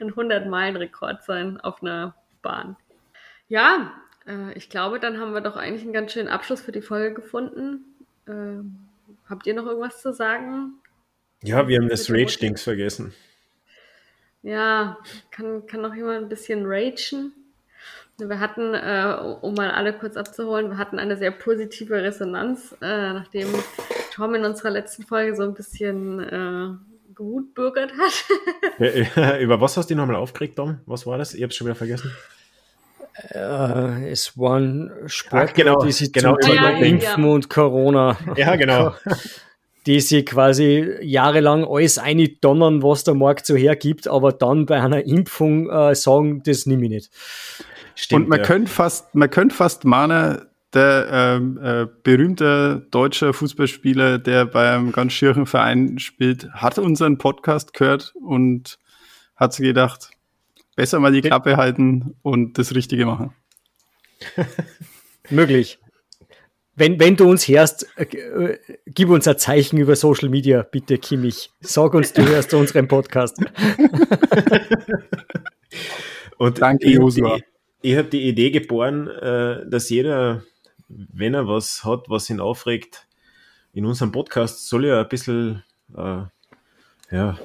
ein 0.00 0.12
100-Meilen-Rekord 0.12 1.22
sein 1.24 1.60
auf 1.60 1.82
einer 1.82 2.14
Bahn. 2.42 2.76
Ja, 3.48 3.92
äh, 4.26 4.52
ich 4.54 4.68
glaube, 4.68 4.98
dann 4.98 5.18
haben 5.18 5.32
wir 5.32 5.40
doch 5.40 5.56
eigentlich 5.56 5.82
einen 5.82 5.92
ganz 5.92 6.12
schönen 6.12 6.28
Abschluss 6.28 6.60
für 6.60 6.72
die 6.72 6.82
Folge 6.82 7.14
gefunden. 7.14 7.84
Ähm, 8.26 8.78
habt 9.28 9.46
ihr 9.46 9.54
noch 9.54 9.66
irgendwas 9.66 10.02
zu 10.02 10.12
sagen? 10.12 10.74
Ja, 11.42 11.66
wir 11.68 11.78
haben 11.78 11.88
das 11.88 12.10
Rage-Dings 12.10 12.62
vergessen. 12.62 13.14
Ja, 14.42 14.98
kann, 15.30 15.66
kann 15.66 15.82
noch 15.82 15.94
jemand 15.94 16.22
ein 16.22 16.28
bisschen 16.28 16.66
ragen? 16.66 17.32
Wir 18.18 18.40
hatten, 18.40 18.74
äh, 18.74 19.36
um 19.40 19.54
mal 19.54 19.70
alle 19.70 19.92
kurz 19.92 20.16
abzuholen, 20.16 20.70
wir 20.70 20.78
hatten 20.78 20.98
eine 20.98 21.16
sehr 21.16 21.30
positive 21.30 22.02
Resonanz, 22.02 22.72
äh, 22.80 23.12
nachdem 23.12 23.52
Tom 24.12 24.34
in 24.34 24.44
unserer 24.44 24.70
letzten 24.70 25.04
Folge 25.04 25.34
so 25.34 25.42
ein 25.42 25.54
bisschen 25.54 26.20
äh, 26.20 27.14
gewutbürgert 27.14 27.92
hat. 27.98 29.40
Über 29.40 29.60
was 29.60 29.76
hast 29.76 29.90
du 29.90 29.94
nochmal 29.94 30.16
aufgeregt, 30.16 30.56
Tom? 30.56 30.80
Was 30.86 31.06
war 31.06 31.18
das? 31.18 31.34
Ich 31.34 31.42
hab's 31.42 31.56
schon 31.56 31.66
wieder 31.66 31.74
vergessen. 31.74 32.12
Äh, 33.30 34.10
es 34.10 34.38
waren 34.38 34.90
Sport, 35.06 35.50
Ach, 35.50 35.54
genau, 35.54 35.82
die 35.82 35.92
sich 35.92 36.12
genau, 36.12 36.36
zum 36.36 36.50
Thema 36.50 36.70
ja, 36.72 36.78
Impfen 36.78 37.24
ja. 37.24 37.30
und 37.30 37.50
Corona. 37.50 38.16
Ja, 38.36 38.56
genau. 38.56 38.94
die 39.86 40.00
sie 40.00 40.24
quasi 40.24 40.96
jahrelang 41.00 41.64
alles 41.64 41.98
eindonnern, 41.98 42.82
was 42.82 43.04
der 43.04 43.14
Markt 43.14 43.46
so 43.46 43.56
hergibt, 43.56 44.06
aber 44.08 44.32
dann 44.32 44.66
bei 44.66 44.80
einer 44.80 45.04
Impfung 45.04 45.68
äh, 45.70 45.94
sagen, 45.94 46.42
das 46.44 46.66
nehme 46.66 46.84
ich 46.84 46.90
nicht. 46.90 47.10
Stimmt, 47.94 48.24
und 48.24 48.28
man 48.28 48.38
ja. 48.38 48.44
könnte 48.44 48.70
fast, 48.70 49.14
man 49.14 49.28
könnte 49.28 49.54
fast 49.54 49.84
meinen, 49.84 50.42
der 50.74 51.08
ähm, 51.10 51.58
äh, 51.62 51.86
berühmte 52.02 52.86
deutsche 52.90 53.32
Fußballspieler, 53.32 54.18
der 54.18 54.46
beim 54.46 54.92
ganz 54.92 55.12
schirchen 55.12 55.46
Verein 55.46 55.98
spielt, 55.98 56.50
hat 56.52 56.78
unseren 56.78 57.18
Podcast 57.18 57.74
gehört 57.74 58.14
und 58.16 58.78
hat 59.36 59.52
sich 59.52 59.66
gedacht, 59.66 60.10
besser 60.76 61.00
mal 61.00 61.12
die 61.12 61.20
Klappe 61.20 61.56
halten 61.56 62.14
und 62.22 62.58
das 62.58 62.74
Richtige 62.74 63.06
machen. 63.06 63.34
Möglich. 65.30 65.78
Wenn, 66.74 66.98
wenn 66.98 67.16
du 67.16 67.28
uns 67.28 67.46
hörst, 67.48 67.86
äh, 67.96 68.04
äh, 68.04 68.58
gib 68.86 69.10
uns 69.10 69.28
ein 69.28 69.36
Zeichen 69.36 69.76
über 69.78 69.94
Social 69.94 70.30
Media, 70.30 70.62
bitte, 70.62 70.96
Kimmich. 70.96 71.50
Sag 71.60 71.92
uns, 71.92 72.14
du 72.14 72.26
hörst 72.26 72.54
unseren 72.54 72.88
Podcast. 72.88 73.36
Und 76.38 76.60
Danke, 76.60 76.88
Josua. 76.88 77.38
Ich 77.82 77.96
habe 77.96 78.08
die 78.08 78.26
Idee 78.26 78.50
geboren, 78.50 79.06
äh, 79.08 79.68
dass 79.68 79.90
jeder, 79.90 80.44
wenn 81.12 81.34
er 81.34 81.48
was 81.48 81.84
hat, 81.84 82.08
was 82.08 82.30
ihn 82.30 82.40
aufregt, 82.40 83.06
in 83.72 83.86
unserem 83.86 84.12
Podcast 84.12 84.68
soll 84.68 84.86
ja 84.86 85.00
ein 85.00 85.08
bisschen, 85.08 85.62
äh, 85.96 86.24
ja, 87.10 87.38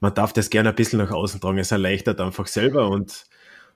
man 0.00 0.14
darf 0.14 0.32
das 0.32 0.50
gerne 0.50 0.70
ein 0.70 0.74
bisschen 0.74 0.98
nach 0.98 1.10
außen 1.10 1.40
tragen. 1.40 1.58
Es 1.58 1.72
erleichtert 1.72 2.20
einfach 2.20 2.46
selber 2.46 2.88
und 2.88 3.26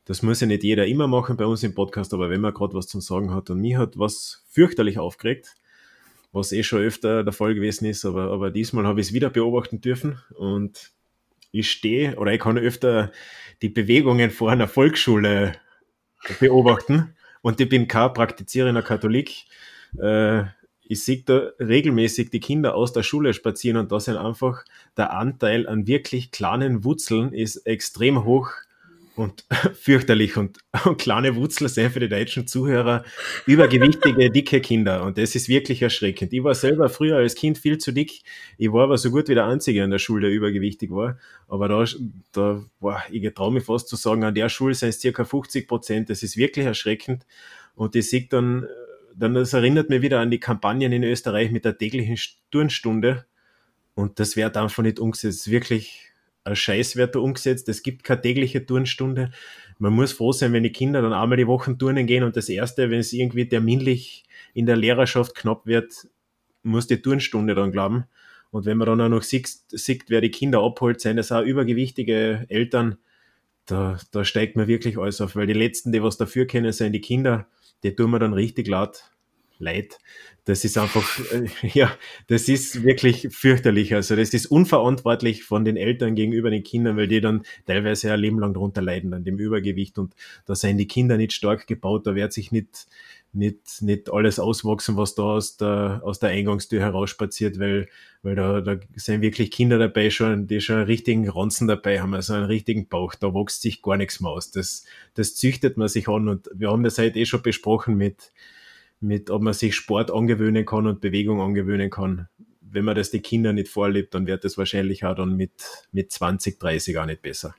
das 0.05 0.23
muss 0.23 0.41
ja 0.41 0.47
nicht 0.47 0.65
jeder 0.65 0.87
immer 0.87 1.07
machen 1.07 1.37
bei 1.37 1.45
uns 1.45 1.63
im 1.63 1.75
Podcast, 1.75 2.15
aber 2.15 2.31
wenn 2.31 2.41
man 2.41 2.55
gerade 2.55 2.75
was 2.75 2.87
zum 2.87 3.01
Sagen 3.01 3.35
hat 3.35 3.51
und 3.51 3.61
mir 3.61 3.79
hat 3.79 3.99
was 3.99 4.45
fürchterlich 4.49 4.99
aufgeregt, 4.99 5.55
was 6.33 6.53
eh 6.53 6.63
schon 6.63 6.81
öfter 6.81 7.25
der 7.25 7.33
Fall 7.33 7.55
gewesen 7.55 7.87
ist, 7.87 8.05
aber, 8.05 8.31
aber 8.31 8.51
diesmal 8.51 8.87
habe 8.87 9.01
ich 9.01 9.09
es 9.09 9.13
wieder 9.13 9.31
beobachten 9.31 9.81
dürfen 9.81 10.21
und 10.35 10.93
ich 11.53 11.71
stehe 11.71 12.17
oder 12.17 12.33
ich 12.33 12.41
kann 12.41 12.59
öfter 12.59 13.13
die 13.61 13.69
Bewegungen 13.69 14.31
vor 14.31 14.51
einer 14.51 14.69
Volksschule 14.69 15.53
beobachten 16.41 17.15
und 17.49 17.59
ich 17.63 17.69
bin 17.71 17.89
kein 17.89 18.13
praktizierender 18.13 18.83
Katholik. 18.83 19.47
Äh, 19.99 20.43
ich 20.83 21.03
sehe 21.03 21.23
da 21.25 21.49
regelmäßig 21.59 22.29
die 22.29 22.41
Kinder 22.41 22.75
aus 22.75 22.93
der 22.93 23.03
Schule 23.03 23.33
spazieren 23.33 23.79
und 23.79 23.91
da 23.91 23.99
sind 24.01 24.19
einfach 24.19 24.65
der 24.99 25.15
Anteil 25.15 25.67
an 25.67 25.87
wirklich 25.87 26.31
kleinen 26.31 26.85
Wurzeln 26.85 27.33
ist 27.33 27.57
extrem 27.67 28.27
hoch 28.27 28.51
und 29.19 29.45
fürchterlich 29.75 30.37
und, 30.37 30.59
und 30.85 30.99
kleine 30.99 31.35
Wurzel 31.35 31.69
sind 31.69 31.93
für 31.93 32.01
die 32.01 32.09
deutschen 32.09 32.47
Zuhörer 32.47 33.05
übergewichtige, 33.47 34.31
dicke 34.33 34.61
Kinder. 34.61 35.03
Und 35.03 35.19
das 35.19 35.35
ist 35.35 35.49
wirklich 35.49 35.83
erschreckend. 35.83 36.33
Ich 36.33 36.45
war 36.45 36.55
selber 36.55 36.89
früher 36.89 37.17
als 37.17 37.35
Kind 37.35 37.59
viel 37.59 37.79
zu 37.79 37.93
dick. 37.93 38.23
Ich 38.57 38.73
war 38.73 38.85
aber 38.85 38.97
so 38.97 39.11
gut 39.11 39.29
wie 39.29 39.35
der 39.35 39.47
Einzige 39.47 39.83
in 39.83 39.91
der 39.91 39.99
Schule, 39.99 40.29
der 40.29 40.31
übergewichtig 40.31 40.91
war. 40.91 41.19
Aber 41.49 41.69
da, 41.69 41.85
da 42.33 42.65
boah, 42.81 43.03
ich 43.11 43.35
traue 43.35 43.53
mich 43.53 43.65
fast 43.65 43.89
zu 43.89 43.97
sagen, 43.97 44.25
an 44.25 44.35
der 44.35 44.49
Schule 44.49 44.75
sind 44.75 44.91
es 44.91 45.01
circa 45.01 45.25
50 45.25 45.67
Prozent. 45.67 46.11
Das 46.11 46.23
ist 46.23 46.37
wirklich 46.37 46.67
erschreckend. 46.67 47.27
Und 47.75 47.97
ich 47.97 48.09
sehe 48.09 48.27
dann, 48.29 48.67
dann, 49.15 49.35
das 49.35 49.53
erinnert 49.53 49.91
mich 49.91 50.03
wieder 50.03 50.21
an 50.21 50.31
die 50.31 50.41
Kampagnen 50.41 50.93
in 50.93 51.03
Österreich 51.03 51.51
mit 51.51 51.65
der 51.65 51.77
täglichen 51.77 52.19
Turnstunde. 52.51 53.27
Und 53.95 54.21
das 54.21 54.37
wird 54.37 54.57
einfach 54.57 54.85
nicht 54.85 55.01
umgesetzt. 55.01 55.51
Wirklich 55.51 56.09
ein 56.49 56.57
Scheißwert 56.57 57.17
umgesetzt. 57.17 57.69
Es 57.69 57.83
gibt 57.83 58.05
keine 58.05 58.21
tägliche 58.21 58.65
Turnstunde. 58.65 59.31
Man 59.79 59.93
muss 59.93 60.13
froh 60.13 60.33
sein, 60.33 60.53
wenn 60.53 60.63
die 60.63 60.73
Kinder 60.73 61.03
dann 61.03 61.13
einmal 61.13 61.39
die 61.39 61.47
Woche 61.47 61.77
turnen 61.77 62.07
gehen 62.07 62.25
und 62.25 62.37
das 62.37 62.49
erste, 62.49 62.91
wenn 62.91 63.01
es 63.01 63.13
irgendwie 63.13 63.49
terminlich 63.49 64.25
in 64.55 64.67
der 64.67 64.77
Lehrerschaft 64.77 65.35
knapp 65.35 65.67
wird, 65.67 66.09
muss 66.63 66.87
die 66.87 67.01
Turnstunde 67.01 67.55
dann 67.55 67.73
glauben. 67.73 68.05
Und 68.51 68.65
wenn 68.67 68.79
man 68.79 68.87
dann 68.87 69.01
auch 69.01 69.09
noch 69.09 69.23
sieht, 69.23 69.49
sieht 69.69 70.05
wer 70.09 70.21
die 70.21 70.31
Kinder 70.31 70.63
abholt, 70.63 71.01
sind 71.01 71.17
das 71.17 71.33
auch 71.33 71.43
übergewichtige 71.43 72.47
Eltern, 72.49 72.99
da, 73.67 73.99
da 74.13 74.25
steigt 74.25 74.57
man 74.57 74.67
wirklich 74.67 74.99
alles 74.99 75.21
auf, 75.21 75.37
weil 75.37 75.47
die 75.47 75.53
letzten, 75.53 75.93
die 75.93 76.03
was 76.03 76.17
dafür 76.17 76.47
kennen, 76.47 76.73
sind 76.73 76.93
die 76.93 77.03
Kinder, 77.03 77.47
die 77.83 77.95
tun 77.95 78.11
mir 78.11 78.19
dann 78.19 78.33
richtig 78.33 78.67
laut 78.67 79.11
leid. 79.59 79.99
Das 80.45 80.65
ist 80.65 80.79
einfach, 80.79 81.07
äh, 81.33 81.49
ja, 81.75 81.95
das 82.27 82.49
ist 82.49 82.83
wirklich 82.83 83.29
fürchterlich. 83.31 83.95
Also 83.95 84.17
das 84.17 84.31
ist 84.31 84.47
unverantwortlich 84.47 85.45
von 85.45 85.65
den 85.65 85.77
Eltern 85.77 86.15
gegenüber 86.15 86.51
den 86.51 86.63
Kindern, 86.63 86.97
weil 86.97 87.09
die 87.09 87.21
dann 87.21 87.43
teilweise 87.67 88.13
ein 88.13 88.21
Leben 88.21 88.39
lang 88.39 88.55
darunter 88.55 88.81
leiden, 88.81 89.13
an 89.13 89.25
dem 89.25 89.39
Übergewicht. 89.39 89.99
Und 89.99 90.15
da 90.47 90.55
sind 90.55 90.79
die 90.79 90.89
Kinder 90.89 91.17
nicht 91.17 91.35
stark 91.35 91.67
gebaut, 91.67 92.07
da 92.07 92.15
wird 92.15 92.33
sich 92.33 92.51
nicht, 92.51 92.87
nicht, 93.35 93.83
nicht 93.83 94.11
alles 94.11 94.39
auswachsen, 94.39 94.97
was 94.97 95.15
da 95.15 95.23
aus 95.23 95.59
der, 95.59 96.01
aus 96.03 96.19
der 96.19 96.31
Eingangstür 96.31 96.81
herausspaziert, 96.81 97.59
weil, 97.59 97.89
weil 98.23 98.35
da, 98.35 98.63
da 98.63 98.79
sind 98.97 99.21
wirklich 99.21 99.51
Kinder 99.51 99.79
dabei, 99.79 100.09
schon, 100.09 100.47
die 100.47 100.63
schon 100.63 100.77
einen 100.77 100.87
richtigen 100.87 101.29
Ranzen 101.29 101.69
dabei 101.69 102.01
haben, 102.01 102.15
also 102.15 102.33
einen 102.33 102.47
richtigen 102.47 102.89
Bauch, 102.89 103.15
da 103.15 103.35
wächst 103.35 103.61
sich 103.61 103.83
gar 103.83 103.99
nichts 103.99 104.21
mehr 104.21 104.31
aus. 104.31 104.51
Das, 104.51 104.85
das 105.13 105.35
züchtet 105.35 105.77
man 105.77 105.89
sich 105.89 106.09
an 106.09 106.29
und 106.29 106.49
wir 106.55 106.71
haben 106.71 106.85
das 106.85 106.97
heute 106.97 107.19
eh 107.19 107.27
schon 107.27 107.43
besprochen 107.43 107.97
mit, 107.97 108.33
mit, 109.01 109.31
ob 109.31 109.43
man 109.43 109.55
sich 109.55 109.75
Sport 109.75 110.11
angewöhnen 110.11 110.67
kann 110.67 110.87
und 110.87 111.01
Bewegung 111.01 111.41
angewöhnen 111.41 111.91
kann. 111.91 112.29
Wenn 112.61 112.85
man 112.85 112.97
das 112.97 113.11
den 113.11 113.23
Kindern 113.23 113.55
nicht 113.55 113.69
vorlebt, 113.69 114.15
dann 114.15 114.27
wird 114.27 114.45
das 114.45 114.59
wahrscheinlich 114.59 115.05
auch 115.05 115.15
dann 115.15 115.37
mit, 115.37 115.53
mit 115.93 116.13
20, 116.13 116.59
30 116.59 116.99
auch 116.99 117.07
nicht 117.07 117.23
besser. 117.23 117.55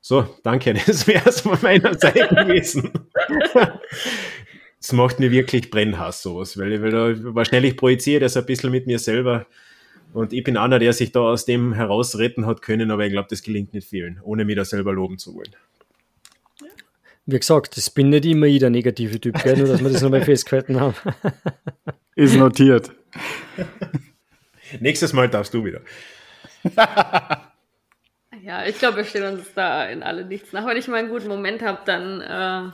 So, 0.00 0.26
danke, 0.42 0.74
das 0.86 1.06
wäre 1.06 1.28
es 1.28 1.40
von 1.40 1.58
meiner 1.62 1.94
Seite 1.94 2.28
gewesen. 2.34 2.90
Es 4.80 4.92
macht 4.92 5.18
mir 5.18 5.32
wirklich 5.32 5.70
Brennhass 5.70 6.22
sowas, 6.22 6.56
weil 6.56 6.74
ich 6.74 6.80
weil 6.80 6.92
da 6.92 7.34
wahrscheinlich 7.34 7.76
projiziere 7.76 8.20
das 8.20 8.36
ein 8.36 8.46
bisschen 8.46 8.70
mit 8.70 8.86
mir 8.86 8.98
selber. 8.98 9.46
Und 10.12 10.32
ich 10.32 10.44
bin 10.44 10.56
einer, 10.56 10.78
der 10.78 10.92
sich 10.92 11.12
da 11.12 11.20
aus 11.20 11.44
dem 11.44 11.72
herausretten 11.72 12.46
hat 12.46 12.62
können, 12.62 12.90
aber 12.90 13.04
ich 13.04 13.12
glaube, 13.12 13.28
das 13.28 13.42
gelingt 13.42 13.74
nicht 13.74 13.88
vielen, 13.88 14.20
ohne 14.22 14.44
mich 14.44 14.56
da 14.56 14.64
selber 14.64 14.92
loben 14.92 15.18
zu 15.18 15.34
wollen. 15.34 15.54
Wie 17.30 17.38
gesagt, 17.38 17.76
das 17.76 17.90
bin 17.90 18.08
nicht 18.08 18.24
immer 18.24 18.46
ich 18.46 18.58
der 18.58 18.70
negative 18.70 19.20
Typ, 19.20 19.42
gell? 19.42 19.54
nur 19.58 19.68
dass 19.68 19.84
wir 19.84 19.90
das 19.90 20.00
nochmal 20.00 20.22
festgehalten 20.22 20.80
haben. 20.80 20.94
Ist 22.16 22.36
notiert. 22.36 22.90
Nächstes 24.80 25.12
Mal 25.12 25.28
darfst 25.28 25.52
du 25.52 25.62
wieder. 25.62 25.82
ja, 28.42 28.64
ich 28.66 28.78
glaube, 28.78 28.96
wir 28.96 29.04
stehen 29.04 29.24
uns 29.24 29.52
da 29.54 29.84
in 29.84 30.02
alle 30.02 30.24
nichts 30.24 30.54
nach. 30.54 30.66
Wenn 30.66 30.78
ich 30.78 30.88
mal 30.88 30.96
einen 30.96 31.10
guten 31.10 31.28
Moment 31.28 31.60
habe, 31.60 31.80
dann 31.84 32.22
äh, 32.22 32.72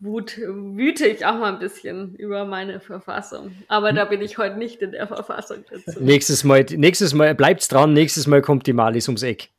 wut, 0.00 0.38
wüte 0.38 1.06
ich 1.06 1.24
auch 1.24 1.38
mal 1.38 1.52
ein 1.52 1.60
bisschen 1.60 2.16
über 2.16 2.44
meine 2.46 2.80
Verfassung. 2.80 3.52
Aber 3.68 3.92
da 3.92 4.06
bin 4.06 4.20
ich 4.22 4.38
heute 4.38 4.58
nicht 4.58 4.82
in 4.82 4.90
der 4.90 5.06
Verfassung 5.06 5.64
dazu. 5.70 6.02
Nächstes 6.02 6.42
Mal, 6.42 6.66
nächstes 6.68 7.14
Mal 7.14 7.36
bleibt's 7.36 7.68
dran, 7.68 7.92
nächstes 7.92 8.26
Mal 8.26 8.42
kommt 8.42 8.66
die 8.66 8.72
Malis 8.72 9.06
ums 9.06 9.22
Eck. 9.22 9.50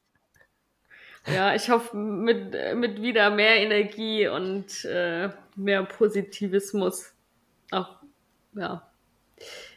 Ja, 1.27 1.55
ich 1.55 1.69
hoffe 1.69 1.95
mit, 1.97 2.55
mit 2.75 3.01
wieder 3.01 3.29
mehr 3.31 3.57
Energie 3.57 4.27
und 4.27 4.85
äh, 4.85 5.29
mehr 5.55 5.83
Positivismus. 5.83 7.13
Auch, 7.71 7.89
ja. 8.53 8.87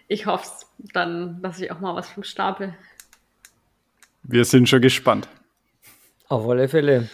Ich 0.08 0.26
hoffe 0.26 0.44
es. 0.44 0.66
Dann 0.92 1.40
lasse 1.42 1.64
ich 1.64 1.72
auch 1.72 1.80
mal 1.80 1.94
was 1.94 2.08
vom 2.08 2.22
Stapel. 2.22 2.74
Wir 4.22 4.44
sind 4.44 4.68
schon 4.68 4.80
gespannt. 4.80 5.28
Auf 6.28 6.46
alle 6.46 6.68
Fälle. 6.68 7.08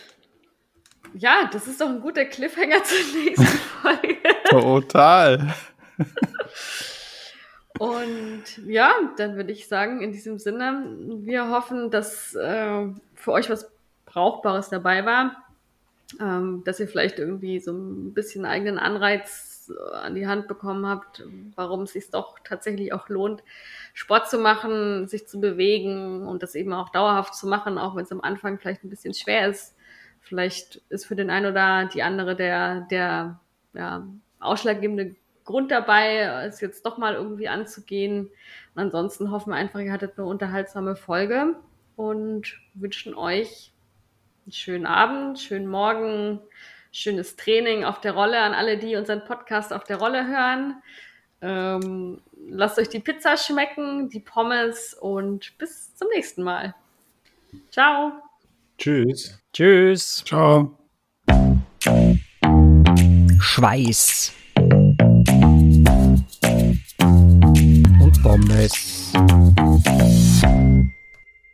Ja, 1.15 1.49
das 1.53 1.69
ist 1.69 1.81
doch 1.81 1.89
ein 1.89 2.01
guter 2.01 2.25
Cliffhanger 2.25 2.83
zur 2.83 3.23
nächsten 3.23 3.45
Folge. 3.83 4.19
Total. 4.49 5.55
Und 7.79 8.43
ja, 8.67 8.93
dann 9.17 9.37
würde 9.37 9.53
ich 9.53 9.69
sagen, 9.69 10.01
in 10.01 10.13
diesem 10.13 10.39
Sinne, 10.39 10.97
wir 11.21 11.51
hoffen, 11.51 11.91
dass 11.91 12.35
äh, 12.35 12.87
für 13.15 13.33
euch 13.33 13.49
was 13.49 13.74
Brauchbares 14.15 14.69
dabei 14.69 15.05
war, 15.05 15.45
ähm, 16.21 16.63
dass 16.65 16.79
ihr 16.79 16.87
vielleicht 16.87 17.19
irgendwie 17.19 17.59
so 17.59 17.73
ein 17.73 18.15
bisschen 18.15 18.45
eigenen 18.47 18.79
Anreiz 18.79 19.73
äh, 19.75 19.97
an 19.97 20.15
die 20.15 20.29
Hand 20.29 20.47
bekommen 20.47 20.87
habt, 20.87 21.25
warum 21.57 21.83
es 21.83 21.95
sich 21.95 22.11
doch 22.11 22.39
tatsächlich 22.45 22.93
auch 22.93 23.09
lohnt, 23.09 23.43
Sport 23.93 24.31
zu 24.31 24.39
machen, 24.39 25.09
sich 25.09 25.27
zu 25.27 25.41
bewegen 25.41 26.27
und 26.29 26.45
das 26.45 26.55
eben 26.55 26.73
auch 26.73 26.91
dauerhaft 26.91 27.35
zu 27.35 27.49
machen, 27.49 27.77
auch 27.77 27.97
wenn 27.97 28.05
es 28.05 28.13
am 28.13 28.21
Anfang 28.21 28.59
vielleicht 28.61 28.85
ein 28.85 28.91
bisschen 28.91 29.15
schwer 29.15 29.49
ist. 29.49 29.75
Vielleicht 30.21 30.81
ist 30.91 31.07
für 31.07 31.17
den 31.17 31.29
einen 31.29 31.51
oder 31.51 31.87
die 31.93 32.05
andere 32.05 32.37
der, 32.37 32.83
der 32.83 33.41
ja, 33.73 34.07
ausschlaggebende 34.39 35.17
Grund 35.45 35.73
dabei, 35.73 36.21
es 36.47 36.61
jetzt 36.61 36.87
doch 36.87 36.99
mal 36.99 37.15
irgendwie 37.15 37.49
anzugehen. 37.49 38.31
Und 38.75 38.83
ansonsten 38.83 39.33
hoffen 39.33 39.51
wir 39.51 39.57
einfach, 39.57 39.81
ihr 39.81 39.93
hattet 39.93 40.17
eine 40.17 40.27
unterhaltsame 40.27 40.97
Folge 40.97 41.57
und 41.97 42.59
wünschen 42.75 43.15
euch 43.15 43.74
schönen 44.51 44.87
Abend, 44.87 45.39
schönen 45.39 45.67
Morgen, 45.67 46.41
schönes 46.93 47.37
Training 47.37 47.85
auf 47.85 48.01
der 48.01 48.13
Rolle 48.13 48.41
an 48.41 48.53
alle, 48.53 48.79
die 48.79 48.97
unseren 48.97 49.25
Podcast 49.25 49.73
auf 49.73 49.85
der 49.85 49.97
Rolle 49.97 50.27
hören. 50.27 50.83
Ähm, 51.41 52.21
lasst 52.49 52.79
euch 52.79 52.89
die 52.89 53.01
Pizza 53.01 53.37
schmecken, 53.37 54.09
die 54.09 54.21
Pommes 54.21 54.95
und 54.95 55.57
bis 55.59 55.95
zum 55.95 56.09
nächsten 56.15 56.43
Mal. 56.43 56.75
Ciao. 57.71 58.13
Tschüss. 58.79 59.39
Tschüss. 59.53 60.23
Ciao. 60.27 60.77
Schweiß. 63.41 64.33
Und 68.01 68.23
Pommes. 68.23 69.13